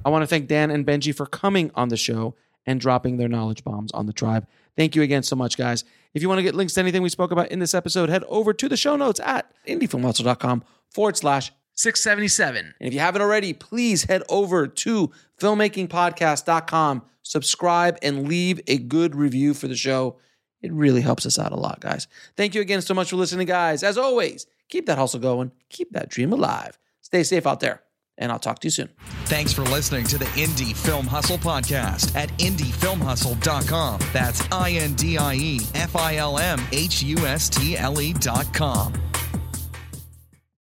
I 0.05 0.09
want 0.09 0.23
to 0.23 0.27
thank 0.27 0.48
Dan 0.48 0.70
and 0.70 0.85
Benji 0.85 1.14
for 1.14 1.27
coming 1.27 1.70
on 1.74 1.89
the 1.89 1.97
show 1.97 2.35
and 2.66 2.81
dropping 2.81 3.16
their 3.19 3.28
knowledge 3.28 3.62
bombs 3.64 3.93
on 3.93 4.06
the 4.06 4.12
tribe. 4.12 4.47
Thank 4.77 4.97
you 4.97 5.02
again 5.02 5.23
so 5.23 5.36
much, 5.36 5.56
guys. 5.56 5.85
If 6.14 6.22
you 6.22 6.28
want 6.28 6.39
to 6.39 6.43
get 6.43 6.55
links 6.55 6.74
to 6.74 6.80
anything 6.80 7.02
we 7.02 7.09
spoke 7.09 7.30
about 7.30 7.48
in 7.51 7.59
this 7.59 7.74
episode, 7.74 8.09
head 8.09 8.24
over 8.28 8.52
to 8.52 8.68
the 8.68 8.76
show 8.76 8.97
notes 8.97 9.20
at 9.20 9.51
indiefilmhustle.com 9.66 10.64
forward 10.90 11.16
slash 11.16 11.52
677. 11.74 12.74
And 12.78 12.89
if 12.89 12.93
you 12.93 13.01
haven't 13.01 13.22
already, 13.22 13.52
please 13.52 14.05
head 14.05 14.22
over 14.28 14.66
to 14.66 15.10
filmmakingpodcast.com, 15.40 17.02
subscribe, 17.22 17.98
and 18.02 18.28
leave 18.28 18.60
a 18.66 18.78
good 18.78 19.14
review 19.14 19.55
for 19.55 19.68
the 19.68 19.76
show. 19.76 20.18
It 20.60 20.72
really 20.72 21.01
helps 21.01 21.26
us 21.26 21.39
out 21.39 21.52
a 21.52 21.56
lot, 21.56 21.80
guys. 21.80 22.06
Thank 22.36 22.55
you 22.55 22.60
again 22.60 22.82
so 22.82 22.94
much 22.94 23.10
for 23.10 23.16
listening, 23.16 23.47
guys. 23.47 23.82
As 23.82 23.98
always, 23.98 24.47
keep 24.68 24.86
that 24.86 24.98
hustle 24.98 25.20
going, 25.20 25.51
keep 25.70 25.93
that 25.93 26.09
dream 26.09 26.32
alive. 26.32 26.78
Stay 27.01 27.22
safe 27.22 27.47
out 27.47 27.60
there, 27.60 27.82
and 28.23 28.31
I'll 28.31 28.39
talk 28.39 28.61
to 28.61 28.66
you 28.69 28.70
soon. 28.70 28.89
Thanks 29.24 29.53
for 29.53 29.62
listening 29.62 30.05
to 30.07 30.16
the 30.16 30.27
Indie 30.27 30.77
Film 30.77 31.07
Hustle 31.07 31.39
podcast 31.39 32.15
at 32.16 32.28
indiefilmhustle.com. 32.39 34.01
That's 34.12 34.40
I 34.53 34.70
N 34.70 34.94
D 34.94 35.19
I 35.19 35.35
E 35.35 35.61
F 35.74 35.97
I 35.97 36.16
L 36.16 36.39
M 36.39 36.61
H 36.73 37.03
U 37.03 37.19
S 37.27 37.49
T 37.49 37.77
L 37.77 38.01
E.com. 38.01 39.11